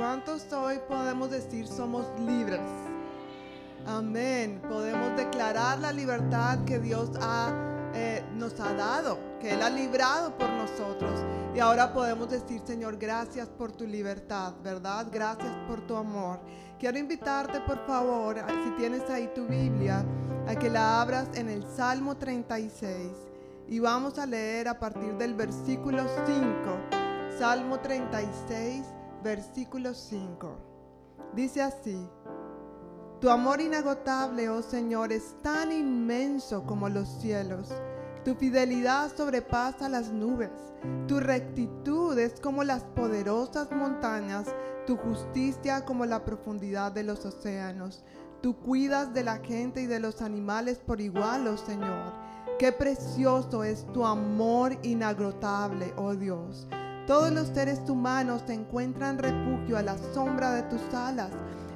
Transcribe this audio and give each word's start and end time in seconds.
¿Cuántos 0.00 0.50
hoy 0.54 0.80
podemos 0.88 1.30
decir 1.30 1.68
somos 1.68 2.06
libres? 2.20 2.62
Amén. 3.86 4.58
Podemos 4.66 5.14
declarar 5.14 5.78
la 5.78 5.92
libertad 5.92 6.64
que 6.64 6.78
Dios 6.78 7.10
eh, 7.92 8.24
nos 8.34 8.58
ha 8.60 8.72
dado, 8.72 9.18
que 9.38 9.52
Él 9.52 9.60
ha 9.60 9.68
librado 9.68 10.34
por 10.38 10.48
nosotros. 10.48 11.20
Y 11.54 11.60
ahora 11.60 11.92
podemos 11.92 12.30
decir, 12.30 12.62
Señor, 12.64 12.96
gracias 12.96 13.46
por 13.50 13.72
tu 13.72 13.86
libertad, 13.86 14.54
¿verdad? 14.64 15.06
Gracias 15.12 15.52
por 15.68 15.86
tu 15.86 15.94
amor. 15.94 16.40
Quiero 16.78 16.96
invitarte, 16.96 17.60
por 17.60 17.86
favor, 17.86 18.42
si 18.64 18.70
tienes 18.78 19.02
ahí 19.10 19.30
tu 19.34 19.44
Biblia, 19.46 20.02
a 20.48 20.54
que 20.54 20.70
la 20.70 21.02
abras 21.02 21.28
en 21.34 21.50
el 21.50 21.62
Salmo 21.76 22.16
36. 22.16 22.96
Y 23.68 23.78
vamos 23.80 24.18
a 24.18 24.24
leer 24.24 24.66
a 24.66 24.78
partir 24.78 25.12
del 25.18 25.34
versículo 25.34 26.04
5. 26.24 27.38
Salmo 27.38 27.80
36, 27.80 28.86
versículo 29.22 29.94
5. 29.94 30.56
Dice 31.34 31.62
así. 31.62 32.08
Tu 33.20 33.28
amor 33.28 33.60
inagotable, 33.60 34.48
oh 34.48 34.62
Señor, 34.62 35.12
es 35.12 35.36
tan 35.42 35.72
inmenso 35.72 36.64
como 36.64 36.88
los 36.88 37.06
cielos. 37.20 37.68
Tu 38.24 38.34
fidelidad 38.34 39.14
sobrepasa 39.14 39.88
las 39.88 40.10
nubes. 40.10 40.50
Tu 41.06 41.20
rectitud 41.20 42.18
es 42.18 42.40
como 42.40 42.64
las 42.64 42.84
poderosas 42.84 43.70
montañas. 43.72 44.46
Tu 44.86 44.96
justicia 44.96 45.84
como 45.84 46.06
la 46.06 46.24
profundidad 46.24 46.92
de 46.92 47.02
los 47.02 47.24
océanos. 47.26 48.02
Tú 48.40 48.56
cuidas 48.56 49.12
de 49.12 49.22
la 49.22 49.36
gente 49.38 49.82
y 49.82 49.86
de 49.86 50.00
los 50.00 50.22
animales 50.22 50.78
por 50.78 51.00
igual, 51.00 51.46
oh 51.46 51.58
Señor. 51.58 52.14
Qué 52.58 52.72
precioso 52.72 53.64
es 53.64 53.86
tu 53.92 54.04
amor 54.04 54.76
inagotable, 54.82 55.92
oh 55.96 56.14
Dios. 56.14 56.68
Todos 57.06 57.32
los 57.32 57.48
seres 57.48 57.80
humanos 57.88 58.42
encuentran 58.48 59.18
refugio 59.18 59.76
a 59.76 59.82
la 59.82 59.98
sombra 60.14 60.52
de 60.52 60.62
tus 60.64 60.94
alas. 60.94 61.30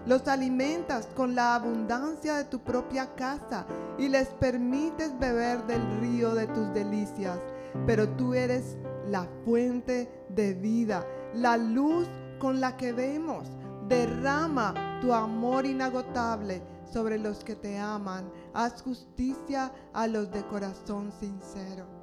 Los 0.07 0.29
alimentas 0.29 1.09
con 1.17 1.35
la 1.35 1.55
abundancia 1.55 2.37
de 2.37 2.45
tu 2.45 2.61
propia 2.61 3.15
casa 3.15 3.67
y 3.99 4.09
les 4.09 4.29
permites 4.29 5.19
beber 5.19 5.67
del 5.67 5.83
río 6.01 6.35
de 6.35 6.47
tus 6.49 6.73
delicias. 6.75 7.39
Pero 7.87 8.09
tú 8.11 8.35
eres 8.35 8.77
la 9.09 9.27
fuente 9.45 10.09
de 10.29 10.55
vida, 10.55 11.07
la 11.35 11.57
luz 11.57 12.07
con 12.39 12.61
la 12.61 12.77
que 12.77 12.93
vemos. 12.93 13.49
Derrama 13.89 15.01
tu 15.01 15.13
amor 15.13 15.67
inagotable 15.67 16.63
sobre 16.93 17.19
los 17.19 17.43
que 17.43 17.57
te 17.57 17.79
aman. 17.79 18.31
Haz 18.53 18.83
justicia 18.83 19.73
a 19.93 20.07
los 20.07 20.31
de 20.31 20.47
corazón 20.47 21.13
sincero. 21.19 21.94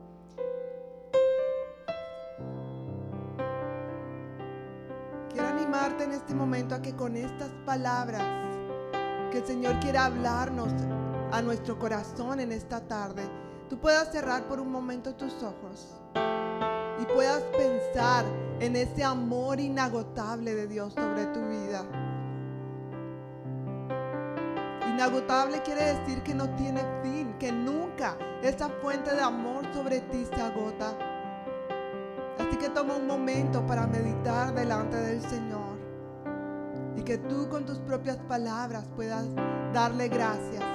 Animarte 5.72 6.04
en 6.04 6.12
este 6.12 6.36
momento 6.36 6.76
a 6.76 6.82
que 6.82 6.94
con 6.98 7.16
estas 7.16 7.50
palabras 7.66 8.24
que 9.32 9.38
el 9.38 9.46
Señor 9.46 9.80
quiere 9.80 10.00
hablarnos 10.00 10.74
a 11.32 11.42
nuestro 11.42 11.80
corazón 11.80 12.42
en 12.42 12.52
esta 12.52 12.82
tarde, 12.82 13.24
tú 13.70 13.80
puedas 13.80 14.12
cerrar 14.12 14.44
por 14.50 14.60
un 14.60 14.70
momento 14.70 15.16
tus 15.16 15.32
ojos 15.42 15.96
y 17.02 17.06
puedas 17.14 17.42
pensar 17.58 18.26
en 18.60 18.76
ese 18.76 19.02
amor 19.02 19.62
inagotable 19.62 20.56
de 20.56 20.68
Dios 20.68 20.94
sobre 20.94 21.26
tu 21.28 21.40
vida. 21.40 21.86
Inagotable 24.94 25.62
quiere 25.62 25.84
decir 25.84 26.22
que 26.22 26.36
no 26.36 26.50
tiene 26.56 26.82
fin, 27.02 27.34
que 27.40 27.50
nunca 27.50 28.18
esa 28.44 28.68
fuente 28.82 29.16
de 29.16 29.22
amor 29.22 29.64
sobre 29.74 30.02
ti 30.02 30.26
se 30.26 30.42
agota. 30.42 30.98
Así 32.40 32.58
que 32.58 32.68
toma 32.68 32.98
un 32.98 33.08
momento 33.08 33.66
para 33.66 33.88
meditar 33.88 34.54
delante 34.54 34.98
del 34.98 35.22
Señor 35.22 35.61
y 36.98 37.04
que 37.04 37.18
tú 37.18 37.48
con 37.50 37.66
tus 37.66 37.80
propias 37.80 38.18
palabras 38.28 38.88
puedas 38.96 39.26
darle 39.74 40.10
gracias 40.10 40.71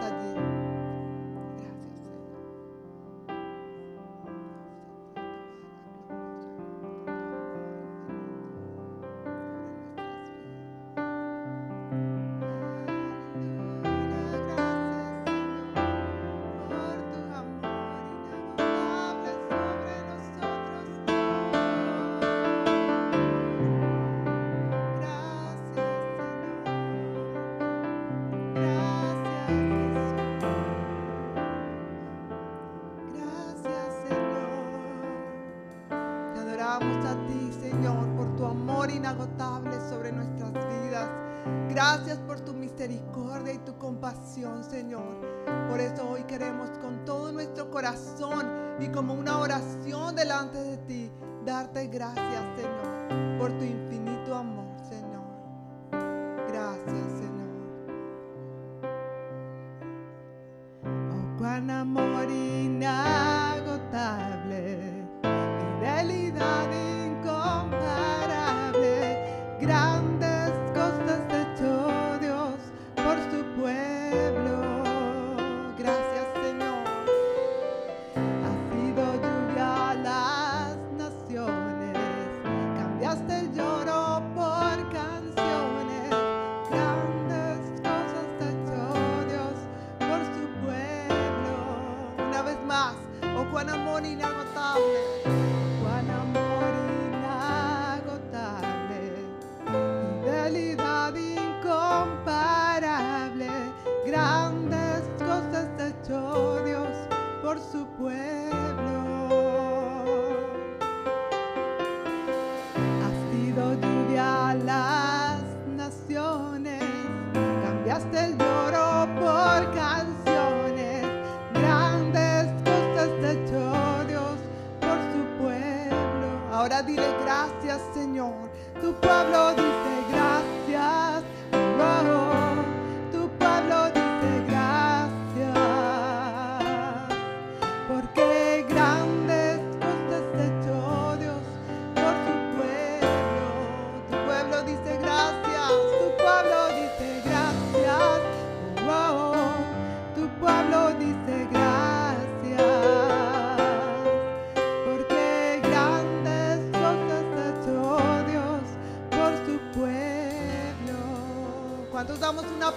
pueblo 129.06 129.45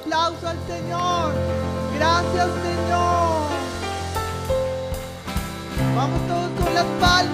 aplauso 0.09 0.47
al 0.47 0.57
Señor? 0.65 1.33
Gracias, 1.95 2.47
Señor. 2.63 3.49
Vamos 5.95 6.27
todos 6.27 6.49
con 6.59 6.73
las 6.73 6.85
palmas 6.99 7.28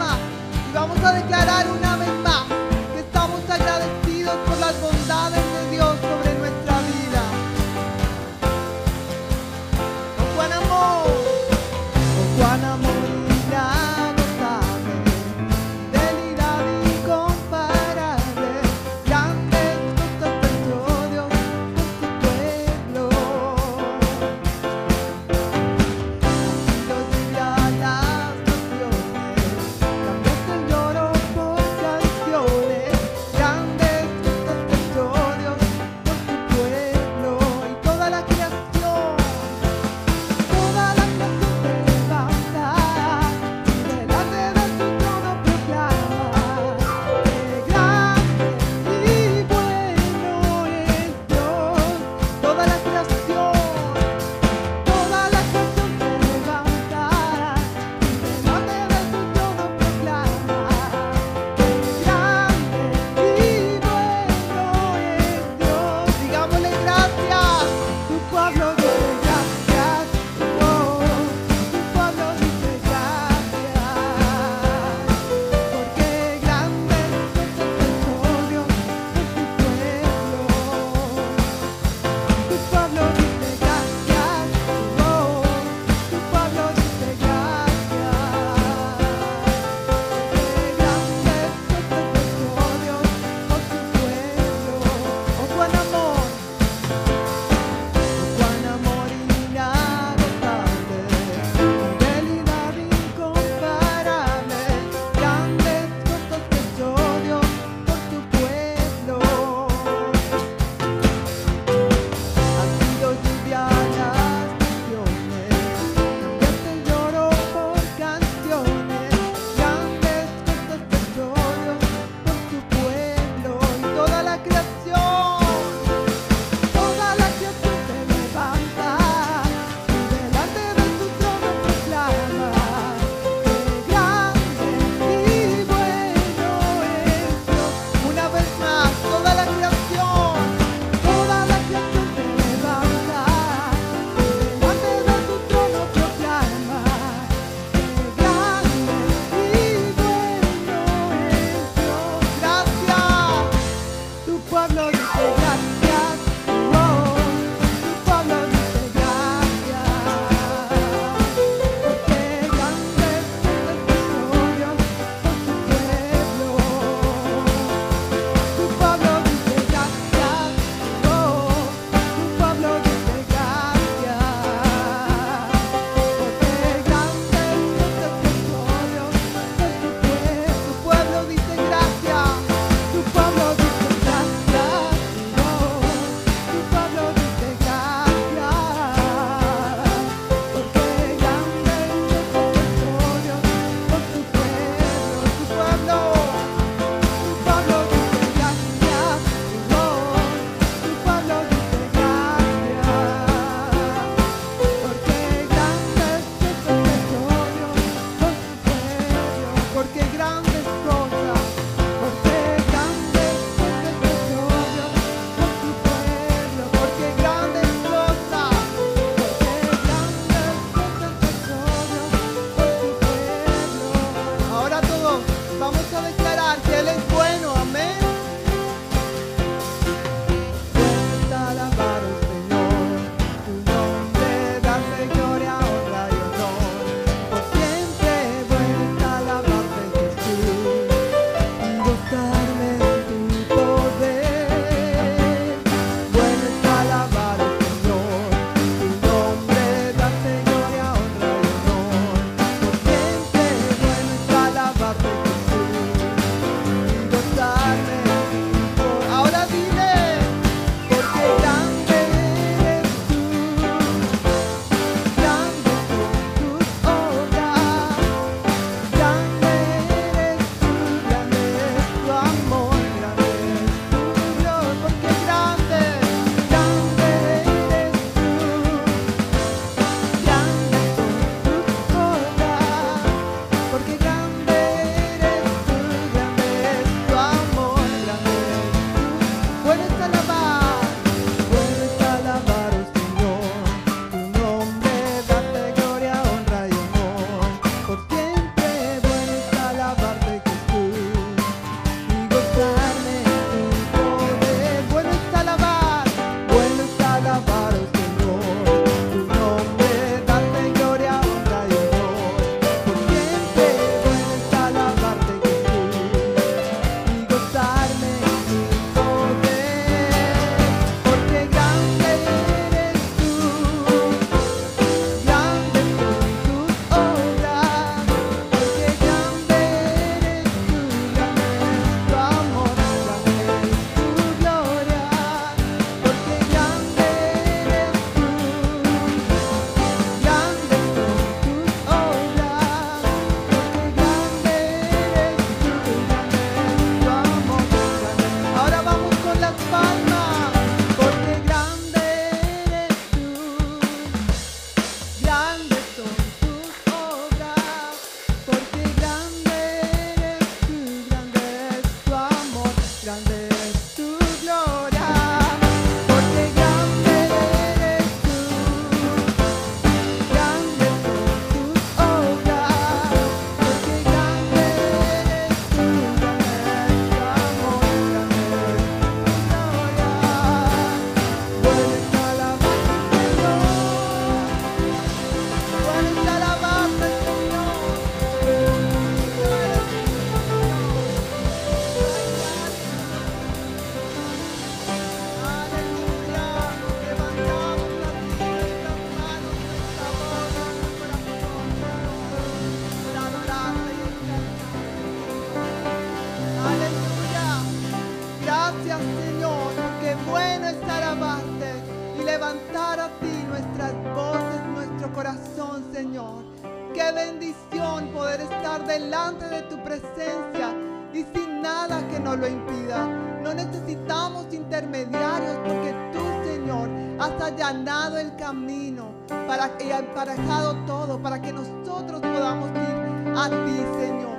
delante 419.16 419.48
de 419.48 419.62
tu 419.64 419.82
presencia 419.82 420.76
y 421.14 421.24
sin 421.34 421.62
nada 421.62 422.06
que 422.10 422.20
nos 422.20 422.38
lo 422.38 422.48
impida. 422.48 423.08
No 423.42 423.54
necesitamos 423.54 424.54
intermediarios 424.54 425.56
porque 425.66 425.94
tú, 426.12 426.20
Señor, 426.44 426.90
has 427.18 427.42
allanado 427.42 428.18
el 428.18 428.36
camino 428.36 429.12
para 429.48 429.72
y 429.80 429.90
emparejado 429.90 430.76
todo 430.86 431.18
para 431.22 431.42
que 431.42 431.54
nosotros 431.54 432.20
podamos 432.20 432.70
ir 432.72 433.38
a 433.38 433.50
ti, 433.50 433.78
Señor. 434.00 434.38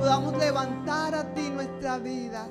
Podamos 0.00 0.36
levantar 0.38 1.14
a 1.14 1.32
ti 1.32 1.50
nuestra 1.50 1.98
vida 1.98 2.48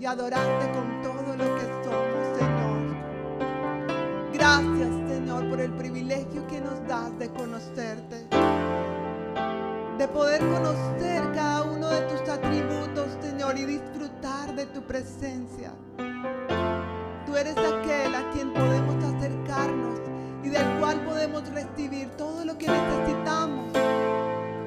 y 0.00 0.04
adorarte 0.04 0.72
con 0.72 1.00
todo 1.00 1.36
lo 1.36 1.44
que 1.54 1.64
somos, 1.84 2.38
Señor. 2.38 2.82
Gracias, 4.32 4.90
Señor, 5.08 5.48
por 5.48 5.60
el 5.60 5.72
privilegio 5.74 6.44
que 6.48 6.60
nos 6.60 6.84
das 6.88 7.16
de 7.20 7.28
conocerte. 7.28 8.31
De 10.02 10.08
poder 10.08 10.40
conocer 10.40 11.22
cada 11.32 11.62
uno 11.62 11.88
de 11.88 12.00
tus 12.00 12.28
atributos, 12.28 13.06
Señor, 13.22 13.56
y 13.56 13.66
disfrutar 13.66 14.52
de 14.52 14.66
tu 14.66 14.82
presencia. 14.82 15.70
Tú 17.24 17.36
eres 17.36 17.56
aquel 17.56 18.12
a 18.12 18.28
quien 18.32 18.52
podemos 18.52 18.96
acercarnos 18.96 20.00
y 20.42 20.48
del 20.48 20.66
cual 20.80 21.04
podemos 21.04 21.48
recibir 21.50 22.08
todo 22.16 22.44
lo 22.44 22.58
que 22.58 22.66
necesitamos. 22.66 23.72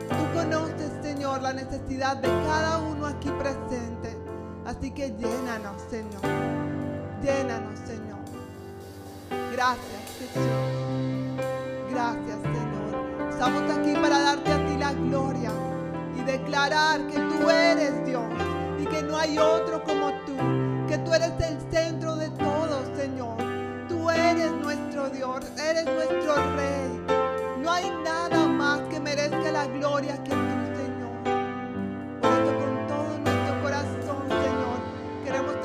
Tú 0.07 0.39
conoces, 0.39 0.93
Señor, 1.01 1.41
la 1.41 1.51
necesidad 1.51 2.15
de 2.15 2.29
cada 2.29 2.77
uno 2.77 3.05
aquí 3.05 3.29
presente. 3.31 4.17
Así 4.65 4.89
que 4.91 5.09
llénanos, 5.17 5.81
Señor. 5.89 6.21
Llénanos, 7.21 7.77
Señor. 7.79 8.19
Gracias, 9.51 10.01
Jesús. 10.17 11.41
Gracias, 11.91 12.41
Señor. 12.41 12.64
Estamos 13.35 13.69
aquí 13.69 13.93
para 13.95 14.17
darte 14.17 14.49
a 14.49 14.65
ti 14.65 14.77
la 14.77 14.93
gloria 14.93 15.51
y 16.17 16.21
declarar 16.21 17.05
que 17.07 17.19
tú 17.19 17.49
eres 17.49 18.05
Dios 18.05 18.23
y 18.79 18.85
que 18.85 19.03
no 19.03 19.17
hay 19.17 19.37
otro 19.37 19.83
como 19.83 20.09
tú, 20.25 20.37
que 20.87 20.97
tú 20.99 21.13
eres 21.13 21.33
el 21.41 21.59
centro 21.69 22.15
de 22.15 22.29
todo, 22.29 22.95
Señor. 22.95 23.35
Tú 23.89 24.09
eres 24.09 24.53
nuestro 24.63 25.09
Dios, 25.09 25.45
eres 25.57 25.83
nuestro 25.83 26.33
Rey. 26.55 27.05
No 27.61 27.73
hay 27.73 27.91
nada 28.05 28.47
más 28.47 28.79
que 28.89 29.01
merezca 29.01 29.51
la 29.51 29.67
gloria 29.67 30.15
que 30.23 30.29
tú, 30.29 30.55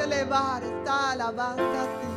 elevar 0.03 0.63
esta 0.65 1.13
alabanza 1.13 1.83
a 1.83 2.01
ti, 2.01 2.10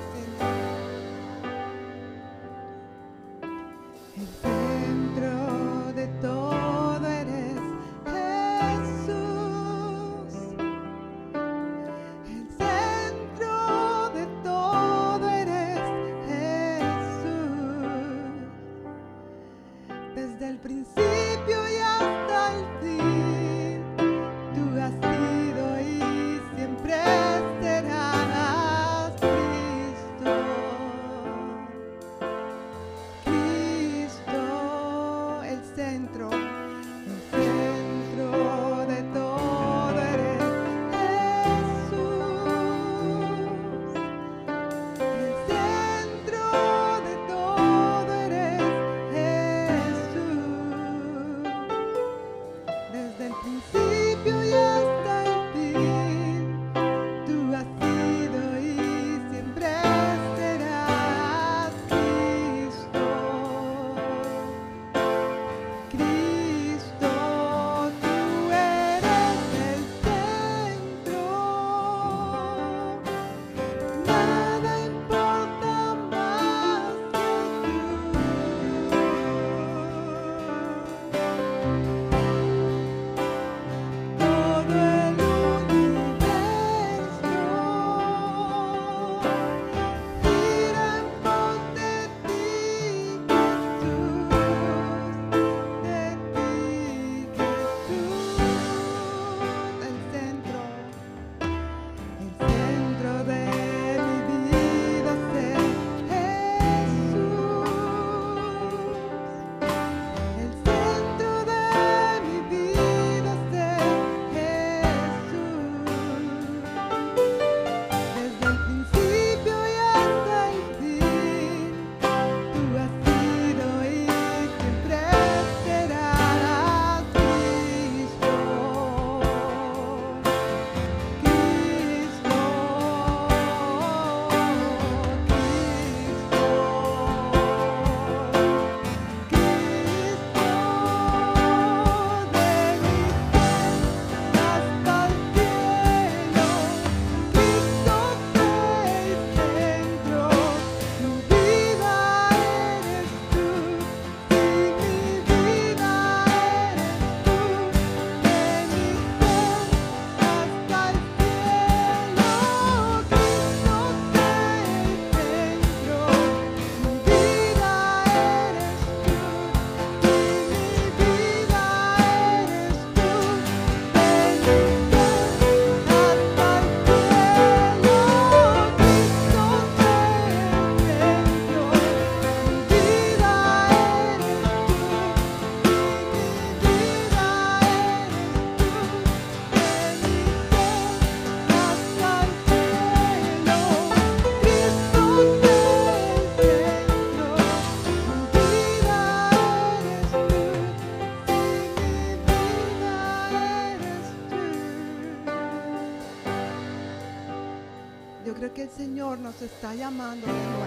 Señor 208.75 209.19
nos 209.19 209.39
está 209.39 209.75
llamando 209.75 210.25
de 210.25 210.33
nuevo 210.33 210.63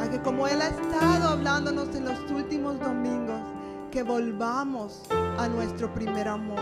a 0.00 0.08
que 0.08 0.22
como 0.22 0.46
Él 0.46 0.62
ha 0.62 0.68
estado 0.68 1.28
hablándonos 1.30 1.92
en 1.96 2.04
los 2.04 2.30
últimos 2.30 2.78
domingos, 2.78 3.40
que 3.90 4.04
volvamos 4.04 5.02
a 5.10 5.48
nuestro 5.48 5.92
primer 5.92 6.28
amor. 6.28 6.60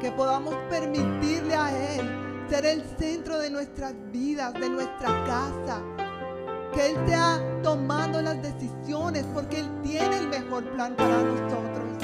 Que 0.00 0.10
podamos 0.12 0.54
permitirle 0.70 1.54
a 1.54 1.94
Él 1.94 2.46
ser 2.48 2.64
el 2.64 2.82
centro 2.98 3.38
de 3.38 3.50
nuestras 3.50 3.92
vidas, 4.10 4.54
de 4.54 4.70
nuestra 4.70 5.08
casa. 5.26 5.82
Que 6.72 6.86
Él 6.86 6.96
sea 7.06 7.38
tomando 7.62 8.22
las 8.22 8.40
decisiones 8.40 9.26
porque 9.34 9.60
Él 9.60 9.68
tiene 9.82 10.16
el 10.16 10.28
mejor 10.28 10.64
plan 10.72 10.96
para 10.96 11.22
nosotros. 11.22 11.98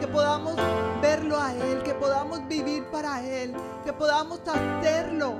Que 0.00 0.06
podamos 0.06 0.56
verlo 1.04 1.38
a 1.38 1.52
Él, 1.52 1.82
que 1.82 1.92
podamos 1.92 2.48
vivir 2.48 2.82
para 2.84 3.22
Él, 3.22 3.52
que 3.84 3.92
podamos 3.92 4.40
hacerlo 4.48 5.34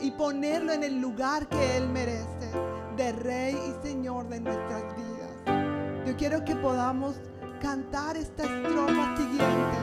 y 0.00 0.10
ponerlo 0.12 0.72
en 0.72 0.82
el 0.82 0.98
lugar 0.98 1.46
que 1.46 1.76
Él 1.76 1.90
merece, 1.90 2.48
de 2.96 3.12
Rey 3.12 3.54
y 3.54 3.86
Señor 3.86 4.26
de 4.30 4.40
nuestras 4.40 4.82
vidas. 4.96 6.06
Yo 6.06 6.16
quiero 6.16 6.42
que 6.42 6.56
podamos 6.56 7.16
cantar 7.60 8.16
esta 8.16 8.44
estrofa 8.44 9.14
siguiente 9.18 9.78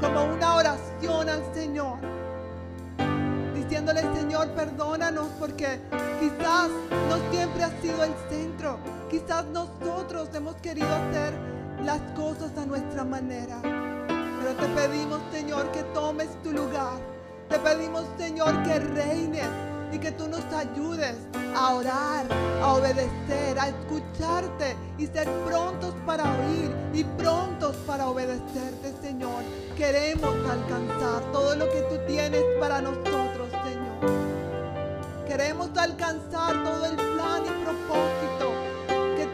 como 0.00 0.22
una 0.22 0.54
oración 0.54 1.28
al 1.28 1.42
Señor, 1.52 1.98
diciéndole 3.56 4.02
Señor, 4.14 4.50
perdónanos 4.52 5.26
porque 5.40 5.80
quizás 6.20 6.70
no 7.08 7.32
siempre 7.32 7.64
ha 7.64 7.80
sido 7.82 8.04
el 8.04 8.14
centro, 8.30 8.78
quizás 9.10 9.44
nosotros 9.46 10.28
hemos 10.32 10.54
querido 10.56 10.86
hacer 10.86 11.53
las 11.84 12.00
cosas 12.16 12.56
a 12.58 12.66
nuestra 12.66 13.04
manera, 13.04 13.58
pero 13.62 14.54
te 14.56 14.66
pedimos 14.74 15.20
Señor 15.32 15.70
que 15.72 15.82
tomes 15.94 16.28
tu 16.42 16.52
lugar 16.52 17.14
te 17.48 17.58
pedimos, 17.58 18.04
Señor, 18.18 18.62
que 18.62 18.78
reines 18.78 19.48
y 19.92 19.98
que 19.98 20.10
tú 20.12 20.26
nos 20.28 20.44
ayudes 20.52 21.14
a 21.54 21.74
orar, 21.74 22.26
a 22.62 22.72
obedecer, 22.72 23.58
a 23.58 23.68
escucharte 23.68 24.76
y 24.98 25.06
ser 25.06 25.28
prontos 25.46 25.94
para 26.06 26.24
oír 26.24 26.70
y 26.92 27.04
prontos 27.04 27.76
para 27.86 28.08
obedecerte, 28.08 28.92
Señor. 29.02 29.44
Queremos 29.76 30.34
alcanzar 30.50 31.22
todo 31.32 31.54
lo 31.54 31.66
que 31.66 31.80
tú 31.82 31.96
tienes 32.08 32.42
para 32.58 32.80
nosotros, 32.80 33.48
Señor. 33.62 35.28
Queremos 35.28 35.68
alcanzar 35.76 36.64
todo 36.64 36.86
el 36.86 36.96
plan 36.96 37.42
y 37.44 37.64
propósito 37.64 38.43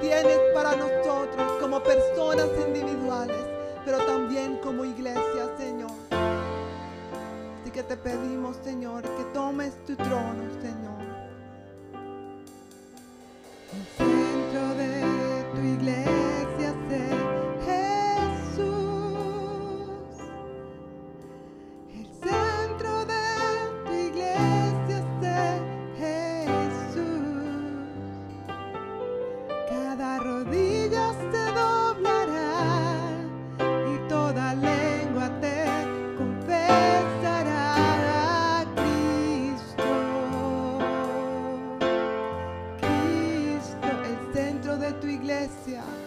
tienes 0.01 0.39
para 0.55 0.77
nosotros 0.77 1.53
como 1.61 1.83
personas 1.83 2.49
individuales, 2.67 3.45
pero 3.85 3.99
también 4.07 4.59
como 4.63 4.85
iglesia, 4.85 5.49
Señor 5.59 5.91
que 7.73 7.83
te 7.85 7.97
pedimos, 7.97 8.57
Señor, 8.65 9.03
que 9.03 9.25
tomes 9.33 9.73
tu 9.87 9.95
trono, 9.97 10.43
Señor. 10.61 11.01
El 13.73 13.85
centro 13.97 14.75
de 14.75 15.45
tu 15.55 15.61
iglesia 15.61 16.20
iglesia, 45.71 46.00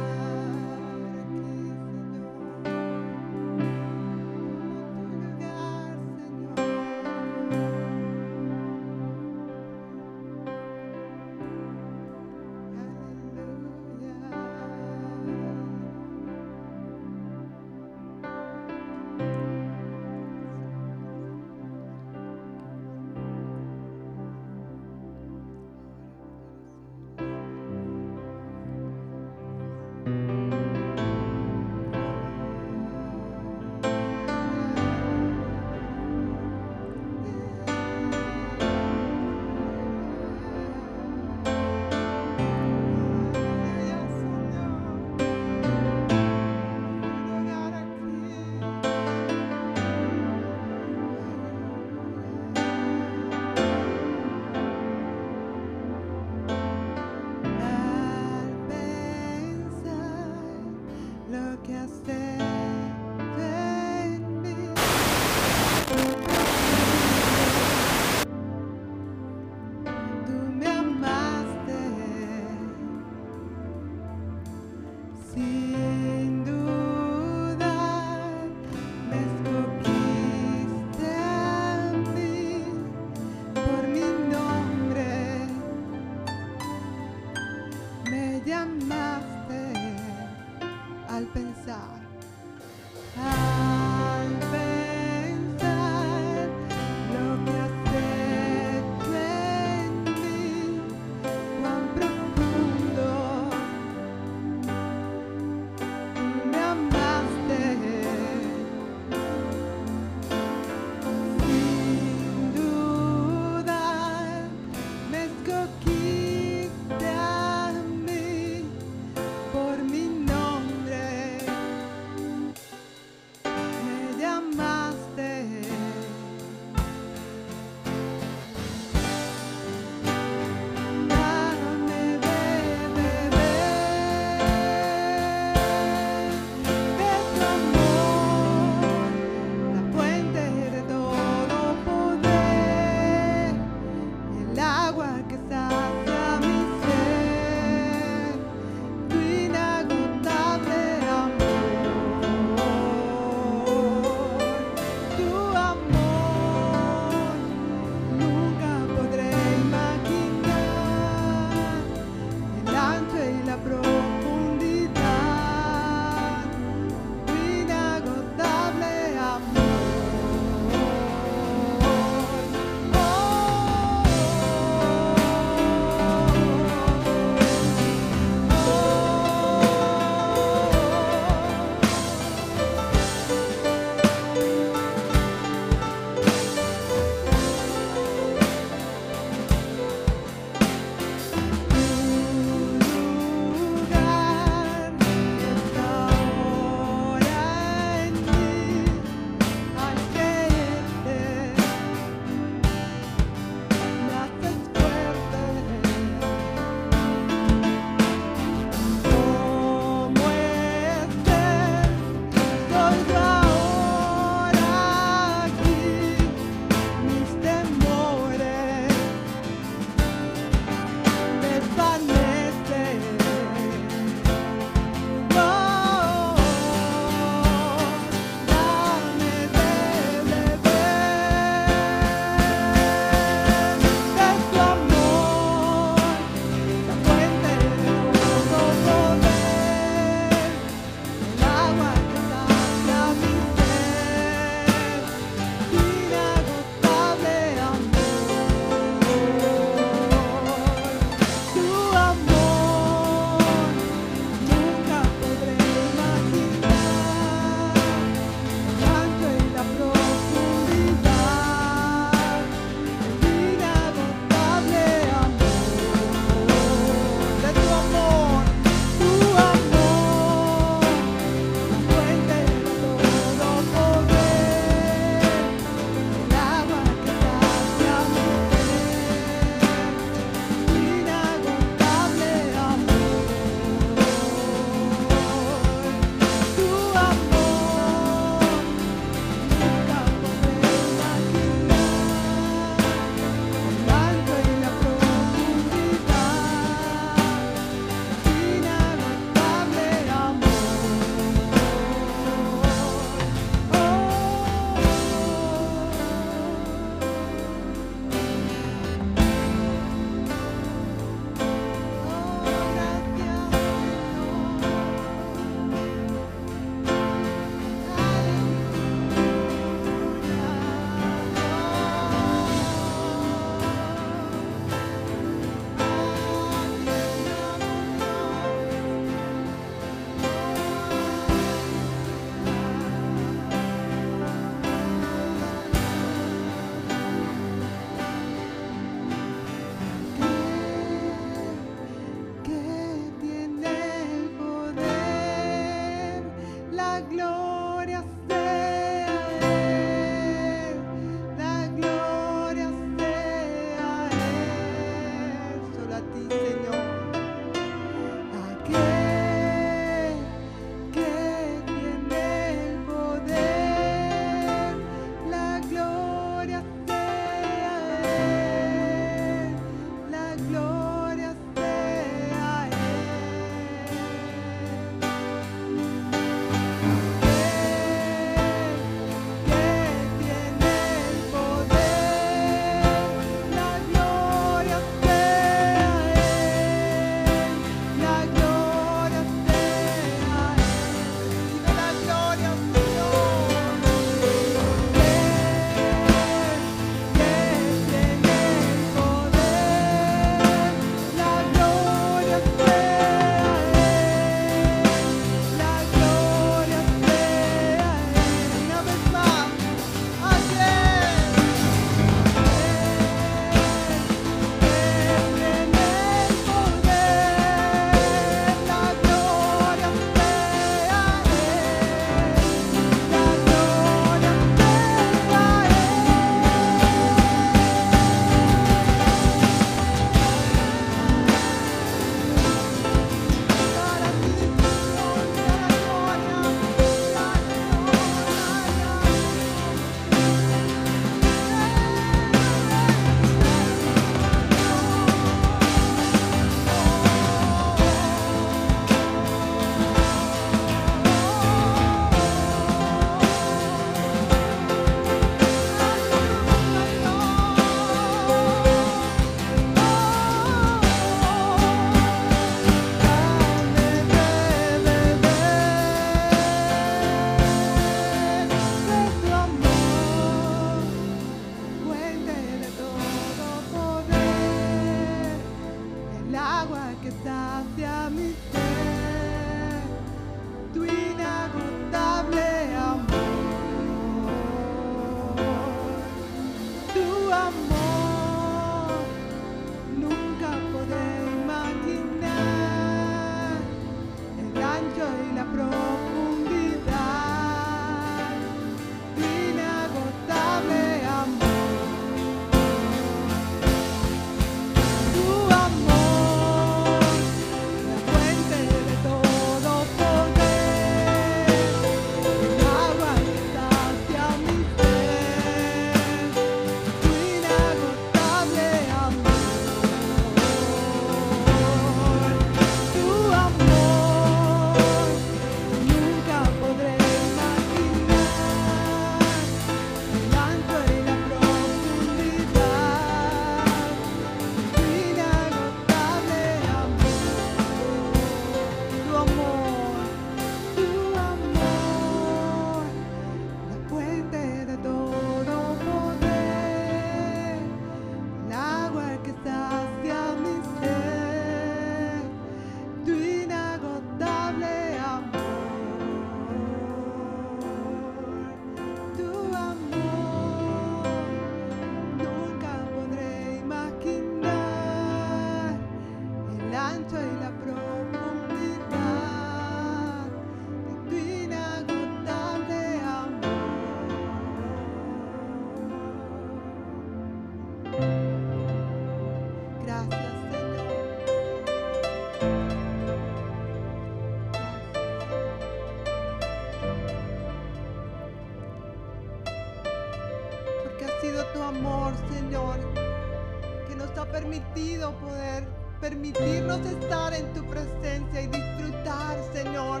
poder 594.74 595.64
permitirnos 596.00 596.80
estar 596.86 597.34
en 597.34 597.52
tu 597.54 597.64
presencia 597.64 598.42
y 598.42 598.46
disfrutar, 598.46 599.36
Señor, 599.52 600.00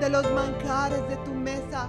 de 0.00 0.08
los 0.08 0.30
manjares 0.32 1.06
de 1.08 1.16
tu 1.16 1.34
mesa. 1.34 1.88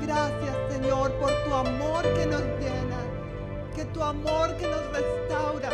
Gracias, 0.00 0.56
Señor, 0.70 1.12
por 1.14 1.30
tu 1.44 1.54
amor 1.54 2.02
que 2.14 2.26
nos 2.26 2.42
llena, 2.60 3.00
que 3.74 3.84
tu 3.86 4.02
amor 4.02 4.56
que 4.56 4.68
nos 4.68 4.86
restaura, 4.92 5.70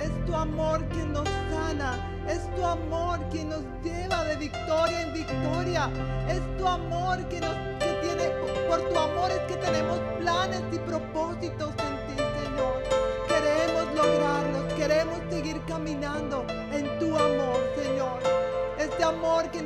es 0.00 0.26
tu 0.26 0.34
amor 0.34 0.84
que 0.88 1.04
nos 1.04 1.28
sana, 1.50 2.24
es 2.28 2.42
tu 2.56 2.64
amor 2.64 3.20
que 3.30 3.44
nos 3.44 3.62
lleva 3.84 4.24
de 4.24 4.36
victoria 4.36 5.02
en 5.02 5.12
victoria, 5.14 5.90
es 6.28 6.42
tu 6.58 6.66
amor 6.66 7.18
que 7.28 7.40
nos 7.40 7.54
que 7.78 7.92
tiene 8.02 8.30
por 8.68 8.80
tu 8.88 8.98
amor 8.98 9.30
es 9.30 9.40
que 9.42 9.56
tenemos 9.56 10.00
planes 10.18 10.62
y 10.72 10.78
propósitos 10.78 11.75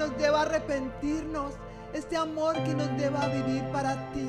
nos 0.01 0.17
lleva 0.17 0.39
a 0.39 0.43
arrepentirnos, 0.45 1.53
este 1.93 2.17
amor 2.17 2.55
que 2.65 2.75
nos 2.75 2.89
lleva 2.93 3.21
a 3.21 3.29
vivir 3.29 3.63
para 3.71 4.11
ti. 4.13 4.27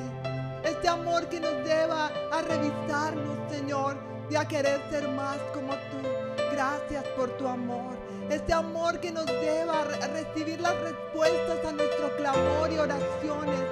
Este 0.62 0.86
amor 0.86 1.26
que 1.30 1.40
nos 1.40 1.54
lleva 1.64 2.10
a 2.30 2.42
revisarnos, 2.42 3.38
Señor, 3.50 3.96
y 4.28 4.36
a 4.36 4.46
querer 4.46 4.82
ser 4.90 5.08
más 5.08 5.38
como 5.54 5.72
tú. 5.72 6.06
Gracias 6.52 7.02
por 7.16 7.30
tu 7.38 7.48
amor. 7.48 7.96
Este 8.28 8.52
amor 8.52 9.00
que 9.00 9.12
nos 9.12 9.24
lleva 9.24 9.80
a 9.80 10.08
recibir 10.08 10.60
las 10.60 10.78
respuestas 10.78 11.64
a 11.66 11.72
nuestro 11.72 12.16
clamor 12.18 12.70
y 12.70 12.76
oraciones. 12.76 13.64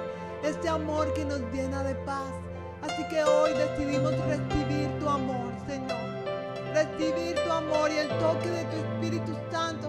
Este 0.43 0.69
amor 0.69 1.13
que 1.13 1.23
nos 1.23 1.41
llena 1.53 1.83
de 1.83 1.93
paz. 1.93 2.33
Así 2.81 3.07
que 3.09 3.23
hoy 3.23 3.51
decidimos 3.53 4.13
recibir 4.25 4.89
tu 4.99 5.07
amor, 5.07 5.53
Señor. 5.67 6.01
Recibir 6.73 7.35
tu 7.35 7.51
amor 7.51 7.91
y 7.91 7.97
el 7.99 8.09
toque 8.17 8.49
de 8.49 8.63
tu 8.65 8.77
Espíritu 8.77 9.37
Santo 9.51 9.80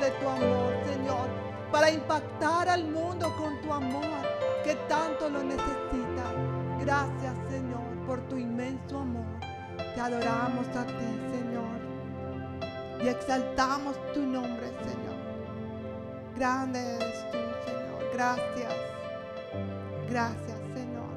de 0.00 0.10
tu 0.20 0.28
amor, 0.28 0.72
Señor, 0.86 1.28
para 1.70 1.90
impactar 1.90 2.68
al 2.68 2.84
mundo 2.84 3.34
con 3.36 3.60
tu 3.60 3.72
amor 3.72 4.22
que 4.64 4.74
tanto 4.88 5.28
lo 5.28 5.42
necesita. 5.42 6.24
Gracias, 6.80 7.34
Señor, 7.48 8.06
por 8.06 8.20
tu 8.28 8.36
inmenso 8.36 8.98
amor. 8.98 9.24
Te 9.94 10.00
adoramos 10.00 10.66
a 10.68 10.84
ti, 10.84 11.20
Señor, 11.32 11.78
y 13.02 13.08
exaltamos 13.08 13.96
tu 14.12 14.22
nombre, 14.22 14.66
Señor. 14.78 15.16
Grande 16.36 16.96
eres 16.96 17.30
tú, 17.30 17.38
Señor. 17.64 18.10
Gracias. 18.12 18.74
Gracias, 20.08 20.58
Señor. 20.74 21.10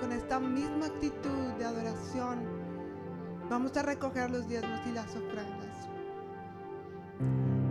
Con 0.00 0.12
esta 0.12 0.40
misma 0.40 0.86
actitud 0.86 1.52
de 1.58 1.64
adoración, 1.64 2.40
vamos 3.48 3.76
a 3.76 3.82
recoger 3.82 4.30
los 4.30 4.48
diezmos 4.48 4.80
y 4.86 4.92
las 4.92 5.14
ofrendas. 5.14 5.65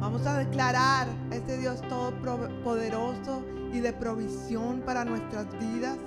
Vamos 0.05 0.27
a 0.27 0.37
declarar 0.37 1.07
a 1.31 1.35
este 1.35 1.57
Dios 1.57 1.81
todopoderoso 1.89 3.43
y 3.73 3.79
de 3.79 3.91
provisión 3.91 4.83
para 4.85 5.03
nuestras 5.03 5.47
vidas. 5.57 5.97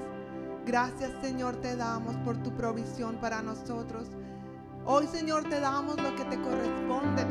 Gracias, 0.64 1.10
Señor, 1.20 1.56
te 1.56 1.74
damos 1.74 2.14
por 2.18 2.36
tu 2.36 2.52
provisión 2.52 3.16
para 3.16 3.42
nosotros. 3.42 4.06
Hoy, 4.84 5.08
Señor, 5.08 5.48
te 5.48 5.58
damos 5.58 6.00
lo 6.00 6.14
que 6.14 6.24
te 6.26 6.40
corresponde. 6.40 7.26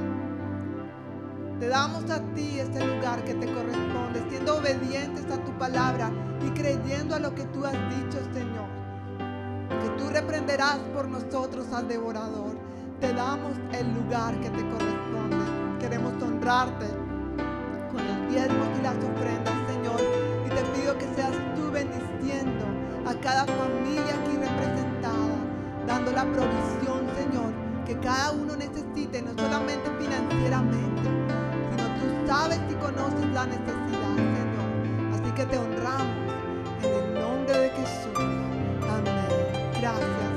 Te 1.62 1.70
damos 1.70 2.10
a 2.12 2.20
ti 2.34 2.60
este 2.60 2.86
lugar 2.86 3.24
que 3.24 3.36
te 3.36 3.46
corresponde, 3.46 4.26
siendo 4.30 4.58
obedientes 4.58 5.24
a 5.32 5.42
tu 5.42 5.58
palabra 5.58 6.12
y 6.46 6.50
creyendo 6.50 7.16
a 7.16 7.20
lo 7.20 7.34
que 7.34 7.46
tú 7.46 7.64
has 7.64 7.80
dicho, 7.96 8.20
Señor. 8.34 8.68
Que 9.70 9.90
tú 9.98 10.10
reprenderás 10.10 10.80
por 10.94 11.08
nosotros 11.08 11.72
al 11.72 11.88
devorador. 11.88 12.58
Te 13.00 13.14
damos 13.14 13.54
el 13.72 13.94
lugar 13.94 14.38
que 14.42 14.50
te 14.50 14.70
corresponde. 14.70 14.98
Queremos 15.80 16.18
honrarte 16.48 16.86
con 17.92 18.08
los 18.08 18.30
diezmos 18.32 18.68
y 18.80 18.82
las 18.82 18.96
ofrendas, 18.96 19.54
Señor. 19.68 20.00
Y 20.46 20.50
te 20.50 20.80
pido 20.80 20.98
que 20.98 21.06
seas 21.14 21.34
tú 21.56 21.70
bendiciendo 21.70 22.66
a 23.06 23.14
cada 23.16 23.46
familia 23.46 24.16
aquí 24.16 24.38
representada, 24.38 25.36
dando 25.86 26.12
la 26.14 26.24
provisión, 26.24 27.04
Señor, 27.18 27.52
que 27.86 28.00
cada 28.00 28.32
uno 28.32 28.56
necesite, 28.56 29.22
no 29.24 29.32
solamente 29.36 29.92
financieramente, 30.00 31.10
sino 31.70 31.84
tú 32.00 32.28
sabes 32.28 32.60
y 32.70 32.76
conoces 32.76 33.28
la 33.34 33.46
necesidad, 33.46 34.16
Señor. 34.16 35.20
Así 35.20 35.32
que 35.32 35.46
te 35.48 35.58
honramos 35.58 36.16
en 36.82 36.94
el 36.94 37.14
nombre 37.14 37.58
de 37.60 37.70
Jesús. 37.72 38.14
Amén. 38.16 39.82
Gracias, 39.82 40.37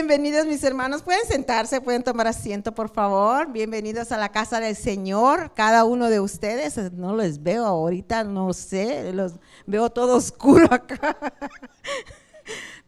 bienvenidos 0.00 0.46
mis 0.46 0.64
hermanos. 0.64 1.02
Pueden 1.02 1.26
sentarse, 1.26 1.78
pueden 1.82 2.02
tomar 2.02 2.26
asiento, 2.26 2.72
por 2.72 2.88
favor. 2.88 3.52
Bienvenidos 3.52 4.12
a 4.12 4.16
la 4.16 4.30
casa 4.30 4.58
del 4.58 4.74
Señor, 4.74 5.52
cada 5.52 5.84
uno 5.84 6.08
de 6.08 6.20
ustedes. 6.20 6.78
No 6.92 7.14
les 7.14 7.42
veo 7.42 7.66
ahorita, 7.66 8.24
no 8.24 8.54
sé, 8.54 9.12
los 9.12 9.34
veo 9.66 9.90
todo 9.90 10.16
oscuro 10.16 10.66
acá. 10.70 11.18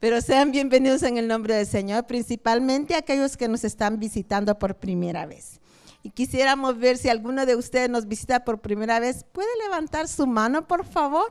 Pero 0.01 0.23
sean 0.23 0.53
bienvenidos 0.53 1.03
en 1.03 1.19
el 1.19 1.29
nombre 1.29 1.55
del 1.55 1.67
Señor, 1.67 2.07
principalmente 2.07 2.95
aquellos 2.95 3.37
que 3.37 3.47
nos 3.47 3.63
están 3.63 4.01
visitando 4.01 4.59
por 4.59 4.77
primera 4.77 5.27
vez. 5.27 5.61
Y 6.03 6.13
quisiéramos 6.13 6.79
ver 6.79 6.97
si 6.97 7.11
alguno 7.11 7.45
de 7.45 7.57
ustedes 7.57 7.91
nos 7.91 8.09
visita 8.09 8.43
por 8.43 8.63
primera 8.63 9.01
vez. 9.01 9.27
¿Puede 9.33 9.51
levantar 9.65 10.09
su 10.09 10.27
mano, 10.27 10.67
por 10.67 10.87
favor, 10.87 11.31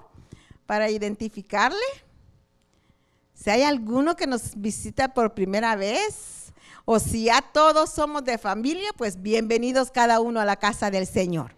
para 0.68 0.92
identificarle? 0.92 1.80
Si 3.42 3.50
hay 3.50 3.64
alguno 3.64 4.16
que 4.16 4.28
nos 4.28 4.52
visita 4.56 5.16
por 5.16 5.34
primera 5.34 5.76
vez, 5.76 6.54
o 6.86 7.00
si 7.00 7.24
ya 7.24 7.42
todos 7.42 7.90
somos 7.90 8.24
de 8.24 8.38
familia, 8.38 8.92
pues 8.96 9.20
bienvenidos 9.20 9.90
cada 9.90 10.20
uno 10.20 10.40
a 10.40 10.46
la 10.46 10.58
casa 10.58 10.92
del 10.92 11.08
Señor. 11.08 11.56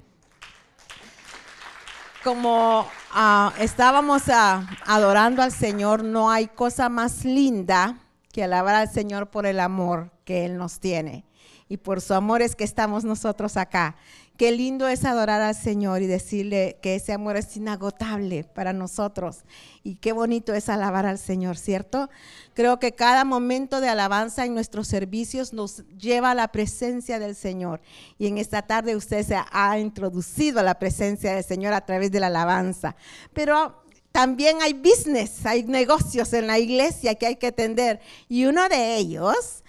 Como 2.23 2.87
ah, 3.11 3.51
estábamos 3.59 4.29
ah, 4.29 4.65
adorando 4.85 5.41
al 5.41 5.51
Señor, 5.51 6.05
no 6.05 6.31
hay 6.31 6.47
cosa 6.47 6.87
más 6.87 7.25
linda 7.25 7.97
que 8.31 8.45
alabar 8.45 8.75
al 8.75 8.89
Señor 8.89 9.29
por 9.29 9.45
el 9.45 9.59
amor 9.59 10.09
que 10.23 10.45
Él 10.45 10.57
nos 10.57 10.79
tiene 10.79 11.25
y 11.73 11.77
por 11.77 12.01
su 12.01 12.13
amor 12.13 12.43
es 12.43 12.55
que 12.55 12.63
estamos 12.63 13.03
nosotros 13.03 13.57
acá. 13.57 13.95
Qué 14.37 14.51
lindo 14.51 14.87
es 14.87 15.05
adorar 15.05 15.41
al 15.41 15.53
Señor 15.53 16.01
y 16.01 16.07
decirle 16.07 16.77
que 16.81 16.95
ese 16.95 17.13
amor 17.13 17.37
es 17.37 17.55
inagotable 17.55 18.43
para 18.43 18.73
nosotros. 18.73 19.43
Y 19.83 19.95
qué 19.95 20.11
bonito 20.11 20.53
es 20.53 20.69
alabar 20.69 21.05
al 21.05 21.19
Señor, 21.19 21.55
¿cierto? 21.55 22.09
Creo 22.55 22.79
que 22.79 22.93
cada 22.93 23.25
momento 23.25 23.79
de 23.79 23.89
alabanza 23.89 24.45
en 24.45 24.55
nuestros 24.55 24.87
servicios 24.87 25.53
nos 25.53 25.83
lleva 25.97 26.31
a 26.31 26.35
la 26.35 26.47
presencia 26.47 27.19
del 27.19 27.35
Señor. 27.35 27.81
Y 28.17 28.27
en 28.27 28.39
esta 28.39 28.63
tarde 28.63 28.95
usted 28.95 29.23
se 29.25 29.37
ha 29.51 29.79
introducido 29.79 30.59
a 30.59 30.63
la 30.63 30.79
presencia 30.79 31.35
del 31.35 31.43
Señor 31.43 31.73
a 31.73 31.85
través 31.85 32.11
de 32.11 32.19
la 32.19 32.27
alabanza. 32.27 32.95
Pero 33.33 33.83
también 34.11 34.61
hay 34.61 34.73
business, 34.73 35.45
hay 35.45 35.63
negocios 35.63 36.33
en 36.33 36.47
la 36.47 36.57
iglesia 36.57 37.15
que 37.15 37.27
hay 37.27 37.35
que 37.35 37.47
atender. 37.47 37.99
Y 38.27 38.45
uno 38.45 38.67
de 38.67 38.97
ellos 38.97 39.63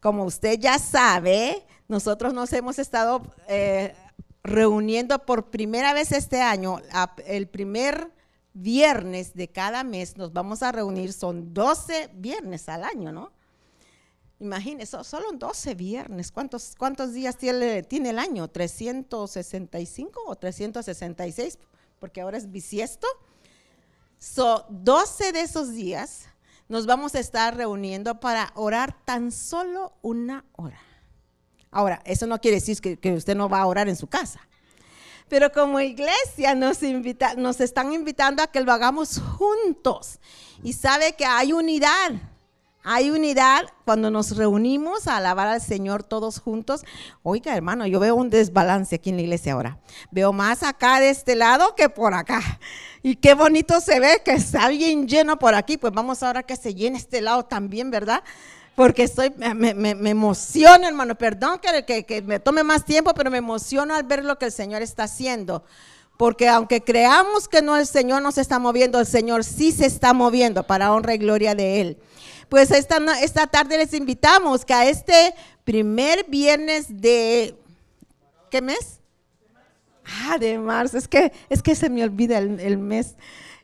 como 0.00 0.24
usted 0.24 0.58
ya 0.58 0.78
sabe, 0.78 1.62
nosotros 1.86 2.32
nos 2.32 2.52
hemos 2.52 2.78
estado 2.78 3.22
eh, 3.48 3.94
reuniendo 4.42 5.24
por 5.26 5.50
primera 5.50 5.92
vez 5.92 6.12
este 6.12 6.40
año, 6.40 6.78
el 7.26 7.48
primer 7.48 8.12
viernes 8.52 9.34
de 9.34 9.48
cada 9.48 9.84
mes 9.84 10.16
nos 10.16 10.32
vamos 10.32 10.62
a 10.62 10.72
reunir, 10.72 11.12
son 11.12 11.54
12 11.54 12.10
viernes 12.14 12.68
al 12.68 12.84
año, 12.84 13.12
¿no? 13.12 13.32
Imagínese, 14.40 15.02
solo 15.04 15.32
12 15.32 15.74
viernes. 15.74 16.32
¿Cuántos, 16.32 16.74
cuántos 16.78 17.12
días 17.12 17.36
tiene, 17.36 17.82
tiene, 17.82 18.10
el 18.10 18.18
año? 18.18 18.48
¿365 18.48 20.12
o 20.26 20.34
366? 20.34 21.58
Porque 21.98 22.22
ahora 22.22 22.38
es 22.38 22.50
bisiesto. 22.50 23.06
Son 24.18 24.62
12 24.70 25.32
de 25.32 25.40
esos 25.42 25.72
días 25.74 26.30
nos 26.70 26.86
vamos 26.86 27.16
a 27.16 27.18
estar 27.18 27.56
reuniendo 27.56 28.20
para 28.20 28.52
orar 28.54 28.96
tan 29.04 29.32
solo 29.32 29.92
una 30.02 30.44
hora. 30.52 30.78
Ahora, 31.70 32.02
eso 32.04 32.26
no 32.26 32.40
quiere 32.40 32.56
decir 32.56 32.80
que, 32.80 33.12
usted 33.12 33.36
no 33.36 33.48
va 33.48 33.60
a 33.60 33.66
orar 33.66 33.88
en 33.88 33.96
su 33.96 34.06
casa. 34.06 34.40
Pero 35.28 35.52
como 35.52 35.78
iglesia 35.78 36.54
nos, 36.56 36.82
invita, 36.82 37.34
nos 37.34 37.60
están 37.60 37.92
invitando 37.92 38.42
a 38.42 38.48
que 38.48 38.60
lo 38.60 38.72
hagamos 38.72 39.20
juntos. 39.38 40.18
Y 40.64 40.72
sabe 40.72 41.12
que 41.12 41.24
hay 41.24 41.52
unidad. 41.52 42.12
Hay 42.82 43.10
unidad 43.10 43.66
cuando 43.84 44.10
nos 44.10 44.36
reunimos 44.36 45.06
a 45.06 45.18
alabar 45.18 45.46
al 45.48 45.60
Señor 45.60 46.02
todos 46.02 46.40
juntos. 46.40 46.82
Oiga, 47.22 47.54
hermano, 47.54 47.86
yo 47.86 48.00
veo 48.00 48.14
un 48.14 48.30
desbalance 48.30 48.96
aquí 48.96 49.10
en 49.10 49.16
la 49.16 49.22
iglesia 49.22 49.52
ahora. 49.52 49.78
Veo 50.10 50.32
más 50.32 50.62
acá 50.62 50.98
de 50.98 51.10
este 51.10 51.36
lado 51.36 51.74
que 51.76 51.90
por 51.90 52.14
acá. 52.14 52.40
Y 53.02 53.16
qué 53.16 53.34
bonito 53.34 53.80
se 53.80 54.00
ve 54.00 54.22
que 54.24 54.32
está 54.32 54.68
bien 54.68 55.06
lleno 55.06 55.38
por 55.38 55.54
aquí. 55.54 55.76
Pues 55.76 55.92
vamos 55.92 56.22
ahora 56.22 56.42
que 56.42 56.56
se 56.56 56.74
llene 56.74 56.96
este 56.96 57.20
lado 57.20 57.44
también, 57.44 57.90
¿verdad? 57.90 58.24
Porque 58.80 59.02
estoy, 59.02 59.30
me, 59.36 59.74
me, 59.74 60.08
emociona, 60.08 60.88
hermano. 60.88 61.14
Perdón 61.14 61.60
que, 61.84 62.02
que, 62.02 62.22
me 62.22 62.40
tome 62.40 62.62
más 62.62 62.86
tiempo, 62.86 63.12
pero 63.12 63.30
me 63.30 63.36
emociona 63.36 63.94
al 63.94 64.04
ver 64.04 64.24
lo 64.24 64.38
que 64.38 64.46
el 64.46 64.52
Señor 64.52 64.80
está 64.80 65.02
haciendo. 65.02 65.64
Porque 66.16 66.48
aunque 66.48 66.80
creamos 66.80 67.46
que 67.46 67.60
no 67.60 67.76
el 67.76 67.86
Señor 67.86 68.22
no 68.22 68.32
se 68.32 68.40
está 68.40 68.58
moviendo, 68.58 68.98
el 68.98 69.04
Señor 69.04 69.44
sí 69.44 69.70
se 69.70 69.84
está 69.84 70.14
moviendo 70.14 70.62
para 70.66 70.94
honra 70.94 71.12
y 71.12 71.18
gloria 71.18 71.54
de 71.54 71.82
Él. 71.82 71.98
Pues 72.48 72.70
esta, 72.70 72.96
esta 73.20 73.46
tarde 73.46 73.76
les 73.76 73.92
invitamos 73.92 74.64
que 74.64 74.72
a 74.72 74.88
este 74.88 75.34
primer 75.62 76.24
viernes 76.24 76.86
de, 76.88 77.54
¿qué 78.50 78.62
mes? 78.62 78.98
Ah, 80.24 80.38
de 80.38 80.58
marzo. 80.58 80.96
Es 80.96 81.06
que, 81.06 81.34
es 81.50 81.62
que 81.62 81.74
se 81.74 81.90
me 81.90 82.02
olvida 82.02 82.38
el, 82.38 82.78
mes. 82.78 83.14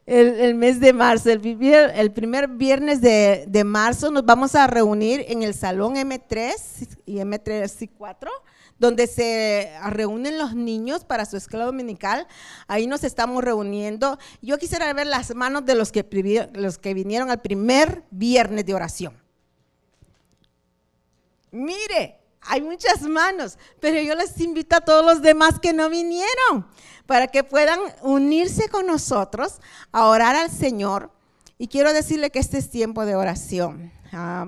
El, 0.06 0.54
mes 0.54 0.78
de 0.78 0.92
marzo, 0.92 1.30
el, 1.30 1.40
primer 1.40 2.46
viernes 2.46 3.00
de, 3.00 3.44
de, 3.48 3.64
marzo 3.64 4.12
nos 4.12 4.24
vamos 4.24 4.54
a 4.54 4.68
reunir 4.68 5.24
en 5.26 5.42
el 5.42 5.52
salón 5.52 5.96
M3 5.96 7.00
y 7.06 7.16
M3 7.16 7.82
y 7.82 7.88
4, 7.88 8.30
donde 8.78 9.08
se 9.08 9.72
reúnen 9.90 10.38
los 10.38 10.54
niños 10.54 11.04
para 11.04 11.26
su 11.26 11.36
escuela 11.36 11.64
dominical. 11.64 12.28
Ahí 12.68 12.86
nos 12.86 13.02
estamos 13.02 13.42
reuniendo. 13.42 14.16
Yo 14.42 14.58
quisiera 14.58 14.92
ver 14.92 15.08
las 15.08 15.34
manos 15.34 15.66
de 15.66 15.74
los 15.74 15.90
que, 15.90 16.06
los 16.54 16.78
que 16.78 16.94
vinieron 16.94 17.28
al 17.32 17.42
primer 17.42 18.04
viernes 18.12 18.64
de 18.64 18.74
oración. 18.74 19.14
Mire, 21.50 22.20
hay 22.48 22.62
muchas 22.62 23.02
manos, 23.02 23.58
pero 23.80 24.00
yo 24.00 24.14
les 24.14 24.40
invito 24.40 24.76
a 24.76 24.80
todos 24.80 25.04
los 25.04 25.22
demás 25.22 25.58
que 25.60 25.72
no 25.72 25.88
vinieron 25.90 26.66
para 27.06 27.28
que 27.28 27.44
puedan 27.44 27.78
unirse 28.02 28.68
con 28.68 28.86
nosotros 28.86 29.60
a 29.92 30.06
orar 30.06 30.36
al 30.36 30.50
Señor. 30.50 31.12
Y 31.58 31.68
quiero 31.68 31.92
decirle 31.92 32.30
que 32.30 32.38
este 32.38 32.58
es 32.58 32.70
tiempo 32.70 33.06
de 33.06 33.14
oración. 33.14 33.92
Ah, 34.12 34.46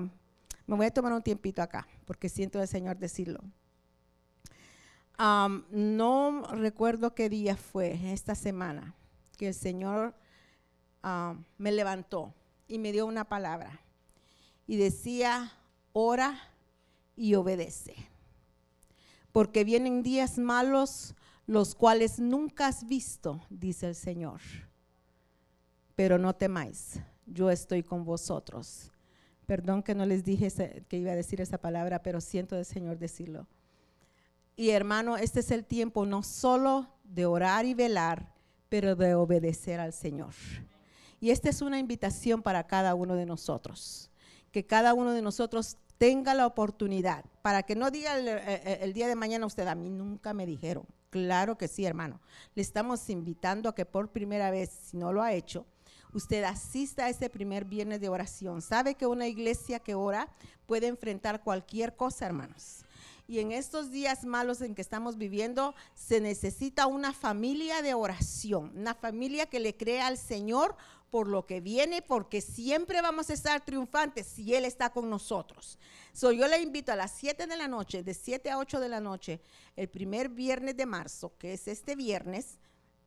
me 0.67 0.75
voy 0.75 0.85
a 0.85 0.91
tomar 0.91 1.13
un 1.13 1.23
tiempito 1.23 1.61
acá 1.61 1.87
porque 2.05 2.29
siento 2.29 2.59
al 2.59 2.67
Señor 2.67 2.97
decirlo. 2.97 3.39
No 5.17 6.43
recuerdo 6.53 7.13
qué 7.13 7.29
día 7.29 7.57
fue 7.57 7.99
esta 8.13 8.35
semana 8.35 8.95
que 9.37 9.49
el 9.49 9.53
Señor 9.53 10.13
me 11.57 11.71
levantó 11.71 12.33
y 12.67 12.77
me 12.77 12.91
dio 12.91 13.05
una 13.05 13.25
palabra. 13.25 13.81
Y 14.67 14.77
decía, 14.77 15.51
ora 15.93 16.39
y 17.19 17.35
obedece. 17.35 17.93
Porque 19.33 19.65
vienen 19.65 20.01
días 20.01 20.37
malos, 20.37 21.13
los 21.45 21.75
cuales 21.75 22.19
nunca 22.19 22.67
has 22.67 22.87
visto, 22.87 23.41
dice 23.49 23.87
el 23.87 23.95
Señor. 23.95 24.39
Pero 25.95 26.17
no 26.17 26.33
temáis, 26.33 27.01
yo 27.25 27.51
estoy 27.51 27.83
con 27.83 28.05
vosotros. 28.05 28.91
Perdón 29.45 29.83
que 29.83 29.95
no 29.95 30.05
les 30.05 30.23
dije 30.23 30.49
que 30.87 30.97
iba 30.97 31.11
a 31.11 31.15
decir 31.15 31.41
esa 31.41 31.57
palabra, 31.57 32.01
pero 32.01 32.21
siento 32.21 32.55
del 32.55 32.65
Señor 32.65 32.97
decirlo. 32.97 33.47
Y 34.55 34.69
hermano, 34.69 35.17
este 35.17 35.41
es 35.41 35.51
el 35.51 35.65
tiempo 35.65 36.05
no 36.05 36.23
solo 36.23 36.87
de 37.03 37.25
orar 37.25 37.65
y 37.65 37.73
velar, 37.73 38.33
pero 38.69 38.95
de 38.95 39.13
obedecer 39.15 39.81
al 39.81 39.91
Señor. 39.91 40.33
Y 41.19 41.31
esta 41.31 41.49
es 41.49 41.61
una 41.61 41.79
invitación 41.79 42.41
para 42.41 42.65
cada 42.65 42.95
uno 42.95 43.15
de 43.15 43.25
nosotros, 43.25 44.09
que 44.51 44.65
cada 44.65 44.93
uno 44.93 45.11
de 45.11 45.21
nosotros 45.21 45.77
tenga 45.99 46.33
la 46.33 46.47
oportunidad, 46.47 47.25
para 47.43 47.61
que 47.63 47.75
no 47.75 47.91
diga 47.91 48.17
el, 48.17 48.93
día 48.93 49.07
de 49.07 49.15
mañana 49.15 49.45
usted, 49.45 49.67
a 49.67 49.75
mí 49.75 49.89
nunca 49.89 50.33
me 50.33 50.47
dijeron. 50.47 50.85
Claro 51.09 51.57
que 51.57 51.67
sí, 51.67 51.85
hermano. 51.85 52.21
Le 52.55 52.61
estamos 52.61 53.09
invitando 53.09 53.67
a 53.67 53.75
que 53.75 53.85
por 53.85 54.09
primera 54.09 54.49
vez, 54.49 54.69
si 54.69 54.95
no 54.95 55.11
lo 55.11 55.21
ha 55.21 55.33
hecho, 55.33 55.65
usted 56.13 56.43
asista 56.43 57.05
a 57.05 57.09
ese 57.09 57.29
primer 57.29 57.65
viernes 57.65 57.99
de 57.99 58.07
oración. 58.07 58.61
Sabe 58.61 58.95
que 58.95 59.07
una 59.07 59.27
iglesia 59.27 59.79
que 59.79 59.93
ora 59.93 60.29
puede 60.65 60.87
enfrentar 60.87 61.43
cualquier 61.43 61.95
cosa, 61.95 62.25
hermanos. 62.25 62.85
Y 63.27 63.39
en 63.39 63.51
estos 63.51 63.91
días 63.91 64.23
malos 64.23 64.61
en 64.61 64.75
que 64.75 64.81
estamos 64.81 65.17
viviendo, 65.17 65.75
se 65.93 66.21
necesita 66.21 66.87
una 66.87 67.13
familia 67.13 67.81
de 67.81 67.93
oración, 67.93 68.71
una 68.75 68.95
familia 68.95 69.47
que 69.47 69.59
le 69.59 69.75
crea 69.75 70.07
al 70.07 70.17
Señor 70.17 70.75
por 71.09 71.27
lo 71.27 71.45
que 71.45 71.61
viene, 71.61 72.01
porque 72.01 72.41
siempre 72.41 73.01
vamos 73.01 73.29
a 73.29 73.33
estar 73.33 73.63
triunfantes 73.63 74.27
si 74.27 74.53
Él 74.55 74.65
está 74.65 74.89
con 74.91 75.09
nosotros. 75.09 75.77
So, 76.13 76.31
yo 76.31 76.47
le 76.47 76.61
invito 76.61 76.91
a 76.91 76.95
las 76.95 77.11
7 77.11 77.47
de 77.47 77.57
la 77.57 77.67
noche, 77.67 78.03
de 78.03 78.13
7 78.13 78.49
a 78.51 78.57
8 78.57 78.79
de 78.79 78.89
la 78.89 78.99
noche, 78.99 79.41
el 79.75 79.89
primer 79.89 80.29
viernes 80.29 80.77
de 80.77 80.85
marzo, 80.85 81.33
que 81.37 81.53
es 81.53 81.67
este 81.67 81.95
viernes, 81.95 82.59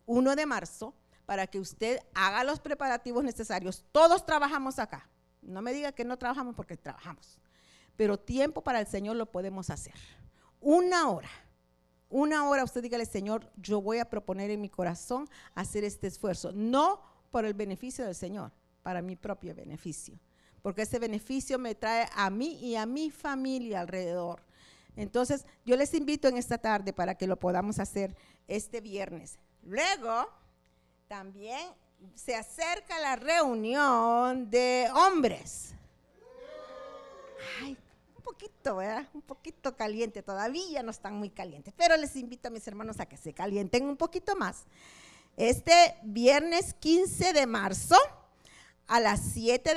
1 0.06 0.36
de 0.36 0.46
marzo, 0.46 0.94
para 1.26 1.46
que 1.46 1.60
usted 1.60 2.00
haga 2.14 2.44
los 2.44 2.60
preparativos 2.60 3.24
necesarios. 3.24 3.84
Todos 3.92 4.26
trabajamos 4.26 4.78
acá. 4.78 5.08
No 5.40 5.62
me 5.62 5.72
diga 5.72 5.92
que 5.92 6.04
no 6.04 6.18
trabajamos 6.18 6.54
porque 6.54 6.76
trabajamos. 6.76 7.40
Pero 7.96 8.18
tiempo 8.18 8.62
para 8.62 8.80
el 8.80 8.86
Señor 8.86 9.16
lo 9.16 9.26
podemos 9.26 9.70
hacer. 9.70 9.94
Una 10.60 11.08
hora. 11.08 11.30
Una 12.08 12.48
hora 12.48 12.64
usted 12.64 12.82
dígale, 12.82 13.06
Señor, 13.06 13.50
yo 13.56 13.80
voy 13.80 13.98
a 13.98 14.10
proponer 14.10 14.50
en 14.50 14.60
mi 14.60 14.68
corazón 14.68 15.28
hacer 15.54 15.82
este 15.82 16.06
esfuerzo. 16.06 16.52
No 16.52 17.02
por 17.32 17.44
el 17.44 17.54
beneficio 17.54 18.04
del 18.04 18.14
Señor, 18.14 18.52
para 18.84 19.02
mi 19.02 19.16
propio 19.16 19.54
beneficio. 19.54 20.16
Porque 20.62 20.82
ese 20.82 21.00
beneficio 21.00 21.58
me 21.58 21.74
trae 21.74 22.08
a 22.14 22.30
mí 22.30 22.58
y 22.60 22.76
a 22.76 22.86
mi 22.86 23.10
familia 23.10 23.80
alrededor. 23.80 24.40
Entonces, 24.94 25.46
yo 25.64 25.76
les 25.76 25.94
invito 25.94 26.28
en 26.28 26.36
esta 26.36 26.58
tarde 26.58 26.92
para 26.92 27.16
que 27.16 27.26
lo 27.26 27.38
podamos 27.38 27.80
hacer 27.80 28.14
este 28.46 28.80
viernes. 28.80 29.38
Luego, 29.62 30.28
también 31.08 31.68
se 32.14 32.36
acerca 32.36 32.98
la 33.00 33.16
reunión 33.16 34.50
de 34.50 34.88
hombres. 34.94 35.74
Ay, 37.60 37.76
un 38.14 38.22
poquito, 38.22 38.76
¿verdad? 38.76 39.08
Un 39.14 39.22
poquito 39.22 39.74
caliente, 39.76 40.22
todavía 40.22 40.82
no 40.82 40.90
están 40.90 41.14
muy 41.14 41.30
calientes, 41.30 41.72
pero 41.76 41.96
les 41.96 42.14
invito 42.16 42.48
a 42.48 42.50
mis 42.50 42.66
hermanos 42.68 43.00
a 43.00 43.06
que 43.06 43.16
se 43.16 43.32
calienten 43.32 43.86
un 43.86 43.96
poquito 43.96 44.36
más. 44.36 44.64
Este 45.36 45.72
viernes 46.02 46.74
15 46.74 47.32
de 47.32 47.46
marzo 47.46 47.96
a 48.86 49.00
las 49.00 49.20
7 49.32 49.74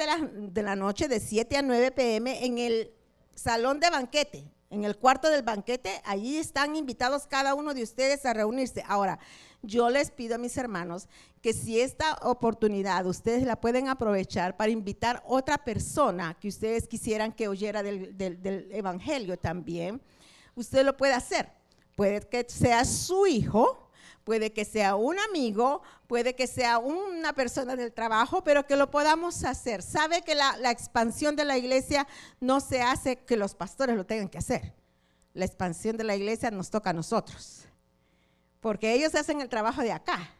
de 0.51 0.61
la, 0.63 0.75
noche, 0.75 1.07
de 1.07 1.21
7 1.21 1.55
a 1.55 1.61
9 1.61 1.91
pm, 1.91 2.45
en 2.45 2.57
el 2.57 2.91
salón 3.35 3.79
de 3.79 3.89
banquete, 3.89 4.43
en 4.69 4.83
el 4.83 4.97
cuarto 4.97 5.29
del 5.29 5.43
banquete, 5.43 6.01
allí 6.03 6.37
están 6.37 6.75
invitados 6.75 7.25
cada 7.25 7.55
uno 7.55 7.73
de 7.73 7.83
ustedes 7.83 8.25
a 8.25 8.33
reunirse. 8.33 8.83
Ahora, 8.85 9.17
yo 9.61 9.89
les 9.89 10.11
pido 10.11 10.35
a 10.35 10.39
mis 10.39 10.57
hermanos 10.57 11.07
que 11.41 11.53
si 11.53 11.79
esta 11.79 12.15
oportunidad 12.23 13.05
ustedes 13.05 13.43
la 13.43 13.55
pueden 13.55 13.87
aprovechar 13.87 14.57
para 14.57 14.71
invitar 14.71 15.23
otra 15.25 15.57
persona 15.57 16.35
que 16.37 16.49
ustedes 16.49 16.85
quisieran 16.89 17.31
que 17.31 17.47
oyera 17.47 17.81
del, 17.81 18.17
del 18.17 18.69
Evangelio 18.73 19.37
también, 19.37 20.01
usted 20.55 20.83
lo 20.83 20.97
puede 20.97 21.13
hacer. 21.13 21.49
Puede 21.95 22.19
que 22.19 22.45
sea 22.49 22.83
su 22.83 23.25
hijo, 23.25 23.84
puede 24.25 24.51
que 24.51 24.65
sea 24.65 24.95
un 24.95 25.17
amigo, 25.19 25.83
puede 26.07 26.35
que 26.35 26.47
sea 26.47 26.79
una 26.79 27.31
persona 27.31 27.77
del 27.77 27.93
trabajo, 27.93 28.43
pero 28.43 28.65
que 28.65 28.75
lo 28.75 28.91
podamos 28.91 29.45
hacer. 29.45 29.81
Sabe 29.81 30.23
que 30.23 30.35
la, 30.35 30.71
expansión 30.71 31.37
de 31.37 31.45
la 31.45 31.57
iglesia 31.57 32.07
no 32.41 32.59
se 32.59 32.81
hace 32.81 33.17
que 33.19 33.37
los 33.37 33.55
pastores 33.55 33.95
lo 33.95 34.05
tengan 34.05 34.27
que 34.27 34.39
hacer. 34.39 34.73
La 35.33 35.45
expansión 35.45 35.95
de 35.95 36.03
la 36.03 36.15
iglesia 36.15 36.49
nos 36.51 36.71
toca 36.71 36.89
a 36.89 36.93
nosotros, 36.93 37.65
porque 38.59 38.93
ellos 38.93 39.13
hacen 39.15 39.41
el 39.41 39.47
trabajo 39.47 39.81
de 39.81 39.91
acá 39.91 40.31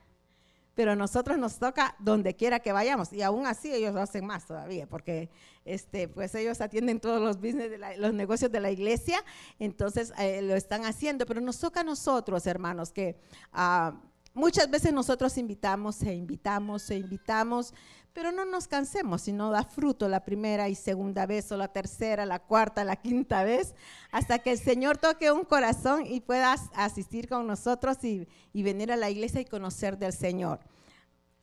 pero 0.75 0.91
a 0.91 0.95
nosotros 0.95 1.37
nos 1.37 1.57
toca 1.57 1.95
donde 1.99 2.35
quiera 2.35 2.59
que 2.59 2.71
vayamos 2.71 3.11
y 3.13 3.21
aún 3.21 3.47
así 3.47 3.73
ellos 3.73 3.93
lo 3.93 4.01
hacen 4.01 4.25
más 4.25 4.45
todavía 4.45 4.87
porque 4.87 5.29
este 5.63 6.07
pues 6.07 6.35
ellos 6.35 6.61
atienden 6.61 6.99
todos 6.99 7.21
los 7.21 7.37
business 7.37 7.71
de 7.71 7.97
los 7.97 8.13
negocios 8.13 8.51
de 8.51 8.59
la 8.59 8.69
iglesia 8.69 9.23
entonces 9.57 10.13
eh, 10.19 10.41
lo 10.41 10.55
están 10.55 10.85
haciendo 10.85 11.25
pero 11.25 11.41
nos 11.41 11.59
toca 11.59 11.79
a 11.79 11.83
nosotros 11.83 12.45
hermanos 12.45 12.91
que 12.91 13.17
ah, 13.53 13.99
muchas 14.33 14.69
veces 14.69 14.93
nosotros 14.93 15.37
invitamos 15.37 16.01
e 16.03 16.13
invitamos 16.13 16.89
e 16.91 16.97
invitamos 16.97 17.73
pero 18.15 18.31
no 18.31 18.45
nos 18.45 18.69
cansemos 18.69 19.23
si 19.23 19.33
no 19.33 19.51
da 19.51 19.63
fruto 19.63 20.07
la 20.07 20.23
primera 20.23 20.69
y 20.69 20.75
segunda 20.75 21.25
vez 21.25 21.51
o 21.51 21.57
la 21.57 21.67
tercera, 21.67 22.25
la 22.25 22.39
cuarta, 22.39 22.85
la 22.85 22.95
quinta 22.95 23.43
vez, 23.43 23.75
hasta 24.09 24.39
que 24.39 24.53
el 24.53 24.57
Señor 24.57 24.97
toque 24.97 25.33
un 25.33 25.43
corazón 25.43 26.05
y 26.05 26.21
puedas 26.21 26.61
asistir 26.73 27.27
con 27.27 27.45
nosotros 27.45 27.97
y, 28.05 28.25
venir 28.53 28.93
a 28.93 28.95
la 28.95 29.09
iglesia 29.09 29.41
y 29.41 29.45
conocer 29.45 29.97
del 29.97 30.13
Señor. 30.13 30.61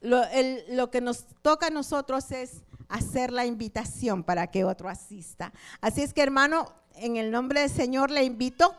Lo, 0.01 0.23
lo, 0.71 0.91
que 0.91 1.03
nos 1.03 1.27
toca 1.43 1.67
a 1.67 1.71
nosotros 1.71 2.33
es 2.33 2.63
hacer 2.89 3.33
la 3.33 3.45
invitación 3.45 4.25
para 4.25 4.47
que 4.47 4.65
otro 4.65 4.89
asista. 4.89 5.53
Así 5.83 6.01
es 6.01 6.15
que 6.15 6.23
hermano, 6.23 6.73
en 6.97 7.17
el 7.17 7.31
nombre 7.31 7.61
del 7.61 7.71
Señor 7.71 8.11
le 8.11 8.25
invito. 8.25 8.75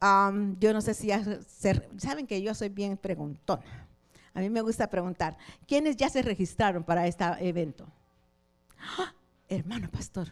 yo 0.00 0.72
no 0.72 0.80
sé 0.80 0.94
si 0.94 1.10
saben 1.96 2.26
que 2.26 2.42
yo 2.42 2.54
soy 2.54 2.70
bien 2.70 2.96
preguntona. 2.96 3.85
A 4.36 4.40
mí 4.40 4.50
me 4.50 4.60
gusta 4.60 4.90
preguntar, 4.90 5.38
¿quiénes 5.66 5.96
ya 5.96 6.10
se 6.10 6.20
registraron 6.20 6.84
para 6.84 7.06
este 7.06 7.24
evento? 7.40 7.86
¡Ah! 8.78 9.14
Hermano 9.48 9.90
pastor. 9.90 10.28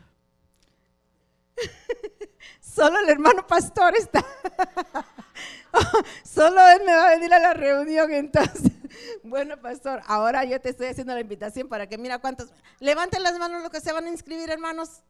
Solo 2.61 2.99
el 2.99 3.09
hermano 3.09 3.47
pastor 3.47 3.97
está. 3.97 4.23
Solo 6.23 6.61
él 6.69 6.83
me 6.85 6.95
va 6.95 7.09
a 7.09 7.15
venir 7.15 7.33
a 7.33 7.39
la 7.39 7.55
reunión 7.55 8.13
entonces. 8.13 8.73
Bueno, 9.25 9.61
pastor, 9.61 10.03
ahora 10.07 10.45
yo 10.45 10.61
te 10.61 10.69
estoy 10.69 10.87
haciendo 10.87 11.15
la 11.15 11.21
invitación 11.21 11.69
para 11.69 11.89
que 11.89 11.99
mira 11.99 12.21
cuántos. 12.21 12.53
Levanten 12.79 13.23
las 13.23 13.37
manos 13.39 13.63
los 13.63 13.71
que 13.71 13.81
se 13.81 13.93
van 13.93 14.05
a 14.05 14.11
inscribir, 14.11 14.51
hermanos. 14.51 15.03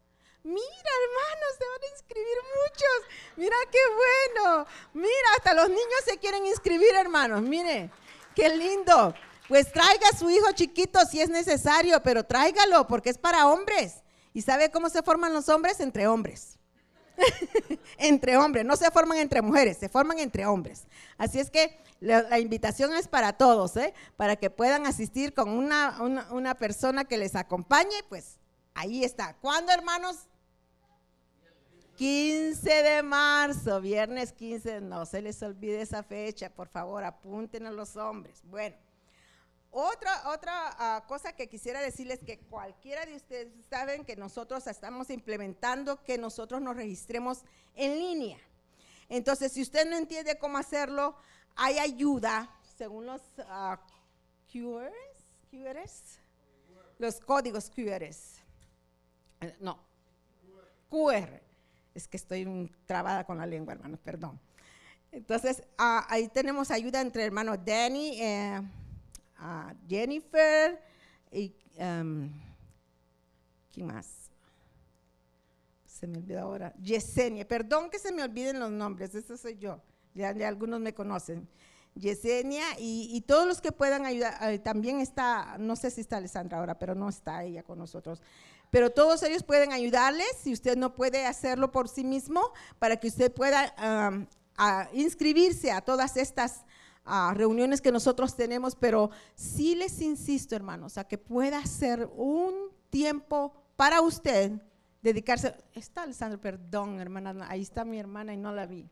Mira, 0.42 0.56
hermanos, 0.56 1.50
se 1.58 1.64
van 1.66 1.82
a 1.82 1.92
inscribir 1.92 2.38
muchos. 2.62 3.02
Mira 3.36 3.56
qué 3.70 3.78
bueno. 4.40 4.66
Mira, 4.94 5.28
hasta 5.36 5.52
los 5.52 5.68
niños 5.68 6.00
se 6.06 6.16
quieren 6.16 6.46
inscribir, 6.46 6.94
hermanos. 6.94 7.42
Mire. 7.42 7.90
Qué 8.34 8.48
lindo. 8.48 9.14
Pues 9.48 9.70
traiga 9.72 10.08
a 10.12 10.16
su 10.16 10.30
hijo 10.30 10.50
chiquito 10.52 10.98
si 11.06 11.20
es 11.20 11.28
necesario, 11.28 12.02
pero 12.02 12.24
tráigalo 12.24 12.86
porque 12.86 13.10
es 13.10 13.18
para 13.18 13.46
hombres. 13.46 14.02
¿Y 14.32 14.42
sabe 14.42 14.70
cómo 14.70 14.88
se 14.88 15.02
forman 15.02 15.32
los 15.32 15.48
hombres? 15.48 15.80
Entre 15.80 16.06
hombres. 16.06 16.58
entre 17.98 18.36
hombres, 18.36 18.64
no 18.64 18.76
se 18.76 18.90
forman 18.90 19.18
entre 19.18 19.42
mujeres, 19.42 19.78
se 19.78 19.88
forman 19.88 20.18
entre 20.18 20.46
hombres. 20.46 20.86
Así 21.16 21.38
es 21.38 21.50
que 21.50 21.78
la, 22.00 22.38
invitación 22.38 22.92
es 22.94 23.08
para 23.08 23.34
todos, 23.34 23.76
¿eh? 23.76 23.94
para 24.16 24.36
que 24.36 24.50
puedan 24.50 24.86
asistir 24.86 25.32
con 25.32 25.48
una, 25.48 26.02
una, 26.02 26.32
una 26.32 26.54
persona 26.54 27.04
que 27.04 27.16
les 27.16 27.36
acompañe, 27.36 28.02
pues 28.08 28.38
ahí 28.74 29.04
está. 29.04 29.34
¿Cuándo, 29.34 29.72
hermanos? 29.72 30.26
15 31.96 32.82
de 32.82 33.02
marzo, 33.04 33.80
viernes 33.80 34.32
15, 34.32 34.80
no 34.80 35.06
se 35.06 35.22
les 35.22 35.40
olvide 35.42 35.80
esa 35.80 36.02
fecha, 36.02 36.50
por 36.50 36.68
favor, 36.68 37.04
apunten 37.04 37.66
a 37.66 37.70
los 37.70 37.96
hombres. 37.96 38.42
Bueno, 38.44 38.76
otra, 39.70 40.30
otra 40.30 40.52
ah, 40.78 41.04
cosa 41.06 41.34
que 41.34 41.48
quisiera 41.48 41.80
decirles 41.80 42.18
que 42.18 42.40
cualquiera 42.40 43.06
de 43.06 43.14
ustedes 43.14 43.52
saben 43.70 44.04
que 44.04 44.16
nosotros 44.16 44.66
estamos 44.66 45.08
implementando 45.10 46.02
que 46.02 46.18
nosotros 46.18 46.60
nos 46.60 46.74
registremos 46.74 47.44
en 47.76 47.96
línea. 47.98 48.38
Entonces, 49.08 49.52
si 49.52 49.62
usted 49.62 49.88
no 49.88 49.96
entiende 49.96 50.36
cómo 50.38 50.58
hacerlo, 50.58 51.16
hay 51.54 51.78
ayuda 51.78 52.50
según 52.76 53.06
los 53.06 53.20
uh, 53.38 53.76
QRs, 54.52 55.50
QRs, 55.50 56.18
los 56.98 57.20
códigos 57.20 57.70
QRs. 57.70 58.38
Eh, 59.40 59.56
no, 59.60 59.78
QR 60.90 61.43
es 61.94 62.08
que 62.08 62.16
estoy 62.16 62.72
trabada 62.86 63.24
con 63.24 63.38
la 63.38 63.46
lengua, 63.46 63.74
hermano, 63.74 63.96
perdón. 63.96 64.40
Entonces, 65.12 65.62
ah, 65.78 66.04
ahí 66.08 66.28
tenemos 66.28 66.70
ayuda 66.70 67.00
entre 67.00 67.24
hermanos 67.24 67.58
Danny, 67.64 68.20
eh, 68.20 68.60
Jennifer 69.88 70.80
y... 71.30 71.54
Um, 71.78 72.30
¿Quién 73.72 73.88
más? 73.88 74.30
Se 75.84 76.06
me 76.06 76.18
olvidó 76.18 76.40
ahora. 76.40 76.72
Yesenia. 76.80 77.46
Perdón 77.46 77.90
que 77.90 77.98
se 77.98 78.12
me 78.12 78.22
olviden 78.22 78.60
los 78.60 78.70
nombres, 78.70 79.14
eso 79.16 79.36
soy 79.36 79.56
yo. 79.58 79.80
Ya, 80.14 80.28
algunos 80.28 80.80
me 80.80 80.94
conocen. 80.94 81.48
Yesenia 81.96 82.64
y, 82.78 83.20
todos 83.22 83.46
los 83.46 83.60
que 83.60 83.72
puedan 83.72 84.04
ayudar. 84.06 84.58
también 84.60 85.00
está, 85.00 85.56
no 85.58 85.74
sé 85.74 85.90
si 85.90 86.00
está 86.02 86.18
Alessandra 86.18 86.58
ahora, 86.58 86.78
pero 86.78 86.94
no 86.94 87.08
está 87.08 87.42
ella 87.42 87.64
con 87.64 87.78
nosotros 87.78 88.22
pero 88.74 88.90
todos 88.90 89.22
ellos 89.22 89.44
pueden 89.44 89.72
ayudarles 89.72 90.26
si 90.42 90.52
usted 90.52 90.76
no 90.76 90.96
puede 90.96 91.26
hacerlo 91.26 91.70
por 91.70 91.88
sí 91.88 92.02
mismo, 92.02 92.52
para 92.80 92.96
que 92.96 93.06
usted 93.06 93.32
pueda 93.32 93.72
inscribirse 94.92 95.70
a 95.70 95.80
todas 95.80 96.16
estas 96.16 96.64
reuniones 97.34 97.80
que 97.80 97.92
nosotros 97.92 98.34
tenemos, 98.34 98.74
pero 98.74 99.12
sí 99.36 99.76
les 99.76 100.00
insisto, 100.00 100.56
hermanos, 100.56 100.98
a 100.98 101.04
que 101.04 101.18
pueda 101.18 101.58
hacer 101.58 102.10
un 102.16 102.52
tiempo 102.90 103.54
para 103.76 104.00
usted, 104.00 104.50
dedicarse. 105.02 105.54
Está 105.72 106.02
Alessandro, 106.02 106.40
perdón, 106.40 106.98
hermana, 106.98 107.46
ahí 107.48 107.62
está 107.62 107.84
mi 107.84 108.00
hermana 108.00 108.34
y 108.34 108.38
no 108.38 108.50
la 108.50 108.66
vi. 108.66 108.90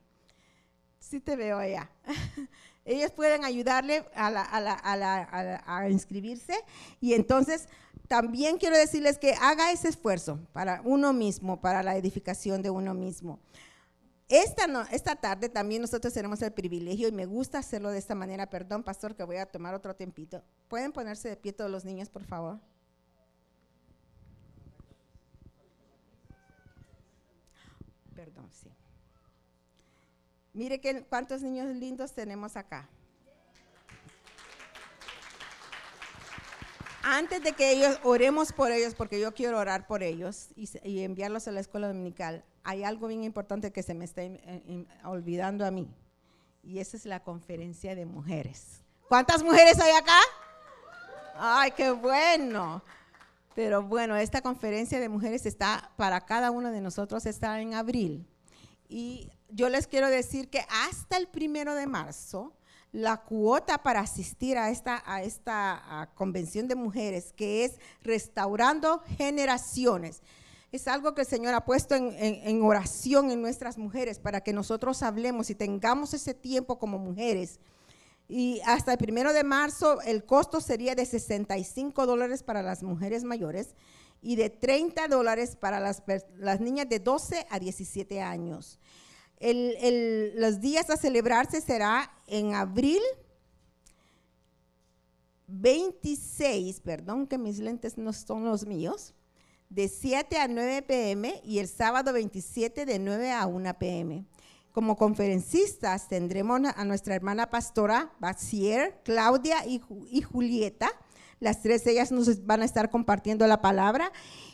Sí 1.01 1.19
te 1.19 1.35
veo 1.35 1.59
allá. 1.59 1.91
Ellos 2.85 3.13
pueden 3.13 3.45
ayudarle 3.45 4.05
a 4.15 5.89
inscribirse 5.89 6.55
y 7.01 7.15
entonces 7.15 7.69
también 8.09 8.59
quiero 8.59 8.77
decirles 8.77 9.19
que 9.19 9.35
haga 9.41 9.71
ese 9.73 9.89
esfuerzo 9.89 10.39
para 10.53 10.83
uno 10.85 11.13
mismo, 11.13 11.61
para 11.61 11.83
la 11.83 11.97
edificación 11.97 12.61
de 12.61 12.71
uno 12.71 12.93
mismo. 12.93 13.39
Esta, 14.29 14.67
esta 14.91 15.15
tarde 15.15 15.49
también 15.49 15.83
nosotros 15.83 16.13
tenemos 16.13 16.41
el 16.43 16.53
privilegio 16.53 17.07
y 17.07 17.13
me 17.13 17.27
gusta 17.27 17.59
hacerlo 17.59 17.91
de 17.91 17.99
esta 17.99 18.15
manera. 18.15 18.49
Perdón, 18.49 18.83
pastor, 18.83 19.15
que 19.15 19.25
voy 19.25 19.37
a 19.37 19.47
tomar 19.47 19.75
otro 19.75 19.95
tiempito. 19.95 20.43
¿Pueden 20.69 20.93
ponerse 20.93 21.29
de 21.29 21.37
pie 21.37 21.53
todos 21.53 21.71
los 21.71 21.85
niños, 21.85 22.09
por 22.09 22.25
favor? 22.25 22.59
Perdón, 28.15 28.49
sí. 28.51 28.71
Mire 30.53 30.81
que, 30.81 31.03
cuántos 31.05 31.43
niños 31.43 31.75
lindos 31.75 32.13
tenemos 32.13 32.57
acá. 32.57 32.89
antes 37.03 37.43
de 37.43 37.53
que 37.53 37.73
ellos 37.73 37.99
oremos 38.03 38.53
por 38.53 38.71
ellos, 38.71 38.95
porque 38.95 39.21
yo 39.21 39.33
quiero 39.35 39.59
orar 39.59 39.87
por 39.87 40.03
ellos 40.03 40.49
y, 40.57 41.03
enviarlos 41.03 41.49
a 41.49 41.53
la 41.53 41.61
escuela 41.61 41.89
dominical, 41.89 42.45
hay 42.65 42.85
algo 42.85 43.09
bien 43.09 43.25
importante 43.25 43.73
que 43.73 43.83
se 43.83 43.95
me 43.95 44.05
está 44.05 44.23
olvidando 45.05 45.67
a 45.67 45.71
mí. 45.71 45.93
Y 46.63 46.79
esa 46.79 46.97
es 46.97 47.05
la 47.05 47.21
conferencia 47.21 47.97
de 47.97 48.07
mujeres. 48.07 48.83
¿Cuántas 49.09 49.43
mujeres 49.43 49.81
hay 49.81 49.93
acá? 49.93 50.19
Ay, 51.35 51.73
qué 51.73 51.91
bueno. 51.91 52.83
Pero 53.55 53.83
bueno, 53.83 54.17
esta 54.17 54.41
conferencia 54.41 55.01
de 55.01 55.09
mujeres 55.09 55.45
está 55.45 55.91
para 55.97 56.21
cada 56.21 56.51
uno 56.51 56.71
de 56.71 56.81
nosotros, 56.81 57.27
está 57.27 57.61
en 57.61 57.75
abril. 57.75 58.27
Y 58.89 59.31
yo 59.49 59.69
les 59.69 59.87
quiero 59.87 60.09
decir 60.09 60.49
que 60.49 60.65
hasta 60.69 61.17
el 61.17 61.29
primero 61.29 61.75
de 61.75 61.87
marzo, 61.87 62.53
la 62.93 63.23
cuota 63.23 63.83
para 63.83 64.01
asistir 64.01 64.59
a 64.59 64.71
esta, 64.71 65.03
a 65.07 65.23
esta 65.23 66.11
convención 66.15 66.69
de 66.69 66.75
mujeres, 66.75 67.33
que 67.33 67.65
es 67.65 67.79
Restaurando 68.03 69.03
Generaciones, 69.17 70.23
es 70.73 70.89
algo 70.89 71.15
que 71.15 71.23
el 71.23 71.27
Señor 71.27 71.55
ha 71.55 71.65
puesto 71.65 71.95
en, 71.95 72.15
en 72.19 72.63
oración 72.63 73.31
en 73.31 73.43
nuestras 73.43 73.77
mujeres 73.77 74.19
para 74.19 74.43
que 74.43 74.53
nosotros 74.53 75.03
hablemos 75.03 75.51
y 75.51 75.55
tengamos 75.55 76.15
ese 76.15 76.35
tiempo 76.35 76.79
como 76.79 76.99
mujeres. 76.99 77.61
Y 78.29 78.61
hasta 78.65 78.93
el 78.93 78.99
primero 78.99 79.35
de 79.35 79.45
marzo 79.45 80.01
el 80.03 80.25
costo 80.25 80.61
sería 80.61 80.95
de 80.95 81.05
65 81.05 82.07
dólares 82.07 82.43
para 82.43 82.63
las 82.63 82.83
mujeres 82.83 83.25
mayores 83.25 83.75
y 84.23 84.37
de 84.37 84.49
30 84.49 85.09
dólares 85.09 85.57
para 85.57 85.81
las, 85.81 86.03
las 86.39 86.61
niñas 86.61 86.89
de 86.89 87.01
12 87.01 87.47
a 87.51 87.59
17 87.59 88.23
años. 88.23 88.79
los 89.41 90.61
días 90.61 90.89
a 90.89 90.97
celebrarse 90.97 91.61
será 91.61 92.11
en 92.29 92.55
abril 92.55 93.03
26, 95.49 96.81
perdón 96.81 97.27
que 97.27 97.37
mis 97.37 97.59
lentes 97.59 97.99
no 97.99 98.13
son 98.13 98.45
los 98.45 98.65
míos, 98.65 99.15
de 99.69 99.89
7 99.89 100.39
a 100.39 100.49
9 100.49 100.83
pm 100.83 101.41
y 101.45 101.59
el 101.59 101.69
sábado 101.69 102.13
27 102.13 102.87
de 102.87 102.99
9 102.99 103.33
a 103.33 103.47
1 103.47 103.79
pm. 103.79 104.25
Como 104.73 104.97
conferencistas 104.97 106.09
tendremos 106.09 106.61
a 106.75 106.85
nuestra 106.85 107.15
hermana 107.15 107.51
pastora 107.51 108.13
Bacier, 108.21 109.01
Claudia 109.05 109.67
y, 109.67 110.23
Julieta. 110.23 110.91
Las 111.43 111.61
tres 111.61 111.87
ellas 111.87 112.13
nos 112.13 112.47
van 112.47 112.63
a 112.63 112.65
estar 112.65 112.91
compartiendo 112.91 113.47
la 113.47 113.61
palabra. 113.61 114.13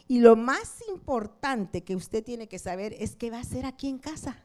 Y 0.09 0.21
lo 0.21 0.35
más 0.37 0.83
importante 0.89 1.85
que 1.85 1.95
usted 1.95 2.25
tiene 2.25 2.49
que 2.49 2.59
saber 2.59 2.95
es 2.99 3.15
qué 3.15 3.31
va 3.31 3.37
a 3.37 3.43
hacer 3.43 3.67
aquí 3.67 3.89
en 3.89 3.99
casa. 3.99 4.43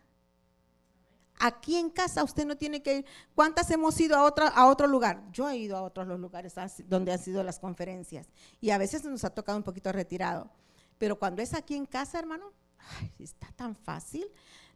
Aquí 1.39 1.78
en 1.78 1.89
casa 1.89 2.24
usted 2.24 2.46
no 2.46 2.58
tiene 2.58 2.84
que 2.84 2.98
ir. 2.98 3.06
¿Cuántas 3.34 3.72
hemos 3.72 4.00
ido 4.00 4.16
a, 4.18 4.24
otra, 4.24 4.50
a 4.50 4.68
otro 4.68 4.88
lugar? 4.88 5.24
Yo 5.32 5.50
he 5.50 5.58
ido 5.58 5.78
a 5.78 5.82
otros 5.82 6.08
lugares 6.20 6.54
donde 6.86 7.12
han 7.14 7.20
sido 7.20 7.44
las 7.44 7.60
conferencias 7.60 8.28
y 8.62 8.70
a 8.70 8.78
veces 8.78 9.04
nos 9.06 9.24
ha 9.24 9.30
tocado 9.32 9.58
un 9.58 9.64
poquito 9.64 9.91
retirado. 9.91 10.52
Pero 10.98 11.18
cuando 11.18 11.41
es 11.41 11.54
aquí 11.54 11.76
en 11.76 11.86
casa, 11.86 12.20
hermano, 12.20 12.52
está 13.18 13.48
tan 13.56 13.76
fácil 13.76 14.28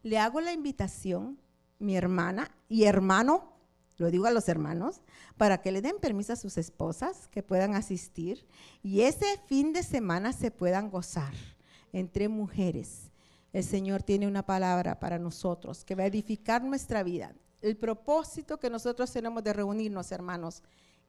le 0.04 0.18
hago 0.18 0.42
la 0.42 0.54
invitación, 0.54 1.40
mi 1.80 1.96
hermana 1.98 2.52
y 2.70 2.86
hermano, 2.86 3.54
lo 3.98 4.12
digo 4.12 4.26
a 4.26 4.32
los 4.32 4.48
hermanos, 4.48 5.02
para 5.38 5.62
que 5.62 5.72
le 5.72 5.82
den 5.82 5.98
permiso 6.00 6.34
a 6.34 6.38
sus 6.38 6.58
esposas 6.58 7.28
que 7.28 7.44
puedan 7.44 7.76
asistir 7.76 8.46
y 8.84 9.02
ese 9.02 9.26
fin 9.48 9.74
de 9.74 9.84
semana 9.84 10.34
se 10.34 10.52
puedan 10.52 10.90
gozar 10.90 11.34
entre 11.94 12.28
mujeres. 12.30 13.12
El 13.54 13.64
Señor 13.64 14.04
tiene 14.04 14.28
una 14.28 14.46
palabra 14.46 15.00
para 15.00 15.18
nosotros 15.18 15.84
que 15.84 15.96
va 15.96 16.04
a 16.04 16.08
edificar 16.08 16.64
nuestra 16.64 17.02
vida. 17.02 17.34
El 17.62 17.76
propósito 17.76 18.60
que 18.60 18.70
nosotros 18.70 19.12
tenemos 19.12 19.44
de 19.44 19.54
reunirnos, 19.54 20.12
hermanos, 20.12 20.62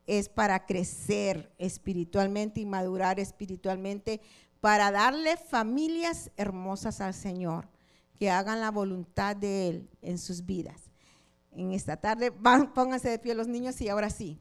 es 0.07 0.31
para 0.31 0.65
crecer 0.65 1.53
espiritualmente 1.59 2.61
y 2.61 2.67
madurar 2.67 3.21
espiritualmente, 3.21 4.23
para 4.61 4.91
darle 4.91 5.37
familias 5.37 6.31
hermosas 6.39 7.03
al 7.03 7.13
Señor 7.13 7.69
que 8.19 8.31
hagan 8.31 8.61
la 8.61 8.71
voluntad 8.71 9.37
de 9.37 9.69
Él 9.69 9.91
en 10.01 10.17
sus 10.17 10.47
vidas. 10.47 10.88
En 11.53 11.73
esta 11.73 11.97
tarde, 11.97 12.33
pónganse 12.33 13.11
de 13.11 13.19
pie 13.19 13.35
los 13.35 13.49
niños 13.49 13.81
y 13.81 13.89
ahora 13.89 14.11
sí. 14.11 14.39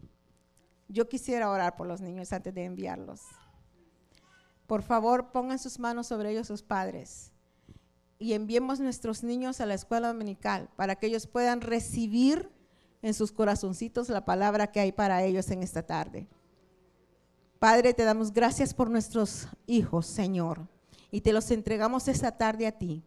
Yo 0.87 1.09
quisiera 1.09 1.49
orar 1.49 1.75
por 1.75 1.87
los 1.87 2.01
niños 2.01 2.31
antes 2.31 2.53
de 2.53 2.65
enviarlos. 2.65 3.21
Por 4.67 4.83
favor, 4.83 5.31
pongan 5.31 5.59
sus 5.59 5.79
manos 5.79 6.07
sobre 6.07 6.31
ellos 6.31 6.47
sus 6.47 6.61
padres 6.61 7.31
y 8.19 8.33
enviemos 8.33 8.79
nuestros 8.79 9.23
niños 9.23 9.61
a 9.61 9.65
la 9.65 9.73
escuela 9.73 10.07
dominical 10.09 10.69
para 10.75 10.95
que 10.95 11.07
ellos 11.07 11.27
puedan 11.27 11.61
recibir 11.61 12.49
en 13.01 13.13
sus 13.13 13.31
corazoncitos 13.31 14.09
la 14.09 14.25
palabra 14.25 14.71
que 14.71 14.79
hay 14.79 14.91
para 14.91 15.23
ellos 15.23 15.49
en 15.51 15.63
esta 15.63 15.83
tarde. 15.83 16.27
Padre, 17.59 17.93
te 17.93 18.03
damos 18.03 18.33
gracias 18.33 18.73
por 18.73 18.89
nuestros 18.89 19.47
hijos, 19.65 20.05
Señor, 20.05 20.67
y 21.11 21.21
te 21.21 21.33
los 21.33 21.49
entregamos 21.51 22.07
esta 22.07 22.37
tarde 22.37 22.67
a 22.67 22.71
ti 22.71 23.03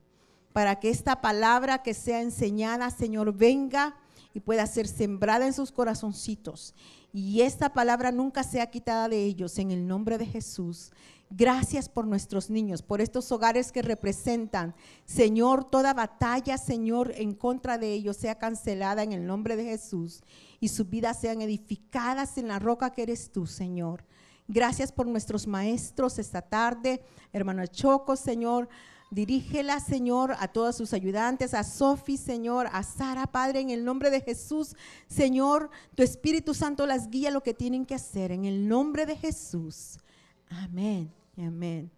para 0.53 0.81
que 0.81 0.91
esta 0.91 1.21
palabra 1.21 1.83
que 1.83 1.95
sea 1.95 2.21
enseñada, 2.21 2.91
Señor, 2.91 3.33
venga 3.35 3.97
y 4.35 4.41
pueda 4.41 4.67
ser 4.67 4.87
sembrada 4.87 5.47
en 5.47 5.53
sus 5.53 5.73
corazoncitos. 5.73 6.75
Y 7.13 7.43
esta 7.43 7.73
palabra 7.73 8.13
nunca 8.13 8.43
sea 8.43 8.71
quitada 8.71 9.09
de 9.09 9.25
ellos 9.25 9.59
en 9.59 9.71
el 9.71 9.87
nombre 9.87 10.19
de 10.19 10.27
Jesús. 10.27 10.93
Gracias 11.33 11.89
por 11.89 12.07
nuestros 12.07 12.51
niños, 12.51 12.83
por 12.83 13.01
estos 13.01 13.31
hogares 13.31 13.71
que 13.71 13.83
representan. 13.83 14.75
Señor, 15.05 15.65
toda 15.65 15.95
batalla, 15.95 16.59
Señor, 16.59 17.13
en 17.17 17.35
contra 17.35 17.79
de 17.79 17.93
ellos 17.93 18.17
sea 18.17 18.37
cancelada 18.37 19.05
en 19.05 19.13
el 19.13 19.25
nombre 19.27 19.55
de 19.55 19.65
Jesús 19.65 20.23
y 20.59 20.69
sus 20.69 20.91
vidas 20.91 21.21
sean 21.21 21.41
edificadas 21.41 22.37
en 22.37 22.49
la 22.49 22.59
roca 22.59 22.91
que 22.91 23.03
eres 23.03 23.31
tú, 23.31 23.47
Señor. 23.47 24.05
Gracias 24.49 24.91
por 24.91 25.07
nuestros 25.07 25.47
maestros 25.47 26.19
esta 26.19 26.43
tarde, 26.43 27.01
hermano 27.33 27.65
Choco, 27.67 28.17
Señor. 28.17 28.69
Dirígela, 29.11 29.81
Señor, 29.81 30.37
a 30.39 30.47
todos 30.47 30.77
sus 30.77 30.93
ayudantes, 30.93 31.53
a 31.53 31.65
Sofi, 31.65 32.17
Señor, 32.17 32.69
a 32.73 32.85
Sara, 32.85 33.27
Padre, 33.27 33.59
en 33.59 33.71
el 33.71 33.85
nombre 33.85 34.09
de 34.09 34.21
Jesús. 34.21 34.77
Señor, 35.09 35.69
tu 35.97 36.05
Espíritu 36.05 36.55
Santo 36.55 36.87
las 36.87 37.11
guía 37.11 37.33
lo 37.33 37.43
que 37.43 37.53
tienen 37.53 37.85
que 37.85 37.97
hacer, 37.97 38.31
en 38.31 38.45
el 38.45 38.69
nombre 38.69 39.07
de 39.07 39.17
Jesús. 39.17 39.99
Amén, 40.49 41.13
amén. 41.37 41.91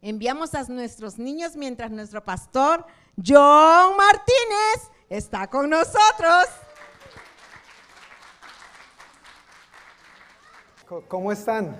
Enviamos 0.00 0.54
a 0.54 0.62
nuestros 0.64 1.18
niños 1.18 1.56
mientras 1.56 1.90
nuestro 1.90 2.24
pastor 2.24 2.86
John 3.22 3.98
Martínez 3.98 4.90
está 5.10 5.46
con 5.46 5.68
nosotros. 5.68 6.46
¿Cómo 11.06 11.30
están? 11.30 11.76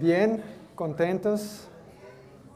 ¿Bien? 0.00 0.42
¿Contentos? 0.74 1.68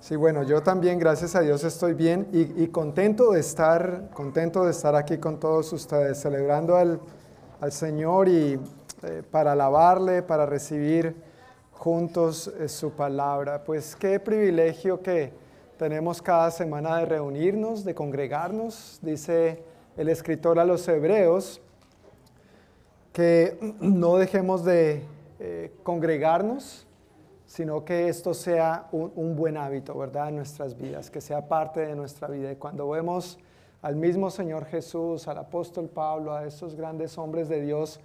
Sí, 0.09 0.16
bueno, 0.16 0.42
yo 0.42 0.62
también, 0.62 0.98
gracias 0.98 1.34
a 1.34 1.42
Dios, 1.42 1.64
estoy 1.64 1.92
bien 1.92 2.28
y, 2.32 2.68
contento, 2.68 3.32
de 3.32 3.40
estar, 3.40 4.09
contento 4.14 4.64
de 4.64 4.70
estar 4.70 4.94
aquí 4.94 5.18
con 5.18 5.38
todos 5.38 5.70
ustedes, 5.74 6.18
celebrando 6.18 6.76
al, 6.76 6.98
Señor 7.70 8.26
y 8.26 8.59
eh, 9.02 9.22
para 9.30 9.52
alabarle, 9.52 10.22
para 10.22 10.46
recibir 10.46 11.14
juntos 11.72 12.50
eh, 12.59 12.70
su 12.70 12.92
palabra. 12.92 13.62
Pues 13.64 13.94
qué 13.96 14.18
privilegio 14.18 15.02
que 15.02 15.30
tenemos 15.76 16.22
cada 16.22 16.50
semana 16.52 16.96
de 16.96 17.04
reunirnos, 17.04 17.84
de 17.84 17.94
congregarnos, 17.94 19.00
dice 19.02 19.62
el 19.98 20.09
escritor 20.09 20.59
a 20.59 20.64
los 20.64 20.88
hebreos, 20.88 21.61
que 23.12 23.59
no 23.80 24.16
dejemos 24.16 24.64
de 24.64 25.02
eh, 25.38 25.70
congregarnos 25.82 26.88
sino 27.49 27.82
que 27.82 28.11
esto 28.11 28.34
sea 28.34 28.88
un, 28.92 29.34
buen 29.34 29.57
hábito, 29.57 29.96
¿verdad?, 29.96 30.28
en 30.28 30.36
nuestras 30.36 30.76
vidas, 30.76 31.11
que 31.11 31.22
sea 31.22 31.49
parte 31.49 31.80
de 31.80 31.96
nuestra 31.96 32.28
vida. 32.28 32.53
Y 32.53 32.57
cuando 32.57 32.90
vemos 32.90 33.38
al 33.80 33.96
mismo 33.96 34.30
Señor 34.30 34.66
Jesús, 34.66 35.26
al 35.28 35.38
apóstol 35.38 35.88
Pablo, 35.88 36.34
a 36.34 36.44
estos 36.44 36.74
grandes 36.74 37.16
hombres 37.16 37.49
de 37.49 37.62
Dios, 37.62 38.01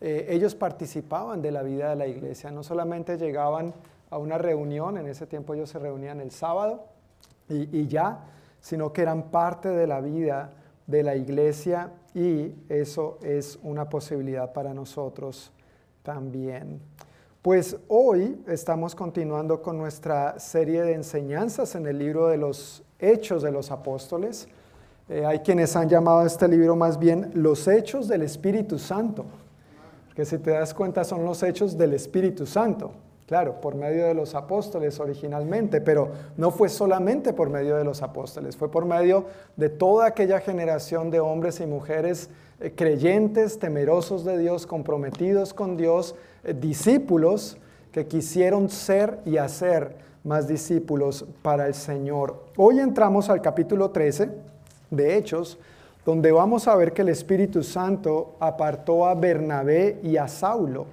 eh, 0.00 0.26
ellos 0.30 0.54
participaban 0.54 1.42
de 1.42 1.50
la 1.50 1.62
vida 1.62 1.90
de 1.90 1.96
la 1.96 2.06
iglesia, 2.06 2.50
no 2.50 2.62
solamente 2.62 3.18
llegaban 3.18 3.74
a 4.08 4.16
una 4.16 4.38
reunión, 4.38 4.96
en 4.96 5.06
ese 5.08 5.26
tiempo 5.26 5.52
ellos 5.52 5.68
se 5.68 5.78
reunían 5.78 6.20
el 6.20 6.30
sábado 6.30 6.86
y 7.48 7.86
ya, 7.86 8.24
sino 8.60 8.94
que 8.94 9.02
eran 9.02 9.30
parte 9.30 9.68
de 9.68 9.86
la 9.86 10.00
vida 10.00 10.52
de 10.86 11.02
la 11.02 11.16
iglesia 11.16 11.92
y 12.14 12.54
eso 12.70 13.18
es 13.22 13.58
una 13.62 13.90
posibilidad 13.90 14.54
para 14.54 14.72
nosotros 14.72 15.52
también. 16.02 16.80
Pues 17.46 17.76
hoy 17.86 18.42
estamos 18.48 18.96
continuando 18.96 19.62
con 19.62 19.78
nuestra 19.78 20.36
serie 20.40 20.82
de 20.82 20.94
enseñanzas 20.94 21.76
en 21.76 21.86
el 21.86 21.96
libro 21.96 22.26
de 22.26 22.36
los 22.36 22.82
Hechos 22.98 23.40
de 23.40 23.52
los 23.52 23.70
Apóstoles. 23.70 24.48
Eh, 25.08 25.24
hay 25.24 25.38
quienes 25.38 25.76
han 25.76 25.88
llamado 25.88 26.18
a 26.18 26.26
este 26.26 26.48
libro 26.48 26.74
más 26.74 26.98
bien 26.98 27.30
los 27.34 27.68
Hechos 27.68 28.08
del 28.08 28.22
Espíritu 28.22 28.80
Santo, 28.80 29.26
que 30.16 30.24
si 30.24 30.38
te 30.38 30.50
das 30.50 30.74
cuenta 30.74 31.04
son 31.04 31.24
los 31.24 31.40
Hechos 31.44 31.78
del 31.78 31.92
Espíritu 31.92 32.46
Santo. 32.46 32.90
Claro, 33.26 33.60
por 33.60 33.74
medio 33.74 34.06
de 34.06 34.14
los 34.14 34.36
apóstoles 34.36 35.00
originalmente, 35.00 35.80
pero 35.80 36.10
no 36.36 36.52
fue 36.52 36.68
solamente 36.68 37.32
por 37.32 37.50
medio 37.50 37.76
de 37.76 37.82
los 37.82 38.02
apóstoles, 38.02 38.56
fue 38.56 38.70
por 38.70 38.84
medio 38.84 39.26
de 39.56 39.68
toda 39.68 40.06
aquella 40.06 40.38
generación 40.38 41.10
de 41.10 41.18
hombres 41.18 41.58
y 41.58 41.66
mujeres 41.66 42.30
eh, 42.60 42.72
creyentes, 42.76 43.58
temerosos 43.58 44.24
de 44.24 44.38
Dios, 44.38 44.64
comprometidos 44.64 45.52
con 45.54 45.76
Dios, 45.76 46.14
eh, 46.44 46.54
discípulos 46.54 47.58
que 47.90 48.06
quisieron 48.06 48.68
ser 48.70 49.18
y 49.24 49.38
hacer 49.38 49.96
más 50.22 50.46
discípulos 50.46 51.24
para 51.42 51.66
el 51.66 51.74
Señor. 51.74 52.44
Hoy 52.56 52.78
entramos 52.78 53.28
al 53.28 53.42
capítulo 53.42 53.90
13 53.90 54.30
de 54.92 55.16
Hechos, 55.16 55.58
donde 56.04 56.30
vamos 56.30 56.68
a 56.68 56.76
ver 56.76 56.92
que 56.92 57.02
el 57.02 57.08
Espíritu 57.08 57.64
Santo 57.64 58.36
apartó 58.38 59.04
a 59.04 59.16
Bernabé 59.16 59.98
y 60.04 60.16
a 60.16 60.28
Saulo 60.28 60.86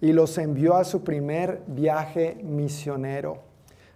y 0.00 0.12
los 0.12 0.38
envió 0.38 0.76
a 0.76 0.84
su 0.84 1.02
primer 1.02 1.62
viaje 1.66 2.38
misionero. 2.42 3.50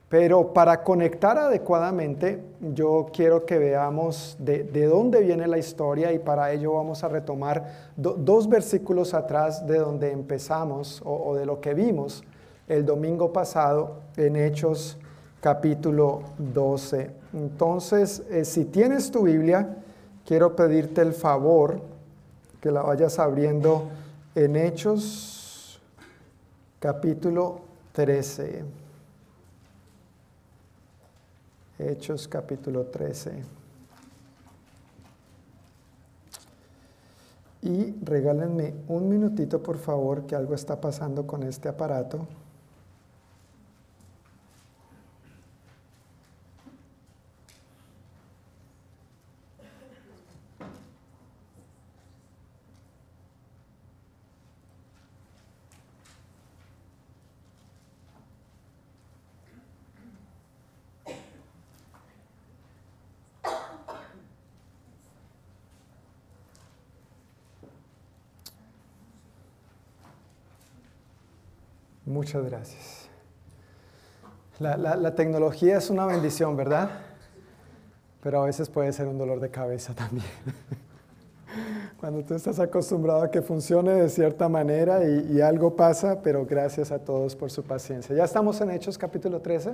Pero 0.09 0.53
para 0.53 0.85
conectar 0.85 1.39
adecuadamente, 1.39 2.41
yo 2.61 3.07
quiero 3.13 3.47
que 3.47 3.59
veamos 3.59 4.37
de, 4.39 4.63
dónde 4.87 5.21
viene 5.21 5.49
la 5.49 5.59
historia 5.59 6.13
y 6.13 6.19
para 6.19 6.53
ello 6.53 6.75
vamos 6.75 7.03
a 7.03 7.09
retomar 7.09 7.91
dos 7.97 8.49
versículos 8.49 9.13
atrás 9.15 9.67
de 9.67 9.79
donde 9.79 10.13
empezamos 10.13 11.03
o, 11.05 11.35
de 11.35 11.47
lo 11.47 11.61
que 11.61 11.75
vimos 11.75 12.23
el 12.69 12.87
domingo 12.87 13.33
pasado 13.33 14.03
en 14.17 14.37
Hechos 14.37 14.99
capítulo 15.41 16.23
12. 16.39 17.11
Entonces, 17.33 18.23
eh, 18.31 18.45
si 18.45 18.67
tienes 18.67 19.11
tu 19.11 19.23
Biblia, 19.23 19.79
quiero 20.25 20.55
pedirte 20.55 21.01
el 21.01 21.13
favor 21.13 21.81
que 22.61 22.71
la 22.71 22.83
vayas 22.83 23.19
abriendo 23.19 23.89
en 24.35 24.55
Hechos 24.55 25.34
capítulo 26.85 27.63
13. 27.93 28.63
Hechos 31.79 32.29
capítulo 32.29 32.85
13. 32.85 33.43
Y 37.63 37.95
regálenme 38.03 38.75
un 38.89 39.09
minutito, 39.09 39.63
por 39.63 39.79
favor, 39.79 40.27
que 40.27 40.37
algo 40.37 40.55
está 40.55 40.79
pasando 40.79 41.27
con 41.27 41.43
este 41.45 41.71
aparato. 41.71 42.27
Muchas 72.15 72.45
gracias. 72.49 73.09
La, 74.61 75.17
tecnología 75.17 75.79
es 75.79 75.91
una 75.91 76.07
bendición, 76.07 76.57
¿verdad? 76.57 76.89
Pero 78.23 78.41
a 78.41 78.47
veces 78.47 78.71
puede 78.71 78.93
ser 78.93 79.09
un 79.09 79.19
dolor 79.19 79.41
de 79.41 79.51
cabeza 79.51 79.95
también. 79.95 80.25
Cuando 81.99 82.23
tú 82.23 82.35
estás 82.35 82.61
acostumbrado 82.61 83.25
a 83.25 83.33
que 83.33 83.43
funcione 83.43 83.95
de 83.95 84.09
cierta 84.09 84.49
manera 84.49 85.03
y, 85.03 85.41
algo 85.41 85.75
pasa, 85.75 86.23
pero 86.23 86.47
gracias 86.47 86.93
a 86.93 87.01
todos 87.01 87.35
por 87.35 87.51
su 87.51 87.65
paciencia. 87.65 88.15
¿Ya 88.15 88.23
estamos 88.23 88.61
en 88.61 88.71
Hechos 88.71 88.97
capítulo 88.97 89.41
13? 89.41 89.73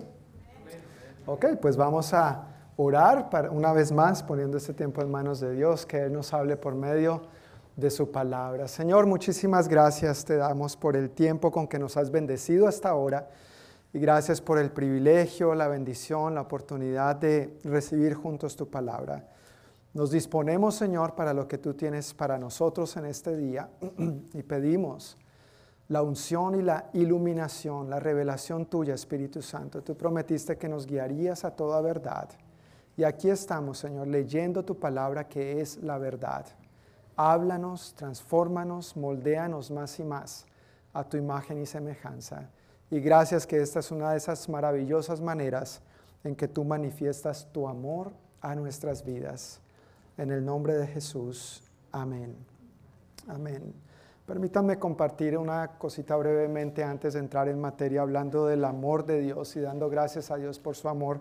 Ok, 1.26 1.44
pues 1.60 1.76
vamos 1.76 2.14
a 2.14 2.46
orar 2.76 3.28
para, 3.28 3.50
una 3.50 3.74
vez 3.74 3.92
más, 3.92 4.22
poniendo 4.22 4.56
este 4.56 4.72
tiempo 4.72 5.02
en 5.02 5.10
manos 5.10 5.40
de 5.40 5.52
Dios, 5.52 5.84
que 5.84 6.04
Él 6.04 6.14
nos 6.14 6.32
hable 6.32 6.56
por 6.56 6.74
medio 6.74 7.20
de 7.80 7.90
su 7.90 8.10
palabra. 8.10 8.68
Señor, 8.68 9.06
muchísimas 9.06 9.66
gracias 9.66 10.24
te 10.24 10.36
damos 10.36 10.76
por 10.76 10.96
el 10.96 11.10
tiempo 11.10 11.50
con 11.50 11.66
que 11.66 11.78
nos 11.78 11.96
has 11.96 12.10
bendecido 12.10 12.68
hasta 12.68 12.90
ahora 12.90 13.30
y 13.92 13.98
gracias 13.98 14.40
por 14.40 14.58
el 14.58 14.70
privilegio, 14.70 15.54
la 15.54 15.66
bendición, 15.66 16.34
la 16.34 16.42
oportunidad 16.42 17.16
de 17.16 17.58
recibir 17.64 18.14
juntos 18.14 18.54
tu 18.54 18.68
palabra. 18.68 19.26
Nos 19.94 20.10
disponemos, 20.10 20.76
Señor, 20.76 21.14
para 21.14 21.32
lo 21.32 21.48
que 21.48 21.58
tú 21.58 21.74
tienes 21.74 22.14
para 22.14 22.38
nosotros 22.38 22.96
en 22.96 23.06
este 23.06 23.36
día 23.36 23.70
y 24.34 24.42
pedimos 24.42 25.16
la 25.88 26.02
unción 26.02 26.54
y 26.54 26.62
la 26.62 26.90
iluminación, 26.92 27.90
la 27.90 27.98
revelación 27.98 28.66
tuya, 28.66 28.94
Espíritu 28.94 29.42
Santo. 29.42 29.82
Tú 29.82 29.96
prometiste 29.96 30.56
que 30.56 30.68
nos 30.68 30.86
guiarías 30.86 31.44
a 31.44 31.56
toda 31.56 31.80
verdad. 31.80 32.28
Y 32.96 33.02
aquí 33.02 33.30
estamos, 33.30 33.78
Señor, 33.78 34.06
leyendo 34.06 34.64
tu 34.64 34.78
palabra 34.78 35.26
que 35.26 35.60
es 35.60 35.78
la 35.78 35.98
verdad. 35.98 36.46
Háblanos, 37.22 37.92
transfórmanos, 37.96 38.96
moldéanos 38.96 39.70
más 39.70 40.00
y 40.00 40.04
más 40.04 40.46
a 40.94 41.04
tu 41.04 41.18
imagen 41.18 41.60
y 41.60 41.66
semejanza. 41.66 42.48
Y 42.90 42.98
gracias 43.00 43.46
que 43.46 43.60
esta 43.60 43.80
es 43.80 43.90
una 43.90 44.12
de 44.12 44.16
esas 44.16 44.48
maravillosas 44.48 45.20
maneras 45.20 45.82
en 46.24 46.34
que 46.34 46.48
tú 46.48 46.64
manifiestas 46.64 47.46
tu 47.52 47.68
amor 47.68 48.12
a 48.40 48.54
nuestras 48.54 49.04
vidas. 49.04 49.60
En 50.16 50.30
el 50.30 50.42
nombre 50.42 50.72
de 50.78 50.86
Jesús. 50.86 51.62
Amén. 51.92 52.34
Amén. 53.28 53.74
Permítanme 54.24 54.78
compartir 54.78 55.36
una 55.36 55.76
cosita 55.76 56.16
brevemente 56.16 56.82
antes 56.82 57.12
de 57.12 57.20
entrar 57.20 57.48
en 57.48 57.60
materia, 57.60 58.00
hablando 58.00 58.46
del 58.46 58.64
amor 58.64 59.04
de 59.04 59.20
Dios 59.20 59.54
y 59.56 59.60
dando 59.60 59.90
gracias 59.90 60.30
a 60.30 60.36
Dios 60.36 60.58
por 60.58 60.74
su 60.74 60.88
amor. 60.88 61.20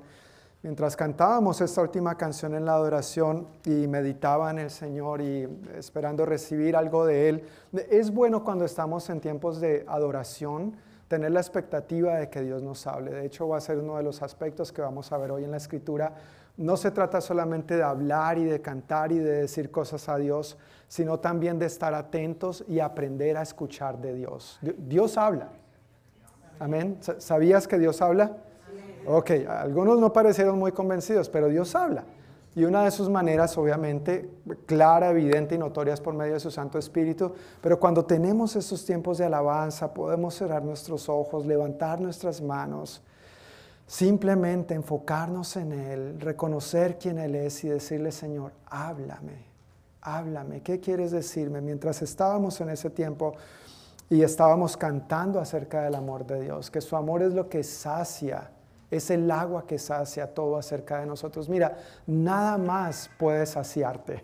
Mientras 0.61 0.97
cantábamos 0.97 1.61
esta 1.61 1.81
última 1.81 2.15
canción 2.15 2.53
en 2.53 2.65
la 2.65 2.73
adoración 2.73 3.47
y 3.63 3.87
meditaba 3.87 4.51
en 4.51 4.59
el 4.59 4.69
Señor 4.69 5.21
y 5.21 5.47
esperando 5.73 6.25
recibir 6.25 6.75
algo 6.75 7.05
de 7.05 7.29
Él, 7.29 7.43
es 7.89 8.11
bueno 8.11 8.43
cuando 8.43 8.65
estamos 8.65 9.09
en 9.09 9.21
tiempos 9.21 9.61
de 9.61 9.85
adoración 9.87 10.75
tener 11.07 11.31
la 11.31 11.39
expectativa 11.39 12.15
de 12.17 12.29
que 12.29 12.41
Dios 12.41 12.61
nos 12.61 12.85
hable. 12.87 13.11
De 13.11 13.25
hecho, 13.25 13.47
va 13.47 13.55
a 13.55 13.61
ser 13.61 13.77
uno 13.77 13.95
de 13.95 14.03
los 14.03 14.21
aspectos 14.21 14.73
que 14.73 14.81
vamos 14.81 15.13
a 15.13 15.17
ver 15.17 15.31
hoy 15.31 15.45
en 15.45 15.51
la 15.51 15.57
Escritura. 15.57 16.13
No 16.57 16.75
se 16.75 16.91
trata 16.91 17.21
solamente 17.21 17.77
de 17.77 17.83
hablar 17.83 18.37
y 18.37 18.43
de 18.43 18.61
cantar 18.61 19.13
y 19.13 19.19
de 19.19 19.31
decir 19.31 19.71
cosas 19.71 20.09
a 20.09 20.17
Dios, 20.17 20.57
sino 20.89 21.21
también 21.21 21.57
de 21.57 21.67
estar 21.67 21.93
atentos 21.93 22.65
y 22.67 22.81
aprender 22.81 23.37
a 23.37 23.43
escuchar 23.43 23.97
de 23.99 24.13
Dios. 24.13 24.59
Dios 24.61 25.17
habla. 25.17 25.51
Amén. 26.59 26.99
¿Sabías 27.19 27.65
que 27.65 27.79
Dios 27.79 28.01
habla? 28.01 28.35
Ok, 29.11 29.31
algunos 29.49 29.97
no 29.97 30.13
parecieron 30.13 30.59
muy 30.59 30.71
convencidos, 30.71 31.29
pero 31.29 31.47
Dios 31.47 31.73
habla. 31.73 32.03
Y 32.55 32.63
una 32.63 32.83
de 32.83 32.91
sus 32.91 33.09
maneras, 33.09 33.57
obviamente, 33.57 34.29
clara, 34.67 35.09
evidente 35.09 35.55
y 35.55 35.57
notoria 35.57 35.95
es 35.95 35.99
por 35.99 36.13
medio 36.13 36.33
de 36.33 36.39
su 36.39 36.51
Santo 36.51 36.77
Espíritu. 36.77 37.33
Pero 37.59 37.79
cuando 37.79 38.05
tenemos 38.05 38.55
estos 38.55 38.85
tiempos 38.85 39.17
de 39.17 39.25
alabanza, 39.25 39.91
podemos 39.95 40.35
cerrar 40.35 40.63
nuestros 40.63 41.09
ojos, 41.09 41.47
levantar 41.47 41.99
nuestras 41.99 42.39
manos, 42.39 43.01
simplemente 43.87 44.75
enfocarnos 44.75 45.55
en 45.55 45.71
Él, 45.71 46.21
reconocer 46.21 46.99
quién 46.99 47.17
Él 47.17 47.33
es 47.33 47.63
y 47.63 47.69
decirle, 47.69 48.11
Señor, 48.11 48.51
háblame, 48.67 49.43
háblame. 50.01 50.61
¿Qué 50.61 50.79
quieres 50.79 51.09
decirme? 51.09 51.61
Mientras 51.61 52.03
estábamos 52.03 52.61
en 52.61 52.69
ese 52.69 52.91
tiempo 52.91 53.33
y 54.07 54.21
estábamos 54.21 54.77
cantando 54.77 55.39
acerca 55.39 55.81
del 55.81 55.95
amor 55.95 56.27
de 56.27 56.41
Dios, 56.41 56.69
que 56.69 56.79
su 56.79 56.95
amor 56.95 57.23
es 57.23 57.33
lo 57.33 57.49
que 57.49 57.63
sacia 57.63 58.51
es 58.91 59.09
el 59.11 59.29
agua 59.29 59.65
que 59.67 59.77
sacia 59.77 60.33
todo 60.33 60.57
acerca 60.57 60.99
de 60.99 61.05
nosotros. 61.05 61.47
Mira, 61.49 61.77
nada 62.07 62.57
más 62.57 63.09
puede 63.17 63.45
saciarte. 63.45 64.23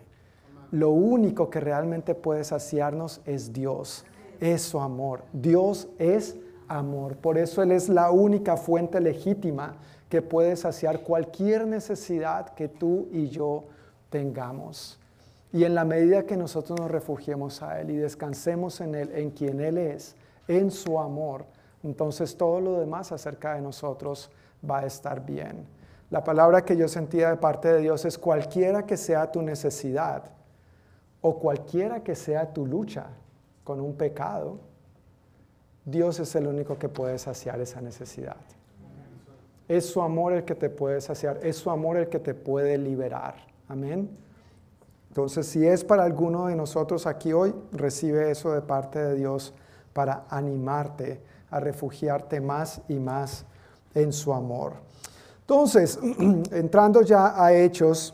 Lo 0.72 0.90
único 0.90 1.50
que 1.50 1.60
realmente 1.60 2.16
puede 2.16 2.44
saciarnos 2.44 3.22
es 3.26 3.54
Dios, 3.54 4.06
es 4.40 4.62
su 4.64 4.80
amor. 4.80 5.24
Dios 5.32 5.88
es 6.00 6.36
amor. 6.68 7.18
Por 7.18 7.38
eso 7.38 7.62
Él 7.62 7.72
es 7.72 7.90
la 7.90 8.12
única 8.12 8.58
fuente 8.58 9.00
legítima 9.00 9.78
que 10.10 10.22
puede 10.22 10.56
saciar 10.56 11.02
cualquier 11.02 11.68
necesidad 11.68 12.54
que 12.56 12.68
tú 12.68 13.08
y 13.12 13.28
yo 13.30 13.66
tengamos. 14.10 15.00
Y 15.54 15.64
en 15.64 15.76
la 15.76 15.86
medida 15.86 16.26
que 16.26 16.36
nosotros 16.36 16.80
nos 16.80 16.92
refugiemos 16.92 17.62
a 17.62 17.80
Él 17.80 17.92
y 17.92 17.96
descansemos 17.96 18.82
en 18.82 18.96
Él, 18.96 19.12
en 19.14 19.32
quien 19.32 19.62
Él 19.62 19.78
es, 19.78 20.16
en 20.48 20.72
su 20.72 21.00
amor, 21.00 21.46
entonces 21.84 22.36
todo 22.36 22.60
lo 22.60 22.80
demás 22.80 23.12
acerca 23.12 23.54
de 23.54 23.62
nosotros 23.62 24.32
va 24.70 24.80
a 24.80 24.86
estar 24.86 25.26
bien. 25.26 25.66
La 26.10 26.24
palabra 26.24 26.64
que 26.64 26.78
yo 26.78 26.88
sentía 26.88 27.30
de 27.30 27.38
parte 27.38 27.72
de 27.72 27.82
Dios 27.82 28.06
es 28.06 28.18
cualquiera 28.18 28.86
que 28.86 28.98
sea 28.98 29.32
tu 29.32 29.42
necesidad 29.42 30.24
o 31.22 31.40
cualquiera 31.40 32.04
que 32.04 32.16
sea 32.16 32.54
tu 32.54 32.68
lucha 32.68 33.08
con 33.64 33.82
un 33.82 33.96
pecado, 33.96 34.60
Dios 35.84 36.20
es 36.20 36.36
el 36.36 36.48
único 36.48 36.78
que 36.78 36.88
puede 36.88 37.18
saciar 37.18 37.60
esa 37.60 37.82
necesidad. 37.82 38.38
Es 39.68 39.88
su 39.88 40.02
amor 40.02 40.34
el 40.34 40.46
que 40.46 40.54
te 40.54 40.70
puede 40.70 41.02
saciar, 41.02 41.40
es 41.42 41.56
su 41.56 41.72
amor 41.72 41.98
el 41.98 42.10
que 42.10 42.20
te 42.20 42.36
puede 42.36 42.78
liberar. 42.78 43.36
Amén. 43.68 44.10
Entonces, 45.10 45.48
si 45.48 45.66
es 45.66 45.84
para 45.84 46.04
alguno 46.04 46.48
de 46.48 46.56
nosotros 46.56 47.08
aquí 47.08 47.34
hoy, 47.34 47.56
recibe 47.72 48.30
eso 48.30 48.54
de 48.54 48.62
parte 48.62 49.00
de 49.00 49.16
Dios 49.16 49.54
para 49.94 50.26
animarte 50.30 51.22
a 51.50 51.60
refugiarte 51.60 52.42
más 52.42 52.82
y 52.88 53.00
más 53.00 53.46
en 53.96 54.14
su 54.14 54.32
amor. 54.34 54.74
Entonces, 55.42 55.98
entrando 56.52 57.02
ya 57.02 57.42
a 57.44 57.54
Hechos, 57.54 58.14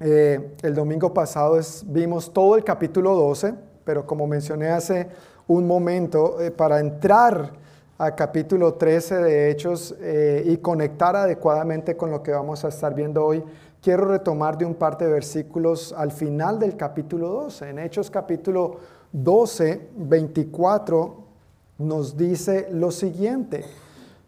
eh, 0.00 0.56
el 0.62 0.74
domingo 0.74 1.14
pasado 1.14 1.58
vimos 1.86 2.32
todo 2.32 2.56
el 2.56 2.64
capítulo 2.64 3.14
12, 3.14 3.54
pero 3.84 4.06
como 4.06 4.26
mencioné 4.26 4.68
hace 4.68 5.08
un 5.46 5.66
momento, 5.66 6.40
eh, 6.40 6.50
para 6.50 6.80
entrar 6.80 7.52
a 7.96 8.14
capítulo 8.14 8.74
13 8.74 9.16
de 9.16 9.50
Hechos 9.50 9.94
eh, 10.00 10.42
y 10.46 10.56
conectar 10.56 11.14
adecuadamente 11.14 11.96
con 11.96 12.10
lo 12.10 12.22
que 12.22 12.32
vamos 12.32 12.64
a 12.64 12.68
estar 12.68 12.92
viendo 12.92 13.24
hoy, 13.24 13.42
quiero 13.80 14.06
retomar 14.06 14.58
de 14.58 14.64
un 14.64 14.74
par 14.74 14.98
de 14.98 15.06
versículos 15.06 15.94
al 15.96 16.10
final 16.10 16.58
del 16.58 16.76
capítulo 16.76 17.28
12. 17.28 17.70
En 17.70 17.78
Hechos 17.78 18.10
capítulo 18.10 18.78
12, 19.12 19.90
24 19.96 21.16
nos 21.78 22.16
dice 22.16 22.68
lo 22.72 22.90
siguiente. 22.90 23.64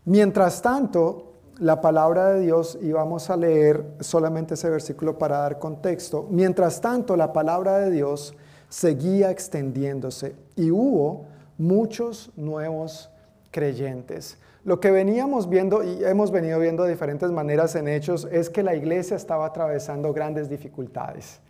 Mientras 0.07 0.63
tanto, 0.63 1.33
la 1.59 1.81
palabra 1.81 2.29
de 2.29 2.43
Dios, 2.43 2.79
y 2.81 2.93
vamos 2.93 3.29
a 3.29 3.37
leer 3.37 3.85
solamente 3.99 4.55
ese 4.55 4.71
versículo 4.71 5.19
para 5.19 5.39
dar 5.39 5.59
contexto, 5.59 6.29
mientras 6.31 6.81
tanto 6.81 7.17
la 7.17 7.33
palabra 7.33 7.79
de 7.79 7.91
Dios 7.91 8.33
seguía 8.69 9.33
extendiéndose 9.33 10.37
y 10.55 10.71
hubo 10.71 11.27
muchos 11.59 12.31
nuevos 12.37 13.11
creyentes. 13.51 14.39
Lo 14.63 14.79
que 14.79 14.93
veníamos 14.93 15.49
viendo 15.49 15.83
y 15.83 16.05
hemos 16.05 16.31
venido 16.31 16.61
viendo 16.61 16.85
de 16.85 16.91
diferentes 16.91 17.33
maneras 17.33 17.75
en 17.75 17.89
hechos 17.89 18.29
es 18.31 18.49
que 18.49 18.63
la 18.63 18.77
iglesia 18.77 19.17
estaba 19.17 19.47
atravesando 19.47 20.13
grandes 20.13 20.49
dificultades. 20.49 21.41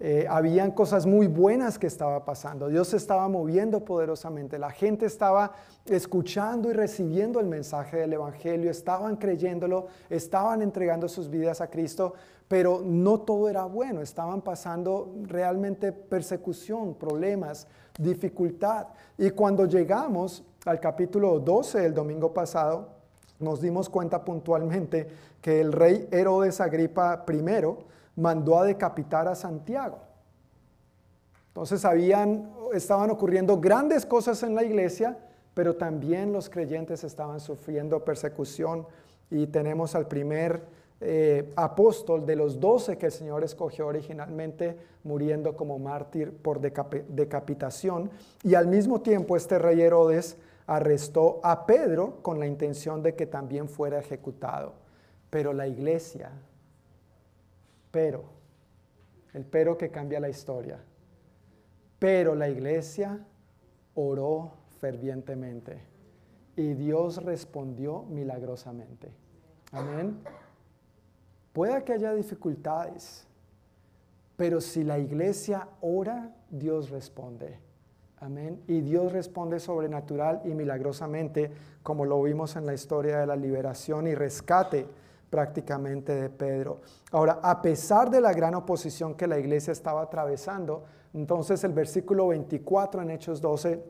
Eh, 0.00 0.26
habían 0.28 0.72
cosas 0.72 1.06
muy 1.06 1.28
buenas 1.28 1.78
que 1.78 1.86
estaba 1.86 2.24
pasando. 2.24 2.68
Dios 2.68 2.88
se 2.88 2.96
estaba 2.96 3.28
moviendo 3.28 3.84
poderosamente. 3.84 4.58
La 4.58 4.70
gente 4.70 5.06
estaba 5.06 5.52
escuchando 5.86 6.68
y 6.68 6.72
recibiendo 6.72 7.38
el 7.38 7.46
mensaje 7.46 7.98
del 7.98 8.14
Evangelio, 8.14 8.70
estaban 8.70 9.16
creyéndolo, 9.16 9.86
estaban 10.10 10.62
entregando 10.62 11.08
sus 11.08 11.30
vidas 11.30 11.60
a 11.60 11.70
Cristo, 11.70 12.14
pero 12.48 12.82
no 12.84 13.20
todo 13.20 13.48
era 13.48 13.64
bueno. 13.66 14.00
Estaban 14.00 14.42
pasando 14.42 15.14
realmente 15.22 15.92
persecución, 15.92 16.94
problemas, 16.94 17.68
dificultad. 17.96 18.88
Y 19.16 19.30
cuando 19.30 19.64
llegamos 19.66 20.42
al 20.64 20.80
capítulo 20.80 21.38
12 21.38 21.86
el 21.86 21.94
domingo 21.94 22.34
pasado, 22.34 22.88
nos 23.38 23.60
dimos 23.60 23.88
cuenta 23.88 24.24
puntualmente 24.24 25.08
que 25.40 25.60
el 25.60 25.72
rey 25.72 26.08
Herodes 26.10 26.60
Agripa 26.60 27.24
I, 27.28 27.76
mandó 28.16 28.58
a 28.58 28.64
decapitar 28.64 29.28
a 29.28 29.34
Santiago. 29.34 29.98
Entonces 31.48 31.84
habían, 31.84 32.50
estaban 32.72 33.10
ocurriendo 33.10 33.60
grandes 33.60 34.04
cosas 34.04 34.42
en 34.42 34.54
la 34.54 34.64
iglesia, 34.64 35.16
pero 35.54 35.76
también 35.76 36.32
los 36.32 36.50
creyentes 36.50 37.04
estaban 37.04 37.38
sufriendo 37.40 38.04
persecución 38.04 38.86
y 39.30 39.46
tenemos 39.46 39.94
al 39.94 40.08
primer 40.08 40.62
eh, 41.00 41.52
apóstol 41.56 42.24
de 42.24 42.36
los 42.36 42.58
doce 42.58 42.96
que 42.96 43.06
el 43.06 43.12
Señor 43.12 43.44
escogió 43.44 43.86
originalmente 43.86 44.76
muriendo 45.02 45.56
como 45.56 45.78
mártir 45.78 46.32
por 46.32 46.60
decapitación 46.60 48.10
y 48.42 48.54
al 48.54 48.68
mismo 48.68 49.00
tiempo 49.00 49.36
este 49.36 49.58
rey 49.58 49.80
Herodes 49.80 50.36
arrestó 50.66 51.40
a 51.42 51.66
Pedro 51.66 52.18
con 52.22 52.38
la 52.38 52.46
intención 52.46 53.02
de 53.02 53.14
que 53.14 53.26
también 53.26 53.68
fuera 53.68 53.98
ejecutado. 53.98 54.72
Pero 55.30 55.52
la 55.52 55.66
iglesia 55.66 56.30
pero, 57.94 58.24
el 59.34 59.44
pero 59.44 59.78
que 59.78 59.88
cambia 59.88 60.18
la 60.18 60.28
historia. 60.28 60.80
Pero 62.00 62.34
la 62.34 62.48
iglesia 62.48 63.24
oró 63.94 64.50
fervientemente 64.80 65.80
y 66.56 66.74
Dios 66.74 67.22
respondió 67.22 68.02
milagrosamente. 68.02 69.12
Amén. 69.70 70.18
Puede 71.52 71.84
que 71.84 71.92
haya 71.92 72.12
dificultades, 72.14 73.28
pero 74.34 74.60
si 74.60 74.82
la 74.82 74.98
iglesia 74.98 75.68
ora, 75.80 76.34
Dios 76.50 76.90
responde. 76.90 77.60
Amén. 78.16 78.60
Y 78.66 78.80
Dios 78.80 79.12
responde 79.12 79.60
sobrenatural 79.60 80.42
y 80.44 80.48
milagrosamente, 80.48 81.52
como 81.84 82.06
lo 82.06 82.20
vimos 82.24 82.56
en 82.56 82.66
la 82.66 82.74
historia 82.74 83.20
de 83.20 83.26
la 83.28 83.36
liberación 83.36 84.08
y 84.08 84.16
rescate 84.16 84.88
prácticamente 85.34 86.14
de 86.14 86.30
Pedro. 86.30 86.80
Ahora, 87.10 87.40
a 87.42 87.60
pesar 87.60 88.08
de 88.08 88.20
la 88.20 88.32
gran 88.32 88.54
oposición 88.54 89.16
que 89.16 89.26
la 89.26 89.36
iglesia 89.36 89.72
estaba 89.72 90.02
atravesando, 90.02 90.84
entonces 91.12 91.64
el 91.64 91.72
versículo 91.72 92.28
24 92.28 93.02
en 93.02 93.10
Hechos 93.10 93.40
12 93.40 93.82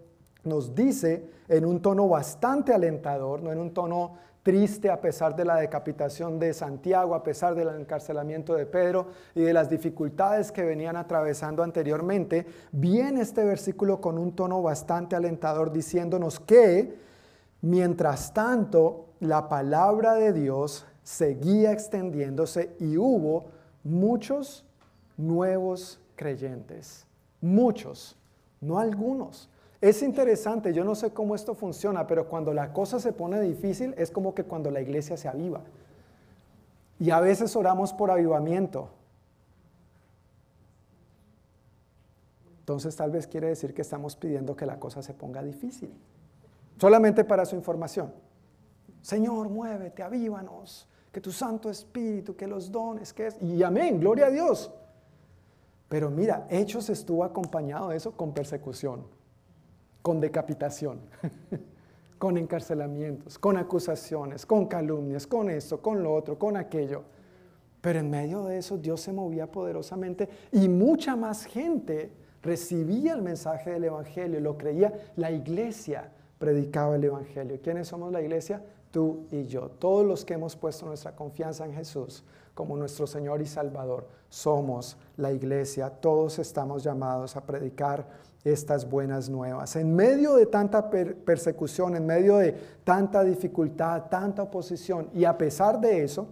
nos 0.45 0.75
dice 0.75 1.29
en 1.47 1.67
un 1.67 1.83
tono 1.83 2.09
bastante 2.09 2.73
alentador, 2.73 3.43
no 3.43 3.53
en 3.53 3.59
un 3.59 3.75
tono 3.75 4.15
triste 4.43 4.89
a 4.89 5.03
pesar 5.03 5.37
de 5.37 5.45
la 5.45 5.57
decapitación 5.57 6.39
de 6.39 6.55
Santiago, 6.55 7.15
a 7.15 7.23
pesar 7.23 7.55
del 7.55 7.69
encarcelamiento 7.79 8.55
de 8.55 8.65
Pedro 8.65 9.09
y 9.35 9.43
de 9.43 9.53
las 9.53 9.69
dificultades 9.69 10.51
que 10.51 10.65
venían 10.65 10.97
atravesando 10.97 11.63
anteriormente, 11.63 12.47
viene 12.73 13.21
este 13.21 13.45
versículo 13.45 14.01
con 14.01 14.17
un 14.17 14.35
tono 14.35 14.63
bastante 14.63 15.15
alentador 15.15 15.71
diciéndonos 15.71 16.41
que, 16.41 16.97
mientras 17.61 18.33
tanto, 18.33 19.11
la 19.21 19.47
palabra 19.47 20.15
de 20.15 20.33
Dios 20.33 20.87
seguía 21.05 21.71
extendiéndose 21.71 22.75
y 22.81 22.97
hubo 22.97 23.45
muchos 23.85 24.65
nuevos 25.17 26.01
creyentes. 26.17 27.07
Muchos, 27.41 28.17
no 28.61 28.79
algunos. 28.79 29.51
Es 29.81 30.03
interesante, 30.03 30.73
yo 30.73 30.83
no 30.83 30.95
sé 30.95 31.13
cómo 31.13 31.35
esto 31.35 31.55
funciona, 31.55 32.07
pero 32.07 32.27
cuando 32.27 32.55
la 32.55 32.73
cosa 32.73 32.99
se 32.99 33.13
pone 33.13 33.39
difícil 33.41 33.95
es 33.99 34.11
como 34.11 34.35
que 34.35 34.45
cuando 34.45 34.71
la 34.71 34.81
iglesia 34.81 35.19
se 35.19 35.29
aviva. 35.29 35.61
Y 36.99 37.11
a 37.11 37.21
veces 37.21 37.55
oramos 37.55 37.93
por 37.93 38.11
avivamiento. 38.11 38.89
Entonces 42.61 42.97
tal 42.97 43.11
vez 43.11 43.27
quiere 43.27 43.49
decir 43.49 43.75
que 43.75 43.83
estamos 43.83 44.17
pidiendo 44.17 44.57
que 44.57 44.65
la 44.65 44.81
cosa 44.81 45.03
se 45.03 45.13
ponga 45.13 45.43
difícil. 45.43 45.93
Solamente 46.79 47.23
para 47.25 47.45
su 47.45 47.57
información. 47.57 48.11
Señor, 49.03 49.51
muévete, 49.51 50.03
avívanos 50.03 50.89
que 51.15 51.21
tu 51.21 51.31
Santo 51.31 51.71
Espíritu, 51.71 52.35
que 52.35 52.45
los 52.45 52.73
dones, 52.73 53.13
que 53.13 53.29
es... 53.29 53.41
Y 53.41 53.63
amén, 53.63 54.01
gloria 54.01 54.27
a 54.27 54.31
Dios. 54.31 54.69
Pero 55.89 56.11
mira, 56.11 56.45
Hechos 56.51 56.91
estuvo 56.91 57.23
acompañado 57.23 57.91
de 57.91 57.97
eso 57.99 58.17
con 58.17 58.35
persecución, 58.35 59.07
con 60.03 60.21
decapitación, 60.21 61.03
con 62.19 62.37
encarcelamientos, 62.37 63.39
con 63.39 63.57
acusaciones, 63.57 64.45
con 64.45 64.67
calumnias, 64.67 65.25
con 65.25 65.51
esto, 65.51 65.81
con 65.81 66.03
lo 66.03 66.13
otro, 66.13 66.37
con 66.37 66.57
aquello. 66.57 67.05
Pero 67.81 68.01
en 68.01 68.11
medio 68.11 68.43
de 68.43 68.59
eso 68.59 68.77
Dios 68.77 69.01
se 69.01 69.13
movía 69.13 69.49
poderosamente 69.49 70.29
y 70.51 70.69
mucha 70.69 71.15
más 71.15 71.45
gente 71.45 72.11
recibía 72.43 73.13
el 73.13 73.23
mensaje 73.23 73.71
del 73.71 73.85
Evangelio, 73.85 74.41
lo 74.41 74.59
creía. 74.59 74.93
La 75.15 75.31
iglesia 75.31 76.11
predicaba 76.39 76.97
el 76.97 77.05
Evangelio. 77.05 77.61
¿Quiénes 77.63 77.87
somos 77.87 78.11
la 78.11 78.21
iglesia? 78.21 78.65
Tú 78.95 79.27
y 79.33 79.47
yo. 79.47 79.73
Todos 79.81 80.07
los 80.07 80.25
que 80.25 80.35
hemos 80.35 80.55
puesto 80.55 80.87
nuestra 80.87 81.17
confianza 81.17 81.67
en 81.67 81.75
Jesús 81.75 82.23
como 82.55 82.77
nuestro 82.77 83.09
Señor 83.09 83.43
y 83.43 83.47
Salvador, 83.47 84.07
somos 84.29 84.97
la 85.17 85.33
iglesia. 85.33 85.91
Todos 85.91 86.39
estamos 86.39 86.85
llamados 86.85 87.35
a 87.35 87.45
predicar 87.45 88.07
estas 88.45 88.89
buenas 88.89 89.29
nuevas. 89.29 89.75
En 89.75 89.97
medio 89.97 90.37
de 90.37 90.47
tanta 90.47 90.89
persecución, 90.89 91.97
en 91.97 92.07
medio 92.07 92.37
de 92.37 92.53
tanta 92.85 93.25
dificultad, 93.25 94.05
tanta 94.05 94.45
oposición, 94.45 95.11
y 95.13 95.25
a 95.25 95.37
pesar 95.37 95.81
de 95.81 96.05
eso, 96.05 96.29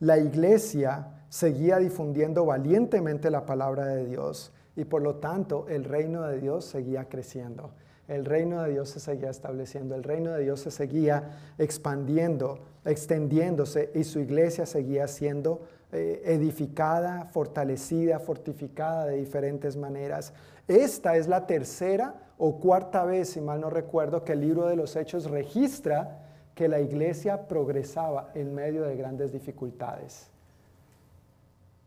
la 0.00 0.18
iglesia 0.18 1.08
seguía 1.30 1.78
difundiendo 1.78 2.44
valientemente 2.44 3.30
la 3.30 3.46
palabra 3.46 3.86
de 3.86 4.04
Dios 4.04 4.52
y 4.76 4.84
por 4.84 5.00
lo 5.00 5.14
tanto 5.16 5.66
el 5.70 5.84
reino 5.84 6.20
de 6.24 6.38
Dios 6.38 6.66
seguía 6.66 7.08
creciendo 7.08 7.70
el 8.08 8.24
reino 8.24 8.62
de 8.62 8.72
Dios 8.72 8.90
se 8.90 9.00
seguía 9.00 9.30
estableciendo, 9.30 9.94
el 9.94 10.04
reino 10.04 10.32
de 10.32 10.42
Dios 10.42 10.60
se 10.60 10.70
seguía 10.70 11.38
expandiendo, 11.58 12.60
extendiéndose 12.84 13.90
y 13.94 14.04
su 14.04 14.20
iglesia 14.20 14.64
seguía 14.64 15.08
siendo 15.08 15.62
eh, 15.92 16.22
edificada, 16.24 17.26
fortalecida, 17.26 18.20
fortificada 18.20 19.06
de 19.06 19.16
diferentes 19.16 19.76
maneras. 19.76 20.32
Esta 20.68 21.16
es 21.16 21.26
la 21.26 21.46
tercera 21.46 22.14
o 22.38 22.58
cuarta 22.60 23.04
vez, 23.04 23.30
si 23.30 23.40
mal 23.40 23.60
no 23.60 23.70
recuerdo, 23.70 24.24
que 24.24 24.32
el 24.32 24.40
libro 24.40 24.66
de 24.66 24.76
los 24.76 24.94
Hechos 24.94 25.30
registra 25.30 26.22
que 26.54 26.68
la 26.68 26.80
iglesia 26.80 27.48
progresaba 27.48 28.30
en 28.34 28.54
medio 28.54 28.82
de 28.82 28.96
grandes 28.96 29.32
dificultades. 29.32 30.28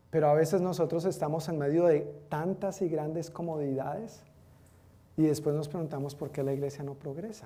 Pero 0.10 0.28
a 0.28 0.34
veces 0.34 0.62
nosotros 0.62 1.06
estamos 1.06 1.48
en 1.50 1.58
medio 1.58 1.86
de 1.86 2.02
tantas 2.30 2.82
y 2.82 2.90
grandes 2.90 3.30
comodidades 3.30 4.24
y 5.20 5.24
después 5.24 5.54
nos 5.54 5.68
preguntamos 5.68 6.16
por 6.16 6.32
qué 6.32 6.42
la 6.42 6.54
iglesia 6.54 6.82
no 6.82 6.94
progresa. 6.94 7.46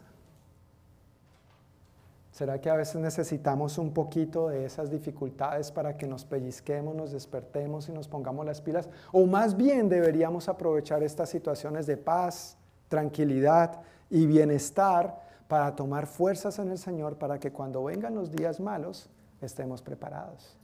¿Será 2.31 2.61
que 2.61 2.69
a 2.69 2.75
veces 2.75 3.01
necesitamos 3.01 3.79
un 3.79 3.95
poquito 3.95 4.49
de 4.49 4.65
esas 4.65 4.91
dificultades 4.91 5.71
para 5.71 5.97
que 5.97 6.05
nos 6.05 6.23
pellizquemos, 6.23 6.95
nos 6.95 7.11
despertemos 7.11 7.89
y 7.89 7.91
nos 7.91 8.07
pongamos 8.07 8.45
las 8.45 8.61
pilas? 8.61 8.87
O 9.11 9.25
más 9.25 9.57
bien 9.57 9.89
deberíamos 9.89 10.49
aprovechar 10.49 11.01
estas 11.01 11.29
situaciones 11.29 11.87
de 11.87 11.97
paz, 11.97 12.57
tranquilidad 12.89 13.81
y 14.07 14.27
bienestar 14.27 15.19
para 15.47 15.75
tomar 15.75 16.05
fuerzas 16.05 16.59
en 16.59 16.69
el 16.69 16.77
Señor 16.77 17.17
para 17.17 17.39
que 17.39 17.51
cuando 17.51 17.83
vengan 17.83 18.13
los 18.13 18.31
días 18.31 18.59
malos 18.59 19.09
estemos 19.41 19.81
preparados. 19.81 20.59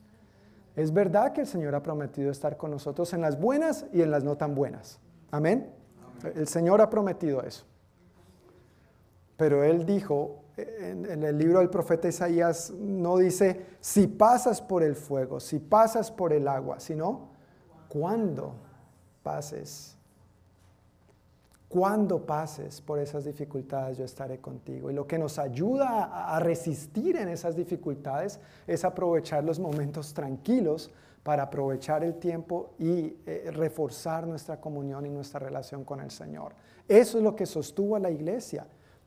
Es 0.76 0.94
verdad 0.94 1.34
que 1.34 1.42
el 1.42 1.48
Señor 1.48 1.74
ha 1.74 1.82
prometido 1.82 2.30
estar 2.30 2.56
con 2.56 2.70
nosotros 2.70 3.12
en 3.14 3.22
las 3.22 3.40
buenas 3.40 3.88
y 3.92 4.04
en 4.04 4.12
las 4.12 4.24
no 4.24 4.38
tan 4.38 4.54
buenas. 4.54 5.00
Amén. 5.32 5.79
El 6.36 6.48
Señor 6.48 6.82
ha 6.82 6.90
prometido 6.90 7.42
eso. 7.42 7.66
Pero 9.38 9.64
Él 9.64 9.86
dijo, 9.86 10.44
en, 10.58 11.24
el 11.24 11.38
libro 11.38 11.60
del 11.60 11.70
profeta 11.70 12.08
Isaías 12.08 12.72
no 12.72 13.18
dice, 13.18 13.66
si 13.80 14.08
pasas 14.08 14.62
por 14.62 14.84
el 14.84 14.96
fuego, 14.96 15.40
si 15.40 15.60
pasas 15.60 16.12
por 16.12 16.34
el 16.34 16.48
agua, 16.48 16.80
sino 16.80 17.30
cuando 17.88 18.56
pases. 19.24 19.96
cuando 21.70 22.26
pases 22.26 22.82
por 22.82 22.98
esas 22.98 23.26
dificultades, 23.26 23.98
yo 23.98 24.04
estaré 24.04 24.40
contigo. 24.40 24.90
Y 24.90 24.94
lo 24.94 25.06
que 25.06 25.20
nos 25.20 25.38
ayuda 25.38 26.36
a 26.36 26.40
resistir 26.40 27.16
en 27.16 27.30
esas 27.30 27.56
dificultades 27.56 28.40
es 28.66 28.84
aprovechar 28.84 29.44
los 29.44 29.60
momentos 29.60 30.14
tranquilos 30.16 30.90
para 31.24 31.44
aprovechar 31.44 32.04
el 32.04 32.16
tiempo 32.16 32.72
y 32.80 33.18
eh, 33.26 33.52
reforzar 33.52 34.26
nuestra 34.26 34.60
comunión 34.60 35.06
y 35.06 35.10
nuestra 35.10 35.40
relación 35.40 35.84
con 35.84 36.00
el 36.00 36.12
Señor. 36.12 36.54
Eso 36.88 37.18
es 37.18 37.24
lo 37.24 37.36
que 37.36 37.46
sostuvo 37.46 37.96
a 37.96 38.00
la 38.00 38.10
iglesia. 38.10 38.66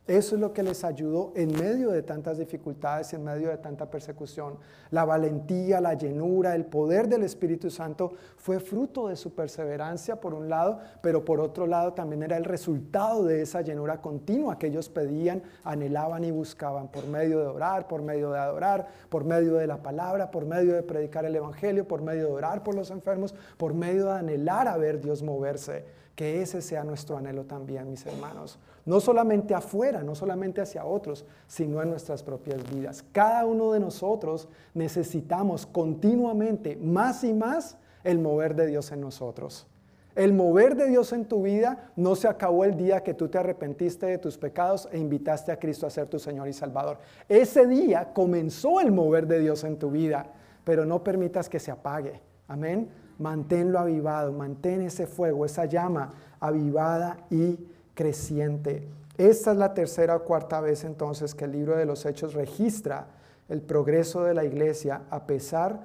Eso 0.08 0.34
es 0.34 0.40
lo 0.40 0.52
que 0.52 0.64
les 0.64 0.82
ayudó 0.82 1.32
en 1.36 1.52
medio 1.52 1.92
de 1.92 2.02
tantas 2.02 2.36
dificultades, 2.36 3.12
en 3.12 3.22
medio 3.22 3.50
de 3.50 3.58
tanta 3.58 3.88
persecución. 3.88 4.58
La 4.90 5.04
valentía, 5.04 5.80
la 5.80 5.94
llenura, 5.94 6.56
el 6.56 6.64
poder 6.64 7.06
del 7.06 7.22
Espíritu 7.22 7.70
Santo 7.70 8.14
fue 8.36 8.58
fruto 8.58 9.06
de 9.06 9.14
su 9.14 9.32
perseverancia 9.32 10.20
por 10.20 10.34
un 10.34 10.48
lado, 10.48 10.80
pero 11.02 11.24
por 11.24 11.38
otro 11.38 11.68
lado 11.68 11.92
también 11.92 12.24
era 12.24 12.36
el 12.36 12.44
resultado 12.44 13.22
de 13.22 13.42
esa 13.42 13.60
llenura 13.60 14.00
continua 14.00 14.58
que 14.58 14.66
ellos 14.66 14.88
pedían, 14.88 15.40
anhelaban 15.62 16.24
y 16.24 16.32
buscaban 16.32 16.88
por 16.88 17.06
medio 17.06 17.38
de 17.38 17.46
orar, 17.46 17.86
por 17.86 18.02
medio 18.02 18.32
de 18.32 18.40
adorar, 18.40 18.88
por 19.08 19.22
medio 19.22 19.54
de 19.54 19.68
la 19.68 19.84
palabra, 19.84 20.32
por 20.32 20.46
medio 20.46 20.74
de 20.74 20.82
predicar 20.82 21.26
el 21.26 21.36
Evangelio, 21.36 21.86
por 21.86 22.02
medio 22.02 22.26
de 22.26 22.32
orar 22.32 22.64
por 22.64 22.74
los 22.74 22.90
enfermos, 22.90 23.36
por 23.56 23.72
medio 23.72 24.06
de 24.06 24.18
anhelar 24.18 24.66
a 24.66 24.76
ver 24.76 25.00
Dios 25.00 25.22
moverse. 25.22 26.01
Que 26.14 26.42
ese 26.42 26.60
sea 26.60 26.84
nuestro 26.84 27.16
anhelo 27.16 27.44
también, 27.44 27.90
mis 27.90 28.04
hermanos. 28.04 28.58
No 28.84 29.00
solamente 29.00 29.54
afuera, 29.54 30.02
no 30.02 30.14
solamente 30.14 30.60
hacia 30.60 30.84
otros, 30.84 31.24
sino 31.46 31.80
en 31.80 31.90
nuestras 31.90 32.22
propias 32.22 32.62
vidas. 32.70 33.04
Cada 33.12 33.46
uno 33.46 33.72
de 33.72 33.80
nosotros 33.80 34.48
necesitamos 34.74 35.64
continuamente 35.64 36.76
más 36.76 37.24
y 37.24 37.32
más 37.32 37.78
el 38.04 38.18
mover 38.18 38.54
de 38.54 38.66
Dios 38.66 38.92
en 38.92 39.00
nosotros. 39.00 39.66
El 40.14 40.34
mover 40.34 40.76
de 40.76 40.88
Dios 40.88 41.14
en 41.14 41.24
tu 41.24 41.42
vida 41.42 41.90
no 41.96 42.14
se 42.16 42.28
acabó 42.28 42.64
el 42.64 42.76
día 42.76 43.02
que 43.02 43.14
tú 43.14 43.28
te 43.28 43.38
arrepentiste 43.38 44.04
de 44.04 44.18
tus 44.18 44.36
pecados 44.36 44.86
e 44.92 44.98
invitaste 44.98 45.52
a 45.52 45.58
Cristo 45.58 45.86
a 45.86 45.90
ser 45.90 46.08
tu 46.08 46.18
Señor 46.18 46.48
y 46.48 46.52
Salvador. 46.52 46.98
Ese 47.30 47.66
día 47.66 48.12
comenzó 48.12 48.80
el 48.80 48.92
mover 48.92 49.26
de 49.26 49.40
Dios 49.40 49.64
en 49.64 49.78
tu 49.78 49.90
vida, 49.90 50.26
pero 50.64 50.84
no 50.84 51.02
permitas 51.02 51.48
que 51.48 51.58
se 51.58 51.70
apague. 51.70 52.20
Amén 52.46 53.01
manténlo 53.22 53.78
avivado, 53.78 54.32
mantén 54.32 54.82
ese 54.82 55.06
fuego, 55.06 55.46
esa 55.46 55.64
llama 55.64 56.10
avivada 56.40 57.18
y 57.30 57.56
creciente. 57.94 58.88
Esta 59.16 59.52
es 59.52 59.56
la 59.56 59.72
tercera 59.72 60.16
o 60.16 60.24
cuarta 60.24 60.60
vez 60.60 60.84
entonces 60.84 61.34
que 61.34 61.44
el 61.44 61.52
libro 61.52 61.76
de 61.76 61.86
los 61.86 62.04
Hechos 62.04 62.34
registra 62.34 63.06
el 63.48 63.60
progreso 63.60 64.24
de 64.24 64.34
la 64.34 64.44
iglesia 64.44 65.02
a 65.10 65.26
pesar 65.26 65.80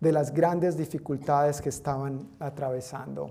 de 0.00 0.12
las 0.12 0.32
grandes 0.32 0.76
dificultades 0.76 1.60
que 1.60 1.68
estaban 1.68 2.26
atravesando. 2.38 3.30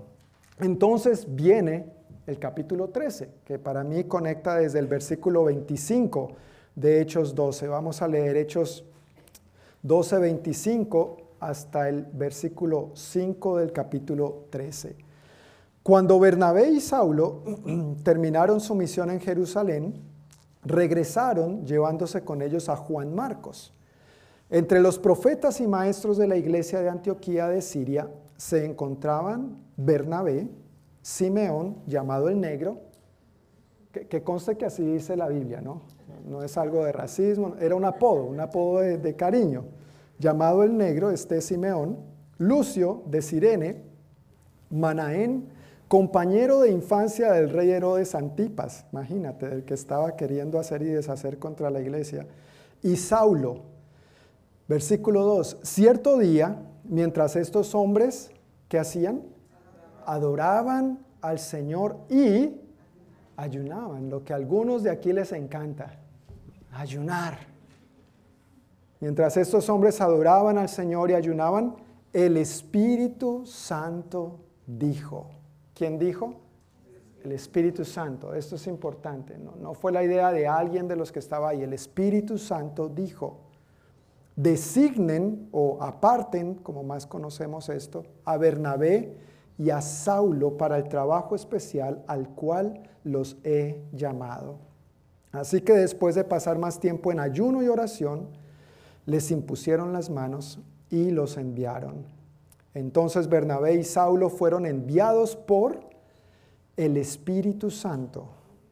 Entonces 0.60 1.26
viene 1.28 1.86
el 2.26 2.38
capítulo 2.38 2.88
13, 2.88 3.28
que 3.44 3.58
para 3.58 3.82
mí 3.82 4.04
conecta 4.04 4.56
desde 4.56 4.78
el 4.78 4.86
versículo 4.86 5.44
25 5.44 6.32
de 6.76 7.00
Hechos 7.00 7.34
12. 7.34 7.66
Vamos 7.66 8.02
a 8.02 8.08
leer 8.08 8.36
Hechos 8.36 8.84
12, 9.82 10.18
25 10.18 11.16
hasta 11.40 11.88
el 11.88 12.04
versículo 12.12 12.90
5 12.94 13.58
del 13.58 13.72
capítulo 13.72 14.44
13. 14.50 14.94
Cuando 15.82 16.20
Bernabé 16.20 16.70
y 16.70 16.80
Saulo 16.80 17.42
terminaron 18.04 18.60
su 18.60 18.74
misión 18.74 19.10
en 19.10 19.20
Jerusalén, 19.20 19.94
regresaron 20.62 21.64
llevándose 21.64 22.22
con 22.22 22.42
ellos 22.42 22.68
a 22.68 22.76
Juan 22.76 23.14
Marcos. 23.14 23.72
Entre 24.50 24.80
los 24.80 24.98
profetas 24.98 25.60
y 25.60 25.66
maestros 25.66 26.18
de 26.18 26.28
la 26.28 26.36
iglesia 26.36 26.80
de 26.80 26.90
Antioquía 26.90 27.48
de 27.48 27.62
Siria 27.62 28.10
se 28.36 28.66
encontraban 28.66 29.56
Bernabé, 29.76 30.48
Simeón, 31.00 31.76
llamado 31.86 32.28
el 32.28 32.40
negro, 32.40 32.80
que, 33.90 34.22
conste 34.22 34.56
que 34.56 34.66
así 34.66 34.84
dice 34.84 35.16
la 35.16 35.28
Biblia, 35.28 35.60
¿no? 35.60 35.82
No 36.28 36.42
es 36.42 36.56
algo 36.58 36.84
de 36.84 36.92
racismo, 36.92 37.56
era 37.58 37.74
un 37.74 37.84
apodo, 37.84 38.24
un 38.24 38.38
apodo 38.38 38.80
de 38.80 39.16
cariño 39.16 39.64
llamado 40.20 40.62
el 40.62 40.76
negro, 40.76 41.10
este 41.10 41.40
Simeón, 41.40 41.98
Lucio 42.38 43.02
de 43.06 43.22
Sirene, 43.22 43.82
Manaén, 44.68 45.48
compañero 45.88 46.60
de 46.60 46.70
infancia 46.70 47.32
del 47.32 47.50
rey 47.50 47.70
Herodes 47.70 48.14
Antipas, 48.14 48.84
imagínate, 48.92 49.48
del 49.48 49.64
que 49.64 49.74
estaba 49.74 50.14
queriendo 50.14 50.60
hacer 50.60 50.82
y 50.82 50.86
deshacer 50.86 51.38
contra 51.38 51.70
la 51.70 51.80
iglesia, 51.80 52.26
y 52.82 52.96
Saulo. 52.96 53.62
Versículo 54.68 55.24
2, 55.24 55.58
cierto 55.62 56.16
día, 56.18 56.62
mientras 56.84 57.34
estos 57.34 57.74
hombres, 57.74 58.30
¿qué 58.68 58.78
hacían? 58.78 59.22
Adoraban 60.06 61.00
al 61.22 61.40
Señor 61.40 61.96
y 62.08 62.60
ayunaban, 63.36 64.10
lo 64.10 64.22
que 64.22 64.32
a 64.32 64.36
algunos 64.36 64.82
de 64.82 64.90
aquí 64.90 65.12
les 65.12 65.32
encanta, 65.32 65.98
ayunar. 66.72 67.49
Mientras 69.00 69.36
estos 69.38 69.68
hombres 69.70 70.00
adoraban 70.00 70.58
al 70.58 70.68
Señor 70.68 71.10
y 71.10 71.14
ayunaban, 71.14 71.74
el 72.12 72.36
Espíritu 72.36 73.46
Santo 73.46 74.40
dijo. 74.66 75.30
¿Quién 75.74 75.98
dijo? 75.98 76.34
El 77.24 77.32
Espíritu 77.32 77.84
Santo. 77.84 78.34
Esto 78.34 78.56
es 78.56 78.66
importante. 78.66 79.38
No, 79.38 79.72
fue 79.72 79.90
la 79.92 80.04
idea 80.04 80.32
de 80.32 80.46
alguien 80.46 80.86
de 80.86 80.96
los 80.96 81.12
que 81.12 81.18
estaba 81.18 81.50
ahí. 81.50 81.62
El 81.62 81.72
Espíritu 81.72 82.36
Santo 82.36 82.88
dijo. 82.88 83.38
Designen 84.36 85.48
o 85.52 85.78
aparten, 85.80 86.54
como 86.56 86.82
más 86.82 87.06
conocemos 87.06 87.68
esto, 87.68 88.04
a 88.24 88.36
Bernabé 88.36 89.16
y 89.58 89.70
a 89.70 89.80
Saulo 89.80 90.56
para 90.56 90.78
el 90.78 90.88
trabajo 90.88 91.34
especial 91.34 92.02
al 92.06 92.28
cual 92.30 92.82
los 93.04 93.36
he 93.44 93.82
llamado. 93.92 94.58
Así 95.32 95.60
que 95.60 95.74
después 95.74 96.14
de 96.14 96.24
pasar 96.24 96.58
más 96.58 96.80
tiempo 96.80 97.12
en 97.12 97.20
ayuno 97.20 97.62
y 97.62 97.68
oración, 97.68 98.28
les 99.06 99.30
impusieron 99.30 99.92
las 99.92 100.10
manos 100.10 100.60
y 100.90 101.10
los 101.10 101.36
enviaron. 101.36 102.04
Entonces 102.74 103.28
Bernabé 103.28 103.74
y 103.74 103.84
Saulo 103.84 104.30
fueron 104.30 104.66
enviados 104.66 105.36
por 105.36 105.80
el 106.76 106.96
Espíritu 106.96 107.70
Santo. 107.70 108.28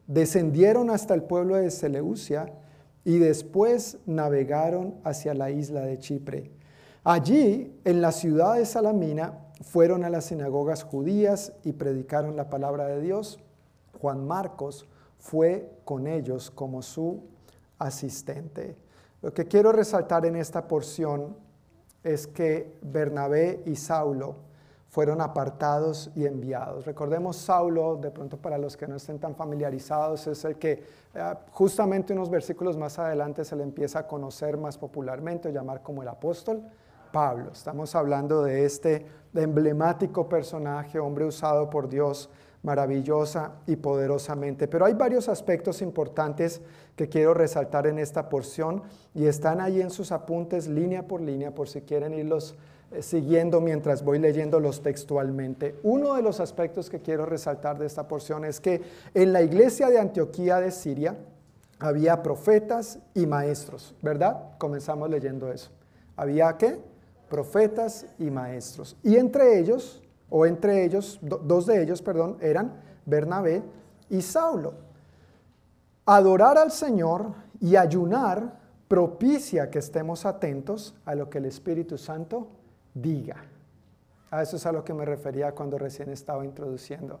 Descendieron 0.07 0.89
hasta 0.89 1.13
el 1.13 1.23
pueblo 1.23 1.55
de 1.55 1.69
Seleucia 1.69 2.53
y 3.03 3.17
después 3.17 3.97
navegaron 4.05 4.95
hacia 5.03 5.33
la 5.33 5.51
isla 5.51 5.81
de 5.81 5.99
Chipre. 5.99 6.51
Allí, 7.03 7.79
en 7.85 8.01
la 8.01 8.11
ciudad 8.11 8.55
de 8.55 8.65
Salamina, 8.65 9.39
fueron 9.61 10.03
a 10.03 10.09
las 10.09 10.25
sinagogas 10.25 10.83
judías 10.83 11.53
y 11.63 11.73
predicaron 11.73 12.35
la 12.35 12.49
palabra 12.49 12.87
de 12.87 13.01
Dios. 13.01 13.39
Juan 14.01 14.25
Marcos 14.25 14.85
fue 15.17 15.71
con 15.85 16.07
ellos 16.07 16.49
como 16.49 16.81
su 16.81 17.23
asistente. 17.77 18.75
Lo 19.21 19.33
que 19.33 19.45
quiero 19.45 19.71
resaltar 19.71 20.25
en 20.25 20.35
esta 20.37 20.67
porción 20.67 21.35
es 22.03 22.25
que 22.25 22.77
Bernabé 22.81 23.61
y 23.65 23.75
Saulo 23.75 24.35
fueron 24.87 25.21
apartados 25.21 26.09
y 26.15 26.25
enviados. 26.25 26.85
Recordemos 26.85 27.35
Saulo, 27.35 27.97
de 27.97 28.11
pronto 28.11 28.37
para 28.37 28.57
los 28.57 28.75
que 28.75 28.87
no 28.87 28.95
estén 28.95 29.19
tan 29.19 29.35
familiarizados, 29.35 30.25
es 30.27 30.45
el 30.45 30.57
que 30.57 30.83
eh, 31.13 31.33
justamente 31.51 32.13
unos 32.13 32.29
versículos 32.29 32.75
más 32.77 32.97
adelante 32.97 33.43
se 33.43 33.55
le 33.55 33.63
empieza 33.63 33.99
a 33.99 34.07
conocer 34.07 34.57
más 34.57 34.77
popularmente, 34.77 35.51
llamar 35.51 35.83
como 35.83 36.01
el 36.01 36.07
apóstol 36.07 36.63
Pablo. 37.11 37.51
Estamos 37.51 37.93
hablando 37.95 38.43
de 38.43 38.65
este 38.65 39.05
emblemático 39.35 40.27
personaje, 40.27 40.97
hombre 40.97 41.25
usado 41.25 41.69
por 41.69 41.87
Dios 41.87 42.29
maravillosa 42.63 43.53
y 43.67 43.77
poderosamente. 43.77 44.67
Pero 44.67 44.85
hay 44.85 44.93
varios 44.93 45.29
aspectos 45.29 45.81
importantes 45.81 46.61
que 46.95 47.07
quiero 47.07 47.33
resaltar 47.33 47.87
en 47.87 47.99
esta 47.99 48.29
porción 48.29 48.83
y 49.13 49.25
están 49.25 49.61
ahí 49.61 49.81
en 49.81 49.89
sus 49.89 50.11
apuntes 50.11 50.67
línea 50.67 51.07
por 51.07 51.21
línea 51.21 51.55
por 51.55 51.69
si 51.69 51.81
quieren 51.81 52.13
irlos 52.13 52.55
eh, 52.91 53.01
siguiendo 53.01 53.61
mientras 53.61 54.03
voy 54.03 54.19
leyéndolos 54.19 54.81
textualmente. 54.81 55.75
Uno 55.83 56.15
de 56.15 56.21
los 56.21 56.39
aspectos 56.39 56.89
que 56.89 57.01
quiero 57.01 57.25
resaltar 57.25 57.77
de 57.77 57.85
esta 57.85 58.07
porción 58.07 58.43
es 58.43 58.59
que 58.59 58.81
en 59.13 59.31
la 59.31 59.41
iglesia 59.41 59.89
de 59.89 59.99
Antioquía 59.99 60.59
de 60.59 60.71
Siria 60.71 61.15
había 61.79 62.21
profetas 62.21 62.99
y 63.13 63.25
maestros, 63.25 63.95
¿verdad? 64.01 64.57
Comenzamos 64.57 65.09
leyendo 65.09 65.51
eso. 65.51 65.69
¿Había 66.17 66.57
qué? 66.57 66.77
Profetas 67.29 68.05
y 68.17 68.31
maestros. 68.31 68.97
Y 69.03 69.15
entre 69.15 69.59
ellos 69.59 70.01
o 70.29 70.45
entre 70.45 70.83
ellos, 70.85 71.19
dos 71.21 71.65
de 71.65 71.81
ellos, 71.81 72.01
perdón, 72.01 72.37
eran 72.41 72.73
Bernabé 73.05 73.63
y 74.09 74.21
Saulo. 74.21 74.73
Adorar 76.05 76.57
al 76.57 76.71
Señor 76.71 77.33
y 77.59 77.75
ayunar 77.75 78.59
propicia 78.87 79.69
que 79.69 79.79
estemos 79.79 80.25
atentos 80.25 80.95
a 81.05 81.15
lo 81.15 81.29
que 81.29 81.37
el 81.37 81.45
Espíritu 81.45 81.97
Santo 81.97 82.47
diga. 82.93 83.37
A 84.31 84.41
eso 84.41 84.57
es 84.57 84.65
a 84.65 84.71
lo 84.71 84.83
que 84.83 84.93
me 84.93 85.05
refería 85.05 85.53
cuando 85.53 85.77
recién 85.77 86.09
estaba 86.09 86.45
introduciendo. 86.45 87.19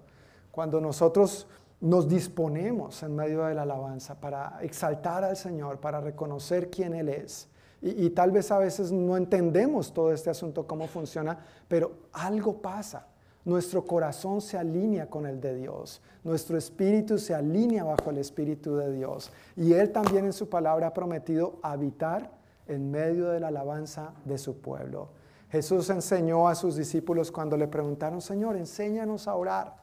Cuando 0.51 0.81
nosotros 0.81 1.47
nos 1.81 2.07
disponemos 2.07 3.01
en 3.03 3.15
medio 3.15 3.45
de 3.45 3.55
la 3.55 3.61
alabanza 3.63 4.19
para 4.19 4.59
exaltar 4.61 5.23
al 5.23 5.37
Señor, 5.37 5.79
para 5.79 6.01
reconocer 6.01 6.69
quién 6.69 6.93
Él 6.93 7.09
es, 7.09 7.47
y, 7.81 8.09
tal 8.09 8.31
vez 8.31 8.51
a 8.51 8.59
veces 8.59 8.91
no 8.91 9.15
entendemos 9.15 9.93
todo 9.93 10.11
este 10.11 10.29
asunto, 10.29 10.67
cómo 10.67 10.87
funciona, 10.87 11.37
pero 11.67 11.91
algo 12.11 12.61
pasa. 12.61 13.07
nuestro 13.45 13.85
corazón 13.85 14.41
se 14.41 14.57
alinea 14.57 15.09
con 15.09 15.25
el 15.25 15.39
de 15.39 15.55
Dios, 15.55 16.01
nuestro 16.23 16.57
espíritu 16.57 17.17
se 17.17 17.33
alinea 17.33 17.83
bajo 17.83 18.09
el 18.09 18.17
espíritu 18.17 18.75
de 18.75 18.91
Dios. 18.91 19.31
Y 19.55 19.73
Él 19.73 19.91
también 19.91 20.25
en 20.25 20.33
su 20.33 20.49
palabra 20.49 20.87
ha 20.87 20.93
prometido 20.93 21.57
habitar 21.63 22.31
en 22.67 22.91
medio 22.91 23.29
de 23.29 23.39
la 23.39 23.47
alabanza 23.47 24.13
de 24.25 24.37
su 24.37 24.59
pueblo. 24.59 25.09
Jesús 25.51 25.89
enseñó 25.89 26.47
a 26.47 26.55
sus 26.55 26.75
discípulos 26.75 27.31
cuando 27.31 27.57
le 27.57 27.67
preguntaron, 27.67 28.21
Señor, 28.21 28.55
enséñanos 28.55 29.27
a 29.27 29.35
orar. 29.35 29.77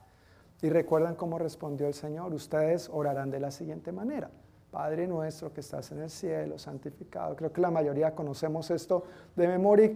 Y 0.63 0.69
recuerdan 0.71 1.17
cómo 1.17 1.39
respondió 1.39 1.87
el 1.87 1.95
Señor, 1.95 2.33
ustedes 2.33 2.89
orarán 2.93 3.31
de 3.31 3.41
la 3.41 3.51
siguiente 3.51 3.93
manera. 3.93 4.31
Padre 4.77 5.07
nuestro 5.07 5.55
que 5.55 5.63
estás 5.63 5.91
en 5.93 6.03
el 6.03 6.11
cielo, 6.11 6.59
santificado. 6.59 7.35
Creo 7.35 7.51
que 7.51 7.63
la 7.63 7.71
mayoría 7.71 8.15
conocemos 8.15 8.71
esto 8.71 9.05
de 9.35 9.49
memoria. 9.49 9.91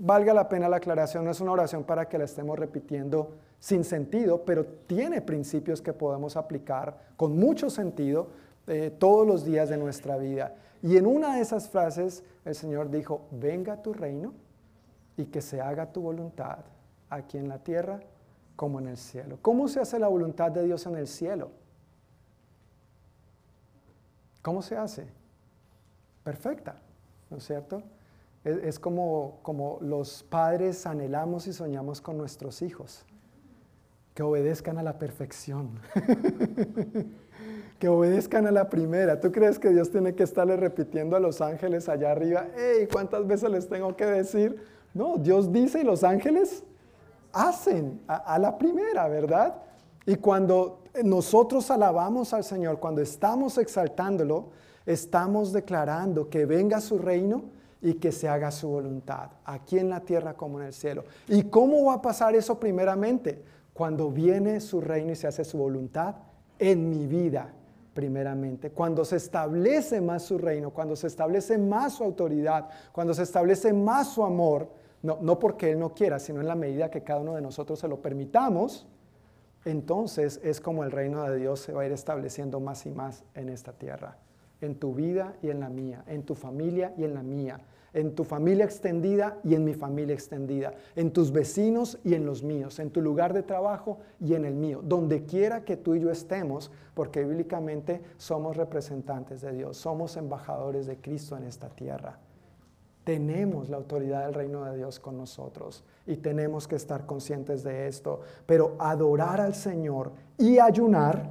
Valga 0.00 0.34
la 0.34 0.48
pena 0.48 0.68
la 0.68 0.78
aclaración, 0.78 1.24
no 1.24 1.30
es 1.30 1.40
una 1.40 1.52
oración 1.52 1.84
para 1.84 2.08
que 2.08 2.18
la 2.18 2.24
estemos 2.24 2.58
repitiendo 2.58 3.36
sin 3.60 3.84
sentido, 3.84 4.44
pero 4.44 4.66
tiene 4.88 5.20
principios 5.20 5.80
que 5.80 5.92
podemos 5.92 6.36
aplicar 6.36 6.98
con 7.16 7.38
mucho 7.38 7.70
sentido 7.70 8.26
eh, 8.66 8.92
todos 8.98 9.24
los 9.24 9.44
días 9.44 9.68
de 9.68 9.76
nuestra 9.76 10.16
vida. 10.16 10.56
Y 10.82 10.96
en 10.96 11.06
una 11.06 11.36
de 11.36 11.40
esas 11.40 11.68
frases 11.68 12.24
el 12.44 12.56
Señor 12.56 12.90
dijo, 12.90 13.28
venga 13.30 13.82
tu 13.82 13.92
reino 13.92 14.32
y 15.16 15.26
que 15.26 15.42
se 15.42 15.60
haga 15.60 15.92
tu 15.92 16.00
voluntad 16.00 16.58
aquí 17.08 17.38
en 17.38 17.48
la 17.48 17.60
tierra 17.60 18.00
como 18.56 18.80
en 18.80 18.88
el 18.88 18.96
cielo. 18.96 19.38
¿Cómo 19.40 19.68
se 19.68 19.78
hace 19.78 20.00
la 20.00 20.08
voluntad 20.08 20.50
de 20.50 20.64
Dios 20.64 20.86
en 20.86 20.96
el 20.96 21.06
cielo? 21.06 21.50
¿Cómo 24.44 24.60
se 24.60 24.76
hace? 24.76 25.06
Perfecta, 26.22 26.76
¿no 27.30 27.38
es 27.38 27.46
cierto? 27.46 27.82
Es, 28.44 28.78
como, 28.78 29.38
como 29.40 29.78
los 29.80 30.22
padres 30.22 30.84
anhelamos 30.84 31.46
y 31.46 31.54
soñamos 31.54 32.02
con 32.02 32.18
nuestros 32.18 32.60
hijos, 32.60 33.06
que 34.12 34.22
obedezcan 34.22 34.76
a 34.76 34.82
la 34.82 34.98
perfección, 34.98 35.80
que 37.78 37.88
obedezcan 37.88 38.46
a 38.46 38.50
la 38.50 38.68
primera. 38.68 39.18
¿Tú 39.18 39.32
crees 39.32 39.58
que 39.58 39.70
Dios 39.70 39.90
tiene 39.90 40.14
que 40.14 40.24
estarle 40.24 40.58
repitiendo 40.58 41.16
a 41.16 41.20
los 41.20 41.40
ángeles 41.40 41.88
allá 41.88 42.10
arriba, 42.10 42.48
hey, 42.54 42.86
¿cuántas 42.92 43.26
veces 43.26 43.48
les 43.48 43.66
tengo 43.66 43.96
que 43.96 44.04
decir? 44.04 44.62
No, 44.92 45.16
Dios 45.16 45.50
dice 45.54 45.80
y 45.80 45.84
los 45.84 46.04
ángeles 46.04 46.64
hacen 47.32 48.02
a 48.06 48.38
la 48.38 48.58
primera, 48.58 49.08
¿verdad? 49.08 49.62
Y 50.04 50.16
cuando 50.16 50.83
nosotros 51.02 51.70
alabamos 51.70 52.32
al 52.32 52.44
Señor, 52.44 52.78
cuando 52.78 53.00
estamos 53.00 53.58
exaltándolo, 53.58 54.50
estamos 54.86 55.52
declarando 55.52 56.28
que 56.28 56.46
venga 56.46 56.80
su 56.80 56.98
reino 56.98 57.44
y 57.80 57.94
que 57.94 58.12
se 58.12 58.28
haga 58.28 58.50
su 58.50 58.68
voluntad, 58.68 59.30
aquí 59.44 59.78
en 59.78 59.90
la 59.90 60.00
tierra 60.00 60.34
como 60.34 60.60
en 60.60 60.66
el 60.66 60.72
cielo. 60.72 61.04
¿Y 61.28 61.44
cómo 61.44 61.84
va 61.84 61.94
a 61.94 62.02
pasar 62.02 62.34
eso 62.34 62.58
primeramente? 62.58 63.42
Cuando 63.72 64.10
viene 64.10 64.60
su 64.60 64.80
reino 64.80 65.12
y 65.12 65.16
se 65.16 65.26
hace 65.26 65.44
su 65.44 65.58
voluntad 65.58 66.14
en 66.58 66.88
mi 66.88 67.06
vida, 67.06 67.52
primeramente. 67.92 68.70
Cuando 68.70 69.04
se 69.04 69.16
establece 69.16 70.00
más 70.00 70.22
su 70.22 70.38
reino, 70.38 70.70
cuando 70.70 70.96
se 70.96 71.08
establece 71.08 71.58
más 71.58 71.94
su 71.94 72.04
autoridad, 72.04 72.68
cuando 72.92 73.14
se 73.14 73.24
establece 73.24 73.72
más 73.72 74.08
su 74.08 74.24
amor, 74.24 74.68
no, 75.02 75.18
no 75.20 75.38
porque 75.38 75.72
Él 75.72 75.78
no 75.78 75.92
quiera, 75.92 76.18
sino 76.18 76.40
en 76.40 76.48
la 76.48 76.54
medida 76.54 76.90
que 76.90 77.02
cada 77.02 77.20
uno 77.20 77.34
de 77.34 77.42
nosotros 77.42 77.78
se 77.78 77.88
lo 77.88 78.00
permitamos, 78.00 78.86
entonces 79.64 80.40
es 80.42 80.60
como 80.60 80.84
el 80.84 80.90
reino 80.90 81.22
de 81.24 81.36
Dios 81.36 81.60
se 81.60 81.72
va 81.72 81.82
a 81.82 81.86
ir 81.86 81.92
estableciendo 81.92 82.60
más 82.60 82.86
y 82.86 82.90
más 82.90 83.24
en 83.34 83.48
esta 83.48 83.72
tierra, 83.72 84.18
en 84.60 84.74
tu 84.74 84.94
vida 84.94 85.36
y 85.42 85.50
en 85.50 85.60
la 85.60 85.68
mía, 85.68 86.04
en 86.06 86.22
tu 86.22 86.34
familia 86.34 86.92
y 86.96 87.04
en 87.04 87.14
la 87.14 87.22
mía, 87.22 87.60
en 87.94 88.14
tu 88.14 88.24
familia 88.24 88.64
extendida 88.64 89.38
y 89.44 89.54
en 89.54 89.64
mi 89.64 89.72
familia 89.72 90.14
extendida, 90.14 90.74
en 90.96 91.12
tus 91.12 91.32
vecinos 91.32 91.98
y 92.04 92.14
en 92.14 92.26
los 92.26 92.42
míos, 92.42 92.78
en 92.78 92.90
tu 92.90 93.00
lugar 93.00 93.32
de 93.32 93.42
trabajo 93.42 93.98
y 94.20 94.34
en 94.34 94.44
el 94.44 94.54
mío, 94.54 94.80
donde 94.82 95.24
quiera 95.24 95.64
que 95.64 95.76
tú 95.76 95.94
y 95.94 96.00
yo 96.00 96.10
estemos, 96.10 96.70
porque 96.94 97.24
bíblicamente 97.24 98.02
somos 98.16 98.56
representantes 98.56 99.40
de 99.40 99.52
Dios, 99.52 99.76
somos 99.76 100.16
embajadores 100.16 100.86
de 100.86 100.96
Cristo 100.96 101.36
en 101.36 101.44
esta 101.44 101.68
tierra. 101.68 102.18
Tenemos 103.04 103.68
la 103.68 103.76
autoridad 103.76 104.24
del 104.24 104.34
reino 104.34 104.64
de 104.64 104.78
Dios 104.78 104.98
con 104.98 105.18
nosotros 105.18 105.84
y 106.06 106.16
tenemos 106.16 106.66
que 106.66 106.76
estar 106.76 107.04
conscientes 107.04 107.62
de 107.62 107.86
esto. 107.86 108.20
Pero 108.46 108.76
adorar 108.78 109.42
al 109.42 109.54
Señor 109.54 110.12
y 110.38 110.58
ayunar, 110.58 111.30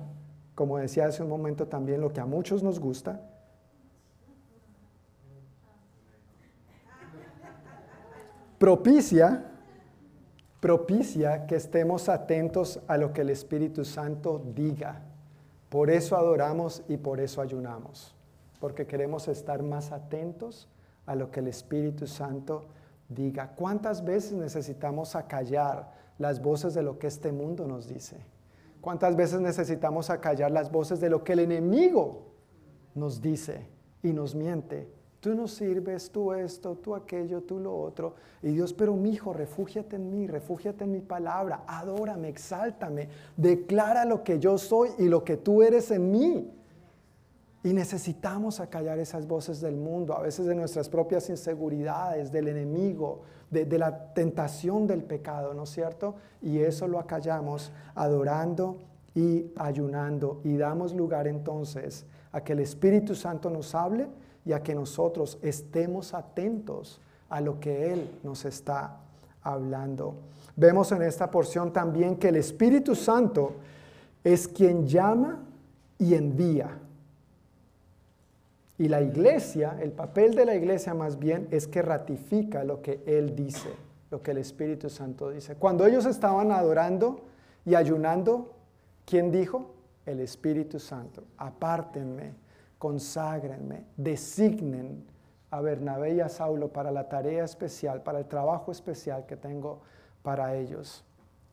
como 0.54 0.78
decía 0.78 1.08
hace 1.08 1.24
un 1.24 1.30
momento 1.30 1.68
también, 1.68 2.00
lo 2.00 2.14
que 2.14 2.22
a 2.22 2.28
muchos 2.28 2.62
nos 2.62 2.80
gusta, 2.80 3.20
propicia, 8.60 9.44
propicia 10.60 11.48
que 11.48 11.56
estemos 11.56 12.08
atentos 12.08 12.80
a 12.88 12.98
lo 12.98 13.14
que 13.14 13.22
el 13.22 13.32
Espíritu 13.32 13.84
Santo 13.84 14.44
diga. 14.54 15.02
Por 15.70 15.90
eso 15.90 16.16
adoramos 16.16 16.84
y 16.88 16.98
por 16.98 17.20
eso 17.20 17.42
ayunamos, 17.42 18.16
porque 18.60 18.86
queremos 18.86 19.28
estar 19.28 19.64
más 19.64 19.92
atentos 19.92 20.70
a 21.06 21.16
lo 21.16 21.32
que 21.32 21.40
el 21.40 21.48
Espíritu 21.48 22.08
Santo 22.08 22.66
diga. 23.10 23.54
¿Cuántas 23.56 24.04
veces 24.04 24.34
necesitamos 24.34 25.16
acallar 25.16 25.92
las 26.18 26.42
voces 26.42 26.74
de 26.74 26.84
lo 26.84 27.00
que 27.00 27.08
este 27.08 27.32
mundo 27.32 27.68
nos 27.68 27.88
dice? 27.88 28.18
¿Cuántas 28.82 29.16
veces 29.16 29.40
necesitamos 29.40 30.10
acallar 30.10 30.52
las 30.52 30.72
voces 30.72 31.00
de 31.00 31.10
lo 31.10 31.24
que 31.24 31.34
el 31.34 31.40
enemigo 31.40 32.24
nos 32.96 33.22
dice 33.22 33.68
y 34.02 34.12
nos 34.12 34.36
miente? 34.36 34.90
Tú 35.22 35.34
no 35.36 35.48
sirves, 35.48 36.12
tú 36.12 36.34
esto, 36.34 36.76
tú 36.76 36.94
aquello, 36.94 37.44
tú 37.44 37.58
lo 37.58 37.74
otro. 37.74 38.16
Y 38.42 38.50
Dios, 38.50 38.74
pero 38.74 38.94
mi 38.94 39.12
hijo, 39.12 39.32
refúgiate 39.32 39.96
en 39.96 40.10
mí, 40.10 40.28
refúgiate 40.28 40.84
en 40.84 40.92
mi 40.92 41.00
palabra, 41.00 41.64
adórame, 41.66 42.28
exáltame, 42.28 43.08
declara 43.38 44.04
lo 44.04 44.22
que 44.22 44.38
yo 44.38 44.58
soy 44.58 44.90
y 44.98 45.08
lo 45.08 45.24
que 45.24 45.38
tú 45.38 45.64
eres 45.64 45.92
en 45.92 46.12
mí. 46.12 46.52
Y 47.64 47.74
necesitamos 47.74 48.60
acallar 48.60 49.00
esas 49.00 49.26
voces 49.26 49.62
del 49.62 49.78
mundo, 49.78 50.14
a 50.14 50.22
veces 50.22 50.46
de 50.46 50.54
nuestras 50.54 50.90
propias 50.90 51.30
inseguridades, 51.30 52.30
del 52.30 52.50
enemigo, 52.50 53.22
de, 53.50 53.78
la 53.78 54.14
tentación 54.14 54.86
del 54.86 55.04
pecado, 55.04 55.54
¿no 55.54 55.64
es 55.64 55.70
cierto? 55.70 56.16
Y 56.42 56.60
eso 56.60 56.88
lo 56.88 57.00
acallamos 57.00 57.72
adorando 57.96 58.80
y 59.16 59.46
ayunando. 59.56 60.42
Y 60.44 60.58
damos 60.58 60.94
lugar 60.94 61.28
entonces 61.28 62.06
a 62.34 62.42
que 62.42 62.54
el 62.54 62.60
Espíritu 62.60 63.16
Santo 63.16 63.50
nos 63.50 63.74
hable 63.76 64.08
y 64.46 64.52
a 64.52 64.62
que 64.62 64.76
nosotros 64.76 65.40
estemos 65.42 66.14
atentos 66.14 67.00
a 67.30 67.40
lo 67.40 67.60
que 67.62 67.94
Él 67.94 68.10
nos 68.24 68.44
está 68.44 68.98
hablando. 69.42 70.16
Vemos 70.56 70.92
en 70.92 71.02
esta 71.04 71.32
porción 71.32 71.72
también 71.72 72.18
que 72.18 72.30
el 72.30 72.36
Espíritu 72.36 72.94
Santo 72.94 73.54
es 74.24 74.48
quien 74.48 74.86
llama 74.86 75.44
y 75.98 76.14
envía. 76.16 76.80
Y 78.78 78.88
la 78.88 79.02
iglesia, 79.02 79.78
el 79.80 79.92
papel 79.92 80.34
de 80.36 80.46
la 80.46 80.56
iglesia 80.56 80.94
más 80.94 81.20
bien 81.20 81.48
es 81.52 81.68
que 81.68 81.82
ratifica 81.82 82.64
lo 82.64 82.82
que 82.82 83.04
Él 83.06 83.36
dice, 83.36 83.70
lo 84.10 84.22
que 84.22 84.32
el 84.32 84.40
Espíritu 84.40 84.90
Santo 84.90 85.30
dice. 85.30 85.56
Cuando 85.56 85.86
ellos 85.86 86.06
estaban 86.06 86.52
adorando 86.52 87.22
y 87.66 87.76
ayunando, 87.76 88.54
¿quién 89.06 89.32
dijo? 89.32 89.76
El 90.06 90.20
Espíritu 90.20 90.80
Santo. 90.80 91.24
Apártenme, 91.38 92.34
conságrenme, 92.80 93.86
designen 93.96 95.06
a 95.52 95.62
Bernabé 95.62 96.16
y 96.16 96.20
a 96.20 96.30
Saulo 96.30 96.70
para 96.70 96.92
la 96.92 97.08
tarea 97.10 97.44
especial, 97.44 98.02
para 98.02 98.20
el 98.20 98.26
trabajo 98.26 98.72
especial 98.72 99.28
que 99.28 99.38
tengo 99.38 99.82
para 100.24 100.56
ellos. 100.56 101.06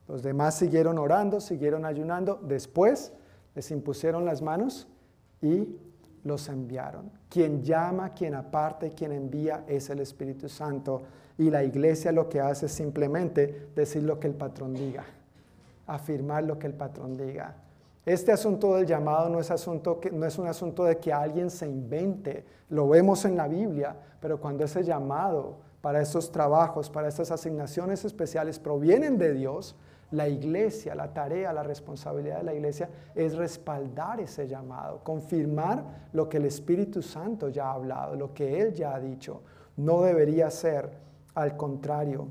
Los 0.08 0.22
demás 0.22 0.54
siguieron 0.56 0.98
orando, 0.98 1.38
siguieron 1.38 1.84
ayunando. 1.84 2.40
Después 2.42 3.12
les 3.54 3.70
impusieron 3.70 4.24
las 4.24 4.40
manos 4.40 4.88
y 5.42 5.76
los 6.24 6.48
enviaron. 6.48 7.10
Quien 7.28 7.62
llama, 7.62 8.10
quien 8.10 8.34
aparta 8.34 8.86
y 8.86 8.90
quien 8.90 9.12
envía 9.12 9.64
es 9.66 9.90
el 9.90 10.00
Espíritu 10.00 10.48
Santo. 10.48 11.02
Y 11.38 11.50
la 11.50 11.64
iglesia 11.64 12.12
lo 12.12 12.28
que 12.28 12.40
hace 12.40 12.66
es 12.66 12.72
simplemente 12.72 13.70
decir 13.74 14.02
lo 14.02 14.20
que 14.20 14.26
el 14.26 14.34
patrón 14.34 14.74
diga, 14.74 15.04
afirmar 15.86 16.44
lo 16.44 16.58
que 16.58 16.66
el 16.66 16.74
patrón 16.74 17.16
diga. 17.16 17.54
Este 18.04 18.32
asunto 18.32 18.76
del 18.76 18.86
llamado 18.86 19.28
no 19.28 19.40
es, 19.40 19.50
asunto 19.50 20.00
que, 20.00 20.10
no 20.10 20.26
es 20.26 20.38
un 20.38 20.46
asunto 20.46 20.84
de 20.84 20.98
que 20.98 21.12
alguien 21.12 21.50
se 21.50 21.66
invente, 21.66 22.44
lo 22.70 22.88
vemos 22.88 23.24
en 23.24 23.36
la 23.36 23.46
Biblia, 23.46 23.94
pero 24.20 24.40
cuando 24.40 24.64
ese 24.64 24.82
llamado 24.82 25.58
para 25.80 26.00
esos 26.00 26.32
trabajos, 26.32 26.90
para 26.90 27.08
esas 27.08 27.30
asignaciones 27.30 28.04
especiales 28.04 28.58
provienen 28.58 29.18
de 29.18 29.32
Dios, 29.32 29.76
la 30.12 30.28
iglesia, 30.28 30.94
la 30.94 31.12
tarea, 31.12 31.52
la 31.52 31.62
responsabilidad 31.62 32.38
de 32.38 32.44
la 32.44 32.54
iglesia 32.54 32.88
es 33.14 33.36
respaldar 33.36 34.20
ese 34.20 34.48
llamado, 34.48 35.04
confirmar 35.04 36.08
lo 36.12 36.28
que 36.28 36.38
el 36.38 36.46
Espíritu 36.46 37.00
Santo 37.00 37.48
ya 37.48 37.66
ha 37.66 37.74
hablado, 37.74 38.16
lo 38.16 38.34
que 38.34 38.60
Él 38.60 38.74
ya 38.74 38.94
ha 38.94 39.00
dicho. 39.00 39.42
No 39.76 40.02
debería 40.02 40.50
ser 40.50 40.90
al 41.34 41.56
contrario. 41.56 42.26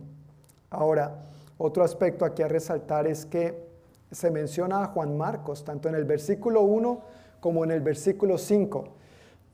Ahora, 0.70 1.24
otro 1.58 1.84
aspecto 1.84 2.26
aquí 2.26 2.42
a 2.42 2.48
resaltar 2.48 3.08
es 3.08 3.26
que 3.26 3.70
se 4.12 4.32
menciona 4.32 4.84
a 4.84 4.88
Juan 4.88 5.18
Marcos, 5.18 5.64
tanto 5.64 5.88
en 5.88 5.96
el 5.96 6.06
versículo 6.06 6.62
1 6.62 7.02
como 7.40 7.64
en 7.64 7.72
el 7.72 7.82
versículo 7.82 8.38
5. 8.38 8.90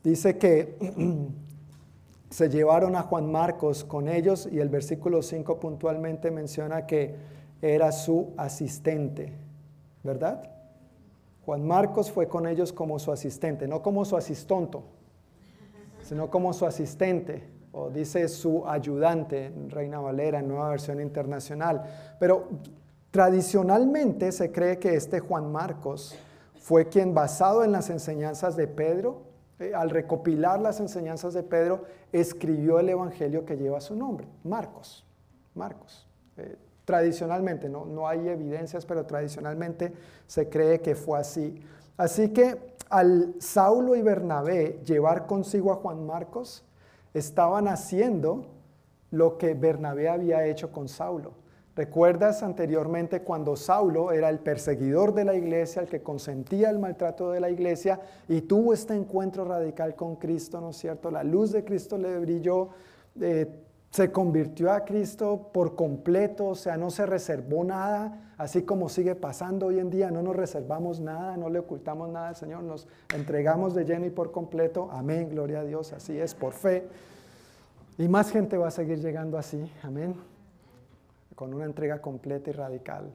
Dice 0.02 0.38
que 0.38 0.76
se 2.30 2.48
llevaron 2.48 2.96
a 2.96 3.02
Juan 3.02 3.30
Marcos 3.30 3.84
con 3.84 4.08
ellos 4.08 4.48
y 4.50 4.58
el 4.58 4.68
versículo 4.68 5.22
5 5.22 5.60
puntualmente 5.60 6.30
menciona 6.30 6.86
que 6.86 7.14
era 7.74 7.92
su 7.92 8.32
asistente, 8.36 9.32
¿verdad? 10.02 10.50
Juan 11.44 11.66
Marcos 11.66 12.10
fue 12.10 12.28
con 12.28 12.46
ellos 12.46 12.72
como 12.72 12.98
su 12.98 13.12
asistente, 13.12 13.68
no 13.68 13.82
como 13.82 14.04
su 14.04 14.16
asistonto, 14.16 14.84
sino 16.02 16.30
como 16.30 16.52
su 16.52 16.66
asistente, 16.66 17.48
o 17.72 17.90
dice 17.90 18.28
su 18.28 18.66
ayudante, 18.66 19.52
Reina 19.68 20.00
Valera, 20.00 20.42
nueva 20.42 20.70
versión 20.70 21.00
internacional. 21.00 21.84
Pero 22.18 22.48
tradicionalmente 23.10 24.32
se 24.32 24.50
cree 24.50 24.78
que 24.78 24.94
este 24.94 25.20
Juan 25.20 25.52
Marcos 25.52 26.16
fue 26.58 26.88
quien, 26.88 27.14
basado 27.14 27.62
en 27.64 27.72
las 27.72 27.90
enseñanzas 27.90 28.56
de 28.56 28.66
Pedro, 28.66 29.22
eh, 29.58 29.72
al 29.74 29.90
recopilar 29.90 30.60
las 30.60 30.80
enseñanzas 30.80 31.32
de 31.32 31.42
Pedro, 31.42 31.84
escribió 32.12 32.78
el 32.78 32.88
evangelio 32.88 33.44
que 33.44 33.56
lleva 33.56 33.80
su 33.80 33.94
nombre, 33.94 34.26
Marcos. 34.42 35.06
Marcos. 35.54 36.08
Eh, 36.36 36.56
tradicionalmente, 36.86 37.68
no, 37.68 37.84
no 37.84 38.08
hay 38.08 38.26
evidencias, 38.28 38.86
pero 38.86 39.04
tradicionalmente 39.04 39.92
se 40.26 40.48
cree 40.48 40.80
que 40.80 40.94
fue 40.94 41.18
así. 41.18 41.60
Así 41.98 42.30
que 42.30 42.76
al 42.88 43.34
Saulo 43.40 43.96
y 43.96 44.02
Bernabé 44.02 44.80
llevar 44.84 45.26
consigo 45.26 45.72
a 45.72 45.76
Juan 45.76 46.06
Marcos, 46.06 46.64
estaban 47.12 47.68
haciendo 47.68 48.46
lo 49.10 49.38
que 49.38 49.54
Bernabé 49.54 50.08
había 50.08 50.46
hecho 50.46 50.70
con 50.70 50.88
Saulo. 50.88 51.32
¿Recuerdas 51.74 52.42
anteriormente 52.42 53.20
cuando 53.20 53.54
Saulo 53.54 54.10
era 54.10 54.30
el 54.30 54.38
perseguidor 54.38 55.12
de 55.12 55.24
la 55.24 55.34
iglesia, 55.34 55.82
el 55.82 55.88
que 55.88 56.02
consentía 56.02 56.70
el 56.70 56.78
maltrato 56.78 57.30
de 57.30 57.40
la 57.40 57.50
iglesia 57.50 58.00
y 58.28 58.42
tuvo 58.42 58.72
este 58.72 58.94
encuentro 58.94 59.44
radical 59.44 59.94
con 59.94 60.16
Cristo, 60.16 60.60
¿no 60.60 60.70
es 60.70 60.78
cierto? 60.78 61.10
La 61.10 61.22
luz 61.22 61.52
de 61.52 61.64
Cristo 61.64 61.98
le 61.98 62.18
brilló, 62.18 62.70
eh, 63.20 63.46
se 63.96 64.12
convirtió 64.12 64.70
a 64.72 64.84
Cristo 64.84 65.50
por 65.52 65.74
completo, 65.74 66.48
o 66.48 66.54
sea, 66.54 66.76
no 66.76 66.90
se 66.90 67.06
reservó 67.06 67.64
nada, 67.64 68.32
así 68.36 68.62
como 68.62 68.88
sigue 68.88 69.14
pasando 69.14 69.66
hoy 69.66 69.78
en 69.78 69.88
día, 69.88 70.10
no 70.10 70.22
nos 70.22 70.36
reservamos 70.36 71.00
nada, 71.00 71.36
no 71.36 71.48
le 71.48 71.60
ocultamos 71.60 72.10
nada 72.10 72.28
al 72.28 72.36
Señor, 72.36 72.62
nos 72.62 72.86
entregamos 73.14 73.74
de 73.74 73.84
lleno 73.84 74.04
y 74.04 74.10
por 74.10 74.32
completo, 74.32 74.90
amén, 74.92 75.30
gloria 75.30 75.60
a 75.60 75.64
Dios, 75.64 75.92
así 75.92 76.18
es, 76.18 76.34
por 76.34 76.52
fe. 76.52 76.86
Y 77.96 78.06
más 78.08 78.30
gente 78.30 78.58
va 78.58 78.68
a 78.68 78.70
seguir 78.70 79.00
llegando 79.00 79.38
así, 79.38 79.72
amén 79.82 80.14
con 81.36 81.52
una 81.54 81.66
entrega 81.66 82.00
completa 82.00 82.50
y 82.50 82.52
radical. 82.54 83.12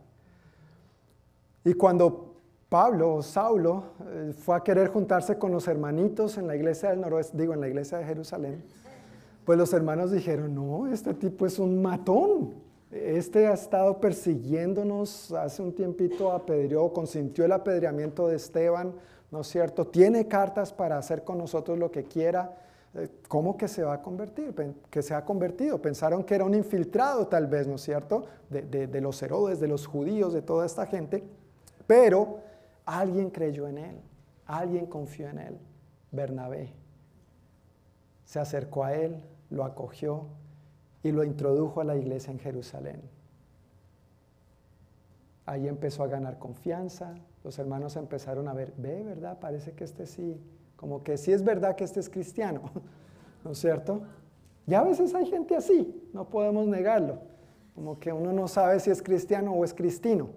Y 1.65 1.73
cuando 1.73 2.35
Pablo 2.69 3.15
o 3.15 3.21
Saulo 3.21 3.83
eh, 4.07 4.31
fue 4.31 4.55
a 4.55 4.61
querer 4.61 4.87
juntarse 4.87 5.37
con 5.37 5.51
los 5.51 5.67
hermanitos 5.67 6.37
en 6.37 6.47
la 6.47 6.55
iglesia 6.55 6.91
del 6.91 7.01
noroeste, 7.01 7.37
digo, 7.37 7.53
en 7.53 7.59
la 7.59 7.67
iglesia 7.67 7.97
de 7.97 8.05
Jerusalén, 8.05 8.63
pues 9.45 9.57
los 9.57 9.73
hermanos 9.73 10.11
dijeron, 10.11 10.53
no, 10.53 10.91
este 10.91 11.13
tipo 11.13 11.45
es 11.45 11.59
un 11.59 11.81
matón. 11.81 12.53
Este 12.91 13.47
ha 13.47 13.53
estado 13.53 13.99
persiguiéndonos, 13.99 15.31
hace 15.31 15.61
un 15.61 15.73
tiempito 15.73 16.31
apedreó, 16.31 16.91
consintió 16.91 17.45
el 17.45 17.53
apedreamiento 17.53 18.27
de 18.27 18.35
Esteban, 18.35 18.93
¿no 19.31 19.41
es 19.41 19.47
cierto? 19.47 19.87
Tiene 19.87 20.27
cartas 20.27 20.73
para 20.73 20.97
hacer 20.97 21.23
con 21.23 21.37
nosotros 21.37 21.79
lo 21.79 21.89
que 21.89 22.03
quiera. 22.03 22.57
Eh, 22.93 23.07
¿Cómo 23.29 23.55
que 23.55 23.69
se 23.69 23.83
va 23.83 23.93
a 23.93 24.01
convertir? 24.01 24.53
Que 24.89 25.01
se 25.01 25.13
ha 25.13 25.23
convertido. 25.23 25.81
Pensaron 25.81 26.25
que 26.25 26.35
era 26.35 26.43
un 26.43 26.53
infiltrado 26.53 27.27
tal 27.27 27.47
vez, 27.47 27.65
¿no 27.65 27.75
es 27.75 27.81
cierto? 27.81 28.25
De, 28.49 29.01
los 29.01 29.23
Herodes, 29.23 29.61
de 29.61 29.69
los 29.69 29.87
judíos, 29.87 30.33
de 30.33 30.41
toda 30.41 30.65
esta 30.65 30.85
gente. 30.85 31.23
Pero 31.87 32.39
alguien 32.85 33.29
creyó 33.29 33.67
en 33.69 33.77
él, 33.77 34.01
alguien 34.45 34.85
confió 34.85 35.29
en 35.29 35.39
él, 35.39 35.57
Bernabé. 36.11 36.73
Se 38.31 38.39
acercó 38.39 38.85
a 38.85 38.93
él, 38.93 39.17
lo 39.49 39.65
acogió 39.65 40.23
y 41.03 41.11
lo 41.11 41.25
introdujo 41.25 41.81
a 41.81 41.83
la 41.83 41.97
iglesia 41.97 42.31
en 42.31 42.39
Jerusalén. 42.39 43.01
Ahí 45.45 45.67
empezó 45.67 46.01
a 46.01 46.07
ganar 46.07 46.39
confianza, 46.39 47.13
los 47.43 47.59
hermanos 47.59 47.97
empezaron 47.97 48.47
a 48.47 48.53
ver, 48.53 48.71
ve, 48.77 49.03
¿verdad? 49.03 49.37
Parece 49.37 49.73
que 49.73 49.83
este 49.83 50.05
sí 50.05 50.39
como 50.77 51.03
que 51.03 51.17
sí 51.17 51.33
es 51.33 51.43
verdad 51.43 51.75
que 51.75 51.83
este 51.83 51.99
es 51.99 52.09
cristiano, 52.09 52.61
¿no 53.43 53.51
es 53.51 53.57
cierto? 53.57 54.01
Y 54.65 54.75
a 54.75 54.83
veces 54.83 55.13
hay 55.13 55.25
gente 55.25 55.57
así, 55.57 56.09
no 56.13 56.29
podemos 56.29 56.65
negarlo, 56.67 57.17
como 57.75 57.99
que 57.99 58.13
uno 58.13 58.31
no 58.31 58.47
sabe 58.47 58.79
si 58.79 58.91
es 58.91 59.01
cristiano 59.01 59.51
o 59.51 59.65
es 59.65 59.73
cristino, 59.73 60.29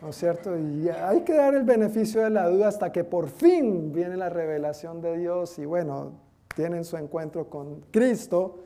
¿no 0.00 0.08
es 0.08 0.16
cierto? 0.16 0.58
Y 0.58 0.88
hay 0.88 1.20
que 1.20 1.34
dar 1.34 1.54
el 1.54 1.64
beneficio 1.64 2.22
de 2.22 2.30
la 2.30 2.48
duda 2.48 2.68
hasta 2.68 2.90
que 2.92 3.04
por 3.04 3.28
fin 3.28 3.92
viene 3.92 4.16
la 4.16 4.30
revelación 4.30 5.02
de 5.02 5.18
Dios 5.18 5.58
y 5.58 5.66
bueno, 5.66 6.24
tienen 6.56 6.86
su 6.86 6.96
encuentro 6.96 7.50
con 7.50 7.82
Cristo 7.90 8.60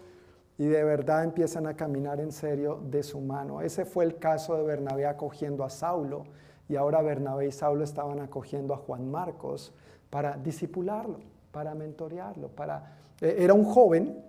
y 0.56 0.66
de 0.66 0.84
verdad 0.84 1.24
empiezan 1.24 1.66
a 1.66 1.74
caminar 1.74 2.20
en 2.20 2.30
serio 2.30 2.80
de 2.88 3.02
su 3.02 3.20
mano. 3.20 3.62
Ese 3.62 3.84
fue 3.84 4.04
el 4.04 4.18
caso 4.18 4.56
de 4.56 4.62
Bernabé 4.62 5.06
acogiendo 5.06 5.64
a 5.64 5.70
Saulo 5.70 6.22
y 6.68 6.76
ahora 6.76 7.02
Bernabé 7.02 7.48
y 7.48 7.52
Saulo 7.52 7.82
estaban 7.82 8.20
acogiendo 8.20 8.74
a 8.74 8.76
Juan 8.76 9.10
Marcos 9.10 9.74
para 10.08 10.36
disipularlo, 10.36 11.18
para 11.50 11.74
mentorearlo, 11.74 12.48
para... 12.48 12.96
Eh, 13.20 13.38
era 13.40 13.54
un 13.54 13.64
joven 13.64 14.24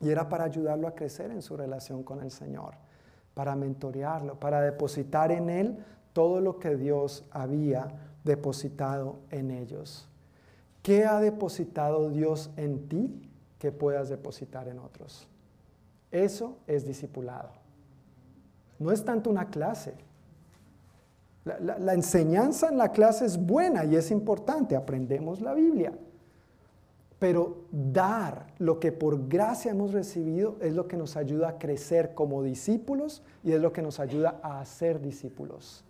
y 0.00 0.08
era 0.08 0.30
para 0.30 0.44
ayudarlo 0.44 0.88
a 0.88 0.94
crecer 0.94 1.30
en 1.30 1.42
su 1.42 1.54
relación 1.54 2.02
con 2.02 2.22
el 2.22 2.30
Señor, 2.30 2.76
para 3.34 3.54
mentorearlo, 3.56 4.40
para 4.40 4.62
depositar 4.62 5.30
en 5.30 5.50
él 5.50 5.84
todo 6.14 6.40
lo 6.40 6.58
que 6.58 6.76
Dios 6.76 7.26
había 7.30 7.88
depositado 8.24 9.18
en 9.30 9.50
ellos. 9.50 10.08
¿Qué 10.82 11.04
ha 11.04 11.20
depositado 11.20 12.10
Dios 12.10 12.50
en 12.56 12.88
ti 12.88 13.30
que 13.58 13.72
puedas 13.72 14.08
depositar 14.08 14.68
en 14.68 14.78
otros? 14.78 15.28
Eso 16.10 16.58
es 16.66 16.84
discipulado. 16.84 17.50
No 18.78 18.90
es 18.90 19.04
tanto 19.04 19.30
una 19.30 19.48
clase, 19.48 19.94
la, 21.44 21.92
enseñanza 21.92 22.68
en 22.68 22.78
la 22.78 22.92
clase 22.92 23.24
es 23.24 23.36
buena 23.36 23.84
y 23.84 23.96
es 23.96 24.10
importante, 24.10 24.76
aprendemos 24.76 25.40
la 25.40 25.54
Biblia. 25.54 25.92
Pero 27.18 27.64
dar 27.70 28.46
lo 28.58 28.78
que 28.78 28.92
por 28.92 29.28
gracia 29.28 29.72
hemos 29.72 29.92
recibido 29.92 30.56
es 30.60 30.72
lo 30.74 30.86
que 30.86 30.96
nos 30.96 31.16
ayuda 31.16 31.50
a 31.50 31.58
crecer 31.58 32.14
como 32.14 32.42
discípulos 32.42 33.22
y 33.42 33.52
es 33.52 33.60
lo 33.60 33.72
que 33.72 33.82
nos 33.82 33.98
ayuda 34.00 34.40
a 34.42 34.60
hacer 34.60 35.00
discípulos. 35.00 35.84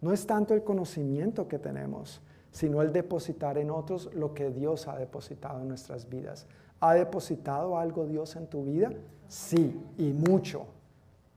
No 0.00 0.12
es 0.12 0.26
tanto 0.26 0.54
el 0.54 0.62
conocimiento 0.62 1.48
que 1.48 1.58
tenemos, 1.58 2.20
sino 2.56 2.80
el 2.80 2.90
depositar 2.90 3.58
en 3.58 3.70
otros 3.70 4.08
lo 4.14 4.32
que 4.32 4.48
Dios 4.48 4.88
ha 4.88 4.96
depositado 4.96 5.60
en 5.60 5.68
nuestras 5.68 6.08
vidas. 6.08 6.46
¿Ha 6.80 6.94
depositado 6.94 7.76
algo 7.76 8.06
Dios 8.06 8.34
en 8.34 8.46
tu 8.46 8.64
vida? 8.64 8.92
Sí, 9.28 9.78
y 9.98 10.14
mucho. 10.14 10.64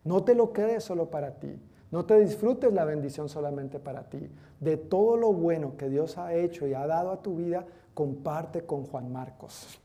No 0.05 0.23
te 0.23 0.33
lo 0.33 0.53
quedes 0.53 0.85
solo 0.85 1.09
para 1.09 1.31
ti. 1.31 1.59
No 1.91 2.05
te 2.05 2.17
disfrutes 2.21 2.71
la 2.71 2.85
bendición 2.85 3.27
solamente 3.27 3.79
para 3.79 4.03
ti. 4.03 4.31
De 4.61 4.77
todo 4.77 5.17
lo 5.17 5.33
bueno 5.33 5.75
que 5.75 5.89
Dios 5.89 6.17
ha 6.17 6.33
hecho 6.35 6.65
y 6.67 6.73
ha 6.73 6.87
dado 6.87 7.11
a 7.11 7.21
tu 7.21 7.35
vida, 7.35 7.65
comparte 7.93 8.61
con 8.61 8.85
Juan 8.85 9.11
Marcos. 9.11 9.77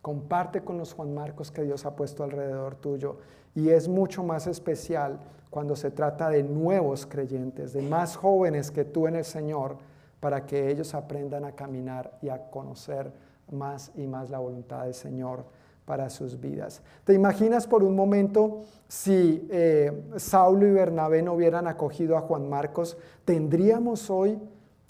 Comparte 0.00 0.64
con 0.64 0.78
los 0.78 0.94
Juan 0.94 1.12
Marcos 1.12 1.50
que 1.50 1.64
Dios 1.64 1.84
ha 1.84 1.94
puesto 1.94 2.24
alrededor 2.24 2.76
tuyo. 2.76 3.18
Y 3.54 3.68
es 3.68 3.86
mucho 3.86 4.24
más 4.24 4.46
especial 4.46 5.18
cuando 5.50 5.76
se 5.76 5.90
trata 5.90 6.30
de 6.30 6.42
nuevos 6.42 7.04
creyentes, 7.04 7.74
de 7.74 7.82
más 7.82 8.16
jóvenes 8.16 8.70
que 8.70 8.86
tú 8.86 9.06
en 9.06 9.16
el 9.16 9.26
Señor, 9.26 9.76
para 10.20 10.46
que 10.46 10.70
ellos 10.70 10.94
aprendan 10.94 11.44
a 11.44 11.52
caminar 11.52 12.18
y 12.22 12.28
a 12.28 12.50
conocer 12.50 13.12
más 13.50 13.92
y 13.94 14.06
más 14.06 14.30
la 14.30 14.38
voluntad 14.38 14.84
del 14.84 14.94
Señor 14.94 15.44
para 15.84 16.10
sus 16.10 16.38
vidas. 16.38 16.82
¿Te 17.04 17.14
imaginas 17.14 17.66
por 17.66 17.82
un 17.82 17.96
momento 17.96 18.60
si 18.88 19.48
eh, 19.50 19.90
Saulo 20.16 20.66
y 20.66 20.70
Bernabé 20.70 21.22
no 21.22 21.32
hubieran 21.32 21.66
acogido 21.66 22.16
a 22.18 22.20
Juan 22.20 22.48
Marcos? 22.48 22.98
¿Tendríamos 23.24 24.10
hoy 24.10 24.38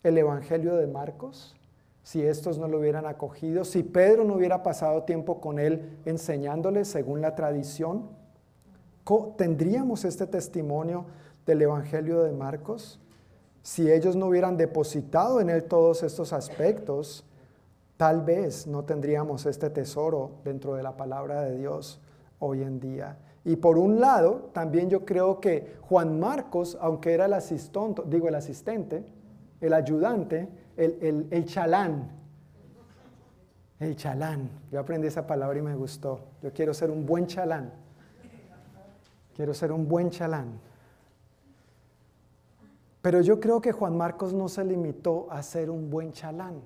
el 0.02 0.18
Evangelio 0.18 0.74
de 0.76 0.88
Marcos? 0.88 1.54
Si 2.02 2.22
estos 2.22 2.58
no 2.58 2.66
lo 2.66 2.80
hubieran 2.80 3.06
acogido, 3.06 3.64
si 3.64 3.82
Pedro 3.84 4.24
no 4.24 4.34
hubiera 4.34 4.62
pasado 4.62 5.04
tiempo 5.04 5.40
con 5.40 5.58
él 5.58 5.98
enseñándole 6.04 6.84
según 6.84 7.20
la 7.20 7.34
tradición, 7.36 8.08
¿tendríamos 9.36 10.04
este 10.04 10.26
testimonio 10.26 11.04
del 11.46 11.62
Evangelio 11.62 12.22
de 12.22 12.32
Marcos? 12.32 12.98
Si 13.68 13.92
ellos 13.92 14.16
no 14.16 14.28
hubieran 14.28 14.56
depositado 14.56 15.42
en 15.42 15.50
él 15.50 15.64
todos 15.64 16.02
estos 16.02 16.32
aspectos, 16.32 17.22
tal 17.98 18.22
vez 18.22 18.66
no 18.66 18.86
tendríamos 18.86 19.44
este 19.44 19.68
tesoro 19.68 20.30
dentro 20.42 20.74
de 20.74 20.82
la 20.82 20.96
palabra 20.96 21.42
de 21.42 21.58
Dios 21.58 22.00
hoy 22.38 22.62
en 22.62 22.80
día. 22.80 23.18
Y 23.44 23.56
por 23.56 23.76
un 23.76 24.00
lado, 24.00 24.48
también 24.54 24.88
yo 24.88 25.04
creo 25.04 25.38
que 25.38 25.76
Juan 25.82 26.18
Marcos, 26.18 26.78
aunque 26.80 27.12
era 27.12 27.26
el 27.26 27.34
asistente, 27.34 28.00
digo 28.06 28.26
el 28.28 28.36
asistente, 28.36 29.04
el 29.60 29.74
ayudante, 29.74 30.48
el, 30.78 31.26
el 31.30 31.44
chalán, 31.44 32.10
el 33.80 33.96
chalán, 33.96 34.48
yo 34.72 34.80
aprendí 34.80 35.08
esa 35.08 35.26
palabra 35.26 35.58
y 35.58 35.62
me 35.62 35.74
gustó. 35.74 36.20
Yo 36.40 36.54
quiero 36.54 36.72
ser 36.72 36.90
un 36.90 37.04
buen 37.04 37.26
chalán. 37.26 37.70
Quiero 39.36 39.52
ser 39.52 39.72
un 39.72 39.86
buen 39.86 40.08
chalán. 40.08 40.58
Pero 43.00 43.20
yo 43.20 43.38
creo 43.38 43.60
que 43.60 43.72
Juan 43.72 43.96
Marcos 43.96 44.32
no 44.32 44.48
se 44.48 44.64
limitó 44.64 45.28
a 45.30 45.42
ser 45.42 45.70
un 45.70 45.88
buen 45.88 46.12
chalán. 46.12 46.60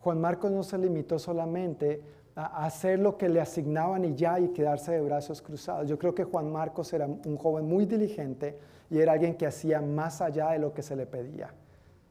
Juan 0.00 0.20
Marcos 0.20 0.50
no 0.50 0.62
se 0.62 0.78
limitó 0.78 1.18
solamente 1.18 2.02
a 2.34 2.64
hacer 2.64 3.00
lo 3.00 3.18
que 3.18 3.28
le 3.28 3.40
asignaban 3.40 4.04
y 4.04 4.14
ya 4.14 4.38
y 4.38 4.48
quedarse 4.48 4.92
de 4.92 5.00
brazos 5.00 5.42
cruzados. 5.42 5.88
Yo 5.88 5.98
creo 5.98 6.14
que 6.14 6.24
Juan 6.24 6.50
Marcos 6.50 6.92
era 6.92 7.06
un 7.06 7.36
joven 7.36 7.68
muy 7.68 7.84
diligente 7.84 8.56
y 8.90 8.98
era 8.98 9.12
alguien 9.12 9.34
que 9.34 9.46
hacía 9.46 9.80
más 9.80 10.20
allá 10.20 10.50
de 10.52 10.60
lo 10.60 10.72
que 10.72 10.82
se 10.82 10.96
le 10.96 11.04
pedía. 11.04 11.52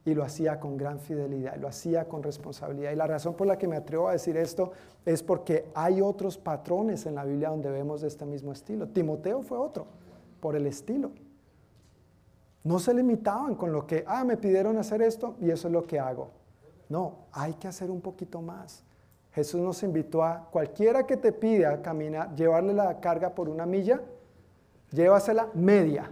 Y 0.05 0.13
lo 0.13 0.23
hacía 0.23 0.59
con 0.59 0.77
gran 0.77 0.99
fidelidad, 0.99 1.55
lo 1.57 1.67
hacía 1.67 2.05
con 2.05 2.23
responsabilidad. 2.23 2.91
Y 2.91 2.95
la 2.95 3.07
razón 3.07 3.35
por 3.35 3.47
la 3.47 3.57
que 3.57 3.67
me 3.67 3.77
atrevo 3.77 4.09
a 4.09 4.13
decir 4.13 4.37
esto 4.37 4.71
es 5.05 5.23
porque 5.23 5.65
hay 5.73 6.01
otros 6.01 6.37
patrones 6.37 7.05
en 7.05 7.15
la 7.15 7.25
Biblia 7.25 7.49
donde 7.49 7.69
vemos 7.69 8.01
de 8.01 8.07
este 8.07 8.25
mismo 8.25 8.51
estilo. 8.51 8.87
Timoteo 8.87 9.41
fue 9.41 9.57
otro, 9.57 9.87
por 10.39 10.55
el 10.55 10.67
estilo. 10.67 11.11
No 12.67 12.79
se 12.79 12.93
limitaban 12.93 13.55
con 13.55 13.71
lo 13.71 13.87
que, 13.87 14.03
ah, 14.05 14.25
me 14.25 14.35
pidieron 14.35 14.77
hacer 14.77 15.01
esto 15.01 15.37
y 15.39 15.51
eso 15.51 15.69
es 15.69 15.71
lo 15.73 15.83
que 15.83 16.01
hago. 16.01 16.31
No, 16.89 17.19
hay 17.31 17.53
que 17.53 17.69
hacer 17.69 17.89
un 17.89 18.01
poquito 18.01 18.41
más. 18.41 18.83
Jesús 19.31 19.61
nos 19.61 19.83
invitó 19.83 20.21
a 20.21 20.49
cualquiera 20.51 21.07
que 21.07 21.15
te 21.15 21.31
pida 21.31 21.81
caminar, 21.81 22.35
llevarle 22.35 22.73
la 22.73 22.99
carga 22.99 23.33
por 23.33 23.47
una 23.47 23.65
milla, 23.65 24.01
llévasela 24.91 25.47
media. 25.53 26.11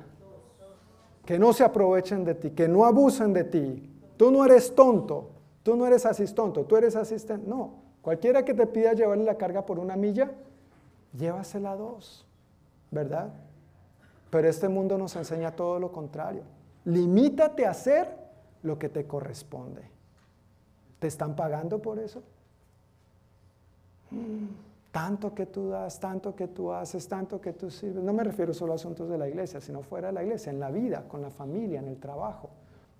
Que 1.25 1.37
no 1.37 1.51
se 1.51 1.65
aprovechen 1.65 2.23
de 2.23 2.35
ti, 2.35 2.51
que 2.51 2.69
no 2.69 2.85
abusen 2.85 3.33
de 3.33 3.43
ti. 3.43 3.93
Tú 4.15 4.31
no 4.31 4.45
eres 4.45 4.73
tonto, 4.73 5.31
tú 5.61 5.75
no 5.75 5.85
eres 5.85 6.05
asistonto, 6.05 6.63
tú 6.63 6.77
eres 6.77 6.95
asistente. 6.95 7.45
No, 7.49 7.81
cualquiera 8.01 8.45
que 8.45 8.53
te 8.53 8.65
pida 8.65 8.93
llevarle 8.93 9.25
la 9.25 9.35
carga 9.35 9.65
por 9.65 9.77
una 9.77 9.97
milla, 9.97 10.31
llévasela 11.11 11.75
dos, 11.75 12.25
¿verdad? 12.91 13.33
Pero 14.35 14.49
este 14.49 14.67
mundo 14.67 14.97
nos 14.97 15.15
enseña 15.15 15.55
todo 15.55 15.79
lo 15.79 15.93
contrario. 15.93 16.41
Limítate 16.83 17.65
a 17.65 17.69
hacer 17.69 18.17
lo 18.63 18.77
que 18.77 18.89
te 18.89 19.07
corresponde. 19.07 19.83
¿Te 20.99 21.07
están 21.07 21.37
pagando 21.37 21.81
por 21.81 21.99
eso? 21.99 22.21
Tanto 24.91 25.33
que 25.33 25.45
tú 25.45 25.69
das, 25.69 26.01
tanto 26.01 26.35
que 26.35 26.49
tú 26.49 26.73
haces, 26.73 27.07
tanto 27.07 27.39
que 27.39 27.53
tú 27.53 27.71
sirves. 27.71 28.03
No 28.03 28.11
me 28.11 28.25
refiero 28.25 28.53
solo 28.53 28.73
a 28.73 28.75
asuntos 28.75 29.07
de 29.07 29.17
la 29.17 29.29
iglesia, 29.29 29.61
sino 29.61 29.81
fuera 29.81 30.07
de 30.07 30.13
la 30.15 30.23
iglesia, 30.23 30.49
en 30.49 30.59
la 30.59 30.69
vida, 30.69 31.05
con 31.07 31.21
la 31.21 31.29
familia, 31.29 31.79
en 31.79 31.87
el 31.87 31.97
trabajo. 32.01 32.49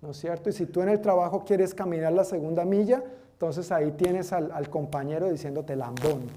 ¿No 0.00 0.12
es 0.12 0.16
cierto? 0.16 0.48
Y 0.48 0.54
si 0.54 0.64
tú 0.64 0.80
en 0.80 0.88
el 0.88 1.02
trabajo 1.02 1.44
quieres 1.44 1.74
caminar 1.74 2.14
la 2.14 2.24
segunda 2.24 2.64
milla, 2.64 3.04
entonces 3.32 3.70
ahí 3.72 3.92
tienes 3.92 4.32
al, 4.32 4.50
al 4.52 4.70
compañero 4.70 5.28
diciéndote 5.28 5.76
lambón. 5.76 6.30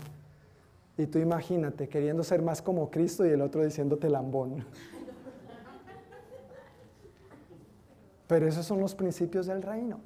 Y 0.99 1.07
tú 1.07 1.17
imagínate, 1.17 1.89
queriendo 1.89 2.23
ser 2.23 2.43
más 2.43 2.61
como 2.61 2.91
Cristo 2.91 3.25
y 3.25 3.29
el 3.29 3.41
otro 3.41 3.63
diciéndote 3.63 4.07
lambón. 4.07 4.63
Pero 8.27 8.47
esos 8.47 8.65
son 8.65 8.79
los 8.79 8.93
principios 8.93 9.47
del 9.47 9.63
reino. 9.63 9.99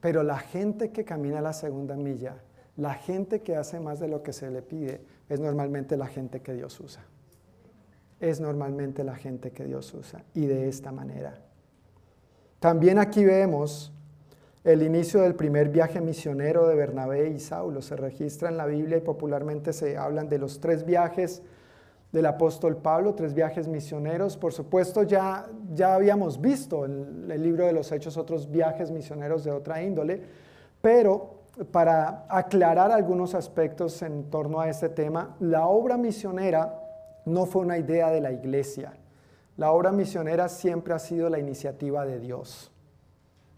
Pero 0.00 0.22
la 0.22 0.38
gente 0.38 0.92
que 0.92 1.04
camina 1.04 1.40
la 1.40 1.52
segunda 1.52 1.96
milla 1.96 2.36
la 2.78 2.94
gente 2.94 3.42
que 3.42 3.56
hace 3.56 3.80
más 3.80 3.98
de 3.98 4.06
lo 4.06 4.22
que 4.22 4.32
se 4.32 4.48
le 4.52 4.62
pide 4.62 5.00
es 5.28 5.40
normalmente 5.40 5.96
la 5.96 6.06
gente 6.06 6.40
que 6.40 6.54
Dios 6.54 6.78
usa. 6.78 7.02
Es 8.20 8.40
normalmente 8.40 9.02
la 9.02 9.16
gente 9.16 9.50
que 9.50 9.64
Dios 9.64 9.92
usa. 9.94 10.22
Y 10.32 10.46
de 10.46 10.68
esta 10.68 10.92
manera. 10.92 11.40
También 12.60 13.00
aquí 13.00 13.24
vemos 13.24 13.92
el 14.64 14.82
inicio 14.82 15.20
del 15.20 15.34
primer 15.34 15.68
viaje 15.68 16.00
misionero 16.00 16.66
de 16.66 16.74
Bernabé 16.74 17.28
y 17.28 17.38
Saulo. 17.38 17.82
Se 17.82 17.96
registra 17.96 18.48
en 18.48 18.56
la 18.56 18.66
Biblia 18.66 18.98
y 18.98 19.00
popularmente 19.00 19.72
se 19.72 19.96
hablan 19.96 20.28
de 20.28 20.38
los 20.38 20.60
tres 20.60 20.84
viajes 20.84 21.42
del 22.12 22.26
apóstol 22.26 22.76
Pablo, 22.76 23.14
tres 23.14 23.34
viajes 23.34 23.68
misioneros. 23.68 24.36
Por 24.36 24.52
supuesto, 24.52 25.02
ya, 25.02 25.46
ya 25.74 25.94
habíamos 25.94 26.40
visto 26.40 26.84
en 26.84 27.30
el 27.30 27.42
libro 27.42 27.66
de 27.66 27.72
los 27.72 27.92
Hechos 27.92 28.16
otros 28.16 28.50
viajes 28.50 28.90
misioneros 28.90 29.44
de 29.44 29.52
otra 29.52 29.82
índole, 29.82 30.22
pero 30.80 31.38
para 31.70 32.26
aclarar 32.28 32.92
algunos 32.92 33.34
aspectos 33.34 34.00
en 34.02 34.30
torno 34.30 34.60
a 34.60 34.68
este 34.68 34.88
tema, 34.88 35.36
la 35.40 35.66
obra 35.66 35.96
misionera 35.96 36.80
no 37.24 37.46
fue 37.46 37.62
una 37.62 37.78
idea 37.78 38.10
de 38.10 38.20
la 38.20 38.32
iglesia. 38.32 38.94
La 39.56 39.72
obra 39.72 39.92
misionera 39.92 40.48
siempre 40.48 40.94
ha 40.94 40.98
sido 40.98 41.28
la 41.28 41.38
iniciativa 41.38 42.06
de 42.06 42.20
Dios. 42.20 42.70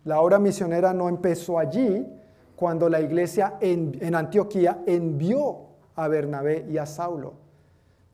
La 0.05 0.21
obra 0.21 0.39
misionera 0.39 0.95
no 0.95 1.09
empezó 1.09 1.59
allí 1.59 2.07
cuando 2.57 2.89
la 2.89 3.01
iglesia 3.01 3.55
en, 3.61 4.15
Antioquía 4.15 4.83
envió 4.87 5.69
a 5.95 6.09
Bernabé 6.09 6.67
y 6.69 6.79
a 6.79 6.87
Saulo. 6.87 7.35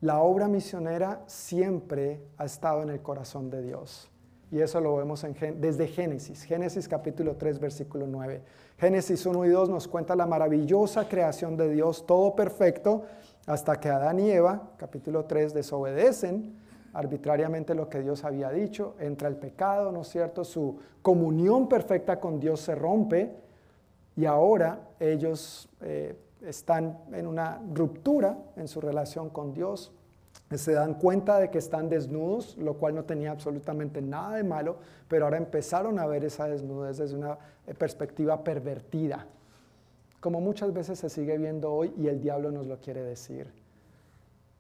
La 0.01 0.21
obra 0.21 0.49
misionera 0.49 1.23
siempre 1.27 2.21
ha 2.39 2.45
estado 2.45 2.83
en 2.83 2.91
el 2.91 3.01
corazón 3.03 3.51
de 3.51 3.63
Dios. 3.63 4.11
Y 4.51 4.61
eso 4.61 4.81
lo 4.81 4.97
vemos 4.97 5.27
desde 5.57 5.89
Génesis, 5.89 6.45
Génesis 6.45 6.87
capítulo 6.87 7.35
3, 7.37 7.59
versículo 7.59 8.07
9. 8.07 8.43
Génesis 8.79 9.27
1 9.27 9.45
y 9.45 9.49
2 9.49 9.69
nos 9.69 9.89
cuenta 9.89 10.15
la 10.15 10.27
maravillosa 10.27 11.09
creación 11.09 11.57
de 11.57 11.69
Dios, 11.71 12.07
todo 12.07 12.37
perfecto, 12.37 13.03
hasta 13.47 13.81
que 13.81 13.89
Adán 13.89 14.21
y 14.21 14.31
Eva, 14.31 14.71
capítulo 14.77 15.25
3, 15.25 15.55
desobedecen 15.55 16.55
arbitrariamente 16.97 17.75
lo 17.75 17.91
que 17.91 18.01
Dios 18.01 18.25
había 18.25 18.49
dicho, 18.51 18.95
entra 18.99 19.29
el 19.29 19.37
pecado, 19.37 19.93
¿no 19.93 20.01
es 20.01 20.09
cierto? 20.09 20.45
Su 20.45 20.79
comunión 21.03 21.69
perfecta 21.69 22.19
con 22.19 22.41
Dios 22.41 22.61
se 22.61 22.75
rompe 22.75 23.35
y 24.17 24.25
ahora 24.25 24.81
ellos 24.99 25.69
eh, 25.83 26.17
están 26.41 26.99
en 27.13 27.27
una 27.27 27.61
ruptura 27.75 28.39
en 28.57 28.67
su 28.67 28.81
relación 28.81 29.29
con 29.29 29.53
Dios, 29.53 29.93
se 30.55 30.73
dan 30.73 30.95
cuenta 30.95 31.39
de 31.39 31.51
que 31.51 31.59
están 31.59 31.91
desnudos, 31.91 32.57
lo 32.57 32.79
cual 32.79 32.95
no 32.95 33.05
tenía 33.05 33.31
absolutamente 33.31 34.01
nada 34.01 34.37
de 34.37 34.45
malo, 34.45 34.79
pero 35.07 35.27
ahora 35.27 35.37
empezaron 35.37 35.99
a 35.99 36.07
ver 36.07 36.25
esa 36.25 36.49
desnudez 36.49 36.97
desde 36.97 37.15
una 37.15 37.37
eh, 37.67 37.75
perspectiva 37.75 38.43
pervertida, 38.43 39.27
como 40.21 40.41
muchas 40.41 40.73
veces 40.73 40.99
se 40.99 41.11
sigue 41.11 41.37
viendo 41.37 41.71
hoy 41.75 41.93
y 41.99 42.07
el 42.07 42.23
diablo 42.23 42.51
nos 42.51 42.67
lo 42.67 42.81
quiere 42.81 43.03
decir. 43.03 43.53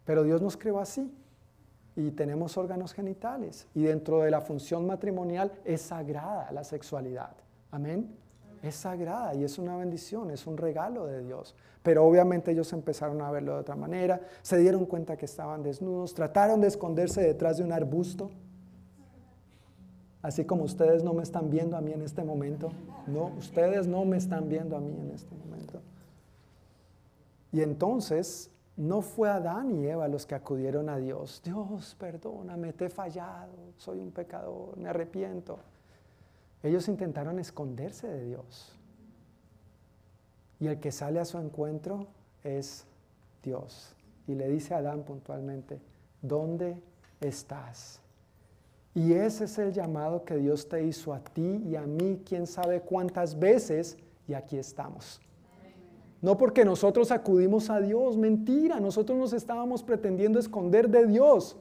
Pero 0.04 0.22
Dios 0.22 0.42
nos 0.42 0.58
creó 0.58 0.80
así 0.80 1.10
y 1.96 2.10
tenemos 2.10 2.58
órganos 2.58 2.92
genitales 2.92 3.66
y 3.74 3.84
dentro 3.84 4.20
de 4.20 4.30
la 4.30 4.42
función 4.42 4.86
matrimonial 4.86 5.50
es 5.64 5.80
sagrada 5.80 6.52
la 6.52 6.62
sexualidad. 6.62 7.34
Amén. 7.70 8.14
Es 8.62 8.74
sagrada 8.74 9.34
y 9.34 9.44
es 9.44 9.58
una 9.58 9.76
bendición, 9.76 10.30
es 10.30 10.46
un 10.46 10.58
regalo 10.58 11.06
de 11.06 11.22
Dios. 11.22 11.54
Pero 11.82 12.04
obviamente 12.04 12.50
ellos 12.50 12.72
empezaron 12.72 13.22
a 13.22 13.30
verlo 13.30 13.54
de 13.54 13.60
otra 13.60 13.76
manera, 13.76 14.20
se 14.42 14.58
dieron 14.58 14.84
cuenta 14.86 15.16
que 15.16 15.24
estaban 15.24 15.62
desnudos, 15.62 16.14
trataron 16.14 16.60
de 16.60 16.68
esconderse 16.68 17.22
detrás 17.22 17.56
de 17.58 17.64
un 17.64 17.72
arbusto. 17.72 18.30
Así 20.20 20.44
como 20.44 20.64
ustedes 20.64 21.02
no 21.02 21.14
me 21.14 21.22
están 21.22 21.48
viendo 21.48 21.76
a 21.76 21.80
mí 21.80 21.92
en 21.92 22.02
este 22.02 22.24
momento. 22.24 22.72
No, 23.06 23.26
ustedes 23.38 23.86
no 23.86 24.04
me 24.04 24.16
están 24.16 24.48
viendo 24.48 24.76
a 24.76 24.80
mí 24.80 24.96
en 25.00 25.12
este 25.12 25.34
momento. 25.34 25.80
Y 27.52 27.62
entonces 27.62 28.50
no 28.76 29.00
fue 29.00 29.30
Adán 29.30 29.72
y 29.72 29.86
Eva 29.86 30.06
los 30.08 30.26
que 30.26 30.34
acudieron 30.34 30.88
a 30.88 30.98
Dios. 30.98 31.40
Dios, 31.42 31.96
perdóname, 31.98 32.72
te 32.72 32.86
he 32.86 32.90
fallado, 32.90 33.52
soy 33.78 34.00
un 34.00 34.10
pecador, 34.10 34.76
me 34.76 34.88
arrepiento. 34.88 35.58
Ellos 36.62 36.88
intentaron 36.88 37.38
esconderse 37.38 38.06
de 38.06 38.24
Dios. 38.24 38.72
Y 40.60 40.66
el 40.66 40.80
que 40.80 40.92
sale 40.92 41.20
a 41.20 41.24
su 41.24 41.38
encuentro 41.38 42.06
es 42.42 42.86
Dios. 43.42 43.94
Y 44.26 44.34
le 44.34 44.48
dice 44.48 44.74
a 44.74 44.78
Adán 44.78 45.04
puntualmente, 45.04 45.80
¿dónde 46.20 46.76
estás? 47.20 48.00
Y 48.94 49.12
ese 49.12 49.44
es 49.44 49.58
el 49.58 49.72
llamado 49.72 50.24
que 50.24 50.36
Dios 50.36 50.68
te 50.68 50.82
hizo 50.82 51.12
a 51.12 51.20
ti 51.20 51.62
y 51.66 51.76
a 51.76 51.82
mí, 51.82 52.22
quién 52.26 52.46
sabe 52.46 52.80
cuántas 52.80 53.38
veces, 53.38 53.98
y 54.26 54.34
aquí 54.34 54.56
estamos. 54.56 55.20
No 56.22 56.36
porque 56.36 56.64
nosotros 56.64 57.10
acudimos 57.10 57.70
a 57.70 57.80
Dios, 57.80 58.16
mentira, 58.16 58.80
nosotros 58.80 59.18
nos 59.18 59.32
estábamos 59.32 59.82
pretendiendo 59.82 60.38
esconder 60.38 60.88
de 60.88 61.06
Dios. 61.06 61.56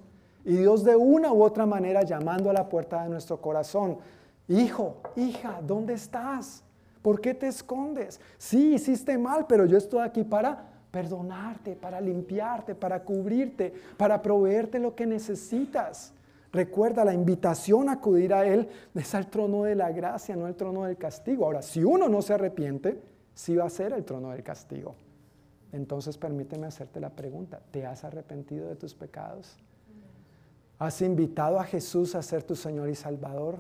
Y 0.46 0.58
Dios 0.58 0.84
de 0.84 0.96
una 0.96 1.34
u 1.34 1.44
otra 1.44 1.66
manera 1.66 2.04
llamando 2.04 2.50
a 2.50 2.54
la 2.54 2.70
puerta 2.70 3.04
de 3.04 3.10
nuestro 3.10 3.42
corazón. 3.42 3.98
Hijo, 4.48 4.98
hija, 5.16 5.60
¿dónde 5.66 5.94
estás? 5.94 6.64
¿Por 7.02 7.20
qué 7.20 7.34
te 7.34 7.48
escondes? 7.48 8.20
Sí, 8.38 8.76
hiciste 8.76 9.18
mal, 9.18 9.46
pero 9.48 9.66
yo 9.66 9.78
estoy 9.78 10.02
aquí 10.02 10.24
para 10.24 10.70
perdonarte, 10.92 11.76
para 11.76 12.00
limpiarte, 12.00 12.74
para 12.74 13.04
cubrirte, 13.04 13.74
para 13.98 14.22
proveerte 14.22 14.80
lo 14.80 14.96
que 14.96 15.06
necesitas. 15.06 16.14
Recuerda, 16.54 17.04
la 17.04 17.14
invitación 17.14 17.90
a 17.90 17.94
acudir 17.94 18.34
a 18.34 18.46
Él 18.46 18.70
es 18.94 19.14
al 19.14 19.28
trono 19.28 19.64
de 19.64 19.76
la 19.76 19.92
gracia, 19.92 20.38
no 20.38 20.48
el 20.48 20.56
trono 20.56 20.86
del 20.86 20.96
castigo. 20.96 21.46
Ahora, 21.46 21.62
si 21.62 21.84
uno 21.84 22.08
no 22.08 22.22
se 22.22 22.34
arrepiente, 22.34 23.02
sí 23.36 23.56
va 23.56 23.66
a 23.66 23.70
ser 23.70 23.94
el 23.94 24.04
trono 24.04 24.32
del 24.32 24.42
castigo. 24.42 24.96
Entonces 25.72 26.18
permíteme 26.18 26.68
hacerte 26.68 27.00
la 27.00 27.10
pregunta, 27.10 27.60
¿te 27.70 27.86
has 27.86 28.04
arrepentido 28.04 28.68
de 28.68 28.76
tus 28.76 28.96
pecados? 28.96 29.58
¿Has 30.80 31.02
invitado 31.02 31.60
a 31.60 31.66
Jesús 31.66 32.16
a 32.16 32.24
ser 32.24 32.44
tu 32.44 32.56
Señor 32.56 32.90
y 32.90 32.96
Salvador? 32.96 33.60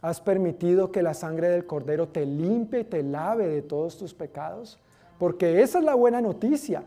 ¿Has 0.00 0.20
permitido 0.20 0.90
que 0.90 1.02
la 1.02 1.12
sangre 1.12 1.48
del 1.48 1.66
Cordero 1.66 2.08
te 2.08 2.24
limpie 2.24 2.80
y 2.80 2.84
te 2.84 3.02
lave 3.02 3.48
de 3.48 3.62
todos 3.62 3.98
tus 3.98 4.14
pecados? 4.14 4.78
Porque 5.18 5.60
esa 5.60 5.78
es 5.78 5.84
la 5.84 5.94
buena 5.94 6.20
noticia. 6.20 6.82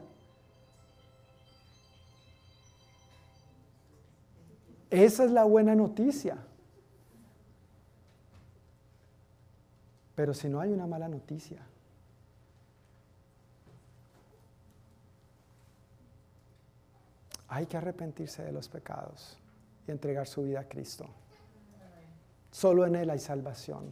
Esa 4.90 5.26
es 5.26 5.32
la 5.32 5.44
buena 5.44 5.76
noticia. 5.76 6.38
Pero 10.16 10.34
si 10.34 10.48
no 10.48 10.60
hay 10.60 10.72
una 10.72 10.88
mala 10.88 11.08
noticia, 11.08 11.60
hay 17.54 17.68
que 17.68 17.78
arrepentirse 17.78 18.44
de 18.44 18.52
los 18.52 18.68
pecados 18.68 19.38
y 19.88 19.92
entregar 19.92 20.28
su 20.28 20.42
vida 20.42 20.62
a 20.62 20.68
Cristo. 20.68 21.06
Solo 22.50 22.86
en 22.86 22.96
Él 22.96 23.10
hay 23.12 23.20
salvación. 23.20 23.92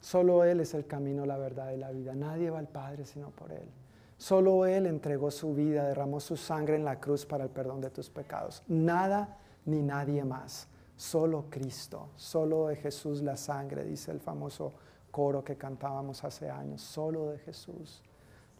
Solo 0.00 0.42
Él 0.42 0.60
es 0.60 0.74
el 0.74 0.86
camino, 0.86 1.26
la 1.26 1.38
verdad 1.38 1.70
y 1.72 1.76
la 1.76 1.90
vida. 1.90 2.14
Nadie 2.14 2.50
va 2.50 2.58
al 2.58 2.68
Padre 2.68 3.04
sino 3.04 3.30
por 3.30 3.52
Él. 3.52 3.68
Solo 4.16 4.66
Él 4.66 4.86
entregó 4.86 5.30
su 5.30 5.54
vida, 5.54 5.84
derramó 5.84 6.18
su 6.18 6.36
sangre 6.36 6.74
en 6.74 6.84
la 6.84 6.98
cruz 6.98 7.24
para 7.24 7.44
el 7.44 7.50
perdón 7.50 7.80
de 7.80 7.90
tus 7.90 8.10
pecados. 8.10 8.64
Nada 8.66 9.38
ni 9.64 9.80
nadie 9.80 10.24
más. 10.24 10.66
Solo 10.96 11.44
Cristo, 11.48 12.08
solo 12.16 12.66
de 12.66 12.76
Jesús 12.76 13.22
la 13.22 13.36
sangre, 13.36 13.84
dice 13.84 14.10
el 14.10 14.18
famoso 14.18 14.72
coro 15.12 15.44
que 15.44 15.56
cantábamos 15.56 16.24
hace 16.24 16.50
años. 16.50 16.82
Solo 16.82 17.26
de 17.26 17.38
Jesús 17.38 18.02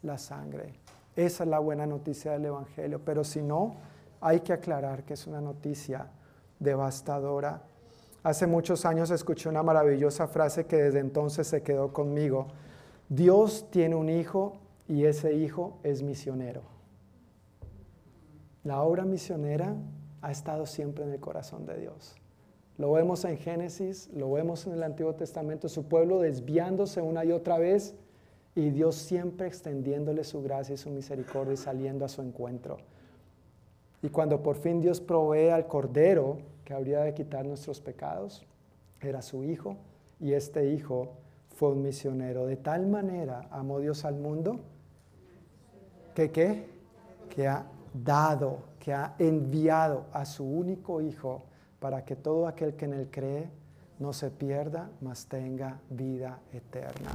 la 0.01 0.17
sangre. 0.17 0.73
Esa 1.15 1.43
es 1.43 1.49
la 1.49 1.59
buena 1.59 1.85
noticia 1.85 2.31
del 2.31 2.45
Evangelio. 2.45 3.01
Pero 3.03 3.23
si 3.23 3.41
no, 3.41 3.75
hay 4.21 4.41
que 4.41 4.53
aclarar 4.53 5.03
que 5.03 5.13
es 5.13 5.27
una 5.27 5.41
noticia 5.41 6.07
devastadora. 6.59 7.63
Hace 8.23 8.47
muchos 8.47 8.85
años 8.85 9.11
escuché 9.11 9.49
una 9.49 9.63
maravillosa 9.63 10.27
frase 10.27 10.65
que 10.65 10.75
desde 10.75 10.99
entonces 10.99 11.47
se 11.47 11.63
quedó 11.63 11.93
conmigo. 11.93 12.47
Dios 13.07 13.67
tiene 13.71 13.95
un 13.95 14.09
hijo 14.09 14.57
y 14.87 15.05
ese 15.05 15.33
hijo 15.33 15.79
es 15.83 16.03
misionero. 16.03 16.61
La 18.63 18.81
obra 18.81 19.05
misionera 19.05 19.75
ha 20.21 20.31
estado 20.31 20.65
siempre 20.65 21.05
en 21.05 21.11
el 21.11 21.19
corazón 21.19 21.65
de 21.65 21.79
Dios. 21.79 22.15
Lo 22.77 22.91
vemos 22.91 23.25
en 23.25 23.37
Génesis, 23.37 24.09
lo 24.13 24.31
vemos 24.31 24.65
en 24.67 24.73
el 24.73 24.83
Antiguo 24.83 25.15
Testamento, 25.15 25.69
su 25.69 25.87
pueblo 25.87 26.19
desviándose 26.19 27.01
una 27.01 27.25
y 27.25 27.31
otra 27.31 27.57
vez 27.57 27.95
y 28.55 28.69
Dios 28.71 28.95
siempre 28.95 29.47
extendiéndole 29.47 30.23
su 30.23 30.41
gracia 30.41 30.73
y 30.73 30.77
su 30.77 30.89
misericordia 30.89 31.53
y 31.53 31.57
saliendo 31.57 32.05
a 32.05 32.09
su 32.09 32.21
encuentro. 32.21 32.77
Y 34.01 34.09
cuando 34.09 34.41
por 34.41 34.55
fin 34.55 34.81
Dios 34.81 35.01
provee 35.01 35.49
al 35.49 35.67
Cordero 35.67 36.37
que 36.63 36.73
habría 36.73 37.01
de 37.01 37.13
quitar 37.13 37.45
nuestros 37.45 37.81
pecados, 37.81 38.45
era 39.01 39.21
su 39.21 39.43
Hijo 39.43 39.77
y 40.19 40.33
este 40.33 40.71
Hijo 40.71 41.09
fue 41.55 41.71
un 41.71 41.81
misionero. 41.81 42.45
De 42.45 42.55
tal 42.55 42.87
manera 42.87 43.47
amó 43.51 43.79
Dios 43.79 44.05
al 44.05 44.15
mundo 44.15 44.59
que 46.15 46.31
qué? 46.31 46.69
Que 47.29 47.47
ha 47.47 47.65
dado, 47.93 48.59
que 48.79 48.93
ha 48.93 49.15
enviado 49.19 50.05
a 50.11 50.25
su 50.25 50.43
único 50.43 51.01
Hijo 51.01 51.43
para 51.79 52.03
que 52.03 52.15
todo 52.15 52.47
aquel 52.47 52.75
que 52.75 52.85
en 52.85 52.93
él 52.93 53.07
cree 53.09 53.49
no 53.99 54.13
se 54.13 54.31
pierda, 54.31 54.89
mas 55.01 55.27
tenga 55.27 55.79
vida 55.89 56.39
eterna. 56.51 57.11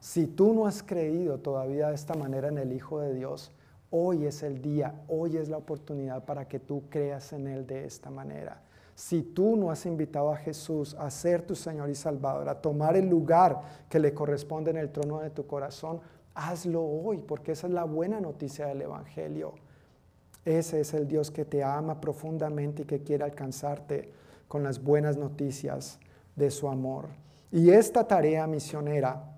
Si 0.00 0.26
tú 0.26 0.52
no 0.52 0.66
has 0.66 0.82
creído 0.82 1.38
todavía 1.38 1.88
de 1.88 1.94
esta 1.94 2.14
manera 2.14 2.48
en 2.48 2.58
el 2.58 2.72
Hijo 2.72 3.00
de 3.00 3.14
Dios, 3.14 3.52
Hoy 3.94 4.24
es 4.24 4.42
el 4.42 4.62
día, 4.62 4.94
hoy 5.06 5.36
es 5.36 5.50
la 5.50 5.58
oportunidad 5.58 6.24
para 6.24 6.48
que 6.48 6.58
tú 6.58 6.84
creas 6.88 7.34
en 7.34 7.46
Él 7.46 7.66
de 7.66 7.84
esta 7.84 8.08
manera. 8.08 8.62
Si 8.94 9.20
tú 9.20 9.54
no 9.54 9.70
has 9.70 9.84
invitado 9.84 10.32
a 10.32 10.36
Jesús 10.38 10.96
a 10.98 11.10
ser 11.10 11.42
tu 11.42 11.54
Señor 11.54 11.90
y 11.90 11.94
Salvador, 11.94 12.48
a 12.48 12.58
tomar 12.58 12.96
el 12.96 13.10
lugar 13.10 13.60
que 13.90 13.98
le 13.98 14.14
corresponde 14.14 14.70
en 14.70 14.78
el 14.78 14.90
trono 14.90 15.18
de 15.20 15.28
tu 15.28 15.46
corazón, 15.46 16.00
hazlo 16.34 16.82
hoy, 16.82 17.18
porque 17.18 17.52
esa 17.52 17.66
es 17.66 17.74
la 17.74 17.84
buena 17.84 18.18
noticia 18.18 18.64
del 18.64 18.80
Evangelio. 18.80 19.56
Ese 20.46 20.80
es 20.80 20.94
el 20.94 21.06
Dios 21.06 21.30
que 21.30 21.44
te 21.44 21.62
ama 21.62 22.00
profundamente 22.00 22.84
y 22.84 22.86
que 22.86 23.02
quiere 23.02 23.24
alcanzarte 23.24 24.10
con 24.48 24.62
las 24.62 24.82
buenas 24.82 25.18
noticias 25.18 26.00
de 26.36 26.50
su 26.50 26.68
amor. 26.68 27.08
Y 27.50 27.70
esta 27.70 28.06
tarea 28.06 28.46
misionera 28.46 29.32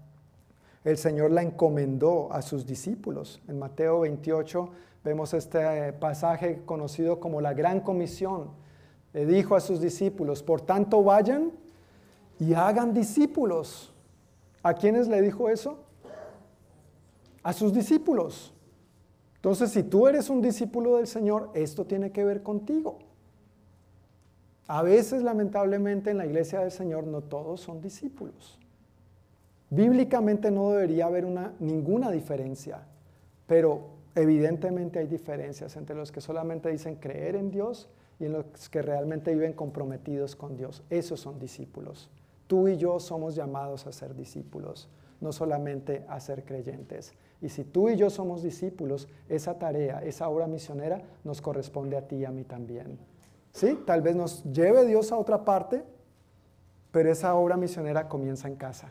el 0.84 0.98
Señor 0.98 1.30
la 1.30 1.42
encomendó 1.42 2.30
a 2.30 2.42
sus 2.42 2.66
discípulos. 2.66 3.40
En 3.48 3.58
Mateo 3.58 4.00
28 4.00 4.68
vemos 5.02 5.32
este 5.32 5.94
pasaje 5.94 6.62
conocido 6.66 7.20
como 7.20 7.40
la 7.40 7.54
gran 7.54 7.80
comisión. 7.80 8.50
Le 9.14 9.24
dijo 9.24 9.56
a 9.56 9.60
sus 9.60 9.80
discípulos, 9.80 10.42
por 10.42 10.60
tanto 10.60 11.02
vayan 11.02 11.52
y 12.38 12.52
hagan 12.52 12.92
discípulos. 12.92 13.94
¿A 14.62 14.74
quiénes 14.74 15.08
le 15.08 15.22
dijo 15.22 15.48
eso? 15.48 15.78
A 17.42 17.54
sus 17.54 17.72
discípulos. 17.72 18.52
Entonces, 19.36 19.70
si 19.70 19.84
tú 19.84 20.06
eres 20.06 20.28
un 20.28 20.42
discípulo 20.42 20.96
del 20.96 21.06
Señor, 21.06 21.50
esto 21.54 21.86
tiene 21.86 22.12
que 22.12 22.24
ver 22.24 22.42
contigo. 22.42 22.98
A 24.66 24.82
veces, 24.82 25.22
lamentablemente, 25.22 26.10
en 26.10 26.18
la 26.18 26.26
iglesia 26.26 26.60
del 26.60 26.70
Señor 26.70 27.06
no 27.06 27.20
todos 27.20 27.60
son 27.60 27.82
discípulos. 27.82 28.58
Bíblicamente 29.68 30.50
no 30.50 30.70
debería 30.70 31.06
haber 31.06 31.24
una, 31.24 31.52
ninguna 31.58 32.10
diferencia, 32.10 32.82
pero 33.46 33.80
evidentemente 34.14 35.00
hay 35.00 35.06
diferencias 35.06 35.76
entre 35.76 35.96
los 35.96 36.12
que 36.12 36.20
solamente 36.20 36.70
dicen 36.70 36.96
creer 36.96 37.36
en 37.36 37.50
Dios 37.50 37.88
y 38.18 38.26
en 38.26 38.32
los 38.32 38.68
que 38.70 38.82
realmente 38.82 39.34
viven 39.34 39.52
comprometidos 39.52 40.36
con 40.36 40.56
Dios. 40.56 40.82
Esos 40.88 41.20
son 41.20 41.38
discípulos. 41.38 42.08
Tú 42.46 42.68
y 42.68 42.76
yo 42.76 43.00
somos 43.00 43.34
llamados 43.34 43.86
a 43.86 43.92
ser 43.92 44.14
discípulos, 44.14 44.88
no 45.20 45.32
solamente 45.32 46.04
a 46.08 46.20
ser 46.20 46.44
creyentes. 46.44 47.12
Y 47.42 47.48
si 47.48 47.64
tú 47.64 47.90
y 47.90 47.96
yo 47.96 48.08
somos 48.10 48.42
discípulos, 48.42 49.08
esa 49.28 49.58
tarea, 49.58 50.02
esa 50.04 50.28
obra 50.28 50.46
misionera 50.46 51.02
nos 51.24 51.42
corresponde 51.42 51.96
a 51.96 52.06
ti 52.06 52.16
y 52.16 52.24
a 52.24 52.30
mí 52.30 52.44
también. 52.44 52.98
¿Sí? 53.54 53.80
Tal 53.86 54.02
vez 54.02 54.16
nos 54.16 54.42
lleve 54.42 54.84
Dios 54.84 55.12
a 55.12 55.16
otra 55.16 55.44
parte, 55.44 55.84
pero 56.90 57.10
esa 57.10 57.36
obra 57.36 57.56
misionera 57.56 58.08
comienza 58.08 58.48
en 58.48 58.56
casa. 58.56 58.88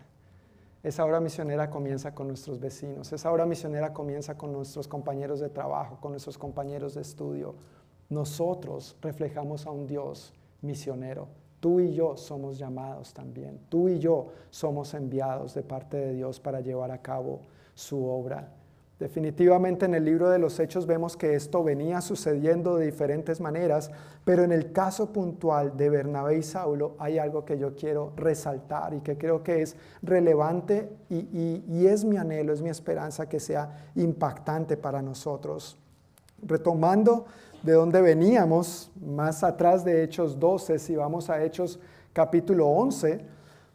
Esa 0.81 1.05
obra 1.05 1.19
misionera 1.19 1.69
comienza 1.69 2.15
con 2.15 2.27
nuestros 2.27 2.59
vecinos, 2.59 3.11
esa 3.11 3.31
obra 3.31 3.45
misionera 3.45 3.93
comienza 3.93 4.37
con 4.37 4.53
nuestros 4.53 4.87
compañeros 4.87 5.41
de 5.41 5.49
trabajo, 5.49 5.97
con 5.99 6.11
nuestros 6.11 6.37
compañeros 6.37 6.93
de 6.93 7.01
estudio. 7.01 7.55
Nosotros 8.09 8.95
reflejamos 9.01 9.65
a 9.65 9.71
un 9.71 9.85
Dios 9.85 10.33
misionero. 10.61 11.27
Tú 11.59 11.81
y 11.81 11.93
yo 11.93 12.15
somos 12.15 12.57
llamados 12.57 13.13
también. 13.13 13.59
Tú 13.67 13.89
y 13.89 13.99
yo 13.99 14.27
somos 14.49 14.93
enviados 14.93 15.53
de 15.53 15.63
parte 15.63 15.97
de 15.97 16.13
Dios 16.13 16.39
para 16.39 16.61
llevar 16.61 16.91
a 16.91 17.01
cabo 17.01 17.41
su 17.75 18.05
obra. 18.05 18.49
Definitivamente 19.03 19.83
en 19.83 19.95
el 19.95 20.05
libro 20.05 20.29
de 20.29 20.39
los 20.39 20.57
Hechos 20.61 20.87
vemos 20.87 21.17
que 21.17 21.35
esto 21.35 21.61
venía 21.61 21.99
sucediendo 21.99 22.77
de 22.77 22.85
diferentes 22.85 23.41
maneras, 23.41 23.91
pero 24.23 24.45
en 24.45 24.53
el 24.53 24.71
caso 24.71 25.11
puntual 25.11 25.75
de 25.75 25.89
Bernabé 25.89 26.37
y 26.37 26.41
Saulo 26.41 26.95
hay 26.99 27.17
algo 27.17 27.43
que 27.43 27.59
yo 27.59 27.75
quiero 27.75 28.13
resaltar 28.15 28.93
y 28.93 29.01
que 29.01 29.17
creo 29.17 29.43
que 29.43 29.61
es 29.61 29.75
relevante 30.01 30.89
y, 31.09 31.85
es 31.85 32.05
mi 32.05 32.15
anhelo, 32.15 32.53
es 32.53 32.61
mi 32.61 32.69
esperanza 32.69 33.27
que 33.27 33.41
sea 33.41 33.89
impactante 33.95 34.77
para 34.77 35.01
nosotros. 35.01 35.77
Retomando 36.41 37.25
de 37.61 37.73
donde 37.73 38.01
veníamos, 38.01 38.89
más 39.01 39.43
atrás 39.43 39.83
de 39.83 40.01
Hechos 40.01 40.39
12, 40.39 40.79
si 40.79 40.95
vamos 40.95 41.29
a 41.29 41.43
Hechos 41.43 41.77
capítulo 42.13 42.67
11, 42.69 43.19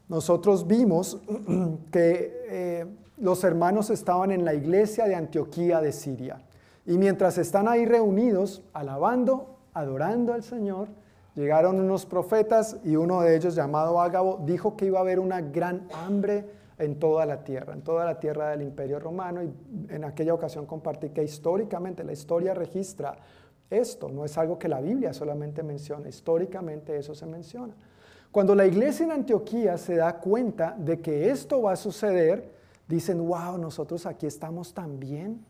nosotros 0.09 0.67
vimos 0.67 1.21
que... 1.93 2.47
Eh, 2.49 2.87
los 3.21 3.45
hermanos 3.45 3.91
estaban 3.91 4.31
en 4.31 4.45
la 4.45 4.55
iglesia 4.55 5.07
de 5.07 5.15
Antioquía 5.15 5.81
de 5.81 5.93
Siria. 5.93 6.41
Y 6.87 6.99
mientras 6.99 7.39
están 7.39 7.69
ahí 7.69 7.85
reunidos, 7.85 8.63
alabando, 8.73 9.59
adorando 9.75 10.33
al 10.33 10.43
Señor, 10.43 10.89
llegaron 11.35 11.81
unos 11.81 12.07
profetas 12.07 12.79
y 12.85 12.97
uno 12.97 13.21
de 13.21 13.37
ellos, 13.37 13.55
llamado 13.55 14.01
Ágabo, 14.01 14.41
dijo 14.45 14.77
que 14.77 14.87
iba 14.87 14.99
a 14.99 15.03
haber 15.03 15.21
una 15.21 15.41
gran 15.41 15.87
hambre 15.93 16.47
en 16.79 16.99
toda 16.99 17.27
la 17.27 17.45
tierra, 17.45 17.75
en 17.75 17.83
toda 17.83 18.05
la 18.05 18.19
tierra 18.19 18.51
del 18.51 18.63
imperio 18.63 18.99
romano. 19.01 19.43
Y 19.43 19.53
en 19.91 20.05
aquella 20.05 20.33
ocasión 20.33 20.65
compartí 20.67 21.11
que 21.11 21.23
históricamente 21.23 22.05
la 22.05 22.13
historia 22.13 22.55
registra 22.55 23.17
esto, 23.71 24.09
no 24.09 24.25
es 24.25 24.39
algo 24.39 24.59
que 24.59 24.69
la 24.69 24.81
Biblia 24.81 25.13
solamente 25.13 25.63
menciona, 25.63 26.09
históricamente 26.09 26.97
eso 26.97 27.15
se 27.15 27.27
menciona. 27.27 27.75
Cuando 28.31 28.55
la 28.55 28.67
iglesia 28.67 29.05
en 29.05 29.13
Antioquía 29.13 29.77
se 29.77 29.97
da 29.97 30.19
cuenta 30.19 30.75
de 30.79 31.01
que 31.01 31.31
esto 31.31 31.63
va 31.63 31.73
a 31.73 31.77
suceder, 31.77 32.58
dicen, 32.89 33.27
wow, 33.27 33.59
nosotros 33.59 34.07
aquí 34.07 34.27
estamos 34.27 34.73
tan 34.73 34.99
bien, 34.99 35.45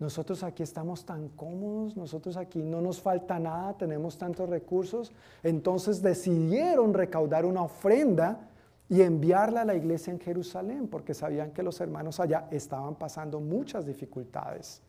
nosotros 0.00 0.42
aquí 0.42 0.64
estamos 0.64 1.04
tan 1.04 1.28
cómodos, 1.28 1.96
nosotros 1.96 2.36
aquí 2.36 2.60
no 2.60 2.80
nos 2.80 3.00
falta 3.00 3.38
nada, 3.38 3.74
tenemos 3.74 4.18
tantos 4.18 4.48
recursos. 4.48 5.12
Entonces 5.44 6.02
decidieron 6.02 6.92
recaudar 6.92 7.46
una 7.46 7.62
ofrenda 7.62 8.48
y 8.88 9.00
enviarla 9.00 9.62
a 9.62 9.64
la 9.64 9.76
iglesia 9.76 10.12
en 10.12 10.18
Jerusalén, 10.18 10.88
porque 10.88 11.14
sabían 11.14 11.52
que 11.52 11.62
los 11.62 11.80
hermanos 11.80 12.18
allá 12.18 12.48
estaban 12.50 12.96
pasando 12.96 13.40
muchas 13.40 13.86
dificultades. 13.86 14.82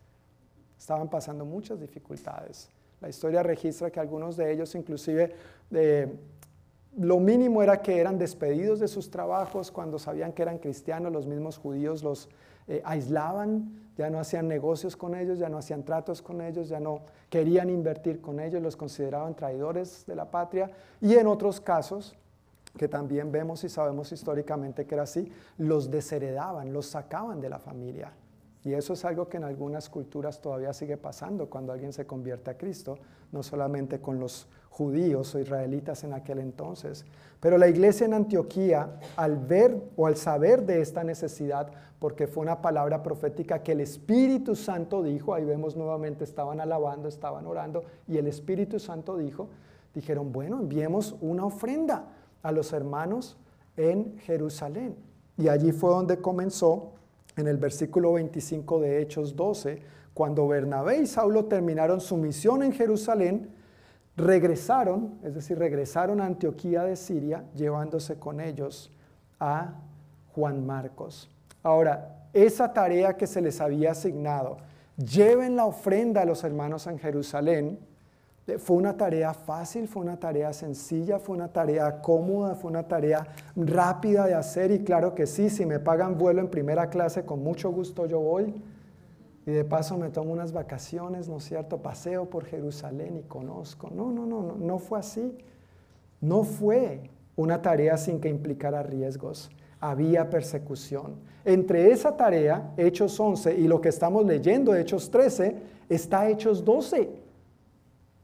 Estaban 0.79 1.09
pasando 1.09 1.45
muchas 1.45 1.79
dificultades. 1.79 2.69
La 2.99 3.07
historia 3.07 3.43
registra 3.43 3.91
que 3.91 3.99
algunos 3.99 4.35
de 4.35 4.51
ellos 4.51 4.73
inclusive 4.75 5.35
lo 6.97 7.19
mínimo 7.19 7.63
era 7.63 7.81
que 7.81 7.99
eran 7.99 8.17
despedidos 8.17 8.79
de 8.79 8.87
sus 8.87 9.09
trabajos 9.09 9.71
cuando 9.71 9.97
sabían 9.97 10.33
que 10.33 10.41
eran 10.41 10.59
cristianos, 10.59 11.11
los 11.11 11.25
mismos 11.25 11.57
judíos 11.57 12.03
los 12.03 12.29
eh, 12.67 12.81
aislaban, 12.85 13.79
ya 13.97 14.09
no 14.09 14.19
hacían 14.19 14.47
negocios 14.47 14.95
con 14.95 15.15
ellos, 15.15 15.39
ya 15.39 15.49
no 15.49 15.57
hacían 15.57 15.83
tratos 15.83 16.21
con 16.21 16.41
ellos, 16.41 16.69
ya 16.69 16.79
no 16.79 17.01
querían 17.29 17.69
invertir 17.69 18.21
con 18.21 18.39
ellos, 18.39 18.61
los 18.61 18.75
consideraban 18.75 19.35
traidores 19.35 20.05
de 20.05 20.15
la 20.15 20.29
patria. 20.29 20.71
Y 21.01 21.15
en 21.15 21.27
otros 21.27 21.59
casos, 21.59 22.15
que 22.77 22.87
también 22.87 23.31
vemos 23.31 23.63
y 23.63 23.69
sabemos 23.69 24.11
históricamente 24.11 24.85
que 24.85 24.95
era 24.95 25.03
así, 25.03 25.31
los 25.57 25.91
desheredaban, 25.91 26.73
los 26.73 26.87
sacaban 26.87 27.41
de 27.41 27.49
la 27.49 27.59
familia. 27.59 28.13
Y 28.63 28.73
eso 28.73 28.93
es 28.93 29.03
algo 29.03 29.27
que 29.27 29.37
en 29.37 29.43
algunas 29.43 29.89
culturas 29.89 30.39
todavía 30.39 30.73
sigue 30.73 30.97
pasando 30.97 31.49
cuando 31.49 31.73
alguien 31.73 31.91
se 31.91 32.05
convierte 32.05 32.49
a 32.51 32.57
Cristo, 32.57 32.97
no 33.31 33.43
solamente 33.43 33.99
con 33.99 34.19
los 34.19 34.47
judíos 34.73 35.35
o 35.35 35.39
israelitas 35.39 36.03
en 36.03 36.13
aquel 36.13 36.39
entonces. 36.39 37.05
Pero 37.39 37.59
la 37.59 37.67
iglesia 37.67 38.05
en 38.05 38.15
Antioquía, 38.15 38.99
al 39.15 39.37
ver 39.37 39.79
o 39.95 40.07
al 40.07 40.15
saber 40.17 40.65
de 40.65 40.81
esta 40.81 41.03
necesidad, 41.03 41.67
porque 41.99 42.25
fue 42.25 42.41
una 42.41 42.59
palabra 42.61 43.03
profética 43.03 43.61
que 43.61 43.73
el 43.73 43.81
Espíritu 43.81 44.55
Santo 44.55 45.03
dijo, 45.03 45.35
ahí 45.35 45.45
vemos 45.45 45.75
nuevamente, 45.75 46.23
estaban 46.23 46.59
alabando, 46.59 47.07
estaban 47.07 47.45
orando, 47.45 47.83
y 48.07 48.17
el 48.17 48.25
Espíritu 48.25 48.79
Santo 48.79 49.15
dijo, 49.15 49.47
dijeron, 49.93 50.31
bueno, 50.31 50.59
enviemos 50.59 51.15
una 51.21 51.45
ofrenda 51.45 52.07
a 52.41 52.51
los 52.51 52.73
hermanos 52.73 53.37
en 53.77 54.17
Jerusalén. 54.19 54.95
Y 55.37 55.49
allí 55.49 55.71
fue 55.71 55.91
donde 55.91 56.17
comenzó 56.17 56.93
en 57.37 57.47
el 57.47 57.57
versículo 57.57 58.13
25 58.13 58.79
de 58.79 59.01
Hechos 59.01 59.35
12, 59.35 59.81
cuando 60.15 60.47
Bernabé 60.47 60.97
y 60.97 61.07
Saulo 61.07 61.45
terminaron 61.45 62.01
su 62.01 62.17
misión 62.17 62.63
en 62.63 62.71
Jerusalén, 62.71 63.49
regresaron, 64.15 65.19
es 65.23 65.33
decir, 65.33 65.57
regresaron 65.57 66.21
a 66.21 66.25
Antioquía 66.25 66.83
de 66.83 66.95
Siria, 66.95 67.43
llevándose 67.55 68.19
con 68.19 68.39
ellos 68.39 68.91
a 69.39 69.73
Juan 70.33 70.65
Marcos. 70.65 71.29
Ahora, 71.63 72.27
esa 72.33 72.73
tarea 72.73 73.15
que 73.15 73.27
se 73.27 73.41
les 73.41 73.61
había 73.61 73.91
asignado, 73.91 74.57
lleven 74.97 75.55
la 75.55 75.65
ofrenda 75.65 76.21
a 76.21 76.25
los 76.25 76.43
hermanos 76.43 76.87
en 76.87 76.99
Jerusalén, 76.99 77.79
eh, 78.45 78.57
fue 78.57 78.75
una 78.75 78.97
tarea 78.97 79.33
fácil, 79.33 79.87
fue 79.87 80.01
una 80.01 80.19
tarea 80.19 80.51
sencilla, 80.51 81.17
fue 81.19 81.35
una 81.35 81.47
tarea 81.47 82.01
cómoda, 82.01 82.55
fue 82.55 82.69
una 82.69 82.87
tarea 82.87 83.25
rápida 83.55 84.25
de 84.25 84.33
hacer 84.33 84.71
y 84.71 84.83
claro 84.83 85.15
que 85.15 85.25
sí, 85.25 85.49
si 85.49 85.65
me 85.65 85.79
pagan 85.79 86.17
vuelo 86.17 86.41
en 86.41 86.49
primera 86.49 86.89
clase, 86.89 87.25
con 87.25 87.41
mucho 87.41 87.71
gusto 87.71 88.05
yo 88.05 88.19
voy. 88.19 88.53
Y 89.45 89.51
de 89.51 89.65
paso 89.65 89.97
me 89.97 90.09
tomo 90.09 90.31
unas 90.31 90.53
vacaciones, 90.53 91.27
¿no 91.27 91.37
es 91.37 91.43
cierto? 91.43 91.79
Paseo 91.79 92.29
por 92.29 92.45
Jerusalén 92.45 93.17
y 93.17 93.23
conozco. 93.23 93.89
No, 93.93 94.11
no, 94.11 94.25
no, 94.25 94.41
no, 94.41 94.55
no 94.55 94.79
fue 94.79 94.99
así. 94.99 95.37
No 96.21 96.43
fue 96.43 97.09
una 97.35 97.61
tarea 97.61 97.97
sin 97.97 98.21
que 98.21 98.29
implicara 98.29 98.83
riesgos. 98.83 99.49
Había 99.79 100.29
persecución. 100.29 101.15
Entre 101.43 101.91
esa 101.91 102.15
tarea, 102.15 102.73
Hechos 102.77 103.19
11, 103.19 103.55
y 103.59 103.67
lo 103.67 103.81
que 103.81 103.89
estamos 103.89 104.25
leyendo, 104.25 104.73
Hechos 104.73 105.11
13, 105.11 105.57
está 105.89 106.29
Hechos 106.29 106.63
12 106.63 107.23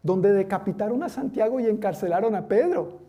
donde 0.01 0.31
decapitaron 0.31 1.03
a 1.03 1.09
Santiago 1.09 1.59
y 1.59 1.65
encarcelaron 1.65 2.35
a 2.35 2.47
Pedro. 2.47 2.99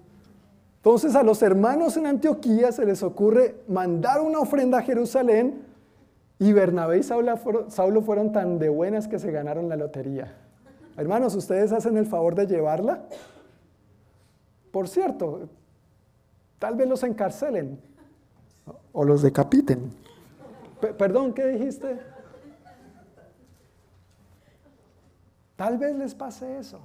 Entonces 0.77 1.15
a 1.15 1.23
los 1.23 1.43
hermanos 1.43 1.97
en 1.97 2.07
Antioquía 2.07 2.73
se 2.73 2.87
les 2.87 3.03
ocurre 3.03 3.57
mandar 3.69 4.21
una 4.21 4.41
ofrenda 4.41 4.79
a 4.79 4.83
Jerusalén 4.83 5.63
y 6.41 6.55
Bernabé 6.55 6.99
y 6.99 7.03
Saulo 7.03 7.37
fueron, 8.01 8.33
tan 8.33 8.59
de 8.59 8.71
buenas 8.71 9.07
que 9.07 9.19
se 9.19 9.31
ganaron 9.31 9.69
la 9.69 9.77
lotería. 9.77 10.35
Hermanos, 10.97 11.35
¿ustedes 11.35 11.71
hacen 11.71 11.99
el 11.99 12.07
favor 12.07 12.35
de 12.35 12.47
llevarla? 12.47 13.03
Por 14.73 14.89
cierto, 14.89 15.51
tal 16.59 16.77
vez 16.77 16.89
los 16.89 17.03
encarcelen 17.03 17.79
o 18.93 19.05
los 19.05 19.21
decapiten. 19.21 19.93
perdón, 20.97 21.35
¿qué 21.35 21.47
dijiste? 21.47 22.01
Tal 25.57 25.77
vez 25.77 25.95
les 25.95 26.15
pase 26.15 26.59
eso. 26.59 26.81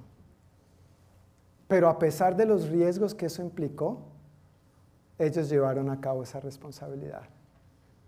Pero 1.66 1.88
a 1.88 1.98
pesar 1.98 2.36
de 2.36 2.44
los 2.44 2.68
riesgos 2.68 3.14
que 3.14 3.24
eso 3.24 3.40
implicó, 3.40 4.02
ellos 5.18 5.48
llevaron 5.48 5.88
a 5.88 5.98
cabo 5.98 6.24
esa 6.24 6.40
responsabilidad. 6.40 7.22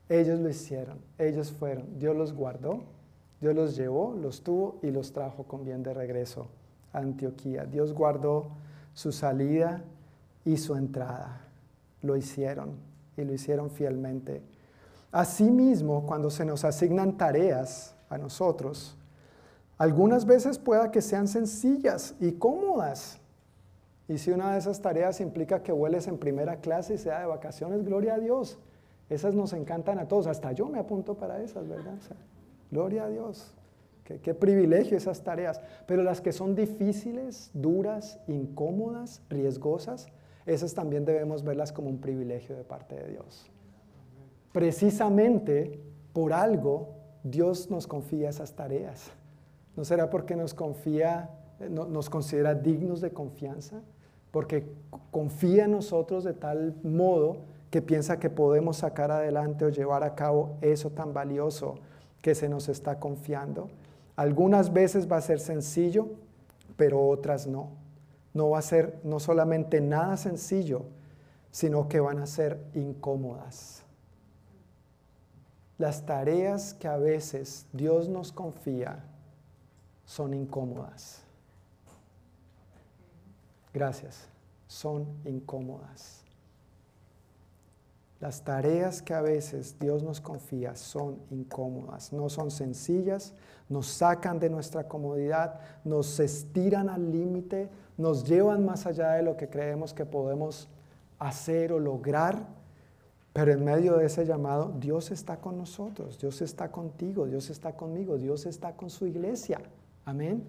Ellos 0.08 0.40
lo 0.40 0.48
hicieron, 0.48 0.98
ellos 1.18 1.52
fueron, 1.52 1.98
Dios 1.98 2.16
los 2.16 2.32
guardó, 2.32 2.84
Dios 3.40 3.54
los 3.54 3.76
llevó, 3.76 4.14
los 4.14 4.42
tuvo 4.42 4.78
y 4.82 4.90
los 4.90 5.12
trajo 5.12 5.44
con 5.44 5.64
bien 5.64 5.82
de 5.82 5.94
regreso 5.94 6.48
a 6.92 6.98
Antioquía. 6.98 7.64
Dios 7.66 7.92
guardó 7.92 8.48
su 8.94 9.12
salida 9.12 9.84
y 10.44 10.56
su 10.56 10.74
entrada. 10.74 11.42
Lo 12.02 12.16
hicieron 12.16 12.76
y 13.16 13.24
lo 13.24 13.34
hicieron 13.34 13.70
fielmente. 13.70 14.42
Asimismo, 15.12 16.06
cuando 16.06 16.30
se 16.30 16.44
nos 16.44 16.64
asignan 16.64 17.16
tareas 17.16 17.94
a 18.08 18.18
nosotros, 18.18 18.96
algunas 19.76 20.24
veces 20.24 20.58
pueda 20.58 20.90
que 20.90 21.02
sean 21.02 21.28
sencillas 21.28 22.14
y 22.18 22.32
cómodas. 22.32 23.20
Y 24.08 24.18
si 24.18 24.30
una 24.30 24.52
de 24.52 24.58
esas 24.58 24.80
tareas 24.80 25.20
implica 25.20 25.62
que 25.62 25.70
vueles 25.70 26.08
en 26.08 26.18
primera 26.18 26.60
clase 26.60 26.94
y 26.94 26.98
sea 26.98 27.20
de 27.20 27.26
vacaciones, 27.26 27.84
gloria 27.84 28.14
a 28.14 28.18
Dios. 28.18 28.58
Esas 29.08 29.34
nos 29.34 29.52
encantan 29.52 29.98
a 29.98 30.08
todos. 30.08 30.26
Hasta 30.26 30.52
yo 30.52 30.68
me 30.68 30.78
apunto 30.78 31.14
para 31.14 31.42
esas, 31.42 31.68
¿verdad? 31.68 31.94
gloria 32.70 33.04
a 33.04 33.08
Dios. 33.08 33.54
Qué, 34.04 34.20
qué 34.20 34.34
privilegio 34.34 34.96
esas 34.96 35.22
tareas. 35.22 35.60
Pero 35.86 36.02
las 36.02 36.20
que 36.20 36.32
son 36.32 36.54
difíciles, 36.54 37.50
duras, 37.54 38.20
incómodas, 38.26 39.22
riesgosas, 39.28 40.08
esas 40.46 40.74
también 40.74 41.04
debemos 41.04 41.42
verlas 41.42 41.72
como 41.72 41.90
un 41.90 41.98
privilegio 41.98 42.56
de 42.56 42.64
parte 42.64 42.94
de 42.94 43.08
Dios. 43.08 43.50
Precisamente 44.52 45.78
por 46.12 46.32
algo 46.32 46.88
Dios 47.22 47.70
nos 47.70 47.86
confía 47.86 48.30
esas 48.30 48.54
tareas. 48.54 49.10
¿No 49.76 49.84
será 49.84 50.10
porque 50.10 50.36
nos 50.36 50.54
confía, 50.54 51.30
nos 51.70 52.10
considera 52.10 52.54
dignos 52.54 53.00
de 53.00 53.10
confianza? 53.12 53.82
Porque 54.30 54.72
confía 55.10 55.66
en 55.66 55.72
nosotros 55.72 56.24
de 56.24 56.32
tal 56.32 56.74
modo 56.82 57.36
que 57.70 57.82
piensa 57.82 58.18
que 58.18 58.30
podemos 58.30 58.78
sacar 58.78 59.10
adelante 59.10 59.64
o 59.64 59.68
llevar 59.68 60.02
a 60.02 60.14
cabo 60.14 60.56
eso 60.60 60.90
tan 60.90 61.12
valioso 61.12 61.76
que 62.22 62.34
se 62.34 62.48
nos 62.48 62.68
está 62.68 62.98
confiando. 62.98 63.68
Algunas 64.16 64.72
veces 64.72 65.10
va 65.10 65.18
a 65.18 65.22
ser 65.22 65.38
sencillo, 65.38 66.08
pero 66.76 67.06
otras 67.06 67.46
no. 67.46 67.70
No 68.34 68.50
va 68.50 68.58
a 68.58 68.62
ser 68.62 68.98
no 69.04 69.20
solamente 69.20 69.80
nada 69.80 70.16
sencillo, 70.16 70.86
sino 71.50 71.88
que 71.88 72.00
van 72.00 72.18
a 72.18 72.26
ser 72.26 72.58
incómodas. 72.74 73.82
Las 75.76 76.04
tareas 76.04 76.74
que 76.74 76.88
a 76.88 76.96
veces 76.96 77.66
Dios 77.72 78.08
nos 78.08 78.32
confía 78.32 79.04
son 80.04 80.34
incómodas. 80.34 81.22
Gracias, 83.72 84.28
son 84.66 85.06
incómodas. 85.24 86.24
Las 88.20 88.42
tareas 88.42 89.00
que 89.00 89.14
a 89.14 89.20
veces 89.20 89.78
Dios 89.78 90.02
nos 90.02 90.20
confía 90.20 90.74
son 90.74 91.18
incómodas, 91.30 92.12
no 92.12 92.28
son 92.28 92.50
sencillas, 92.50 93.34
nos 93.68 93.86
sacan 93.86 94.40
de 94.40 94.50
nuestra 94.50 94.88
comodidad, 94.88 95.60
nos 95.84 96.18
estiran 96.18 96.88
al 96.88 97.12
límite, 97.12 97.68
nos 97.96 98.24
llevan 98.24 98.64
más 98.64 98.86
allá 98.86 99.12
de 99.12 99.22
lo 99.22 99.36
que 99.36 99.48
creemos 99.48 99.94
que 99.94 100.04
podemos 100.04 100.68
hacer 101.18 101.72
o 101.72 101.78
lograr, 101.78 102.46
pero 103.32 103.52
en 103.52 103.64
medio 103.64 103.96
de 103.96 104.06
ese 104.06 104.26
llamado 104.26 104.72
Dios 104.80 105.12
está 105.12 105.36
con 105.36 105.56
nosotros, 105.56 106.18
Dios 106.18 106.42
está 106.42 106.72
contigo, 106.72 107.26
Dios 107.26 107.50
está 107.50 107.76
conmigo, 107.76 108.18
Dios 108.18 108.46
está 108.46 108.72
con 108.72 108.90
su 108.90 109.06
iglesia. 109.06 109.60
Amén. 110.04 110.42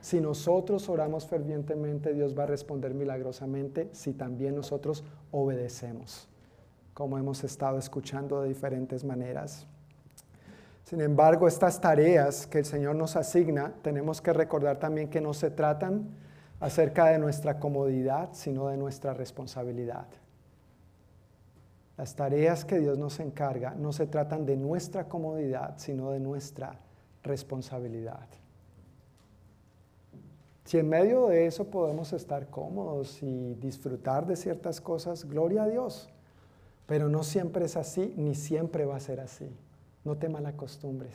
Si 0.00 0.20
nosotros 0.20 0.88
oramos 0.88 1.26
fervientemente, 1.26 2.14
Dios 2.14 2.38
va 2.38 2.44
a 2.44 2.46
responder 2.46 2.94
milagrosamente 2.94 3.88
si 3.92 4.12
también 4.12 4.54
nosotros 4.54 5.02
obedecemos, 5.32 6.28
como 6.96 7.18
hemos 7.18 7.44
estado 7.44 7.76
escuchando 7.76 8.40
de 8.40 8.48
diferentes 8.48 9.04
maneras. 9.04 9.66
Sin 10.82 11.02
embargo, 11.02 11.46
estas 11.46 11.78
tareas 11.78 12.46
que 12.46 12.60
el 12.60 12.64
Señor 12.64 12.96
nos 12.96 13.16
asigna, 13.16 13.74
tenemos 13.82 14.22
que 14.22 14.32
recordar 14.32 14.78
también 14.78 15.10
que 15.10 15.20
no 15.20 15.34
se 15.34 15.50
tratan 15.50 16.08
acerca 16.58 17.08
de 17.10 17.18
nuestra 17.18 17.58
comodidad, 17.58 18.30
sino 18.32 18.68
de 18.68 18.78
nuestra 18.78 19.12
responsabilidad. 19.12 20.06
Las 21.98 22.16
tareas 22.16 22.64
que 22.64 22.78
Dios 22.78 22.96
nos 22.96 23.20
encarga 23.20 23.74
no 23.74 23.92
se 23.92 24.06
tratan 24.06 24.46
de 24.46 24.56
nuestra 24.56 25.04
comodidad, 25.04 25.74
sino 25.76 26.12
de 26.12 26.20
nuestra 26.20 26.80
responsabilidad. 27.22 28.26
Si 30.64 30.78
en 30.78 30.88
medio 30.88 31.26
de 31.26 31.44
eso 31.44 31.66
podemos 31.66 32.14
estar 32.14 32.48
cómodos 32.48 33.22
y 33.22 33.52
disfrutar 33.56 34.26
de 34.26 34.34
ciertas 34.34 34.80
cosas, 34.80 35.26
gloria 35.26 35.64
a 35.64 35.68
Dios. 35.68 36.10
Pero 36.86 37.08
no 37.08 37.22
siempre 37.22 37.64
es 37.64 37.76
así, 37.76 38.14
ni 38.16 38.34
siempre 38.34 38.84
va 38.84 38.96
a 38.96 39.00
ser 39.00 39.20
así. 39.20 39.50
No 40.04 40.16
te 40.16 40.28
malacostumbres. 40.28 41.14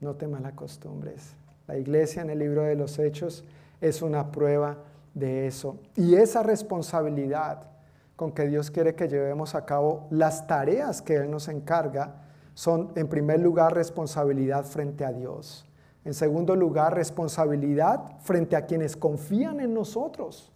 No 0.00 0.14
te 0.14 0.26
malacostumbres. 0.26 1.34
La 1.66 1.76
iglesia 1.76 2.22
en 2.22 2.30
el 2.30 2.38
libro 2.38 2.62
de 2.62 2.76
los 2.76 2.98
Hechos 2.98 3.44
es 3.80 4.00
una 4.00 4.32
prueba 4.32 4.78
de 5.14 5.46
eso. 5.46 5.78
Y 5.96 6.14
esa 6.14 6.42
responsabilidad 6.42 7.68
con 8.16 8.32
que 8.32 8.46
Dios 8.46 8.70
quiere 8.70 8.94
que 8.94 9.06
llevemos 9.06 9.54
a 9.54 9.64
cabo 9.64 10.06
las 10.10 10.46
tareas 10.46 11.02
que 11.02 11.16
Él 11.16 11.30
nos 11.30 11.48
encarga 11.48 12.22
son, 12.54 12.90
en 12.96 13.06
primer 13.08 13.38
lugar, 13.40 13.74
responsabilidad 13.74 14.64
frente 14.64 15.04
a 15.04 15.12
Dios. 15.12 15.64
En 16.04 16.14
segundo 16.14 16.56
lugar, 16.56 16.94
responsabilidad 16.94 18.18
frente 18.20 18.56
a 18.56 18.66
quienes 18.66 18.96
confían 18.96 19.60
en 19.60 19.74
nosotros. 19.74 20.50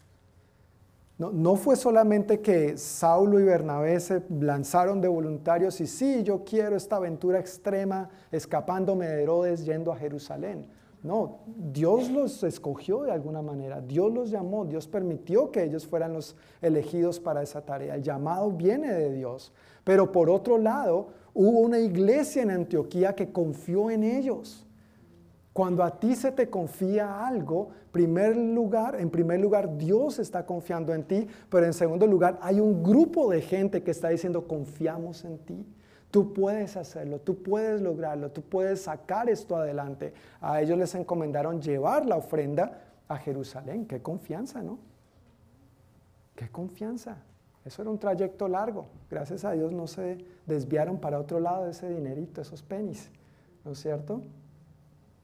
No, 1.18 1.54
fue 1.56 1.76
solamente 1.76 2.40
que 2.40 2.76
Saulo 2.76 3.38
y 3.38 3.44
Bernabé 3.44 4.00
se 4.00 4.22
lanzaron 4.28 5.00
de 5.00 5.08
voluntarios 5.08 5.80
y 5.80 5.86
sí, 5.86 6.22
yo 6.24 6.42
quiero 6.44 6.74
esta 6.74 6.96
aventura 6.96 7.38
extrema, 7.38 8.10
escapándome 8.32 9.06
de 9.06 9.22
Herodes 9.22 9.64
yendo 9.64 9.92
a 9.92 9.96
Jerusalén. 9.96 10.66
No, 11.02 11.40
Dios 11.46 12.10
los 12.10 12.42
escogió 12.44 13.02
de 13.02 13.12
alguna 13.12 13.42
manera, 13.42 13.80
Dios 13.80 14.12
los 14.12 14.30
llamó, 14.30 14.64
Dios 14.64 14.86
permitió 14.86 15.50
que 15.50 15.64
ellos 15.64 15.86
fueran 15.86 16.12
los 16.12 16.36
elegidos 16.60 17.20
para 17.20 17.42
esa 17.42 17.60
tarea. 17.62 17.96
El 17.96 18.02
llamado 18.02 18.50
viene 18.50 18.92
de 18.92 19.12
Dios. 19.12 19.52
Pero 19.84 20.12
por 20.12 20.30
otro 20.30 20.58
lado, 20.58 21.08
hubo 21.34 21.60
una 21.60 21.80
iglesia 21.80 22.42
en 22.42 22.50
Antioquía 22.50 23.14
que 23.14 23.32
confió 23.32 23.90
en 23.90 24.04
ellos. 24.04 24.66
Cuando 25.52 25.82
a 25.82 25.98
ti 25.98 26.14
se 26.14 26.32
te 26.32 26.48
confía 26.48 27.26
algo, 27.26 27.70
primer 27.90 28.36
lugar, 28.36 28.98
en 28.98 29.10
primer 29.10 29.38
lugar 29.38 29.76
Dios 29.76 30.18
está 30.18 30.46
confiando 30.46 30.94
en 30.94 31.04
ti, 31.04 31.26
pero 31.50 31.66
en 31.66 31.74
segundo 31.74 32.06
lugar 32.06 32.38
hay 32.40 32.58
un 32.58 32.82
grupo 32.82 33.30
de 33.30 33.42
gente 33.42 33.82
que 33.82 33.90
está 33.90 34.08
diciendo 34.08 34.46
confiamos 34.46 35.24
en 35.24 35.38
ti. 35.38 35.66
Tú 36.10 36.32
puedes 36.32 36.76
hacerlo, 36.76 37.20
tú 37.20 37.42
puedes 37.42 37.80
lograrlo, 37.82 38.30
tú 38.30 38.42
puedes 38.42 38.82
sacar 38.82 39.28
esto 39.28 39.56
adelante. 39.56 40.14
A 40.40 40.60
ellos 40.60 40.78
les 40.78 40.94
encomendaron 40.94 41.60
llevar 41.60 42.06
la 42.06 42.16
ofrenda 42.16 42.82
a 43.08 43.16
Jerusalén. 43.16 43.86
Qué 43.86 44.00
confianza, 44.00 44.62
¿no? 44.62 44.78
Qué 46.34 46.48
confianza. 46.50 47.16
Eso 47.64 47.82
era 47.82 47.90
un 47.90 47.98
trayecto 47.98 48.48
largo. 48.48 48.86
Gracias 49.10 49.44
a 49.44 49.52
Dios 49.52 49.72
no 49.72 49.86
se 49.86 50.18
desviaron 50.46 50.98
para 50.98 51.18
otro 51.18 51.40
lado 51.40 51.64
de 51.64 51.70
ese 51.70 51.88
dinerito, 51.88 52.40
esos 52.40 52.62
penis, 52.62 53.10
¿no 53.64 53.72
es 53.72 53.78
cierto? 53.78 54.22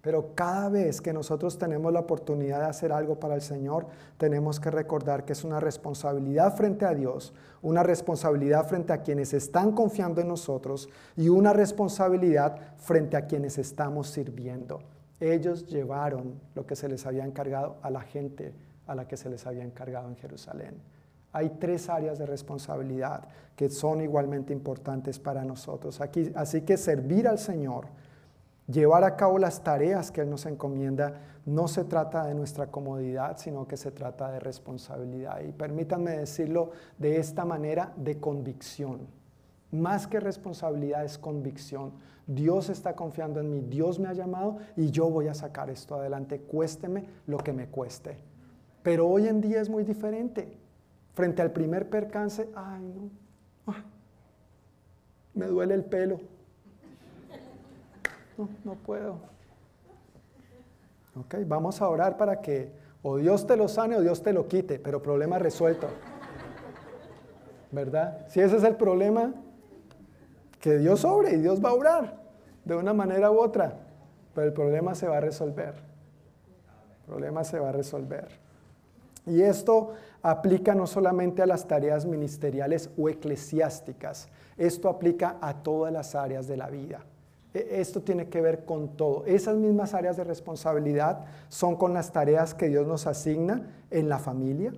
Pero 0.09 0.35
cada 0.35 0.71
vez 0.71 1.03
que 1.03 1.13
nosotros 1.13 1.59
tenemos 1.59 1.93
la 1.93 2.01
oportunidad 2.01 2.61
de 2.61 2.65
hacer 2.65 2.93
algo 2.93 3.21
para 3.21 3.35
el 3.35 3.43
Señor, 3.43 3.89
tenemos 4.17 4.59
que 4.59 4.71
recordar 4.71 5.27
que 5.27 5.35
es 5.35 5.45
una 5.45 5.61
responsabilidad 5.61 6.57
frente 6.57 6.87
a 6.87 6.95
Dios, 6.95 7.35
una 7.61 7.83
responsabilidad 7.83 8.67
frente 8.67 8.95
a 8.95 9.03
quienes 9.03 9.35
están 9.35 9.73
confiando 9.73 10.23
en 10.23 10.29
nosotros 10.29 10.89
y 11.15 11.29
una 11.29 11.53
responsabilidad 11.53 12.57
frente 12.79 13.19
a 13.19 13.27
quienes 13.27 13.59
estamos 13.59 14.09
sirviendo. 14.09 14.81
Ellos 15.21 15.67
llevaron 15.67 16.41
lo 16.55 16.65
que 16.65 16.75
se 16.75 16.89
les 16.89 17.05
había 17.05 17.27
encargado 17.27 17.77
a 17.83 17.91
la 17.91 18.01
gente 18.01 18.55
a 18.87 18.95
la 18.95 19.07
que 19.07 19.19
se 19.19 19.29
les 19.29 19.47
había 19.47 19.63
encargado 19.63 20.09
en 20.09 20.17
Jerusalén. 20.17 20.81
Hay 21.33 21.51
tres 21.61 21.91
áreas 21.91 22.19
de 22.19 22.25
responsabilidad 22.25 23.29
que 23.55 23.69
son 23.69 24.01
igualmente 24.01 24.55
importantes 24.55 25.19
para 25.19 25.45
nosotros. 25.45 26.01
Aquí, 26.01 26.33
así 26.35 26.63
que 26.63 26.79
servir 26.79 27.29
al 27.29 27.39
Señor 27.39 27.89
llevar 28.70 29.05
a 29.05 29.16
cabo 29.16 29.39
las 29.39 29.65
tareas 29.65 30.11
que 30.11 30.20
Él 30.20 30.31
nos 30.31 30.47
encomienda, 30.47 31.20
no 31.47 31.66
se 31.66 31.85
trata 31.85 32.27
de 32.27 32.35
nuestra 32.35 32.66
comodidad, 32.66 33.39
sino 33.39 33.66
que 33.66 33.77
se 33.77 33.90
trata 33.90 34.31
de 34.31 34.39
responsabilidad. 34.39 35.40
Y 35.40 35.53
permítanme 35.53 36.11
decirlo 36.12 36.70
de 36.99 37.19
esta 37.19 37.45
manera, 37.45 37.93
de 37.97 38.20
convicción. 38.20 39.09
Más 39.70 40.07
que 40.07 40.20
responsabilidad 40.20 41.05
es 41.05 41.19
convicción. 41.19 41.93
Dios 42.27 42.69
está 42.69 42.95
confiando 42.95 43.40
en 43.40 43.51
mí, 43.51 43.61
Dios 43.62 43.99
me 43.99 44.09
ha 44.09 44.12
llamado 44.12 44.59
y 44.77 44.90
yo 44.90 45.09
voy 45.09 45.28
a 45.28 45.35
sacar 45.35 45.70
esto 45.70 45.95
adelante, 45.95 46.40
cuésteme 46.40 47.07
lo 47.27 47.39
que 47.39 47.55
me 47.55 47.69
cueste. 47.69 48.19
Pero 48.82 49.09
hoy 49.09 49.28
en 49.28 49.40
día 49.40 49.62
es 49.62 49.70
muy 49.70 49.85
diferente. 49.85 50.59
Frente 51.15 51.40
al 51.40 51.53
primer 51.53 51.89
percance, 51.89 52.51
ay 52.55 52.82
no, 52.95 53.11
ah, 53.66 53.82
me 55.32 55.47
duele 55.47 55.74
el 55.74 55.85
pelo, 55.85 56.20
no, 58.39 58.48
no 58.65 58.74
puedo. 58.74 59.19
Ok, 61.16 61.35
vamos 61.47 61.82
a 61.82 61.89
orar 61.89 62.16
para 62.16 62.40
que 62.40 62.70
o 63.02 63.16
Dios 63.16 63.47
te 63.47 63.56
lo 63.56 63.69
sane 63.69 63.97
o 63.97 64.01
Dios 64.01 64.23
te 64.23 64.32
lo 64.32 64.48
quite, 64.48 64.78
pero 64.78 65.02
problema 65.02 65.39
resuelto. 65.39 65.89
¿Verdad? 67.70 68.27
Si 68.28 68.40
ese 68.40 68.56
es 68.56 68.65
el 68.65 68.77
problema, 68.77 69.35
que 70.60 70.78
Dios 70.78 71.05
obre 71.05 71.32
y 71.32 71.36
Dios 71.36 71.62
va 71.65 71.70
a 71.70 71.74
obrar 71.74 72.16
de 72.65 72.74
una 72.74 72.94
manera 72.94 73.31
u 73.31 73.39
otra, 73.39 73.78
pero 74.35 74.47
el 74.47 74.52
problema 74.52 74.94
se 74.94 75.06
va 75.06 75.19
a 75.19 75.20
resolver. 75.20 75.74
El 77.01 77.06
problema 77.06 77.44
se 77.44 77.59
va 77.59 77.69
a 77.69 77.73
resolver. 77.73 78.28
Y 79.27 79.43
esto 79.43 79.94
aplica 80.23 80.74
no 80.74 80.86
solamente 80.86 81.43
a 81.43 81.47
las 81.47 81.66
tareas 81.66 82.06
ministeriales 82.06 82.90
o 82.97 83.09
eclesiásticas, 83.09 84.28
esto 84.56 84.89
aplica 84.89 85.36
a 85.40 85.62
todas 85.62 85.93
las 85.93 86.15
áreas 86.15 86.48
de 86.48 86.56
la 86.56 86.69
vida. 86.69 87.01
E, 87.59 87.81
esto 87.81 88.03
tiene 88.03 88.29
que 88.29 88.41
ver 88.41 88.65
con 88.65 88.97
todo. 88.97 89.25
Esas 89.27 89.57
mismas 89.57 89.95
áreas 89.95 90.17
de 90.17 90.25
responsabilidad 90.25 91.25
son 91.49 91.77
con 91.77 91.93
las 91.93 92.13
tareas 92.13 92.55
que 92.55 92.69
Dios 92.69 92.87
nos 92.87 93.07
asigna 93.07 93.69
en 93.91 94.09
la 94.09 94.19
familia, 94.19 94.73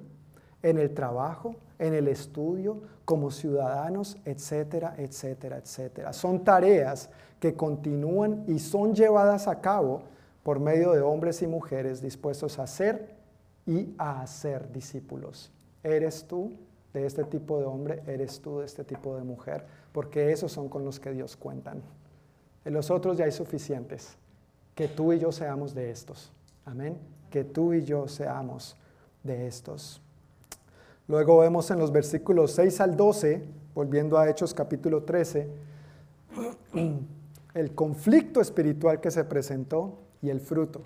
en 0.62 0.78
el 0.78 0.94
trabajo, 0.94 1.56
en 1.78 1.94
el 1.94 2.08
estudio, 2.08 2.80
como 3.04 3.30
ciudadanos, 3.30 4.16
etcétera, 4.24 4.94
etcétera, 4.96 5.58
etcétera. 5.58 6.12
Son 6.12 6.44
tareas 6.44 7.10
que 7.40 7.54
continúan 7.54 8.44
y 8.46 8.58
son 8.58 8.94
llevadas 8.94 9.48
a 9.48 9.60
cabo 9.60 10.02
por 10.42 10.60
medio 10.60 10.92
de 10.92 11.00
hombres 11.00 11.42
y 11.42 11.46
mujeres 11.46 12.00
dispuestos 12.00 12.58
a 12.58 12.66
ser 12.66 13.16
y 13.66 13.94
a 13.98 14.22
hacer 14.22 14.70
discípulos. 14.72 15.50
¿Eres 15.82 16.26
tú 16.26 16.52
de 16.92 17.06
este 17.06 17.24
tipo 17.24 17.58
de 17.58 17.64
hombre? 17.64 18.02
¿Eres 18.06 18.40
tú 18.40 18.60
de 18.60 18.66
este 18.66 18.84
tipo 18.84 19.16
de 19.16 19.22
mujer? 19.22 19.64
Porque 19.92 20.32
esos 20.32 20.52
son 20.52 20.68
con 20.68 20.84
los 20.84 21.00
que 21.00 21.12
Dios 21.12 21.36
cuentan. 21.36 21.82
En 22.64 22.74
los 22.74 22.90
otros 22.90 23.16
ya 23.16 23.24
hay 23.24 23.32
suficientes. 23.32 24.16
Que 24.74 24.88
tú 24.88 25.12
y 25.12 25.18
yo 25.18 25.32
seamos 25.32 25.74
de 25.74 25.90
estos. 25.90 26.32
Amén. 26.64 26.98
Que 27.30 27.44
tú 27.44 27.72
y 27.72 27.84
yo 27.84 28.08
seamos 28.08 28.76
de 29.22 29.46
estos. 29.46 30.00
Luego 31.08 31.38
vemos 31.38 31.70
en 31.70 31.78
los 31.78 31.90
versículos 31.90 32.52
6 32.52 32.80
al 32.80 32.96
12, 32.96 33.42
volviendo 33.74 34.16
a 34.16 34.28
Hechos 34.28 34.54
capítulo 34.54 35.02
13, 35.02 35.48
el 37.54 37.74
conflicto 37.74 38.40
espiritual 38.40 39.00
que 39.00 39.10
se 39.10 39.24
presentó 39.24 39.98
y 40.22 40.30
el 40.30 40.40
fruto. 40.40 40.82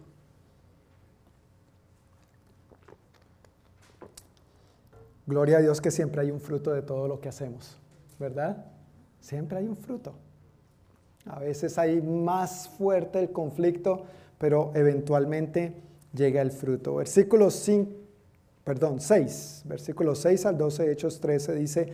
Gloria 5.26 5.58
a 5.58 5.60
Dios 5.60 5.80
que 5.80 5.90
siempre 5.90 6.20
hay 6.20 6.30
un 6.30 6.40
fruto 6.40 6.72
de 6.72 6.82
todo 6.82 7.08
lo 7.08 7.20
que 7.20 7.28
hacemos, 7.28 7.78
¿verdad? 8.18 8.66
Siempre 9.20 9.58
hay 9.58 9.66
un 9.66 9.76
fruto. 9.76 10.14
A 11.26 11.38
veces 11.38 11.78
hay 11.78 12.02
más 12.02 12.68
fuerte 12.68 13.18
el 13.18 13.30
conflicto, 13.30 14.04
pero 14.38 14.72
eventualmente 14.74 15.74
llega 16.12 16.42
el 16.42 16.50
fruto. 16.50 16.96
Versículo 16.96 17.50
5, 17.50 17.90
perdón, 18.62 19.00
6, 19.00 19.62
versículo 19.64 20.14
6 20.14 20.46
al 20.46 20.58
12, 20.58 20.92
Hechos 20.92 21.20
13 21.20 21.54
dice, 21.54 21.88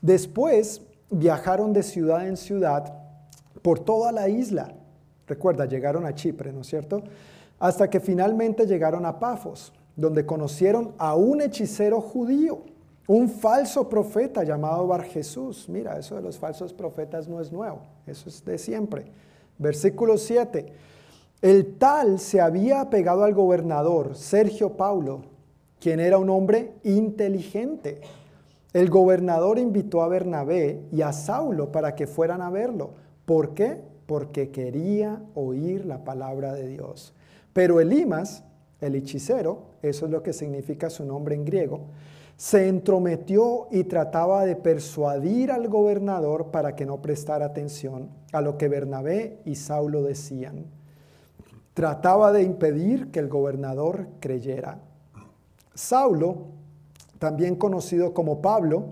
después 0.00 0.82
viajaron 1.10 1.72
de 1.72 1.82
ciudad 1.82 2.26
en 2.26 2.36
ciudad 2.36 2.92
por 3.62 3.80
toda 3.80 4.10
la 4.10 4.28
isla. 4.28 4.74
Recuerda, 5.26 5.66
llegaron 5.66 6.04
a 6.04 6.14
Chipre, 6.14 6.52
¿no 6.52 6.62
es 6.62 6.66
cierto? 6.66 7.02
Hasta 7.58 7.88
que 7.88 8.00
finalmente 8.00 8.66
llegaron 8.66 9.06
a 9.06 9.20
Pafos, 9.20 9.72
donde 9.94 10.26
conocieron 10.26 10.92
a 10.98 11.14
un 11.14 11.40
hechicero 11.40 12.00
judío, 12.00 12.64
un 13.06 13.28
falso 13.28 13.88
profeta 13.88 14.44
llamado 14.44 14.86
Bar 14.86 15.04
Jesús. 15.04 15.68
Mira, 15.68 15.98
eso 15.98 16.16
de 16.16 16.22
los 16.22 16.38
falsos 16.38 16.72
profetas 16.72 17.28
no 17.28 17.40
es 17.40 17.52
nuevo. 17.52 17.80
Eso 18.06 18.28
es 18.28 18.44
de 18.44 18.58
siempre. 18.58 19.06
Versículo 19.58 20.18
7. 20.18 20.72
El 21.40 21.74
tal 21.74 22.20
se 22.20 22.40
había 22.40 22.80
apegado 22.80 23.24
al 23.24 23.34
gobernador 23.34 24.14
Sergio 24.14 24.76
Paulo, 24.76 25.22
quien 25.80 25.98
era 25.98 26.18
un 26.18 26.30
hombre 26.30 26.74
inteligente. 26.84 28.00
El 28.72 28.88
gobernador 28.88 29.58
invitó 29.58 30.02
a 30.02 30.08
Bernabé 30.08 30.80
y 30.92 31.02
a 31.02 31.12
Saulo 31.12 31.72
para 31.72 31.94
que 31.96 32.06
fueran 32.06 32.40
a 32.40 32.50
verlo. 32.50 32.90
¿Por 33.26 33.54
qué? 33.54 33.82
Porque 34.06 34.50
quería 34.50 35.20
oír 35.34 35.84
la 35.84 36.04
palabra 36.04 36.54
de 36.54 36.68
Dios. 36.68 37.12
Pero 37.52 37.80
Elimas, 37.80 38.44
el 38.80 38.94
hechicero, 38.94 39.64
eso 39.82 40.06
es 40.06 40.12
lo 40.12 40.22
que 40.22 40.32
significa 40.32 40.90
su 40.90 41.04
nombre 41.04 41.34
en 41.34 41.44
griego, 41.44 41.80
se 42.36 42.68
entrometió 42.68 43.68
y 43.70 43.84
trataba 43.84 44.44
de 44.44 44.56
persuadir 44.56 45.52
al 45.52 45.68
gobernador 45.68 46.50
para 46.50 46.74
que 46.74 46.86
no 46.86 47.00
prestara 47.00 47.46
atención 47.46 48.10
a 48.32 48.40
lo 48.40 48.58
que 48.58 48.68
Bernabé 48.68 49.38
y 49.44 49.54
Saulo 49.54 50.02
decían. 50.02 50.64
Trataba 51.74 52.32
de 52.32 52.42
impedir 52.42 53.10
que 53.10 53.20
el 53.20 53.28
gobernador 53.28 54.08
creyera. 54.20 54.78
Saulo, 55.74 56.46
también 57.18 57.56
conocido 57.56 58.12
como 58.12 58.42
Pablo, 58.42 58.86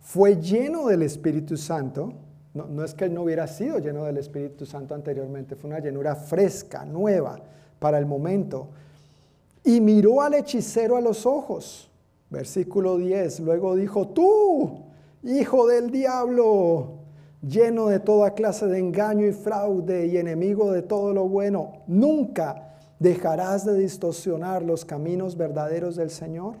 fue 0.00 0.40
lleno 0.40 0.86
del 0.86 1.02
Espíritu 1.02 1.56
Santo. 1.56 2.12
No, 2.54 2.66
no, 2.66 2.84
es 2.84 2.94
que 2.94 3.04
él 3.04 3.14
no 3.14 3.22
hubiera 3.22 3.46
sido 3.46 3.78
lleno 3.78 4.04
del 4.04 4.18
Espíritu 4.18 4.66
Santo 4.66 4.94
anteriormente, 4.94 5.54
fue 5.54 5.70
una 5.70 5.80
llenura 5.80 6.16
fresca, 6.16 6.84
nueva 6.84 7.38
para 7.78 7.98
el 7.98 8.06
momento. 8.06 8.68
Y 9.64 9.80
miró 9.80 10.22
al 10.22 10.34
hechicero 10.34 10.96
a 10.96 11.00
los 11.00 11.26
ojos 11.26 11.87
Versículo 12.30 12.98
10, 12.98 13.40
luego 13.40 13.74
dijo, 13.74 14.08
tú, 14.08 14.84
hijo 15.22 15.66
del 15.66 15.90
diablo, 15.90 16.98
lleno 17.42 17.88
de 17.88 18.00
toda 18.00 18.34
clase 18.34 18.66
de 18.66 18.78
engaño 18.78 19.26
y 19.26 19.32
fraude 19.32 20.06
y 20.06 20.18
enemigo 20.18 20.72
de 20.72 20.82
todo 20.82 21.14
lo 21.14 21.28
bueno, 21.28 21.82
nunca 21.86 22.76
dejarás 22.98 23.64
de 23.64 23.78
distorsionar 23.78 24.62
los 24.62 24.84
caminos 24.84 25.36
verdaderos 25.36 25.96
del 25.96 26.10
Señor. 26.10 26.56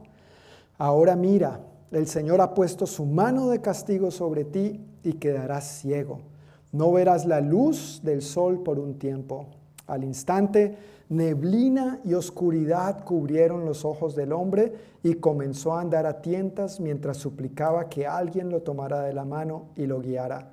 Ahora 0.78 1.16
mira, 1.16 1.60
el 1.90 2.06
Señor 2.06 2.40
ha 2.40 2.54
puesto 2.54 2.86
su 2.86 3.04
mano 3.04 3.48
de 3.48 3.60
castigo 3.60 4.10
sobre 4.10 4.44
ti 4.44 4.80
y 5.02 5.14
quedarás 5.14 5.64
ciego. 5.64 6.20
No 6.72 6.92
verás 6.92 7.24
la 7.24 7.40
luz 7.40 8.00
del 8.04 8.22
sol 8.22 8.62
por 8.62 8.78
un 8.78 8.98
tiempo. 8.98 9.46
Al 9.86 10.04
instante, 10.04 10.76
neblina 11.08 12.00
y 12.04 12.14
oscuridad 12.14 13.04
cubrieron 13.04 13.64
los 13.64 13.84
ojos 13.84 14.14
del 14.14 14.32
hombre 14.32 14.74
y 15.02 15.14
comenzó 15.14 15.74
a 15.74 15.80
andar 15.80 16.06
a 16.06 16.20
tientas 16.20 16.80
mientras 16.80 17.16
suplicaba 17.16 17.88
que 17.88 18.06
alguien 18.06 18.50
lo 18.50 18.60
tomara 18.60 19.02
de 19.02 19.14
la 19.14 19.24
mano 19.24 19.66
y 19.76 19.86
lo 19.86 20.00
guiara. 20.00 20.52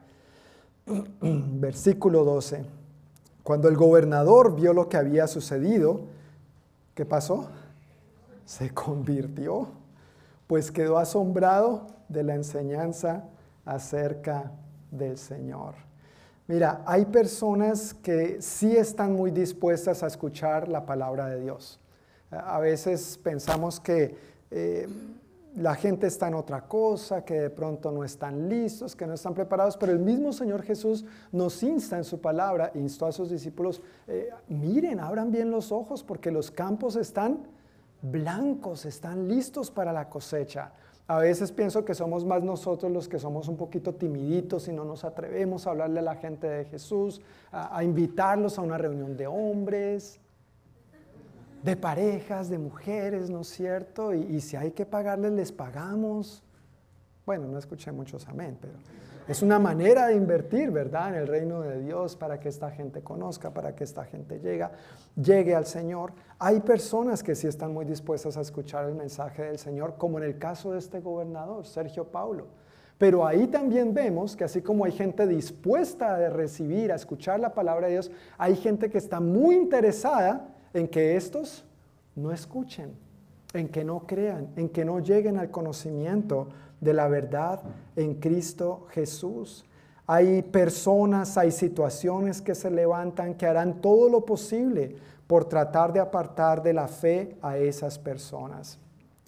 Versículo 1.21 2.23
12. 2.23 2.63
Cuando 3.43 3.67
el 3.67 3.75
gobernador 3.75 4.55
vio 4.55 4.73
lo 4.73 4.89
que 4.89 4.97
había 4.97 5.27
sucedido, 5.27 6.01
¿qué 6.93 7.05
pasó? 7.05 7.47
Se 8.45 8.73
convirtió, 8.73 9.67
pues 10.47 10.71
quedó 10.71 10.97
asombrado 10.97 11.87
de 12.09 12.23
la 12.23 12.35
enseñanza 12.35 13.25
acerca 13.65 14.51
del 14.91 15.17
Señor. 15.17 15.84
Mira, 16.47 16.83
hay 16.85 17.05
personas 17.05 17.95
que 17.95 18.39
sí 18.39 18.77
están 18.77 19.13
muy 19.13 19.31
dispuestas 19.31 20.03
a 20.03 20.07
escuchar 20.07 20.67
la 20.67 20.85
palabra 20.85 21.27
de 21.27 21.41
Dios. 21.41 21.79
A 22.29 22.59
veces 22.59 23.19
pensamos 23.23 23.79
que 23.79 24.15
eh, 24.51 24.87
la 25.55 25.73
gente 25.73 26.05
está 26.05 26.27
en 26.27 26.35
otra 26.35 26.67
cosa, 26.67 27.25
que 27.25 27.33
de 27.33 27.49
pronto 27.49 27.91
no 27.91 28.03
están 28.03 28.47
listos, 28.47 28.95
que 28.95 29.07
no 29.07 29.13
están 29.13 29.33
preparados, 29.33 29.75
pero 29.75 29.91
el 29.91 29.99
mismo 29.99 30.33
Señor 30.33 30.61
Jesús 30.61 31.03
nos 31.31 31.63
insta 31.63 31.97
en 31.97 32.03
su 32.03 32.21
palabra, 32.21 32.71
instó 32.75 33.07
a 33.07 33.11
sus 33.11 33.31
discípulos, 33.31 33.81
eh, 34.05 34.29
miren, 34.47 34.99
abran 34.99 35.31
bien 35.31 35.49
los 35.49 35.71
ojos 35.71 36.03
porque 36.03 36.29
los 36.29 36.51
campos 36.51 36.95
están 36.95 37.47
blancos, 38.03 38.85
están 38.85 39.27
listos 39.27 39.71
para 39.71 39.91
la 39.91 40.09
cosecha. 40.09 40.73
A 41.07 41.19
veces 41.19 41.51
pienso 41.51 41.85
que 41.85 41.93
somos 41.93 42.25
más 42.25 42.41
nosotros 42.41 42.91
los 42.91 43.07
que 43.07 43.19
somos 43.19 43.47
un 43.47 43.57
poquito 43.57 43.93
timiditos 43.93 44.67
y 44.67 44.73
no 44.73 44.83
nos 44.83 45.03
atrevemos 45.03 45.67
a 45.67 45.71
hablarle 45.71 45.99
a 45.99 46.03
la 46.03 46.15
gente 46.15 46.47
de 46.47 46.65
Jesús, 46.65 47.21
a, 47.51 47.83
invitarlos 47.83 48.57
a 48.57 48.63
una 48.63 48.77
reunión 48.77 49.15
de 49.15 49.27
hombres, 49.27 50.19
de 51.61 51.75
parejas, 51.75 52.49
de 52.49 52.57
mujeres, 52.57 53.29
¿no 53.29 53.41
es 53.41 53.47
cierto? 53.47 54.15
Y, 54.15 54.21
y 54.21 54.41
si 54.41 54.55
hay 54.55 54.71
que 54.71 54.85
pagarles, 54.85 55.31
les 55.33 55.51
pagamos. 55.51 56.43
Bueno, 57.23 57.47
no 57.47 57.59
escuché 57.59 57.91
muchos 57.91 58.27
amén, 58.27 58.57
pero... 58.59 58.73
Es 59.27 59.41
una 59.41 59.57
manera 59.57 60.07
de 60.07 60.15
invertir, 60.15 60.69
¿verdad? 60.69 61.09
En 61.09 61.15
el 61.15 61.27
reino 61.27 61.61
de 61.61 61.81
Dios 61.81 62.15
para 62.15 62.39
que 62.39 62.47
esta 62.47 62.69
gente 62.69 63.01
conozca, 63.01 63.51
para 63.51 63.75
que 63.75 63.83
esta 63.83 64.05
gente 64.05 64.39
llegue, 64.39 64.67
llegue 65.15 65.55
al 65.55 65.65
Señor. 65.65 66.13
Hay 66.37 66.59
personas 66.59 67.23
que 67.23 67.33
sí 67.33 67.47
están 67.47 67.73
muy 67.73 67.85
dispuestas 67.85 68.37
a 68.37 68.41
escuchar 68.41 68.85
el 68.85 68.93
mensaje 68.93 69.41
del 69.41 69.57
Señor, 69.57 69.95
como 69.97 70.19
en 70.19 70.25
el 70.25 70.37
caso 70.37 70.73
de 70.73 70.79
este 70.79 70.99
gobernador, 70.99 71.65
Sergio 71.65 72.05
Paulo. 72.05 72.47
Pero 72.99 73.25
ahí 73.25 73.47
también 73.47 73.95
vemos 73.95 74.35
que 74.35 74.43
así 74.43 74.61
como 74.61 74.85
hay 74.85 74.91
gente 74.91 75.25
dispuesta 75.25 76.15
a 76.15 76.29
recibir, 76.29 76.91
a 76.91 76.95
escuchar 76.95 77.39
la 77.39 77.53
palabra 77.55 77.87
de 77.87 77.93
Dios, 77.93 78.11
hay 78.37 78.55
gente 78.55 78.91
que 78.91 78.99
está 78.99 79.19
muy 79.19 79.55
interesada 79.55 80.49
en 80.71 80.87
que 80.87 81.15
estos 81.15 81.65
no 82.15 82.31
escuchen, 82.31 82.95
en 83.53 83.69
que 83.69 83.83
no 83.83 84.05
crean, 84.05 84.49
en 84.55 84.69
que 84.69 84.85
no 84.85 84.99
lleguen 84.99 85.37
al 85.37 85.49
conocimiento 85.49 86.49
de 86.85 86.93
la 86.93 87.09
verdad 87.09 87.61
en 87.97 88.15
Cristo 88.15 88.85
Jesús. 88.91 89.65
Hay 90.07 90.43
personas, 90.43 91.37
hay 91.37 91.51
situaciones 91.51 92.41
que 92.41 92.55
se 92.55 92.69
levantan 92.69 93.33
que 93.33 93.47
harán 93.47 93.81
todo 93.81 94.07
lo 94.07 94.23
posible 94.23 94.95
por 95.27 95.45
tratar 95.45 95.91
de 95.91 95.99
apartar 95.99 96.61
de 96.61 96.73
la 96.73 96.87
fe 96.87 97.37
a 97.41 97.57
esas 97.57 97.97
personas. 97.97 98.77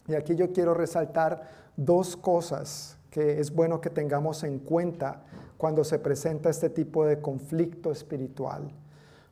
Y 0.07 0.13
aquí 0.13 0.35
yo 0.35 0.53
quiero 0.53 0.73
resaltar 0.73 1.41
dos 1.75 2.15
cosas 2.15 2.97
que 3.09 3.39
es 3.39 3.51
bueno 3.51 3.81
que 3.81 3.89
tengamos 3.89 4.43
en 4.43 4.59
cuenta 4.59 5.23
cuando 5.57 5.83
se 5.83 5.97
presenta 5.97 6.51
este 6.51 6.69
tipo 6.69 7.03
de 7.05 7.19
conflicto 7.19 7.91
espiritual. 7.91 8.71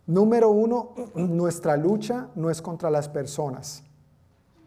Número 0.08 0.50
uno, 0.50 0.96
nuestra 1.16 1.78
lucha 1.78 2.30
no 2.34 2.50
es 2.50 2.62
contra 2.62 2.90
las 2.90 3.08
personas. 3.08 3.84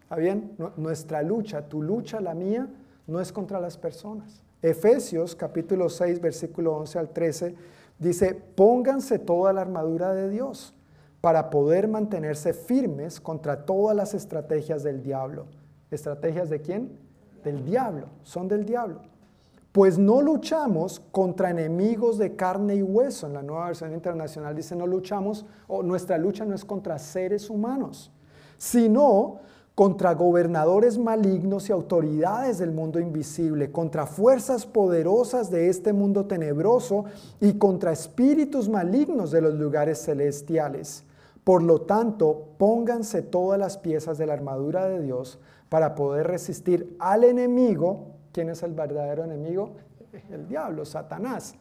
¿Está 0.01 0.15
bien? 0.15 0.55
Nuestra 0.77 1.21
lucha, 1.21 1.67
tu 1.67 1.83
lucha, 1.83 2.21
la 2.21 2.33
mía, 2.33 2.67
no 3.09 3.19
es 3.19 3.31
contra 3.31 3.59
las 3.59 3.77
personas. 3.77 4.43
Efesios 4.61 5.35
capítulo 5.35 5.89
6, 5.89 6.21
versículo 6.21 6.75
11 6.77 6.99
al 6.99 7.09
13 7.09 7.55
dice, 7.97 8.33
pónganse 8.33 9.19
toda 9.19 9.53
la 9.53 9.61
armadura 9.61 10.13
de 10.13 10.29
Dios 10.29 10.73
para 11.21 11.49
poder 11.49 11.87
mantenerse 11.87 12.53
firmes 12.53 13.19
contra 13.19 13.65
todas 13.65 13.95
las 13.95 14.13
estrategias 14.13 14.83
del 14.83 15.03
diablo. 15.03 15.47
¿Estrategias 15.91 16.49
de 16.49 16.61
quién? 16.61 16.97
Del 17.43 17.65
diablo, 17.65 18.07
son 18.23 18.47
del 18.47 18.65
diablo. 18.65 19.01
Pues 19.71 19.97
no 19.97 20.21
luchamos 20.21 20.99
contra 21.11 21.51
enemigos 21.51 22.17
de 22.17 22.35
carne 22.35 22.75
y 22.75 22.83
hueso. 22.83 23.27
En 23.27 23.33
la 23.33 23.43
nueva 23.43 23.67
versión 23.67 23.93
internacional 23.93 24.55
dice, 24.55 24.75
no 24.75 24.87
luchamos, 24.87 25.45
o 25.67 25.83
nuestra 25.83 26.17
lucha 26.17 26.45
no 26.45 26.55
es 26.55 26.65
contra 26.65 26.97
seres 26.97 27.49
humanos, 27.49 28.11
sino 28.57 29.39
contra 29.79 30.13
gobernadores 30.13 30.97
malignos 30.97 31.69
y 31.69 31.71
autoridades 31.71 32.57
del 32.57 32.73
mundo 32.73 32.99
invisible, 32.99 33.71
contra 33.71 34.05
fuerzas 34.05 34.65
poderosas 34.65 35.49
de 35.49 35.69
este 35.69 35.93
mundo 35.93 36.25
tenebroso 36.25 37.05
y 37.39 37.53
contra 37.53 37.93
espíritus 37.93 38.67
malignos 38.67 39.31
de 39.31 39.39
los 39.39 39.53
lugares 39.53 40.03
celestiales. 40.03 41.05
Por 41.45 41.63
lo 41.63 41.83
tanto, 41.83 42.49
pónganse 42.57 43.21
todas 43.21 43.57
las 43.57 43.77
piezas 43.77 44.17
de 44.17 44.25
la 44.25 44.33
armadura 44.33 44.85
de 44.85 45.01
Dios 45.01 45.39
para 45.69 45.95
poder 45.95 46.27
resistir 46.27 46.97
al 46.99 47.23
enemigo. 47.23 48.07
¿Quién 48.33 48.49
es 48.49 48.61
el 48.63 48.73
verdadero 48.73 49.23
enemigo? 49.23 49.77
El 50.29 50.45
diablo, 50.49 50.83
Satanás, 50.83 51.55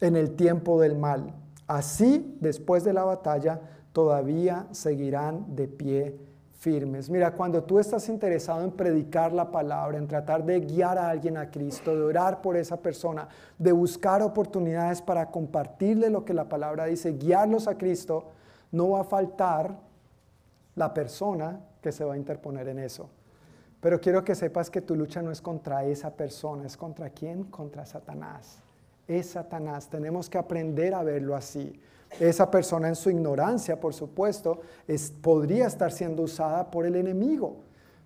en 0.00 0.16
el 0.16 0.34
tiempo 0.34 0.80
del 0.80 0.98
mal. 0.98 1.32
Así, 1.68 2.36
después 2.40 2.82
de 2.82 2.92
la 2.92 3.04
batalla, 3.04 3.60
todavía 3.92 4.66
seguirán 4.72 5.54
de 5.54 5.68
pie 5.68 6.27
firmes. 6.58 7.08
Mira, 7.08 7.32
cuando 7.32 7.62
tú 7.62 7.78
estás 7.78 8.08
interesado 8.08 8.64
en 8.64 8.72
predicar 8.72 9.32
la 9.32 9.50
palabra, 9.50 9.96
en 9.96 10.08
tratar 10.08 10.44
de 10.44 10.58
guiar 10.60 10.98
a 10.98 11.08
alguien 11.08 11.36
a 11.36 11.50
Cristo, 11.50 11.94
de 11.94 12.02
orar 12.02 12.42
por 12.42 12.56
esa 12.56 12.76
persona, 12.76 13.28
de 13.56 13.70
buscar 13.70 14.22
oportunidades 14.22 15.00
para 15.00 15.30
compartirle 15.30 16.10
lo 16.10 16.24
que 16.24 16.34
la 16.34 16.48
palabra 16.48 16.86
dice, 16.86 17.12
guiarlos 17.12 17.68
a 17.68 17.78
Cristo, 17.78 18.24
no 18.72 18.90
va 18.90 19.02
a 19.02 19.04
faltar 19.04 19.78
la 20.74 20.92
persona 20.92 21.60
que 21.80 21.92
se 21.92 22.04
va 22.04 22.14
a 22.14 22.18
interponer 22.18 22.66
en 22.68 22.80
eso. 22.80 23.08
Pero 23.80 24.00
quiero 24.00 24.24
que 24.24 24.34
sepas 24.34 24.68
que 24.68 24.82
tu 24.82 24.96
lucha 24.96 25.22
no 25.22 25.30
es 25.30 25.40
contra 25.40 25.84
esa 25.84 26.10
persona, 26.10 26.66
es 26.66 26.76
contra 26.76 27.10
quién? 27.10 27.44
Contra 27.44 27.86
Satanás. 27.86 28.58
Es 29.06 29.30
Satanás. 29.30 29.88
Tenemos 29.88 30.28
que 30.28 30.38
aprender 30.38 30.92
a 30.92 31.04
verlo 31.04 31.36
así. 31.36 31.80
Esa 32.20 32.50
persona 32.50 32.88
en 32.88 32.96
su 32.96 33.10
ignorancia, 33.10 33.80
por 33.80 33.94
supuesto, 33.94 34.60
podría 35.20 35.66
estar 35.66 35.92
siendo 35.92 36.22
usada 36.22 36.70
por 36.70 36.86
el 36.86 36.96
enemigo. 36.96 37.56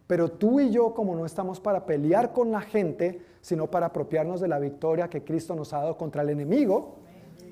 Pero 0.07 0.31
tú 0.31 0.61
y 0.61 0.71
yo, 0.71 0.93
como 0.93 1.15
no 1.15 1.25
estamos 1.25 1.61
para 1.61 1.87
pelear 1.87 2.33
con 2.33 2.51
la 2.51 2.61
gente, 2.61 3.23
sino 3.41 3.71
para 3.71 3.87
apropiarnos 3.87 4.41
de 4.41 4.49
la 4.49 4.59
victoria 4.59 5.09
que 5.09 5.25
Cristo 5.25 5.55
nos 5.55 5.73
ha 5.73 5.79
dado 5.79 5.97
contra 5.97 6.23
el 6.23 6.31
enemigo, 6.31 6.97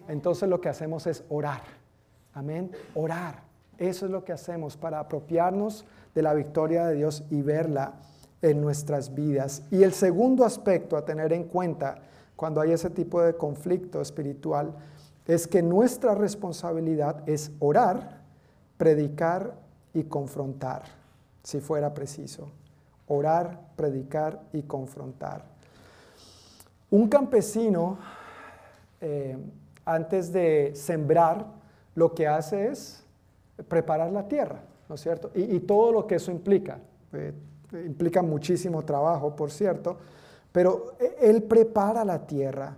entonces 0.08 0.48
lo 0.48 0.60
que 0.60 0.68
hacemos 0.68 1.06
es 1.06 1.24
orar. 1.28 1.62
Amén. 2.34 2.70
Orar. 2.94 3.42
Eso 3.78 4.04
es 4.04 4.12
lo 4.12 4.24
que 4.24 4.32
hacemos 4.32 4.76
para 4.76 5.00
apropiarnos 5.00 5.86
de 6.14 6.22
la 6.22 6.34
victoria 6.34 6.86
de 6.86 6.96
Dios 6.96 7.24
y 7.30 7.40
verla 7.40 7.94
en 8.42 8.60
nuestras 8.60 9.14
vidas. 9.14 9.62
Y 9.70 9.82
el 9.82 9.92
segundo 9.92 10.44
aspecto 10.44 10.96
a 10.96 11.04
tener 11.04 11.32
en 11.32 11.44
cuenta 11.44 12.02
cuando 12.36 12.60
hay 12.60 12.72
ese 12.72 12.90
tipo 12.90 13.22
de 13.22 13.34
conflicto 13.34 14.00
espiritual 14.00 14.74
es 15.30 15.46
que 15.46 15.62
nuestra 15.62 16.16
responsabilidad 16.16 17.28
es 17.28 17.52
orar, 17.60 18.18
predicar 18.76 19.54
y 19.94 20.02
confrontar, 20.02 20.82
si 21.44 21.60
fuera 21.60 21.94
preciso. 21.94 22.50
Orar, 23.06 23.60
predicar 23.76 24.40
y 24.52 24.62
confrontar. 24.62 25.44
Un 26.90 27.08
campesino, 27.08 27.98
eh, 29.00 29.38
antes 29.84 30.32
de 30.32 30.72
sembrar, 30.74 31.46
lo 31.94 32.12
que 32.12 32.26
hace 32.26 32.66
es 32.66 33.04
preparar 33.68 34.10
la 34.10 34.26
tierra, 34.26 34.62
¿no 34.88 34.96
es 34.96 35.00
cierto? 35.00 35.30
Y, 35.32 35.60
todo 35.60 35.92
lo 35.92 36.08
que 36.08 36.16
eso 36.16 36.32
implica. 36.32 36.78
Eh, 37.12 37.32
implica 37.86 38.20
muchísimo 38.20 38.82
trabajo, 38.84 39.36
por 39.36 39.52
cierto, 39.52 39.96
pero 40.50 40.96
eh, 40.98 41.18
él 41.20 41.44
prepara 41.44 42.04
la 42.04 42.26
tierra 42.26 42.74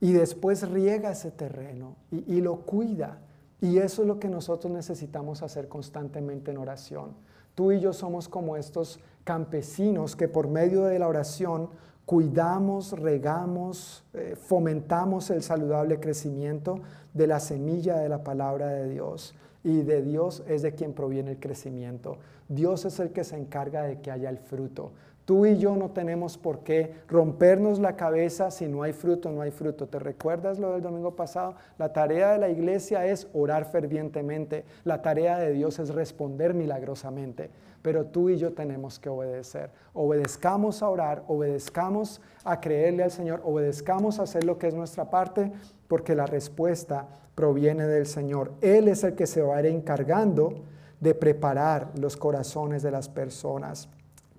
y 0.00 0.12
después 0.12 0.68
riega 0.68 1.10
ese 1.10 1.30
terreno 1.30 1.96
y, 2.10 2.40
lo 2.40 2.60
cuida. 2.60 3.18
Y 3.60 3.78
eso 3.78 4.02
es 4.02 4.08
lo 4.08 4.18
que 4.18 4.28
nosotros 4.28 4.72
necesitamos 4.72 5.42
hacer 5.42 5.68
constantemente 5.68 6.50
en 6.50 6.58
oración. 6.58 7.12
Tú 7.54 7.72
y 7.72 7.80
yo 7.80 7.92
somos 7.92 8.28
como 8.28 8.56
estos 8.56 9.00
campesinos 9.24 10.14
que 10.14 10.28
por 10.28 10.48
medio 10.48 10.84
de 10.84 10.98
la 10.98 11.08
oración 11.08 11.70
cuidamos, 12.04 12.92
regamos, 12.92 14.04
eh, 14.12 14.36
fomentamos 14.36 15.30
el 15.30 15.42
saludable 15.42 15.98
crecimiento 15.98 16.80
de 17.14 17.26
la 17.26 17.40
semilla 17.40 17.96
de 17.96 18.10
la 18.10 18.22
palabra 18.22 18.68
de 18.68 18.88
Dios. 18.90 19.34
Y 19.64 19.82
de 19.82 20.02
Dios 20.02 20.44
es 20.46 20.62
de 20.62 20.74
quien 20.74 20.92
proviene 20.92 21.32
el 21.32 21.40
crecimiento. 21.40 22.18
Dios 22.48 22.84
es 22.84 23.00
el 23.00 23.10
que 23.10 23.24
se 23.24 23.36
encarga 23.36 23.82
de 23.82 24.00
que 24.00 24.12
haya 24.12 24.30
el 24.30 24.38
fruto. 24.38 24.92
Tú 25.26 25.44
y 25.44 25.58
yo 25.58 25.74
no 25.74 25.90
tenemos 25.90 26.38
por 26.38 26.60
qué 26.60 26.94
rompernos 27.08 27.80
la 27.80 27.96
cabeza 27.96 28.52
si 28.52 28.68
no 28.68 28.84
hay 28.84 28.92
fruto, 28.92 29.32
no 29.32 29.40
hay 29.40 29.50
fruto. 29.50 29.88
¿Te 29.88 29.98
recuerdas 29.98 30.60
lo 30.60 30.70
del 30.70 30.82
domingo 30.82 31.16
pasado? 31.16 31.56
La 31.78 31.92
tarea 31.92 32.30
de 32.30 32.38
la 32.38 32.48
iglesia 32.48 33.04
es 33.06 33.26
orar 33.34 33.64
fervientemente. 33.64 34.64
La 34.84 35.02
tarea 35.02 35.36
de 35.38 35.52
Dios 35.52 35.80
es 35.80 35.92
responder 35.92 36.54
milagrosamente. 36.54 37.50
Pero 37.82 38.06
tú 38.06 38.30
y 38.30 38.36
yo 38.36 38.52
tenemos 38.52 39.00
que 39.00 39.08
obedecer. 39.08 39.70
Obedezcamos 39.94 40.80
a 40.80 40.90
orar, 40.90 41.24
obedezcamos 41.26 42.20
a 42.44 42.60
creerle 42.60 43.02
al 43.02 43.10
Señor, 43.10 43.42
obedezcamos 43.44 44.20
a 44.20 44.22
hacer 44.22 44.44
lo 44.44 44.58
que 44.58 44.68
es 44.68 44.74
nuestra 44.74 45.10
parte, 45.10 45.50
porque 45.88 46.14
la 46.14 46.26
respuesta 46.26 47.08
proviene 47.34 47.88
del 47.88 48.06
Señor. 48.06 48.52
Él 48.60 48.86
es 48.86 49.02
el 49.02 49.16
que 49.16 49.26
se 49.26 49.42
va 49.42 49.56
a 49.56 49.60
ir 49.60 49.66
encargando 49.66 50.54
de 51.00 51.16
preparar 51.16 51.90
los 51.98 52.16
corazones 52.16 52.84
de 52.84 52.92
las 52.92 53.08
personas 53.08 53.88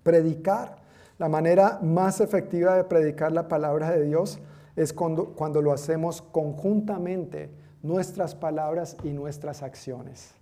predicar. 0.07 0.77
La 1.17 1.27
manera 1.27 1.79
más 1.81 2.21
efectiva 2.21 2.77
de 2.77 2.85
predicar 2.85 3.33
la 3.33 3.49
palabra 3.49 3.91
de 3.91 4.05
Dios 4.05 4.39
es 4.77 4.93
cuando, 4.93 5.33
cuando 5.35 5.61
lo 5.61 5.73
hacemos 5.73 6.21
conjuntamente, 6.21 7.49
nuestras 7.83 8.33
palabras 8.33 8.95
y 9.03 9.09
nuestras 9.09 9.63
acciones. 9.63 10.33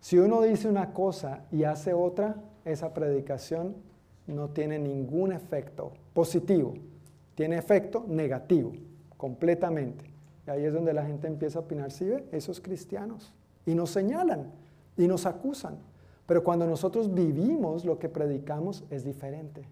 Si 0.00 0.18
uno 0.18 0.42
dice 0.42 0.68
una 0.68 0.92
cosa 0.92 1.44
y 1.50 1.64
hace 1.64 1.94
otra, 1.94 2.36
esa 2.66 2.92
predicación 2.92 3.74
no 4.26 4.50
tiene 4.50 4.78
ningún 4.78 5.32
efecto 5.32 5.94
positivo, 6.12 6.74
tiene 7.34 7.56
efecto 7.56 8.04
negativo, 8.06 8.72
completamente. 9.16 10.10
Y 10.46 10.50
ahí 10.50 10.64
es 10.66 10.74
donde 10.74 10.92
la 10.92 11.06
gente 11.06 11.26
empieza 11.26 11.58
a 11.58 11.62
opinar, 11.62 11.90
si 11.90 12.04
ve, 12.04 12.26
esos 12.32 12.60
cristianos, 12.60 13.32
y 13.64 13.74
nos 13.74 13.88
señalan 13.88 14.52
y 14.98 15.08
nos 15.08 15.24
acusan. 15.24 15.78
Pero 16.26 16.42
cuando 16.42 16.66
nosotros 16.66 17.14
vivimos 17.14 17.84
lo 17.84 17.98
que 17.98 18.08
predicamos 18.08 18.84
es 18.90 19.04
diferente. 19.04 19.68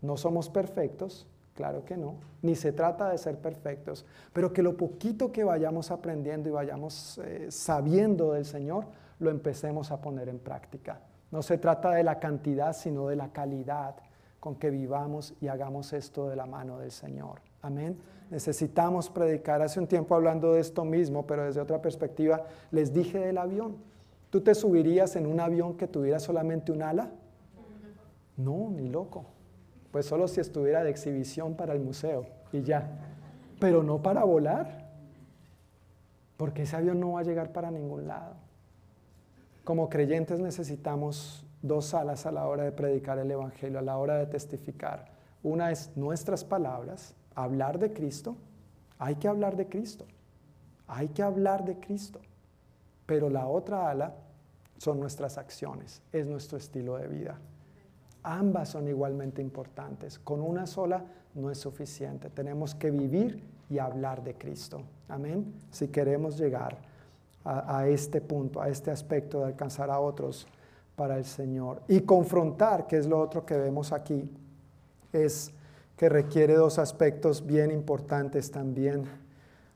No 0.00 0.16
somos 0.16 0.48
perfectos, 0.48 1.26
claro 1.54 1.84
que 1.84 1.96
no, 1.96 2.14
ni 2.40 2.54
se 2.54 2.72
trata 2.72 3.10
de 3.10 3.18
ser 3.18 3.38
perfectos, 3.38 4.06
pero 4.32 4.52
que 4.52 4.62
lo 4.62 4.76
poquito 4.76 5.32
que 5.32 5.42
vayamos 5.42 5.90
aprendiendo 5.90 6.48
y 6.48 6.52
vayamos 6.52 7.18
eh, 7.24 7.48
sabiendo 7.50 8.32
del 8.32 8.44
Señor, 8.44 8.86
lo 9.18 9.30
empecemos 9.30 9.90
a 9.90 10.00
poner 10.00 10.28
en 10.28 10.38
práctica. 10.38 11.00
No 11.32 11.42
se 11.42 11.58
trata 11.58 11.90
de 11.90 12.04
la 12.04 12.20
cantidad, 12.20 12.72
sino 12.72 13.08
de 13.08 13.16
la 13.16 13.32
calidad 13.32 13.96
con 14.40 14.54
que 14.54 14.70
vivamos 14.70 15.34
y 15.40 15.48
hagamos 15.48 15.92
esto 15.92 16.28
de 16.28 16.36
la 16.36 16.46
mano 16.46 16.78
del 16.78 16.92
Señor. 16.92 17.40
Amén. 17.60 17.98
Necesitamos 18.30 19.10
predicar. 19.10 19.62
Hace 19.62 19.80
un 19.80 19.86
tiempo 19.86 20.14
hablando 20.14 20.54
de 20.54 20.60
esto 20.60 20.84
mismo, 20.84 21.26
pero 21.26 21.44
desde 21.44 21.60
otra 21.60 21.82
perspectiva, 21.82 22.44
les 22.70 22.92
dije 22.92 23.18
del 23.18 23.38
avión. 23.38 23.76
¿Tú 24.30 24.42
te 24.42 24.54
subirías 24.54 25.16
en 25.16 25.26
un 25.26 25.40
avión 25.40 25.76
que 25.76 25.86
tuviera 25.86 26.20
solamente 26.20 26.72
un 26.72 26.82
ala? 26.82 27.10
No, 28.36 28.70
ni 28.70 28.88
loco. 28.88 29.24
Pues 29.90 30.06
solo 30.06 30.28
si 30.28 30.40
estuviera 30.40 30.84
de 30.84 30.90
exhibición 30.90 31.54
para 31.54 31.72
el 31.72 31.80
museo 31.80 32.26
y 32.52 32.62
ya. 32.62 32.90
Pero 33.58 33.82
no 33.82 34.02
para 34.02 34.24
volar. 34.24 34.88
Porque 36.36 36.62
ese 36.62 36.76
avión 36.76 37.00
no 37.00 37.12
va 37.12 37.20
a 37.20 37.24
llegar 37.24 37.52
para 37.52 37.70
ningún 37.70 38.06
lado. 38.06 38.34
Como 39.64 39.88
creyentes 39.88 40.40
necesitamos 40.40 41.44
dos 41.62 41.94
alas 41.94 42.26
a 42.26 42.32
la 42.32 42.46
hora 42.46 42.64
de 42.64 42.72
predicar 42.72 43.18
el 43.18 43.30
Evangelio, 43.30 43.78
a 43.78 43.82
la 43.82 43.98
hora 43.98 44.18
de 44.18 44.26
testificar. 44.26 45.06
Una 45.42 45.70
es 45.70 45.96
nuestras 45.96 46.44
palabras, 46.44 47.14
hablar 47.34 47.78
de 47.78 47.92
Cristo. 47.92 48.36
Hay 48.98 49.16
que 49.16 49.28
hablar 49.28 49.56
de 49.56 49.68
Cristo. 49.68 50.06
Hay 50.86 51.08
que 51.08 51.22
hablar 51.22 51.64
de 51.64 51.78
Cristo. 51.78 52.20
Pero 53.08 53.30
la 53.30 53.46
otra 53.46 53.88
ala 53.88 54.14
son 54.76 55.00
nuestras 55.00 55.38
acciones, 55.38 56.02
es 56.12 56.26
nuestro 56.26 56.58
estilo 56.58 56.98
de 56.98 57.08
vida. 57.08 57.38
Ambas 58.22 58.68
son 58.68 58.86
igualmente 58.86 59.40
importantes. 59.40 60.18
Con 60.18 60.42
una 60.42 60.66
sola 60.66 61.06
no 61.34 61.50
es 61.50 61.56
suficiente. 61.56 62.28
Tenemos 62.28 62.74
que 62.74 62.90
vivir 62.90 63.42
y 63.70 63.78
hablar 63.78 64.22
de 64.22 64.34
Cristo. 64.34 64.82
Amén. 65.08 65.54
Si 65.70 65.88
queremos 65.88 66.36
llegar 66.36 66.76
a, 67.44 67.86
este 67.86 68.20
punto, 68.20 68.60
a 68.60 68.68
este 68.68 68.90
aspecto 68.90 69.38
de 69.38 69.46
alcanzar 69.46 69.90
a 69.90 70.00
otros 70.00 70.46
para 70.94 71.16
el 71.16 71.24
Señor. 71.24 71.80
Y 71.88 72.02
confrontar, 72.02 72.86
que 72.86 72.98
es 72.98 73.06
lo 73.06 73.18
otro 73.18 73.46
que 73.46 73.56
vemos 73.56 73.90
aquí, 73.90 74.30
es 75.14 75.50
que 75.96 76.10
requiere 76.10 76.52
dos 76.52 76.78
aspectos 76.78 77.46
bien 77.46 77.70
importantes 77.70 78.50
también 78.50 79.04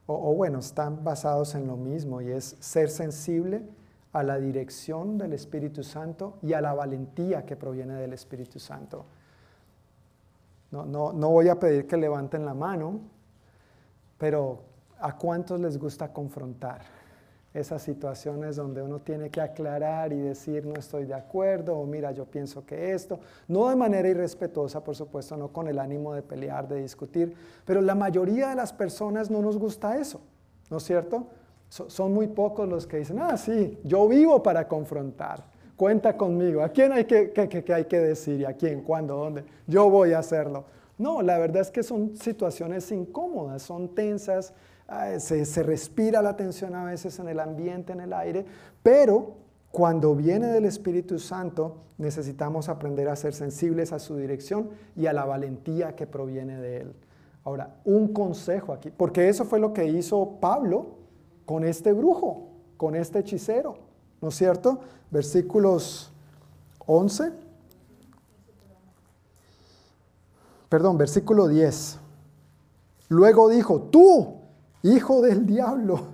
o, 0.06 0.34
bueno, 0.34 0.58
están 0.58 1.04
basados 1.04 1.54
en 1.54 1.66
lo 1.66 1.76
mismo 1.76 2.20
y 2.20 2.30
es 2.30 2.56
ser 2.60 2.90
sensible 2.90 3.62
a 4.12 4.22
la 4.22 4.38
dirección 4.38 5.16
del 5.16 5.32
Espíritu 5.32 5.82
Santo 5.82 6.38
y 6.42 6.52
a 6.52 6.60
la 6.60 6.74
valentía 6.74 7.46
que 7.46 7.56
proviene 7.56 7.94
del 7.94 8.12
Espíritu 8.12 8.58
Santo. 8.58 9.06
No, 10.70 10.84
no, 10.84 11.12
no 11.12 11.30
voy 11.30 11.48
a 11.48 11.58
pedir 11.58 11.86
que 11.86 11.96
levanten 11.96 12.44
la 12.44 12.54
mano, 12.54 13.00
pero 14.18 14.62
¿a 14.98 15.16
cuántos 15.16 15.60
les 15.60 15.78
gusta 15.78 16.12
confrontar? 16.12 17.01
Esas 17.54 17.82
situaciones 17.82 18.56
donde 18.56 18.82
uno 18.82 19.00
tiene 19.00 19.28
que 19.30 19.40
aclarar 19.40 20.12
y 20.12 20.20
decir 20.20 20.64
no 20.64 20.74
estoy 20.74 21.04
de 21.04 21.14
acuerdo 21.14 21.76
o 21.76 21.86
mira 21.86 22.12
yo 22.12 22.24
pienso 22.24 22.64
que 22.64 22.92
esto, 22.92 23.20
no 23.48 23.68
de 23.68 23.76
manera 23.76 24.08
irrespetuosa 24.08 24.82
por 24.82 24.96
supuesto, 24.96 25.36
no 25.36 25.48
con 25.48 25.68
el 25.68 25.78
ánimo 25.78 26.14
de 26.14 26.22
pelear, 26.22 26.66
de 26.66 26.80
discutir, 26.80 27.34
pero 27.64 27.80
la 27.80 27.94
mayoría 27.94 28.48
de 28.48 28.56
las 28.56 28.72
personas 28.72 29.30
no 29.30 29.42
nos 29.42 29.58
gusta 29.58 29.98
eso, 29.98 30.20
¿no 30.70 30.78
es 30.78 30.84
cierto? 30.84 31.26
son 31.68 32.12
muy 32.12 32.26
pocos 32.26 32.68
los 32.68 32.86
que 32.86 32.98
dicen, 32.98 33.18
ah 33.18 33.36
sí, 33.38 33.78
yo 33.82 34.06
vivo 34.06 34.42
para 34.42 34.68
confrontar, 34.68 35.42
cuenta 35.74 36.16
conmigo, 36.18 36.62
¿a 36.62 36.68
quién 36.68 36.92
hay 36.92 37.06
que, 37.06 37.32
hay 37.74 37.84
que 37.86 37.98
decir 37.98 38.40
y 38.40 38.44
a 38.44 38.52
quién, 38.52 38.82
cuándo, 38.82 39.16
dónde? 39.16 39.44
Yo 39.66 39.88
voy 39.88 40.12
a 40.12 40.18
hacerlo. 40.18 40.64
No, 40.98 41.22
la 41.22 41.38
verdad 41.38 41.62
es 41.62 41.70
que 41.70 41.82
son 41.82 42.14
situaciones 42.16 42.92
incómodas, 42.92 43.62
son 43.62 43.94
tensas, 43.94 44.52
se, 45.19 45.62
respira 45.62 46.23
la 46.23 46.36
tensión 46.36 46.74
a 46.74 46.85
veces 46.85 47.19
en 47.19 47.28
el 47.28 47.40
ambiente, 47.40 47.93
en 47.93 48.01
el 48.01 48.12
aire, 48.12 48.44
pero 48.82 49.35
cuando 49.70 50.14
viene 50.14 50.48
del 50.48 50.64
Espíritu 50.64 51.19
Santo 51.19 51.77
necesitamos 51.98 52.69
aprender 52.69 53.09
a 53.09 53.16
ser 53.16 53.32
sensibles 53.32 53.93
a 53.93 53.98
su 53.98 54.16
dirección 54.16 54.70
y 54.97 55.06
a 55.06 55.12
la 55.12 55.24
valentía 55.24 55.94
que 55.97 56.06
proviene 56.06 56.59
de 56.59 56.82
Él. 56.82 56.94
Ahora, 57.44 57.77
un 57.85 58.12
consejo 58.12 58.73
aquí, 58.73 58.90
porque 58.90 59.28
eso 59.28 59.44
fue 59.44 59.59
lo 59.59 59.73
que 59.73 59.86
hizo 59.86 60.39
Pablo 60.40 60.98
con 61.47 61.64
este 61.64 61.93
brujo, 61.93 62.48
con 62.77 62.94
este 62.94 63.20
hechicero, 63.20 63.77
¿no 64.20 64.28
es 64.28 64.35
cierto? 64.35 64.81
Versículos 65.10 66.12
11. 66.86 67.32
Perdón, 70.69 70.98
versículo 70.98 71.48
10. 71.48 71.98
Luego 73.09 73.48
dijo, 73.48 73.82
tú, 73.82 74.41
hijo 74.82 75.22
del 75.22 75.46
diablo, 75.46 76.09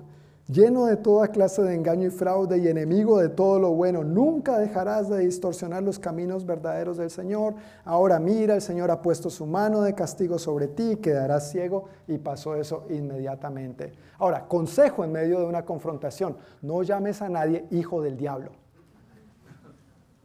lleno 0.46 0.86
de 0.86 0.96
toda 0.96 1.28
clase 1.28 1.62
de 1.62 1.74
engaño 1.74 2.06
y 2.06 2.10
fraude 2.10 2.58
y 2.58 2.68
enemigo 2.68 3.18
de 3.18 3.28
todo 3.28 3.58
lo 3.58 3.70
bueno, 3.70 4.04
nunca 4.04 4.58
dejarás 4.58 5.08
de 5.08 5.18
distorsionar 5.18 5.82
los 5.82 5.98
caminos 5.98 6.46
verdaderos 6.46 6.96
del 6.96 7.10
Señor. 7.10 7.54
Ahora 7.84 8.18
mira, 8.18 8.54
el 8.54 8.62
Señor 8.62 8.90
ha 8.90 9.02
puesto 9.02 9.30
su 9.30 9.46
mano 9.46 9.82
de 9.82 9.94
castigo 9.94 10.38
sobre 10.38 10.68
ti, 10.68 10.96
quedarás 10.96 11.50
ciego 11.50 11.84
y 12.06 12.18
pasó 12.18 12.54
eso 12.54 12.86
inmediatamente. 12.90 13.92
Ahora, 14.18 14.46
consejo 14.46 15.04
en 15.04 15.12
medio 15.12 15.38
de 15.38 15.46
una 15.46 15.64
confrontación, 15.64 16.36
no 16.62 16.82
llames 16.82 17.22
a 17.22 17.28
nadie 17.28 17.66
hijo 17.70 18.02
del 18.02 18.16
diablo. 18.16 18.52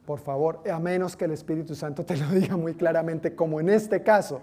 Por 0.06 0.20
favor, 0.20 0.60
a 0.70 0.80
menos 0.80 1.15
que 1.15 1.26
el 1.26 1.32
Espíritu 1.32 1.76
Santo 1.76 2.06
te 2.06 2.18
lo 2.18 2.28
diga 2.32 2.57
muy 2.57 2.74
claramente, 2.74 3.36
como 3.36 3.60
en 3.60 3.70
este 3.70 4.03
caso. 4.03 4.41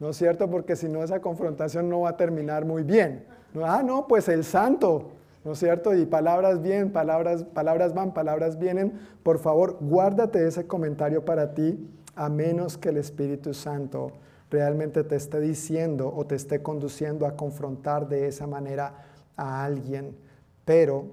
¿No 0.00 0.10
es 0.10 0.16
cierto? 0.16 0.50
Porque 0.50 0.74
si 0.74 0.88
no, 0.88 1.04
esa 1.04 1.20
confrontación 1.20 1.88
no 1.88 2.00
va 2.00 2.10
a 2.10 2.16
terminar 2.16 2.64
muy 2.64 2.82
bien. 2.82 3.26
Ah, 3.62 3.82
no, 3.84 4.08
pues 4.08 4.28
el 4.28 4.44
santo, 4.44 5.10
¿no 5.44 5.52
es 5.52 5.58
cierto? 5.58 5.94
Y 5.94 6.06
palabras 6.06 6.62
bien, 6.62 6.90
palabras, 6.90 7.44
palabras 7.44 7.94
van, 7.94 8.12
palabras 8.12 8.58
vienen. 8.58 8.98
Por 9.22 9.38
favor, 9.38 9.76
guárdate 9.80 10.46
ese 10.46 10.66
comentario 10.66 11.24
para 11.24 11.54
ti, 11.54 11.88
a 12.16 12.28
menos 12.28 12.78
que 12.78 12.88
el 12.88 12.96
Espíritu 12.96 13.54
Santo 13.54 14.12
realmente 14.50 15.04
te 15.04 15.16
esté 15.16 15.38
diciendo 15.38 16.12
o 16.14 16.26
te 16.26 16.34
esté 16.34 16.62
conduciendo 16.62 17.26
a 17.26 17.36
confrontar 17.36 18.08
de 18.08 18.26
esa 18.26 18.46
manera 18.46 18.94
a 19.36 19.64
alguien. 19.64 20.16
Pero 20.64 21.06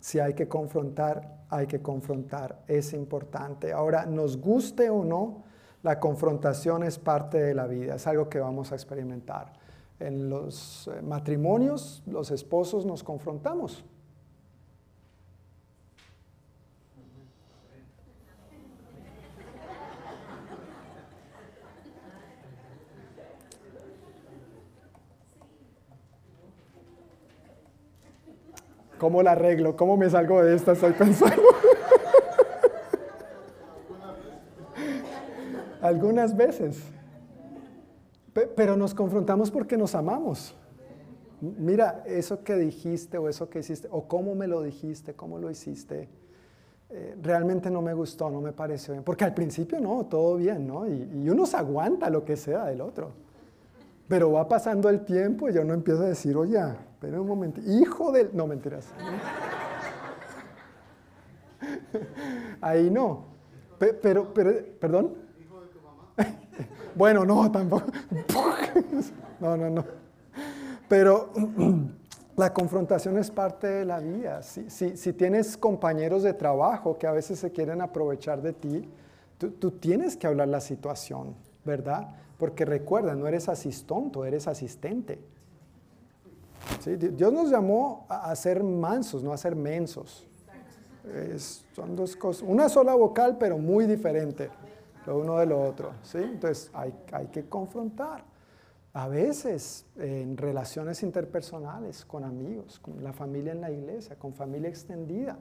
si 0.00 0.18
hay 0.18 0.34
que 0.34 0.48
confrontar, 0.48 1.38
hay 1.50 1.66
que 1.66 1.80
confrontar. 1.80 2.62
Es 2.66 2.92
importante. 2.92 3.72
Ahora, 3.72 4.06
nos 4.06 4.40
guste 4.40 4.90
o 4.90 5.04
no, 5.04 5.44
la 5.82 6.00
confrontación 6.00 6.82
es 6.82 6.98
parte 6.98 7.38
de 7.38 7.54
la 7.54 7.66
vida, 7.66 7.94
es 7.94 8.06
algo 8.06 8.28
que 8.28 8.40
vamos 8.40 8.72
a 8.72 8.74
experimentar. 8.74 9.52
En 10.00 10.28
los 10.28 10.88
eh, 10.88 11.02
matrimonios, 11.02 12.02
los 12.06 12.30
esposos 12.30 12.84
nos 12.84 13.02
confrontamos. 13.02 13.84
¿Cómo 28.98 29.22
la 29.22 29.32
arreglo? 29.32 29.76
¿Cómo 29.76 29.96
me 29.96 30.10
salgo 30.10 30.42
de 30.42 30.56
esta? 30.56 30.72
Estoy 30.72 30.92
pensando. 30.92 31.42
Algunas 35.88 36.36
veces. 36.36 36.82
Pero 38.54 38.76
nos 38.76 38.94
confrontamos 38.94 39.50
porque 39.50 39.76
nos 39.78 39.94
amamos. 39.94 40.54
Mira, 41.40 42.02
eso 42.06 42.44
que 42.44 42.56
dijiste 42.56 43.16
o 43.16 43.28
eso 43.28 43.48
que 43.48 43.60
hiciste, 43.60 43.88
o 43.90 44.06
cómo 44.06 44.34
me 44.34 44.46
lo 44.46 44.62
dijiste, 44.62 45.14
cómo 45.14 45.38
lo 45.38 45.50
hiciste, 45.50 46.08
eh, 46.90 47.16
realmente 47.22 47.70
no 47.70 47.80
me 47.80 47.94
gustó, 47.94 48.30
no 48.30 48.42
me 48.42 48.52
pareció 48.52 48.92
bien. 48.92 49.02
Porque 49.02 49.24
al 49.24 49.32
principio 49.32 49.80
no, 49.80 50.04
todo 50.06 50.36
bien, 50.36 50.66
¿no? 50.66 50.86
Y, 50.86 51.28
uno 51.30 51.46
se 51.46 51.56
aguanta 51.56 52.10
lo 52.10 52.24
que 52.24 52.36
sea 52.36 52.66
del 52.66 52.82
otro. 52.82 53.12
Pero 54.08 54.32
va 54.32 54.46
pasando 54.46 54.90
el 54.90 55.04
tiempo 55.06 55.48
y 55.48 55.54
yo 55.54 55.64
no 55.64 55.72
empiezo 55.72 56.02
a 56.02 56.08
decir, 56.08 56.36
oye, 56.36 56.58
espera 56.58 57.20
un 57.20 57.26
momento, 57.26 57.62
hijo 57.62 58.12
del... 58.12 58.30
No, 58.34 58.46
mentiras. 58.46 58.88
Ahí 62.60 62.90
no. 62.90 63.24
Pero, 63.78 64.34
pero, 64.34 64.52
perdón. 64.78 65.27
Bueno, 66.98 67.24
no, 67.24 67.50
tampoco. 67.52 67.86
No, 69.40 69.56
no, 69.56 69.70
no. 69.70 69.84
Pero 70.88 71.30
la 72.36 72.52
confrontación 72.52 73.16
es 73.18 73.30
parte 73.30 73.68
de 73.68 73.84
la 73.84 74.00
vida. 74.00 74.42
Si, 74.42 74.68
si, 74.68 74.96
si, 74.96 75.12
tienes 75.12 75.56
compañeros 75.56 76.24
de 76.24 76.34
trabajo 76.34 76.98
que 76.98 77.06
a 77.06 77.12
veces 77.12 77.38
se 77.38 77.52
quieren 77.52 77.80
aprovechar 77.80 78.42
de 78.42 78.52
ti, 78.52 78.88
tú, 79.38 79.70
tienes 79.70 80.16
que 80.16 80.26
hablar 80.26 80.48
la 80.48 80.60
situación, 80.60 81.36
¿verdad? 81.64 82.08
Porque 82.36 82.64
recuerda, 82.64 83.14
no 83.14 83.28
eres 83.28 83.48
asistonto, 83.48 84.24
eres 84.24 84.48
asistente. 84.48 85.20
¿Sí? 86.80 86.96
Dios 86.96 87.32
nos 87.32 87.48
llamó 87.48 88.06
a, 88.08 88.34
ser 88.34 88.64
mansos, 88.64 89.22
no 89.22 89.32
a 89.32 89.36
ser 89.36 89.54
mensos. 89.54 90.26
Son 91.76 91.94
dos 91.94 92.16
cosas, 92.16 92.42
una 92.42 92.68
sola 92.68 92.92
vocal, 92.96 93.36
pero 93.38 93.56
muy 93.56 93.86
diferente 93.86 94.50
uno 95.16 95.38
de 95.38 95.46
lo 95.46 95.60
otro. 95.60 95.92
¿sí? 96.02 96.18
Entonces 96.18 96.70
hay, 96.74 96.94
hay 97.12 97.26
que 97.26 97.48
confrontar. 97.48 98.24
A 98.92 99.06
veces 99.06 99.86
en 99.96 100.36
relaciones 100.36 101.02
interpersonales, 101.02 102.04
con 102.04 102.24
amigos, 102.24 102.78
con 102.80 103.02
la 103.02 103.12
familia 103.12 103.52
en 103.52 103.60
la 103.60 103.70
iglesia, 103.70 104.16
con 104.16 104.34
familia 104.34 104.68
extendida. 104.68 105.38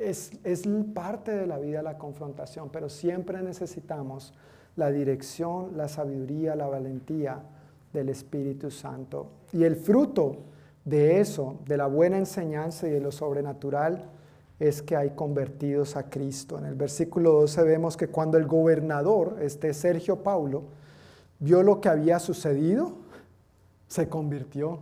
Es, 0.00 0.32
es 0.44 0.64
parte 0.92 1.32
de 1.32 1.46
la 1.46 1.58
vida 1.58 1.82
la 1.82 1.98
confrontación, 1.98 2.70
pero 2.70 2.88
siempre 2.88 3.42
necesitamos 3.42 4.34
la 4.76 4.90
dirección, 4.90 5.76
la 5.76 5.88
sabiduría, 5.88 6.56
la 6.56 6.66
valentía 6.66 7.42
del 7.92 8.08
Espíritu 8.08 8.70
Santo. 8.70 9.28
Y 9.52 9.64
el 9.64 9.76
fruto 9.76 10.38
de 10.84 11.20
eso, 11.20 11.60
de 11.66 11.76
la 11.76 11.86
buena 11.86 12.18
enseñanza 12.18 12.88
y 12.88 12.90
de 12.90 13.00
lo 13.00 13.12
sobrenatural, 13.12 14.10
es 14.68 14.82
que 14.82 14.96
hay 14.96 15.10
convertidos 15.10 15.96
a 15.96 16.08
Cristo. 16.08 16.58
En 16.58 16.64
el 16.64 16.74
versículo 16.74 17.32
12 17.32 17.62
vemos 17.64 17.96
que 17.96 18.08
cuando 18.08 18.38
el 18.38 18.46
gobernador, 18.46 19.36
este 19.40 19.74
Sergio 19.74 20.22
Paulo, 20.22 20.64
vio 21.38 21.62
lo 21.62 21.80
que 21.80 21.88
había 21.88 22.18
sucedido, 22.18 22.96
se 23.88 24.08
convirtió. 24.08 24.80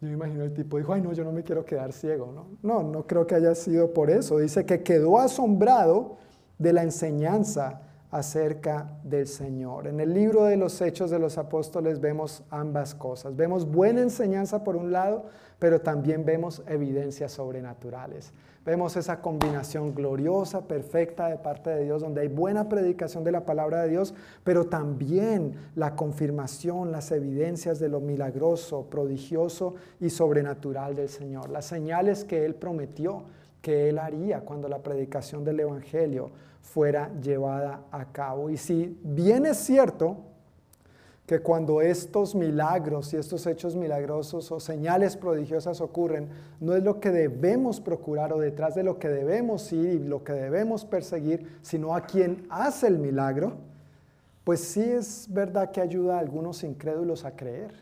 Yo 0.00 0.08
me 0.08 0.14
imagino 0.14 0.44
el 0.44 0.52
tipo 0.52 0.78
dijo, 0.78 0.92
ay 0.92 1.00
no, 1.00 1.12
yo 1.12 1.24
no 1.24 1.32
me 1.32 1.42
quiero 1.42 1.64
quedar 1.64 1.92
ciego. 1.92 2.32
No, 2.32 2.46
no, 2.62 2.82
no 2.82 3.06
creo 3.06 3.26
que 3.26 3.34
haya 3.34 3.54
sido 3.54 3.92
por 3.92 4.10
eso. 4.10 4.38
Dice 4.38 4.66
que 4.66 4.82
quedó 4.82 5.18
asombrado 5.18 6.16
de 6.58 6.72
la 6.72 6.82
enseñanza 6.82 7.82
acerca 8.12 8.98
del 9.02 9.26
Señor. 9.26 9.86
En 9.86 9.98
el 9.98 10.12
libro 10.12 10.44
de 10.44 10.58
los 10.58 10.80
Hechos 10.82 11.10
de 11.10 11.18
los 11.18 11.38
Apóstoles 11.38 11.98
vemos 11.98 12.44
ambas 12.50 12.94
cosas. 12.94 13.34
Vemos 13.34 13.66
buena 13.66 14.02
enseñanza 14.02 14.62
por 14.62 14.76
un 14.76 14.92
lado, 14.92 15.24
pero 15.58 15.80
también 15.80 16.24
vemos 16.24 16.62
evidencias 16.68 17.32
sobrenaturales. 17.32 18.34
Vemos 18.66 18.96
esa 18.96 19.22
combinación 19.22 19.94
gloriosa, 19.94 20.68
perfecta 20.68 21.28
de 21.28 21.38
parte 21.38 21.70
de 21.70 21.84
Dios, 21.84 22.02
donde 22.02 22.20
hay 22.20 22.28
buena 22.28 22.68
predicación 22.68 23.24
de 23.24 23.32
la 23.32 23.46
palabra 23.46 23.82
de 23.82 23.88
Dios, 23.88 24.14
pero 24.44 24.66
también 24.66 25.54
la 25.74 25.96
confirmación, 25.96 26.92
las 26.92 27.10
evidencias 27.12 27.80
de 27.80 27.88
lo 27.88 28.00
milagroso, 28.00 28.90
prodigioso 28.90 29.74
y 30.00 30.10
sobrenatural 30.10 30.94
del 30.94 31.08
Señor. 31.08 31.48
Las 31.48 31.64
señales 31.64 32.24
que 32.24 32.44
Él 32.44 32.54
prometió 32.54 33.24
que 33.62 33.88
Él 33.88 33.98
haría 33.98 34.40
cuando 34.40 34.68
la 34.68 34.82
predicación 34.82 35.44
del 35.44 35.60
Evangelio 35.60 36.30
fuera 36.62 37.10
llevada 37.20 37.82
a 37.90 38.06
cabo. 38.06 38.48
Y 38.48 38.56
si 38.56 38.98
bien 39.02 39.44
es 39.44 39.58
cierto 39.58 40.16
que 41.26 41.40
cuando 41.40 41.80
estos 41.80 42.34
milagros 42.34 43.12
y 43.12 43.16
estos 43.16 43.46
hechos 43.46 43.76
milagrosos 43.76 44.50
o 44.50 44.58
señales 44.58 45.16
prodigiosas 45.16 45.80
ocurren, 45.80 46.28
no 46.60 46.74
es 46.74 46.82
lo 46.82 47.00
que 47.00 47.10
debemos 47.10 47.80
procurar 47.80 48.32
o 48.32 48.38
detrás 48.38 48.74
de 48.74 48.82
lo 48.82 48.98
que 48.98 49.08
debemos 49.08 49.72
ir 49.72 49.88
y 49.88 49.98
lo 49.98 50.24
que 50.24 50.32
debemos 50.32 50.84
perseguir, 50.84 51.58
sino 51.62 51.94
a 51.94 52.02
quien 52.02 52.46
hace 52.48 52.86
el 52.86 52.98
milagro, 52.98 53.54
pues 54.44 54.60
sí 54.60 54.82
es 54.82 55.26
verdad 55.30 55.70
que 55.70 55.80
ayuda 55.80 56.16
a 56.16 56.20
algunos 56.20 56.64
incrédulos 56.64 57.24
a 57.24 57.36
creer. 57.36 57.72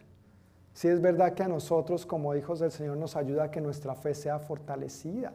Sí 0.75 0.89
es 0.89 1.01
verdad 1.01 1.35
que 1.35 1.43
a 1.43 1.49
nosotros 1.49 2.07
como 2.07 2.35
hijos 2.35 2.61
del 2.61 2.71
Señor 2.71 2.97
nos 2.97 3.17
ayuda 3.17 3.45
a 3.45 3.51
que 3.51 3.61
nuestra 3.61 3.95
fe 3.95 4.15
sea 4.15 4.39
fortalecida 4.39 5.33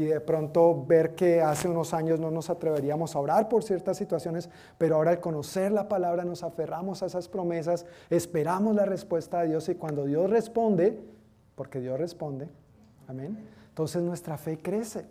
y 0.00 0.06
de 0.06 0.18
pronto 0.18 0.82
ver 0.86 1.14
que 1.14 1.42
hace 1.42 1.68
unos 1.68 1.92
años 1.92 2.18
no 2.18 2.30
nos 2.30 2.48
atreveríamos 2.48 3.14
a 3.14 3.18
orar 3.18 3.50
por 3.50 3.62
ciertas 3.62 3.98
situaciones, 3.98 4.48
pero 4.78 4.96
ahora 4.96 5.10
al 5.10 5.20
conocer 5.20 5.72
la 5.72 5.90
palabra 5.90 6.24
nos 6.24 6.42
aferramos 6.42 7.02
a 7.02 7.06
esas 7.06 7.28
promesas, 7.28 7.84
esperamos 8.08 8.74
la 8.74 8.86
respuesta 8.86 9.42
de 9.42 9.48
Dios 9.48 9.68
y 9.68 9.74
cuando 9.74 10.06
Dios 10.06 10.30
responde, 10.30 10.98
porque 11.54 11.80
Dios 11.80 12.00
responde, 12.00 12.48
amén, 13.08 13.46
entonces 13.68 14.02
nuestra 14.02 14.38
fe 14.38 14.56
crece, 14.56 15.04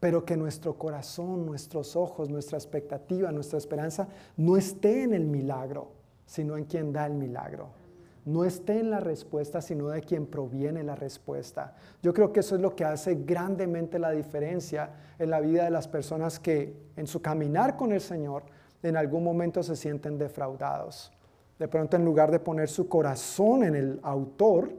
pero 0.00 0.26
que 0.26 0.36
nuestro 0.36 0.74
corazón, 0.74 1.46
nuestros 1.46 1.96
ojos, 1.96 2.28
nuestra 2.28 2.58
expectativa, 2.58 3.32
nuestra 3.32 3.56
esperanza 3.56 4.06
no 4.36 4.58
esté 4.58 5.04
en 5.04 5.14
el 5.14 5.24
milagro, 5.24 5.92
sino 6.26 6.58
en 6.58 6.64
quien 6.64 6.92
da 6.92 7.06
el 7.06 7.14
milagro 7.14 7.83
no 8.24 8.44
esté 8.44 8.80
en 8.80 8.90
la 8.90 9.00
respuesta, 9.00 9.60
sino 9.60 9.88
de 9.88 10.00
quien 10.00 10.26
proviene 10.26 10.82
la 10.82 10.94
respuesta. 10.94 11.74
Yo 12.02 12.14
creo 12.14 12.32
que 12.32 12.40
eso 12.40 12.54
es 12.54 12.60
lo 12.60 12.74
que 12.74 12.84
hace 12.84 13.16
grandemente 13.16 13.98
la 13.98 14.10
diferencia 14.10 14.90
en 15.18 15.30
la 15.30 15.40
vida 15.40 15.64
de 15.64 15.70
las 15.70 15.88
personas 15.88 16.40
que 16.40 16.74
en 16.96 17.06
su 17.06 17.20
caminar 17.20 17.76
con 17.76 17.92
el 17.92 18.00
Señor 18.00 18.44
en 18.82 18.96
algún 18.96 19.24
momento 19.24 19.62
se 19.62 19.76
sienten 19.76 20.18
defraudados. 20.18 21.12
De 21.58 21.68
pronto 21.68 21.96
en 21.96 22.04
lugar 22.04 22.30
de 22.30 22.40
poner 22.40 22.68
su 22.68 22.88
corazón 22.88 23.62
en 23.64 23.74
el 23.74 24.00
autor, 24.02 24.70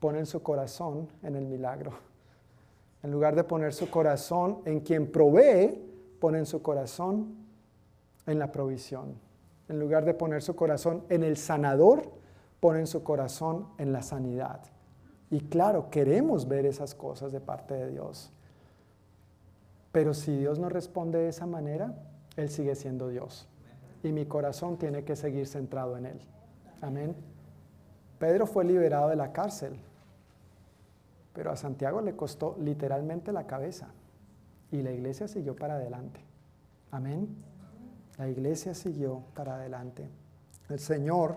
ponen 0.00 0.26
su 0.26 0.42
corazón 0.42 1.08
en 1.22 1.36
el 1.36 1.44
milagro. 1.44 1.92
En 3.02 3.10
lugar 3.10 3.36
de 3.36 3.44
poner 3.44 3.72
su 3.72 3.90
corazón 3.90 4.60
en 4.64 4.80
quien 4.80 5.10
provee, 5.10 5.84
ponen 6.18 6.46
su 6.46 6.62
corazón 6.62 7.36
en 8.26 8.38
la 8.38 8.50
provisión. 8.50 9.14
En 9.68 9.78
lugar 9.78 10.04
de 10.04 10.14
poner 10.14 10.42
su 10.42 10.56
corazón 10.56 11.04
en 11.08 11.22
el 11.22 11.36
sanador, 11.36 12.17
ponen 12.60 12.86
su 12.86 13.02
corazón 13.02 13.68
en 13.78 13.92
la 13.92 14.02
sanidad. 14.02 14.60
Y 15.30 15.40
claro, 15.40 15.90
queremos 15.90 16.48
ver 16.48 16.66
esas 16.66 16.94
cosas 16.94 17.32
de 17.32 17.40
parte 17.40 17.74
de 17.74 17.90
Dios. 17.90 18.32
Pero 19.92 20.14
si 20.14 20.36
Dios 20.36 20.58
no 20.58 20.68
responde 20.68 21.18
de 21.18 21.28
esa 21.28 21.46
manera, 21.46 21.94
Él 22.36 22.48
sigue 22.48 22.74
siendo 22.74 23.08
Dios. 23.08 23.48
Y 24.02 24.12
mi 24.12 24.26
corazón 24.26 24.78
tiene 24.78 25.04
que 25.04 25.16
seguir 25.16 25.46
centrado 25.46 25.96
en 25.96 26.06
Él. 26.06 26.20
Amén. 26.80 27.14
Pedro 28.18 28.46
fue 28.46 28.64
liberado 28.64 29.08
de 29.08 29.16
la 29.16 29.32
cárcel, 29.32 29.78
pero 31.32 31.50
a 31.50 31.56
Santiago 31.56 32.00
le 32.00 32.16
costó 32.16 32.56
literalmente 32.58 33.32
la 33.32 33.46
cabeza. 33.46 33.88
Y 34.70 34.82
la 34.82 34.92
iglesia 34.92 35.28
siguió 35.28 35.56
para 35.56 35.74
adelante. 35.74 36.20
Amén. 36.90 37.28
La 38.18 38.28
iglesia 38.28 38.74
siguió 38.74 39.22
para 39.34 39.54
adelante. 39.54 40.08
El 40.68 40.78
Señor 40.78 41.36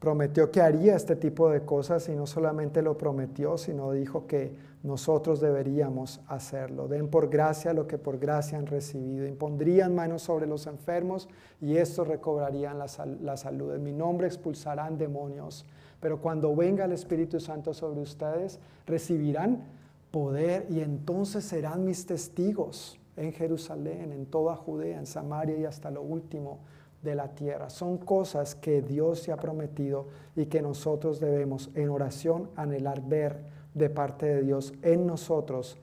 prometió 0.00 0.50
que 0.50 0.62
haría 0.62 0.96
este 0.96 1.14
tipo 1.14 1.50
de 1.50 1.60
cosas 1.64 2.08
y 2.08 2.12
no 2.12 2.26
solamente 2.26 2.80
lo 2.80 2.96
prometió, 2.96 3.58
sino 3.58 3.92
dijo 3.92 4.26
que 4.26 4.56
nosotros 4.82 5.40
deberíamos 5.40 6.22
hacerlo. 6.26 6.88
Den 6.88 7.08
por 7.08 7.28
gracia 7.28 7.74
lo 7.74 7.86
que 7.86 7.98
por 7.98 8.18
gracia 8.18 8.56
han 8.56 8.66
recibido. 8.66 9.26
Impondrían 9.26 9.94
manos 9.94 10.22
sobre 10.22 10.46
los 10.46 10.66
enfermos 10.66 11.28
y 11.60 11.76
estos 11.76 12.08
recobrarían 12.08 12.78
la, 12.78 12.86
la 13.20 13.36
salud. 13.36 13.74
En 13.74 13.84
mi 13.84 13.92
nombre 13.92 14.26
expulsarán 14.26 14.96
demonios. 14.96 15.66
Pero 16.00 16.22
cuando 16.22 16.56
venga 16.56 16.86
el 16.86 16.92
Espíritu 16.92 17.38
Santo 17.38 17.74
sobre 17.74 18.00
ustedes, 18.00 18.58
recibirán 18.86 19.64
poder 20.10 20.66
y 20.70 20.80
entonces 20.80 21.44
serán 21.44 21.84
mis 21.84 22.06
testigos 22.06 22.98
en 23.18 23.32
Jerusalén, 23.34 24.12
en 24.12 24.24
toda 24.24 24.56
Judea, 24.56 24.98
en 24.98 25.04
Samaria 25.04 25.58
y 25.58 25.66
hasta 25.66 25.90
lo 25.90 26.00
último 26.00 26.60
de 27.02 27.14
la 27.14 27.28
tierra. 27.28 27.70
Son 27.70 27.98
cosas 27.98 28.54
que 28.54 28.82
Dios 28.82 29.20
se 29.20 29.32
ha 29.32 29.36
prometido 29.36 30.06
y 30.36 30.46
que 30.46 30.62
nosotros 30.62 31.20
debemos 31.20 31.70
en 31.74 31.88
oración 31.88 32.50
anhelar 32.56 33.02
ver 33.02 33.40
de 33.74 33.88
parte 33.88 34.26
de 34.26 34.42
Dios 34.42 34.74
en 34.82 35.06
nosotros 35.06 35.78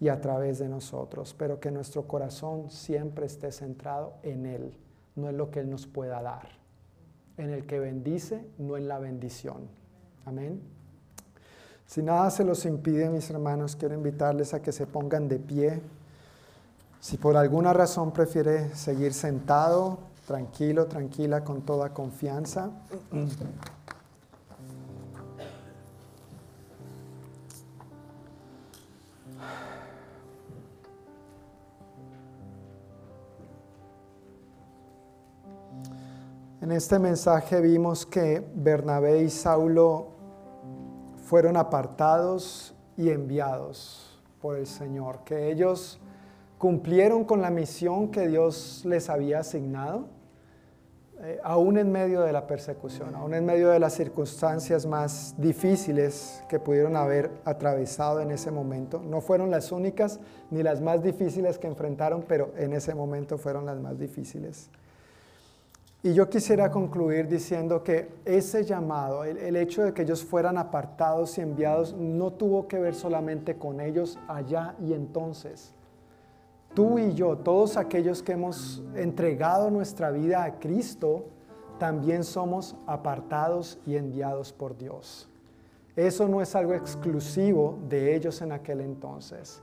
y 0.00 0.08
a 0.08 0.20
través 0.20 0.58
de 0.58 0.68
nosotros, 0.68 1.34
pero 1.36 1.58
que 1.58 1.70
nuestro 1.70 2.06
corazón 2.06 2.70
siempre 2.70 3.26
esté 3.26 3.50
centrado 3.50 4.14
en 4.22 4.46
Él, 4.46 4.72
no 5.16 5.28
en 5.28 5.36
lo 5.36 5.50
que 5.50 5.60
Él 5.60 5.70
nos 5.70 5.86
pueda 5.86 6.22
dar, 6.22 6.48
en 7.36 7.50
el 7.50 7.66
que 7.66 7.80
bendice, 7.80 8.44
no 8.58 8.76
en 8.76 8.86
la 8.86 8.98
bendición. 8.98 9.68
Amén. 10.24 10.60
Si 11.86 12.02
nada 12.02 12.30
se 12.30 12.44
los 12.44 12.64
impide, 12.66 13.08
mis 13.08 13.30
hermanos, 13.30 13.74
quiero 13.74 13.94
invitarles 13.94 14.52
a 14.52 14.60
que 14.60 14.72
se 14.72 14.86
pongan 14.86 15.26
de 15.26 15.38
pie. 15.38 15.80
Si 17.00 17.16
por 17.16 17.36
alguna 17.36 17.72
razón 17.72 18.12
prefiere 18.12 18.74
seguir 18.74 19.14
sentado, 19.14 19.98
tranquilo, 20.28 20.84
tranquila, 20.84 21.42
con 21.42 21.62
toda 21.62 21.94
confianza. 21.94 22.70
En 36.60 36.72
este 36.72 36.98
mensaje 36.98 37.62
vimos 37.62 38.04
que 38.04 38.46
Bernabé 38.54 39.22
y 39.22 39.30
Saulo 39.30 40.08
fueron 41.24 41.56
apartados 41.56 42.74
y 42.98 43.08
enviados 43.08 44.20
por 44.42 44.58
el 44.58 44.66
Señor, 44.66 45.20
que 45.24 45.50
ellos 45.50 45.98
cumplieron 46.58 47.24
con 47.24 47.40
la 47.40 47.48
misión 47.48 48.10
que 48.10 48.28
Dios 48.28 48.82
les 48.84 49.08
había 49.08 49.38
asignado, 49.38 50.17
eh, 51.20 51.40
aún 51.42 51.78
en 51.78 51.90
medio 51.90 52.20
de 52.20 52.32
la 52.32 52.46
persecución, 52.46 53.16
aún 53.16 53.34
en 53.34 53.44
medio 53.44 53.70
de 53.70 53.80
las 53.80 53.94
circunstancias 53.94 54.86
más 54.86 55.34
difíciles 55.36 56.44
que 56.48 56.60
pudieron 56.60 56.94
haber 56.94 57.32
atravesado 57.44 58.20
en 58.20 58.30
ese 58.30 58.52
momento. 58.52 59.02
No 59.04 59.20
fueron 59.20 59.50
las 59.50 59.72
únicas 59.72 60.20
ni 60.52 60.62
las 60.62 60.80
más 60.80 61.02
difíciles 61.02 61.58
que 61.58 61.66
enfrentaron, 61.66 62.24
pero 62.28 62.52
en 62.56 62.72
ese 62.72 62.94
momento 62.94 63.36
fueron 63.36 63.66
las 63.66 63.80
más 63.80 63.98
difíciles. 63.98 64.70
Y 66.04 66.14
yo 66.14 66.30
quisiera 66.30 66.70
concluir 66.70 67.26
diciendo 67.26 67.82
que 67.82 68.08
ese 68.24 68.64
llamado, 68.64 69.24
el, 69.24 69.38
el, 69.38 69.56
hecho 69.56 69.82
de 69.82 69.92
que 69.92 70.02
ellos 70.02 70.22
fueran 70.24 70.56
apartados 70.56 71.36
y 71.36 71.40
enviados, 71.40 71.94
no 71.94 72.32
tuvo 72.32 72.68
que 72.68 72.78
ver 72.78 72.94
solamente 72.94 73.56
con 73.56 73.80
ellos 73.80 74.20
allá 74.28 74.76
y 74.80 74.92
entonces. 74.92 75.74
Tú 76.74 76.98
y 76.98 77.14
yo, 77.14 77.38
todos 77.38 77.76
aquellos 77.76 78.22
que 78.22 78.32
hemos 78.32 78.82
entregado 78.94 79.70
nuestra 79.70 80.10
vida 80.10 80.44
a 80.44 80.58
Cristo, 80.58 81.24
también 81.78 82.24
somos 82.24 82.76
apartados 82.86 83.78
y 83.86 83.96
enviados 83.96 84.52
por 84.52 84.76
Dios. 84.76 85.28
Eso 85.96 86.28
no 86.28 86.40
es 86.40 86.54
algo 86.54 86.74
exclusivo 86.74 87.78
de 87.88 88.14
ellos 88.14 88.40
en 88.42 88.52
aquel 88.52 88.80
entonces. 88.80 89.62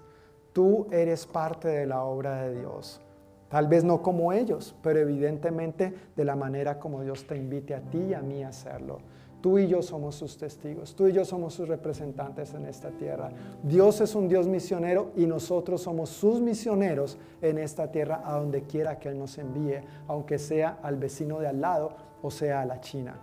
Tú 0.52 0.88
eres 0.92 1.26
parte 1.26 1.68
de 1.68 1.86
la 1.86 2.04
obra 2.04 2.44
de 2.44 2.60
Dios. 2.60 3.02
Tal 3.50 3.68
vez 3.68 3.84
no 3.84 4.02
como 4.02 4.34
ellos, 4.34 4.76
pero 4.82 5.00
evidentemente 5.00 5.94
de 6.16 6.26
la 6.26 6.36
manera 6.36 6.80
como 6.80 7.04
Dios 7.04 7.26
te 7.26 7.38
invite 7.38 7.76
a 7.76 7.82
ti 7.82 8.00
y 8.00 8.14
a 8.14 8.22
mí 8.22 8.44
a 8.44 8.50
hacerlo. 8.50 9.00
Tú 9.42 9.60
y 9.60 9.68
yo 9.68 9.82
somos 9.82 10.16
sus 10.16 10.38
testigos, 10.38 10.96
tú 10.96 11.08
y 11.08 11.14
yo 11.14 11.24
somos 11.24 11.54
sus 11.54 11.68
representantes 11.68 12.54
en 12.56 12.66
esta 12.66 12.90
tierra. 12.90 13.30
Dios 13.62 14.02
es 14.02 14.16
un 14.16 14.28
Dios 14.28 14.48
misionero 14.48 15.12
y 15.16 15.28
nosotros 15.28 15.82
somos 15.82 16.10
sus 16.10 16.42
misioneros 16.42 17.18
en 17.42 17.60
esta 17.60 17.92
tierra 17.92 18.24
a 18.26 18.40
donde 18.40 18.64
quiera 18.64 18.98
que 18.98 19.10
Él 19.10 19.20
nos 19.20 19.38
envíe, 19.38 19.82
aunque 20.08 20.40
sea 20.40 20.80
al 20.82 20.98
vecino 20.98 21.40
de 21.40 21.48
al 21.48 21.62
lado 21.62 21.96
o 22.24 22.32
sea 22.32 22.62
a 22.62 22.66
la 22.66 22.82
China. 22.82 23.20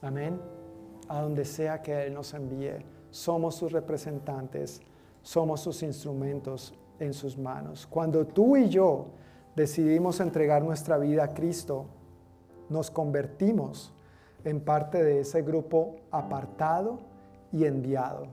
Amén. 0.00 0.40
A 1.08 1.20
donde 1.20 1.44
sea 1.44 1.82
que 1.82 2.06
Él 2.06 2.14
nos 2.14 2.32
envíe, 2.32 2.84
somos 3.10 3.54
sus 3.56 3.72
representantes, 3.72 4.80
somos 5.22 5.60
sus 5.60 5.82
instrumentos 5.82 6.72
en 6.98 7.12
sus 7.12 7.36
manos. 7.36 7.86
Cuando 7.86 8.26
tú 8.26 8.56
y 8.56 8.68
yo 8.68 9.08
decidimos 9.54 10.20
entregar 10.20 10.62
nuestra 10.62 10.98
vida 10.98 11.24
a 11.24 11.34
Cristo, 11.34 11.86
nos 12.68 12.90
convertimos 12.90 13.92
en 14.46 14.60
parte 14.60 15.02
de 15.02 15.20
ese 15.20 15.42
grupo 15.42 15.96
apartado 16.12 17.00
y 17.52 17.64
enviado. 17.64 18.28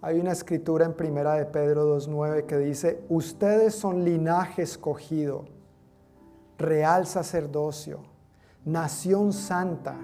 Hay 0.00 0.18
una 0.18 0.32
escritura 0.32 0.86
en 0.86 0.94
Primera 0.94 1.34
de 1.34 1.44
Pedro 1.44 1.98
2.9 1.98 2.46
que 2.46 2.56
dice, 2.56 3.02
ustedes 3.10 3.74
son 3.74 4.04
linaje 4.04 4.62
escogido, 4.62 5.44
real 6.56 7.06
sacerdocio, 7.06 8.00
nación 8.64 9.34
santa, 9.34 9.96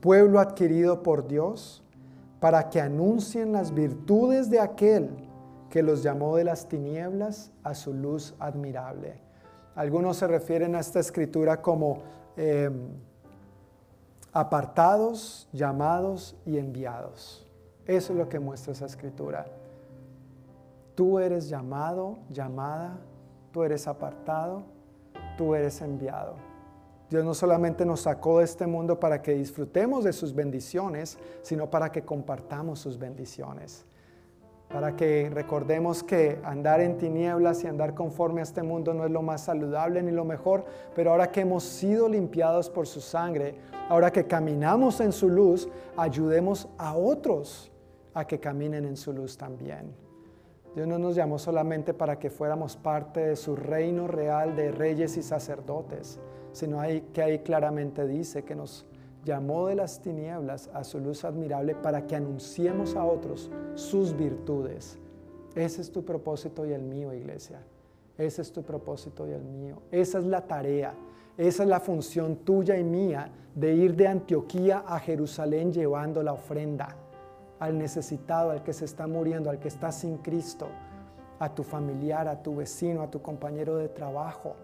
pueblo 0.00 0.40
adquirido 0.40 1.02
por 1.02 1.26
Dios, 1.26 1.84
para 2.40 2.70
que 2.70 2.80
anuncien 2.80 3.52
las 3.52 3.74
virtudes 3.74 4.48
de 4.48 4.60
aquel 4.60 5.10
que 5.68 5.82
los 5.82 6.02
llamó 6.02 6.36
de 6.36 6.44
las 6.44 6.66
tinieblas 6.66 7.52
a 7.62 7.74
su 7.74 7.92
luz 7.92 8.34
admirable. 8.38 9.20
Algunos 9.74 10.16
se 10.16 10.26
refieren 10.26 10.74
a 10.74 10.80
esta 10.80 10.98
escritura 10.98 11.60
como 11.60 11.98
eh, 12.38 12.70
apartados, 14.32 15.48
llamados 15.52 16.36
y 16.46 16.58
enviados. 16.58 17.46
Eso 17.86 18.12
es 18.12 18.18
lo 18.18 18.28
que 18.28 18.38
muestra 18.38 18.72
esa 18.72 18.86
escritura. 18.86 19.46
Tú 20.94 21.18
eres 21.18 21.48
llamado, 21.48 22.18
llamada, 22.30 22.98
tú 23.52 23.62
eres 23.62 23.88
apartado, 23.88 24.62
tú 25.36 25.54
eres 25.54 25.80
enviado. 25.80 26.34
Dios 27.08 27.24
no 27.24 27.34
solamente 27.34 27.84
nos 27.84 28.02
sacó 28.02 28.38
de 28.38 28.44
este 28.44 28.66
mundo 28.66 29.00
para 29.00 29.20
que 29.20 29.34
disfrutemos 29.34 30.04
de 30.04 30.12
sus 30.12 30.34
bendiciones, 30.34 31.18
sino 31.42 31.68
para 31.68 31.90
que 31.90 32.02
compartamos 32.02 32.78
sus 32.78 32.98
bendiciones 32.98 33.84
para 34.72 34.94
que 34.94 35.28
recordemos 35.32 36.04
que 36.04 36.38
andar 36.44 36.80
en 36.80 36.96
tinieblas 36.96 37.64
y 37.64 37.66
andar 37.66 37.94
conforme 37.94 38.40
a 38.40 38.44
este 38.44 38.62
mundo 38.62 38.94
no 38.94 39.04
es 39.04 39.10
lo 39.10 39.20
más 39.20 39.42
saludable 39.42 40.00
ni 40.02 40.12
lo 40.12 40.24
mejor, 40.24 40.64
pero 40.94 41.10
ahora 41.10 41.32
que 41.32 41.40
hemos 41.40 41.64
sido 41.64 42.08
limpiados 42.08 42.70
por 42.70 42.86
su 42.86 43.00
sangre, 43.00 43.56
ahora 43.88 44.12
que 44.12 44.26
caminamos 44.26 45.00
en 45.00 45.12
su 45.12 45.28
luz, 45.28 45.68
ayudemos 45.96 46.68
a 46.78 46.96
otros 46.96 47.72
a 48.14 48.24
que 48.26 48.38
caminen 48.38 48.84
en 48.84 48.96
su 48.96 49.12
luz 49.12 49.36
también. 49.36 49.92
Dios 50.76 50.86
no 50.86 51.00
nos 51.00 51.16
llamó 51.16 51.40
solamente 51.40 51.92
para 51.92 52.20
que 52.20 52.30
fuéramos 52.30 52.76
parte 52.76 53.20
de 53.20 53.36
su 53.36 53.56
reino 53.56 54.06
real 54.06 54.54
de 54.54 54.70
reyes 54.70 55.16
y 55.16 55.22
sacerdotes, 55.22 56.20
sino 56.52 56.80
que 57.12 57.22
ahí 57.22 57.40
claramente 57.40 58.06
dice 58.06 58.44
que 58.44 58.54
nos 58.54 58.86
llamó 59.24 59.66
de 59.66 59.74
las 59.74 60.00
tinieblas 60.00 60.70
a 60.72 60.84
su 60.84 60.98
luz 60.98 61.24
admirable 61.24 61.74
para 61.74 62.06
que 62.06 62.16
anunciemos 62.16 62.96
a 62.96 63.04
otros 63.04 63.50
sus 63.74 64.16
virtudes. 64.16 64.98
Ese 65.54 65.80
es 65.80 65.90
tu 65.90 66.04
propósito 66.04 66.66
y 66.66 66.72
el 66.72 66.82
mío, 66.82 67.12
iglesia. 67.12 67.62
Ese 68.16 68.42
es 68.42 68.52
tu 68.52 68.62
propósito 68.62 69.26
y 69.26 69.32
el 69.32 69.42
mío. 69.42 69.82
Esa 69.90 70.18
es 70.18 70.24
la 70.24 70.46
tarea. 70.46 70.94
Esa 71.36 71.62
es 71.62 71.68
la 71.68 71.80
función 71.80 72.36
tuya 72.36 72.78
y 72.78 72.84
mía 72.84 73.30
de 73.54 73.74
ir 73.74 73.96
de 73.96 74.06
Antioquía 74.06 74.84
a 74.86 74.98
Jerusalén 74.98 75.72
llevando 75.72 76.22
la 76.22 76.32
ofrenda 76.32 76.96
al 77.58 77.78
necesitado, 77.78 78.50
al 78.50 78.62
que 78.62 78.72
se 78.72 78.84
está 78.84 79.06
muriendo, 79.06 79.50
al 79.50 79.58
que 79.58 79.68
está 79.68 79.92
sin 79.92 80.18
Cristo, 80.18 80.68
a 81.38 81.54
tu 81.54 81.62
familiar, 81.62 82.28
a 82.28 82.42
tu 82.42 82.56
vecino, 82.56 83.02
a 83.02 83.10
tu 83.10 83.20
compañero 83.22 83.76
de 83.76 83.88
trabajo 83.88 84.56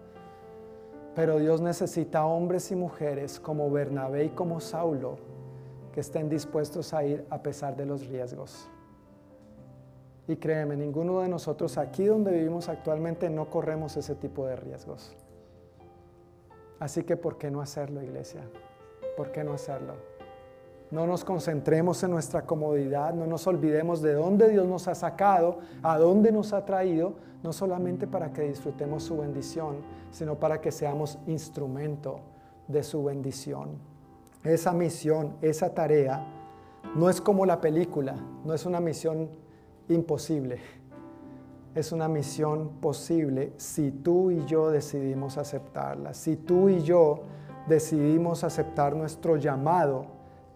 pero 1.17 1.39
Dios 1.39 1.61
necesita 1.61 2.27
hombres 2.27 2.71
y 2.71 2.75
mujeres 2.75 3.39
como 3.39 3.71
Bernabé 3.71 4.25
y 4.25 4.29
como 4.29 4.59
Saulo 4.59 5.17
que 5.91 6.01
estén 6.01 6.29
dispuestos 6.29 6.93
a 6.93 7.03
ir 7.03 7.25
a 7.31 7.41
pesar 7.41 7.75
de 7.75 7.87
los 7.87 8.05
riesgos. 8.05 8.69
Y 10.27 10.35
créeme, 10.35 10.77
ninguno 10.77 11.21
de 11.21 11.27
nosotros 11.27 11.79
aquí 11.79 12.05
donde 12.05 12.31
vivimos 12.33 12.69
actualmente 12.69 13.31
no 13.31 13.49
corremos 13.49 13.97
ese 13.97 14.13
tipo 14.13 14.45
de 14.45 14.57
riesgos. 14.57 15.15
Así 16.79 17.01
que, 17.01 17.17
¿por 17.17 17.39
qué 17.39 17.49
no 17.49 17.61
hacerlo, 17.61 18.03
iglesia? 18.03 18.41
¿Por 19.15 19.31
qué 19.31 19.43
no 19.43 19.53
hacerlo? 19.53 19.95
No 20.91 21.07
nos 21.07 21.25
concentremos 21.25 22.03
en 22.03 22.11
nuestra 22.11 22.43
comodidad, 22.43 23.15
no 23.15 23.25
nos 23.25 23.47
olvidemos 23.47 24.03
de 24.03 24.13
dónde 24.13 24.49
Dios 24.49 24.67
nos 24.67 24.87
ha 24.87 24.93
sacado, 24.93 25.57
a 25.81 25.97
dónde 25.97 26.31
nos 26.31 26.53
ha 26.53 26.63
traído, 26.63 27.15
no 27.43 27.53
solamente 27.53 28.07
para 28.07 28.33
que 28.33 28.43
disfrutemos 28.43 29.03
su 29.03 29.17
bendición, 29.17 29.77
sino 30.11 30.35
para 30.35 30.59
que 30.59 30.71
seamos 30.71 31.19
instrumento 31.27 32.19
de 32.67 32.83
su 32.83 33.03
bendición. 33.03 33.77
Esa 34.43 34.73
misión, 34.73 35.35
esa 35.41 35.73
tarea, 35.73 36.25
no 36.95 37.09
es 37.09 37.21
como 37.21 37.45
la 37.45 37.61
película, 37.61 38.15
no 38.45 38.53
es 38.53 38.65
una 38.65 38.79
misión 38.79 39.29
imposible, 39.89 40.59
es 41.75 41.91
una 41.91 42.07
misión 42.07 42.69
posible 42.81 43.53
si 43.57 43.91
tú 43.91 44.31
y 44.31 44.45
yo 44.45 44.71
decidimos 44.71 45.37
aceptarla, 45.37 46.13
si 46.13 46.35
tú 46.35 46.69
y 46.69 46.81
yo 46.81 47.23
decidimos 47.67 48.43
aceptar 48.43 48.95
nuestro 48.95 49.35
llamado 49.35 50.07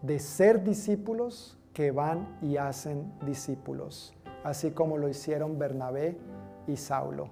de 0.01 0.19
ser 0.19 0.63
discípulos 0.63 1.57
que 1.73 1.91
van 1.91 2.37
y 2.41 2.57
hacen 2.57 3.13
discípulos, 3.25 4.13
así 4.43 4.71
como 4.71 4.97
lo 4.97 5.09
hicieron 5.09 5.59
Bernabé 5.59 6.17
y 6.67 6.77
Saulo. 6.77 7.29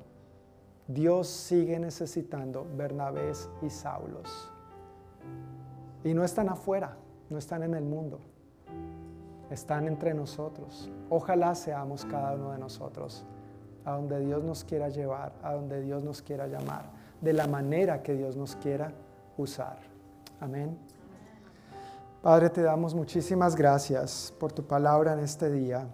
Dios 0.88 1.27
sigue 1.27 1.80
necesitando 1.80 2.65
Bernabés 2.76 3.49
y 3.61 3.69
Saulos. 3.69 4.51
Y 6.03 6.14
no 6.14 6.23
están 6.23 6.49
afuera, 6.49 6.97
no 7.30 7.38
están 7.38 7.64
en 7.64 7.76
el 7.76 7.84
mundo, 7.84 8.19
están 9.51 9.88
entre 9.88 10.14
nosotros. 10.14 10.89
Ojalá 11.10 11.53
seamos 11.56 12.06
cada 12.06 12.34
uno 12.34 12.51
de 12.51 12.57
nosotros 12.57 13.26
a 13.85 13.91
donde 13.91 14.19
Dios 14.19 14.43
nos 14.43 14.64
quiera 14.64 14.89
llevar, 14.89 15.34
a 15.43 15.53
donde 15.53 15.81
Dios 15.81 16.03
nos 16.03 16.22
quiera 16.22 16.47
llamar, 16.47 16.89
de 17.22 17.34
la 17.34 17.47
manera 17.47 18.01
que 18.01 18.14
Dios 18.15 18.35
nos 18.35 18.56
quiera 18.56 18.91
usar. 19.38 19.77
Amén. 20.39 20.77
Padre, 22.22 22.49
te 22.49 22.61
damos 22.61 22.93
muchísimas 22.93 23.56
gracias 23.56 24.34
por 24.39 24.51
tu 24.51 24.65
palabra 24.65 25.14
en 25.14 25.19
este 25.19 25.49
día. 25.49 25.88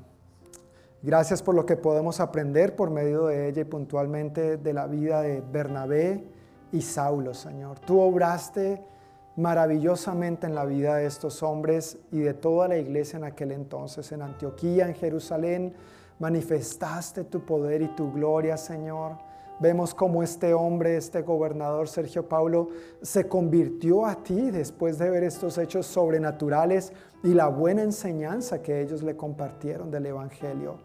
Gracias 1.06 1.44
por 1.44 1.53
lo 1.53 1.68
que 1.68 1.77
podemos 1.77 2.19
aprender 2.19 2.76
por 2.76 2.90
medio 2.90 3.27
de 3.27 3.48
ella 3.48 3.61
y 3.61 3.65
puntualmente 3.65 4.57
de 4.57 4.73
la 4.73 4.88
vida 4.88 5.22
de 5.22 5.40
Bernabé 5.40 6.23
y 6.72 6.82
Saulo, 6.82 7.36
Señor. 7.36 7.77
Tú 7.77 8.02
obraste 8.02 8.84
maravillosamente 9.36 10.48
en 10.48 10.56
la 10.56 10.65
vida 10.65 10.95
de 10.95 11.06
estos 11.06 11.44
hombres 11.44 11.99
y 12.11 12.22
de 12.22 12.34
toda 12.34 12.68
la 12.68 12.77
iglesia 12.77 13.18
en 13.18 13.23
aquel 13.23 13.52
entonces, 13.52 14.11
en 14.14 14.23
Antioquía, 14.23 14.88
en 14.88 14.95
Jerusalén. 14.95 15.76
Manifestaste 16.18 17.23
tu 17.26 17.45
poder 17.45 17.84
y 17.84 17.90
tu 17.90 18.11
gloria, 18.11 18.57
Señor. 18.57 19.11
Vemos 19.60 19.94
cómo 19.94 20.23
este 20.23 20.56
hombre, 20.56 20.98
este 20.98 21.22
gobernador 21.22 21.88
Sergio 21.88 22.27
Paulo, 22.27 22.69
se 23.03 23.27
convirtió 23.27 24.07
a 24.07 24.23
ti 24.23 24.49
después 24.49 24.98
de 24.98 25.11
ver 25.11 25.23
estos 25.23 25.60
hechos 25.60 25.86
sobrenaturales 25.86 26.94
y 27.22 27.36
la 27.36 27.48
buena 27.48 27.84
enseñanza 27.84 28.64
que 28.64 28.82
ellos 28.82 29.03
le 29.03 29.15
compartieron 29.15 29.91
del 29.91 30.07
Evangelio. 30.07 30.85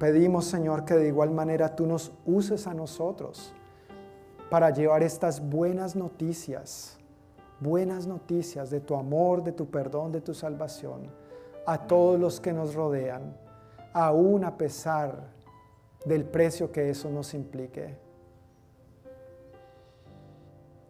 Pedimos, 0.00 0.46
Señor, 0.46 0.86
que 0.86 0.94
de 0.94 1.08
igual 1.08 1.30
manera 1.30 1.76
tú 1.76 1.86
nos 1.86 2.10
uses 2.24 2.66
a 2.66 2.72
nosotros 2.72 3.52
para 4.48 4.70
llevar 4.70 5.02
estas 5.02 5.46
buenas 5.46 5.94
noticias, 5.94 6.98
buenas 7.60 8.06
noticias 8.06 8.70
de 8.70 8.80
tu 8.80 8.94
amor, 8.96 9.44
de 9.44 9.52
tu 9.52 9.66
perdón, 9.66 10.10
de 10.10 10.22
tu 10.22 10.32
salvación 10.32 11.02
a 11.66 11.86
todos 11.86 12.18
los 12.18 12.40
que 12.40 12.54
nos 12.54 12.74
rodean, 12.74 13.36
aún 13.92 14.42
a 14.44 14.56
pesar 14.56 15.34
del 16.06 16.24
precio 16.24 16.72
que 16.72 16.88
eso 16.88 17.10
nos 17.10 17.34
implique. 17.34 17.98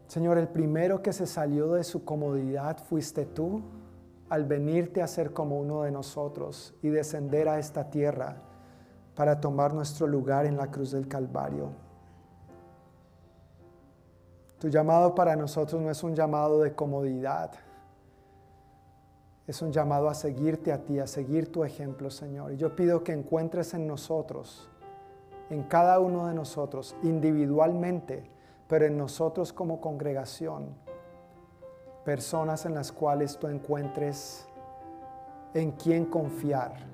Señor, 0.06 0.38
el 0.38 0.46
primero 0.46 1.02
que 1.02 1.12
se 1.12 1.26
salió 1.26 1.72
de 1.72 1.82
su 1.82 2.04
comodidad 2.04 2.78
fuiste 2.84 3.26
tú 3.26 3.60
al 4.28 4.44
venirte 4.44 5.02
a 5.02 5.08
ser 5.08 5.32
como 5.32 5.58
uno 5.58 5.82
de 5.82 5.90
nosotros 5.90 6.74
y 6.80 6.90
descender 6.90 7.48
a 7.48 7.58
esta 7.58 7.90
tierra 7.90 8.44
para 9.20 9.38
tomar 9.38 9.74
nuestro 9.74 10.06
lugar 10.06 10.46
en 10.46 10.56
la 10.56 10.70
cruz 10.70 10.92
del 10.92 11.06
Calvario. 11.06 11.68
Tu 14.58 14.68
llamado 14.70 15.14
para 15.14 15.36
nosotros 15.36 15.78
no 15.82 15.90
es 15.90 16.02
un 16.02 16.14
llamado 16.14 16.62
de 16.62 16.74
comodidad, 16.74 17.50
es 19.46 19.60
un 19.60 19.72
llamado 19.72 20.08
a 20.08 20.14
seguirte 20.14 20.72
a 20.72 20.82
ti, 20.86 20.98
a 20.98 21.06
seguir 21.06 21.52
tu 21.52 21.64
ejemplo, 21.64 22.10
Señor. 22.10 22.52
Y 22.52 22.56
yo 22.56 22.74
pido 22.74 23.04
que 23.04 23.12
encuentres 23.12 23.74
en 23.74 23.86
nosotros 23.86 24.70
en 25.50 25.64
cada 25.64 26.00
uno 26.00 26.26
de 26.26 26.32
nosotros 26.32 26.96
individualmente, 27.02 28.24
pero 28.68 28.86
en 28.86 28.96
nosotros 28.96 29.52
como 29.52 29.82
congregación, 29.82 30.68
personas 32.06 32.64
en 32.64 32.74
las 32.74 32.90
cuales 32.90 33.36
tú 33.38 33.48
encuentres 33.48 34.46
en 35.52 35.72
quién 35.72 36.06
confiar 36.06 36.88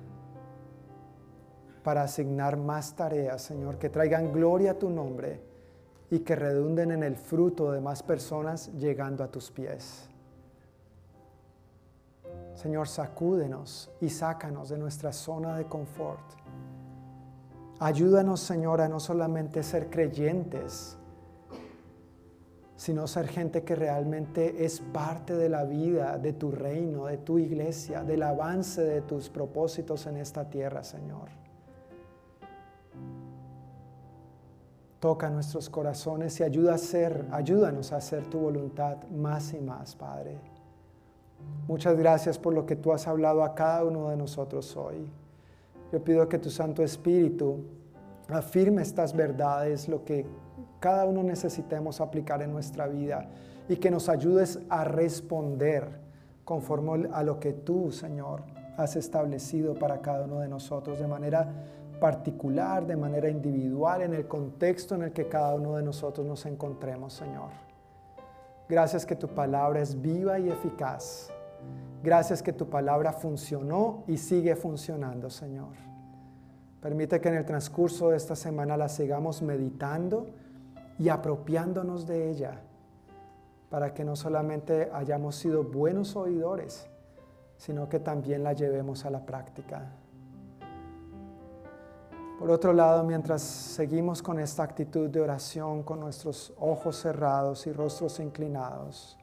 para 1.87 2.01
asignar 2.01 2.57
más 2.57 2.97
tareas, 2.97 3.41
Señor, 3.41 3.77
que 3.77 3.87
traigan 3.87 4.33
gloria 4.33 4.71
a 4.71 4.73
tu 4.73 4.89
nombre 4.89 5.39
y 6.11 6.19
que 6.19 6.35
redunden 6.35 6.91
en 6.91 7.01
el 7.01 7.15
fruto 7.15 7.71
de 7.71 7.79
más 7.79 8.03
personas 8.03 8.73
llegando 8.73 9.23
a 9.23 9.29
tus 9.29 9.49
pies. 9.49 10.09
Señor, 12.55 12.89
sacúdenos 12.89 13.89
y 14.01 14.09
sácanos 14.09 14.67
de 14.67 14.77
nuestra 14.77 15.13
zona 15.13 15.55
de 15.55 15.63
confort 15.63 16.19
Ayúdanos, 17.79 18.41
Señor, 18.41 18.81
a 18.81 18.89
no 18.89 18.99
solamente 18.99 19.63
ser 19.63 19.89
creyentes, 19.89 20.97
sino 22.75 23.07
ser 23.07 23.29
gente 23.29 23.63
que 23.63 23.75
realmente 23.77 24.65
es 24.65 24.81
parte 24.81 25.37
de 25.37 25.47
la 25.47 25.63
vida, 25.63 26.17
de 26.17 26.33
tu 26.33 26.51
reino, 26.51 27.05
de 27.05 27.19
tu 27.19 27.39
iglesia, 27.39 28.03
del 28.03 28.23
avance 28.23 28.83
de 28.83 29.03
tus 29.03 29.29
propósitos 29.29 30.05
en 30.05 30.17
esta 30.17 30.49
tierra, 30.49 30.83
Señor. 30.83 31.46
Toca 35.07 35.29
nuestros 35.29 35.69
corazones 35.69 36.37
y 36.41 36.43
ayuda 36.43 36.73
a 36.73 36.77
ser, 36.77 37.27
ayúdanos 37.31 37.93
a 37.93 37.95
hacer 37.95 38.25
tu 38.25 38.39
voluntad 38.39 38.97
más 39.07 39.53
y 39.53 39.61
más, 39.61 39.95
Padre. 39.95 40.37
Muchas 41.65 41.95
gracias 41.95 42.37
por 42.37 42.53
lo 42.53 42.65
que 42.65 42.75
tú 42.75 42.91
has 42.91 43.07
hablado 43.07 43.41
a 43.41 43.55
cada 43.55 43.85
uno 43.85 44.09
de 44.09 44.17
nosotros 44.17 44.75
hoy. 44.75 45.09
Yo 45.93 46.03
pido 46.03 46.27
que 46.27 46.39
tu 46.39 46.49
Santo 46.49 46.83
Espíritu 46.83 47.61
afirme 48.27 48.81
estas 48.81 49.15
verdades, 49.15 49.87
lo 49.87 50.03
que 50.03 50.25
cada 50.81 51.05
uno 51.05 51.23
necesitemos 51.23 52.01
aplicar 52.01 52.41
en 52.41 52.51
nuestra 52.51 52.85
vida 52.87 53.29
y 53.69 53.77
que 53.77 53.89
nos 53.89 54.09
ayudes 54.09 54.59
a 54.67 54.83
responder 54.83 56.01
conforme 56.43 57.07
a 57.13 57.23
lo 57.23 57.39
que 57.39 57.53
tú, 57.53 57.93
Señor, 57.93 58.43
has 58.75 58.97
establecido 58.97 59.73
para 59.73 60.01
cada 60.01 60.25
uno 60.25 60.41
de 60.41 60.49
nosotros 60.49 60.99
de 60.99 61.07
manera 61.07 61.49
particular, 61.99 62.85
de 62.85 62.95
manera 62.95 63.29
individual, 63.29 64.01
en 64.01 64.13
el 64.13 64.27
contexto 64.27 64.95
en 64.95 65.03
el 65.03 65.11
que 65.11 65.27
cada 65.27 65.55
uno 65.55 65.75
de 65.75 65.83
nosotros 65.83 66.25
nos 66.25 66.45
encontremos, 66.45 67.13
Señor. 67.13 67.49
Gracias 68.69 69.05
que 69.05 69.15
tu 69.15 69.27
palabra 69.27 69.81
es 69.81 70.01
viva 70.01 70.39
y 70.39 70.49
eficaz 70.49 71.31
Gracias 72.03 72.43
que 72.43 72.53
tu 72.53 72.69
palabra 72.69 73.11
funcionó 73.11 74.03
y 74.07 74.17
sigue 74.17 74.55
funcionando, 74.55 75.29
Señor. 75.29 75.73
Permite 76.81 77.19
que 77.19 77.29
en 77.29 77.35
el 77.35 77.45
transcurso 77.45 78.09
de 78.09 78.17
esta 78.17 78.35
semana 78.35 78.77
la 78.77 78.87
sigamos 78.87 79.41
meditando 79.41 80.27
y 80.99 81.09
apropiándonos 81.09 82.05
de 82.05 82.29
ella, 82.29 82.61
para 83.69 83.93
que 83.93 84.05
no 84.05 84.15
solamente 84.15 84.89
hayamos 84.93 85.35
sido 85.35 85.63
buenos 85.63 86.15
oidores, 86.15 86.87
sino 87.57 87.89
que 87.89 87.99
también 87.99 88.43
la 88.43 88.53
llevemos 88.53 89.03
a 89.05 89.09
la 89.09 89.25
práctica. 89.25 89.91
Por 92.39 92.51
otro 92.51 92.71
lado, 92.71 93.03
mientras 93.03 93.41
seguimos 93.41 94.21
con 94.21 94.39
esta 94.39 94.61
actitud 94.61 95.09
de 95.09 95.19
oración, 95.19 95.81
con 95.81 95.99
nuestros 95.99 96.53
ojos 96.59 96.95
cerrados 96.97 97.65
y 97.65 97.71
rostros 97.71 98.19
inclinados, 98.19 99.17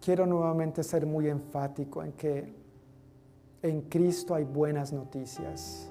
quiero 0.00 0.26
nuevamente 0.26 0.84
ser 0.84 1.06
muy 1.06 1.28
enfático 1.28 2.04
en 2.04 2.12
que 2.12 2.54
en 3.60 3.82
Cristo 3.82 4.36
hay 4.36 4.44
buenas 4.44 4.92
noticias. 4.92 5.90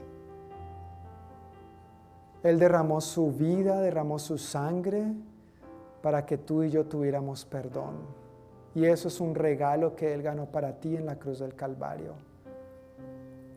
Él 2.44 2.60
derramó 2.60 3.02
su 3.02 3.34
vida, 3.34 3.81
derramó 3.81 4.18
su 4.18 4.38
sangre 4.38 5.14
para 6.02 6.26
que 6.26 6.38
tú 6.38 6.64
y 6.64 6.69
yo 6.69 6.85
tuviéramos 6.85 7.44
perdón. 7.44 7.95
Y 8.73 8.85
eso 8.85 9.10
es 9.10 9.19
un 9.19 9.35
regalo 9.35 9.94
que 9.94 10.14
Él 10.14 10.22
ganó 10.22 10.45
para 10.45 10.80
ti 10.80 10.95
en 10.95 11.06
la 11.06 11.18
cruz 11.18 11.39
del 11.39 11.53
Calvario. 11.53 12.27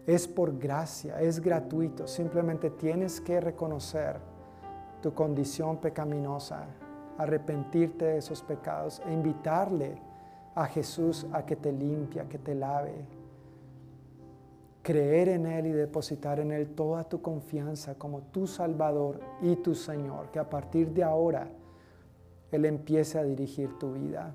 Es 0.06 0.26
por 0.26 0.58
gracia, 0.58 1.20
es 1.20 1.40
gratuito. 1.40 2.06
Simplemente 2.06 2.70
tienes 2.70 3.20
que 3.20 3.40
reconocer 3.40 4.18
tu 5.02 5.14
condición 5.14 5.78
pecaminosa, 5.78 6.66
arrepentirte 7.18 8.04
de 8.04 8.18
esos 8.18 8.42
pecados 8.42 9.00
e 9.06 9.12
invitarle 9.12 9.98
a 10.54 10.66
Jesús 10.66 11.26
a 11.32 11.44
que 11.44 11.56
te 11.56 11.72
limpie, 11.72 12.20
a 12.20 12.28
que 12.28 12.38
te 12.38 12.54
lave. 12.54 13.06
Creer 14.82 15.28
en 15.28 15.46
Él 15.46 15.66
y 15.66 15.72
depositar 15.72 16.40
en 16.40 16.52
Él 16.52 16.70
toda 16.70 17.04
tu 17.04 17.20
confianza 17.20 17.94
como 17.94 18.22
tu 18.22 18.46
Salvador 18.46 19.20
y 19.42 19.56
tu 19.56 19.74
Señor. 19.74 20.30
Que 20.30 20.38
a 20.38 20.48
partir 20.48 20.92
de 20.92 21.04
ahora 21.04 21.48
Él 22.50 22.64
empiece 22.64 23.18
a 23.18 23.22
dirigir 23.22 23.78
tu 23.78 23.92
vida. 23.92 24.34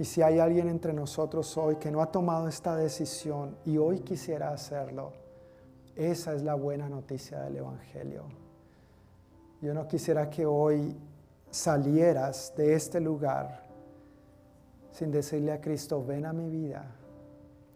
Y 0.00 0.06
si 0.06 0.22
hay 0.22 0.38
alguien 0.38 0.70
entre 0.70 0.94
nosotros 0.94 1.58
hoy 1.58 1.76
que 1.76 1.90
no 1.90 2.00
ha 2.00 2.10
tomado 2.10 2.48
esta 2.48 2.74
decisión 2.74 3.54
y 3.66 3.76
hoy 3.76 4.00
quisiera 4.00 4.50
hacerlo, 4.50 5.12
esa 5.94 6.32
es 6.32 6.42
la 6.42 6.54
buena 6.54 6.88
noticia 6.88 7.40
del 7.40 7.56
Evangelio. 7.56 8.22
Yo 9.60 9.74
no 9.74 9.86
quisiera 9.86 10.30
que 10.30 10.46
hoy 10.46 10.96
salieras 11.50 12.54
de 12.56 12.72
este 12.72 12.98
lugar 12.98 13.66
sin 14.90 15.10
decirle 15.10 15.52
a 15.52 15.60
Cristo, 15.60 16.02
ven 16.02 16.24
a 16.24 16.32
mi 16.32 16.48
vida, 16.48 16.96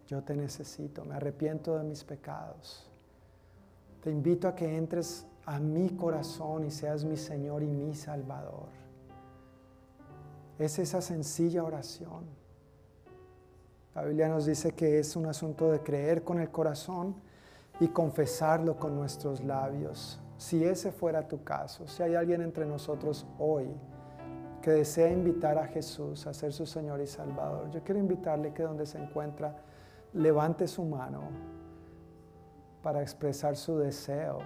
yo 0.07 0.23
te 0.23 0.35
necesito, 0.35 1.05
me 1.05 1.13
arrepiento 1.13 1.77
de 1.77 1.83
mis 1.83 2.03
pecados. 2.03 2.89
Te 4.01 4.09
invito 4.09 4.47
a 4.47 4.55
que 4.55 4.75
entres 4.75 5.27
a 5.45 5.59
mi 5.59 5.91
corazón 5.91 6.65
y 6.65 6.71
seas 6.71 7.05
mi 7.05 7.17
Señor 7.17 7.61
y 7.61 7.67
mi 7.67 7.93
Salvador. 7.93 8.84
Es 10.57 10.79
esa 10.79 11.01
sencilla 11.01 11.63
oración. 11.63 12.23
La 13.93 14.03
Biblia 14.03 14.27
nos 14.27 14.45
dice 14.45 14.71
que 14.71 14.99
es 14.99 15.15
un 15.15 15.25
asunto 15.25 15.71
de 15.71 15.79
creer 15.79 16.23
con 16.23 16.39
el 16.39 16.49
corazón 16.49 17.15
y 17.79 17.87
confesarlo 17.87 18.77
con 18.77 18.95
nuestros 18.95 19.43
labios. 19.43 20.19
Si 20.37 20.63
ese 20.63 20.91
fuera 20.91 21.27
tu 21.27 21.43
caso, 21.43 21.87
si 21.87 22.03
hay 22.03 22.15
alguien 22.15 22.41
entre 22.41 22.65
nosotros 22.65 23.25
hoy, 23.39 23.67
que 24.61 24.71
desea 24.71 25.11
invitar 25.11 25.57
a 25.57 25.67
Jesús 25.67 26.25
a 26.25 26.33
ser 26.33 26.51
su 26.51 26.65
Señor 26.65 26.99
y 26.99 27.07
Salvador, 27.07 27.69
yo 27.69 27.83
quiero 27.83 27.99
invitarle 27.99 28.53
que 28.53 28.63
donde 28.63 28.85
se 28.85 28.97
encuentra, 28.97 29.55
levante 30.13 30.67
su 30.67 30.83
mano 30.83 31.21
para 32.81 33.01
expresar 33.01 33.55
su 33.55 33.77
deseo 33.77 34.39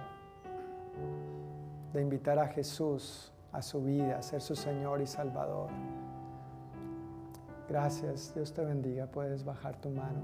de 1.92 2.02
invitar 2.02 2.38
a 2.38 2.48
Jesús 2.48 3.32
a 3.52 3.62
su 3.62 3.82
vida, 3.82 4.18
a 4.18 4.22
ser 4.22 4.40
su 4.40 4.54
Señor 4.54 5.00
y 5.00 5.06
Salvador. 5.06 5.70
Gracias, 7.70 8.34
Dios 8.34 8.52
te 8.52 8.64
bendiga. 8.64 9.06
Puedes 9.06 9.44
bajar 9.44 9.80
tu 9.80 9.90
mano. 9.90 10.22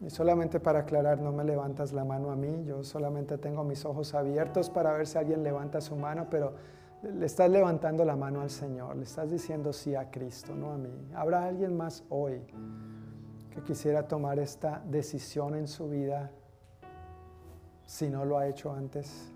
Y 0.00 0.08
solamente 0.08 0.58
para 0.58 0.80
aclarar, 0.80 1.20
no 1.20 1.32
me 1.32 1.44
levantas 1.44 1.92
la 1.92 2.02
mano 2.02 2.32
a 2.32 2.36
mí, 2.36 2.64
yo 2.64 2.82
solamente 2.82 3.38
tengo 3.38 3.62
mis 3.62 3.84
ojos 3.84 4.14
abiertos 4.14 4.68
para 4.68 4.92
ver 4.94 5.06
si 5.06 5.18
alguien 5.18 5.44
levanta 5.44 5.80
su 5.80 5.94
mano, 5.94 6.26
pero 6.28 6.54
le 7.02 7.26
estás 7.26 7.50
levantando 7.50 8.04
la 8.04 8.16
mano 8.16 8.40
al 8.40 8.50
Señor, 8.50 8.96
le 8.96 9.04
estás 9.04 9.30
diciendo 9.30 9.72
sí 9.72 9.94
a 9.94 10.10
Cristo, 10.10 10.56
no 10.56 10.72
a 10.72 10.78
mí. 10.78 11.10
¿Habrá 11.14 11.44
alguien 11.44 11.76
más 11.76 12.02
hoy 12.08 12.40
que 13.50 13.62
quisiera 13.62 14.08
tomar 14.08 14.40
esta 14.40 14.82
decisión 14.88 15.54
en 15.54 15.68
su 15.68 15.88
vida 15.88 16.32
si 17.86 18.08
no 18.08 18.24
lo 18.24 18.38
ha 18.38 18.48
hecho 18.48 18.72
antes? 18.72 19.30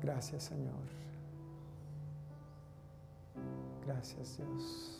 Gracias 0.00 0.44
Señor. 0.44 1.01
Gracias 3.86 4.38
Dios. 4.38 4.92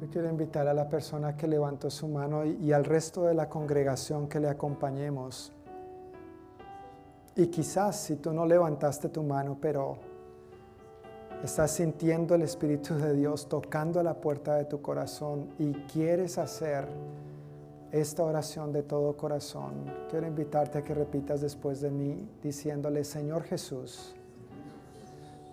Yo 0.00 0.08
quiero 0.08 0.30
invitar 0.30 0.66
a 0.66 0.72
la 0.72 0.88
persona 0.88 1.36
que 1.36 1.46
levantó 1.46 1.90
su 1.90 2.08
mano 2.08 2.46
y, 2.46 2.72
al 2.72 2.86
resto 2.86 3.24
de 3.24 3.34
la 3.34 3.50
congregación 3.50 4.28
que 4.28 4.40
le 4.40 4.48
acompañemos. 4.48 5.52
Y 7.36 7.48
quizás 7.48 7.96
si 7.96 8.16
tú 8.16 8.32
no 8.32 8.46
levantaste 8.46 9.10
tu 9.10 9.22
mano, 9.22 9.58
pero 9.60 9.98
estás 11.44 11.72
sintiendo 11.72 12.34
el 12.34 12.42
Espíritu 12.42 12.94
de 12.94 13.12
Dios 13.12 13.46
tocando 13.46 14.02
la 14.02 14.14
puerta 14.14 14.54
de 14.56 14.64
tu 14.64 14.80
corazón 14.80 15.50
y 15.58 15.72
quieres 15.72 16.38
hacer 16.38 16.88
esta 17.92 18.24
oración 18.24 18.72
de 18.72 18.82
todo 18.82 19.18
corazón, 19.18 19.84
quiero 20.08 20.26
invitarte 20.26 20.78
a 20.78 20.82
que 20.82 20.94
repitas 20.94 21.42
después 21.42 21.82
de 21.82 21.90
mí 21.90 22.26
diciéndole, 22.42 23.04
Señor 23.04 23.42
Jesús, 23.42 24.14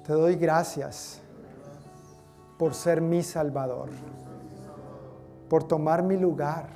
te 0.08 0.14
doy 0.14 0.38
gracias 0.38 1.22
por 2.58 2.74
ser 2.74 3.02
mi 3.02 3.22
Salvador, 3.22 3.90
por 5.50 5.66
tomar 5.66 6.02
mi 6.02 6.16
lugar 6.16 6.70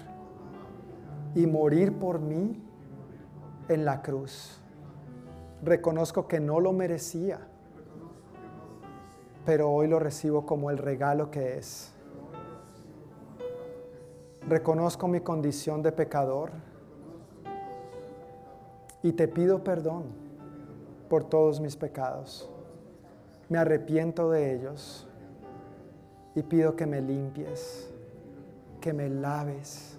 y 1.33 1.47
morir 1.47 1.97
por 1.97 2.19
mí 2.19 2.61
en 3.69 3.85
la 3.85 4.01
cruz. 4.01 4.59
Reconozco 5.63 6.27
que 6.27 6.41
no 6.41 6.59
lo 6.59 6.73
merecía, 6.73 7.39
pero 9.45 9.71
hoy 9.71 9.87
lo 9.87 9.97
recibo 9.97 10.45
como 10.45 10.69
el 10.69 10.77
regalo 10.77 11.31
que 11.31 11.57
es. 11.57 11.93
Reconozco 14.45 15.07
mi 15.07 15.21
condición 15.21 15.81
de 15.81 15.93
pecador 15.93 16.51
y 19.01 19.13
te 19.13 19.29
pido 19.29 19.63
perdón 19.63 20.03
por 21.07 21.23
todos 21.23 21.61
mis 21.61 21.77
pecados. 21.77 22.50
Me 23.51 23.57
arrepiento 23.57 24.31
de 24.31 24.55
ellos 24.55 25.05
y 26.35 26.41
pido 26.41 26.73
que 26.77 26.85
me 26.85 27.01
limpies, 27.01 27.89
que 28.79 28.93
me 28.93 29.09
laves, 29.09 29.97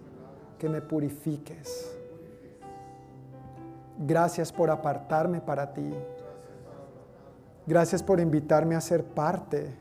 que 0.58 0.70
me 0.70 0.80
purifiques. 0.80 1.94
Gracias 3.98 4.50
por 4.50 4.70
apartarme 4.70 5.42
para 5.42 5.74
ti. 5.74 5.92
Gracias 7.66 8.02
por 8.02 8.20
invitarme 8.20 8.74
a 8.74 8.80
ser 8.80 9.04
parte 9.04 9.76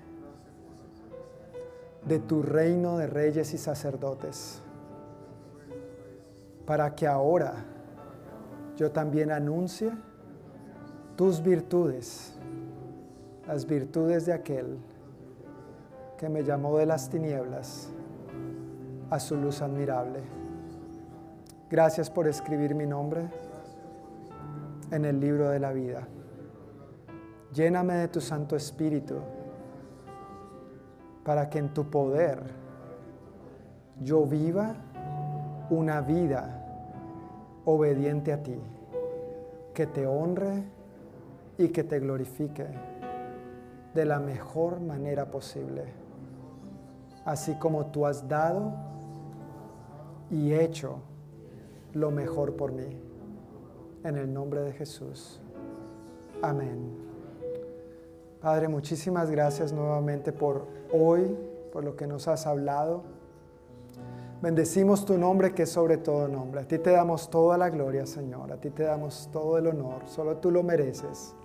de 2.06 2.20
tu 2.20 2.44
reino 2.44 2.98
de 2.98 3.08
reyes 3.08 3.54
y 3.54 3.58
sacerdotes, 3.58 4.62
para 6.66 6.94
que 6.94 7.08
ahora 7.08 7.54
yo 8.76 8.92
también 8.92 9.32
anuncie 9.32 9.94
tus 11.16 11.42
virtudes, 11.42 12.36
las 13.52 13.68
virtudes 13.68 14.26
de 14.26 14.32
aquel 14.32 14.78
que 16.18 16.30
me 16.30 16.42
llamó 16.42 16.78
de 16.78 16.86
las 16.86 17.10
tinieblas 17.10 17.90
a 19.10 19.20
su 19.20 19.36
luz 19.36 19.62
admirable. 19.62 20.22
Gracias 21.70 22.10
por 22.10 22.30
escribir 22.30 22.74
mi 22.76 22.86
nombre 22.86 23.28
en 24.90 25.04
el 25.04 25.20
libro 25.20 25.50
de 25.50 25.60
la 25.60 25.74
vida. 25.74 26.08
Lléname 27.54 27.96
de 27.96 28.08
tu 28.08 28.22
Santo 28.22 28.56
Espíritu 28.56 29.16
para 31.26 31.50
que 31.50 31.60
en 31.60 31.74
tu 31.74 31.90
poder 31.90 32.40
yo 34.00 34.26
viva 34.26 34.76
una 35.70 36.00
vida 36.00 36.58
obediente 37.66 38.32
a 38.32 38.42
ti, 38.42 38.56
que 39.74 39.88
te 39.88 40.08
honre 40.08 40.64
y 41.58 41.68
que 41.68 41.84
te 41.84 42.00
glorifique 42.00 42.91
de 43.94 44.06
la 44.06 44.20
mejor 44.20 44.80
manera 44.80 45.30
posible, 45.30 45.86
así 47.26 47.56
como 47.56 47.88
tú 47.88 48.06
has 48.06 48.28
dado 48.28 48.74
y 50.30 50.54
hecho 50.54 51.00
lo 51.94 52.12
mejor 52.12 52.56
por 52.56 52.72
mí. 52.72 52.98
En 54.04 54.18
el 54.18 54.34
nombre 54.34 54.62
de 54.62 54.72
Jesús. 54.72 55.40
Amén. 56.42 56.98
Padre, 58.42 58.68
muchísimas 58.68 59.30
gracias 59.30 59.72
nuevamente 59.72 60.34
por 60.34 60.66
hoy, 60.92 61.38
por 61.72 61.84
lo 61.84 61.96
que 61.96 62.08
nos 62.08 62.28
has 62.28 62.48
hablado. 62.48 63.04
Bendecimos 64.42 65.06
tu 65.06 65.20
nombre 65.20 65.54
que 65.54 65.64
es 65.64 65.70
sobre 65.70 65.98
todo 65.98 66.28
nombre. 66.28 66.62
A 66.62 66.68
ti 66.68 66.80
te 66.80 66.90
damos 66.90 67.30
toda 67.30 67.60
la 67.60 67.70
gloria, 67.70 68.08
Señor. 68.08 68.52
A 68.52 68.58
ti 68.58 68.72
te 68.72 68.84
damos 68.84 69.30
todo 69.32 69.60
el 69.60 69.68
honor. 69.68 70.08
Solo 70.08 70.38
tú 70.38 70.50
lo 70.50 70.64
mereces. 70.64 71.36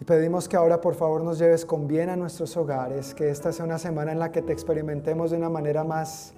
Y 0.00 0.04
pedimos 0.04 0.48
que 0.48 0.56
ahora 0.56 0.80
por 0.80 0.94
favor 0.94 1.22
nos 1.22 1.38
lleves 1.38 1.66
con 1.66 1.86
bien 1.86 2.08
a 2.08 2.16
nuestros 2.16 2.56
hogares, 2.56 3.14
que 3.14 3.28
esta 3.28 3.52
sea 3.52 3.66
una 3.66 3.78
semana 3.78 4.12
en 4.12 4.18
la 4.18 4.32
que 4.32 4.40
te 4.40 4.50
experimentemos 4.50 5.30
de 5.30 5.36
una 5.36 5.50
manera 5.50 5.84
más 5.84 6.32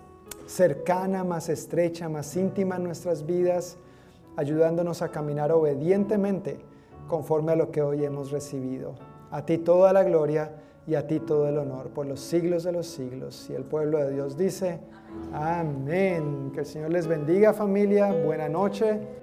cercana, 0.47 1.23
más 1.23 1.49
estrecha, 1.49 2.09
más 2.09 2.37
íntima 2.37 2.75
en 2.75 2.83
nuestras 2.83 3.25
vidas, 3.25 3.77
ayudándonos 4.37 5.01
a 5.01 5.11
caminar 5.11 5.53
obedientemente 5.53 6.59
conforme 7.07 7.53
a 7.53 7.57
lo 7.57 7.71
que 7.71 7.83
hoy 7.83 8.05
hemos 8.05 8.33
recibido. 8.33 8.95
A 9.31 9.47
ti 9.47 9.59
toda 9.59 9.93
la 9.93 10.03
gloria 10.03 10.51
y 10.89 10.97
a 10.97 11.07
ti 11.07 11.21
todo 11.21 11.49
el 11.49 11.57
honor 11.57 11.91
por 11.91 12.07
los 12.07 12.19
siglos 12.19 12.65
de 12.65 12.73
los 12.73 12.89
siglos. 12.89 13.49
Y 13.49 13.55
el 13.55 13.63
pueblo 13.63 13.99
de 13.99 14.11
Dios 14.11 14.37
dice, 14.37 14.81
amén. 15.33 16.51
Que 16.53 16.61
el 16.61 16.67
Señor 16.67 16.91
les 16.91 17.07
bendiga 17.07 17.53
familia, 17.53 18.13
buena 18.13 18.49
noche. 18.49 19.22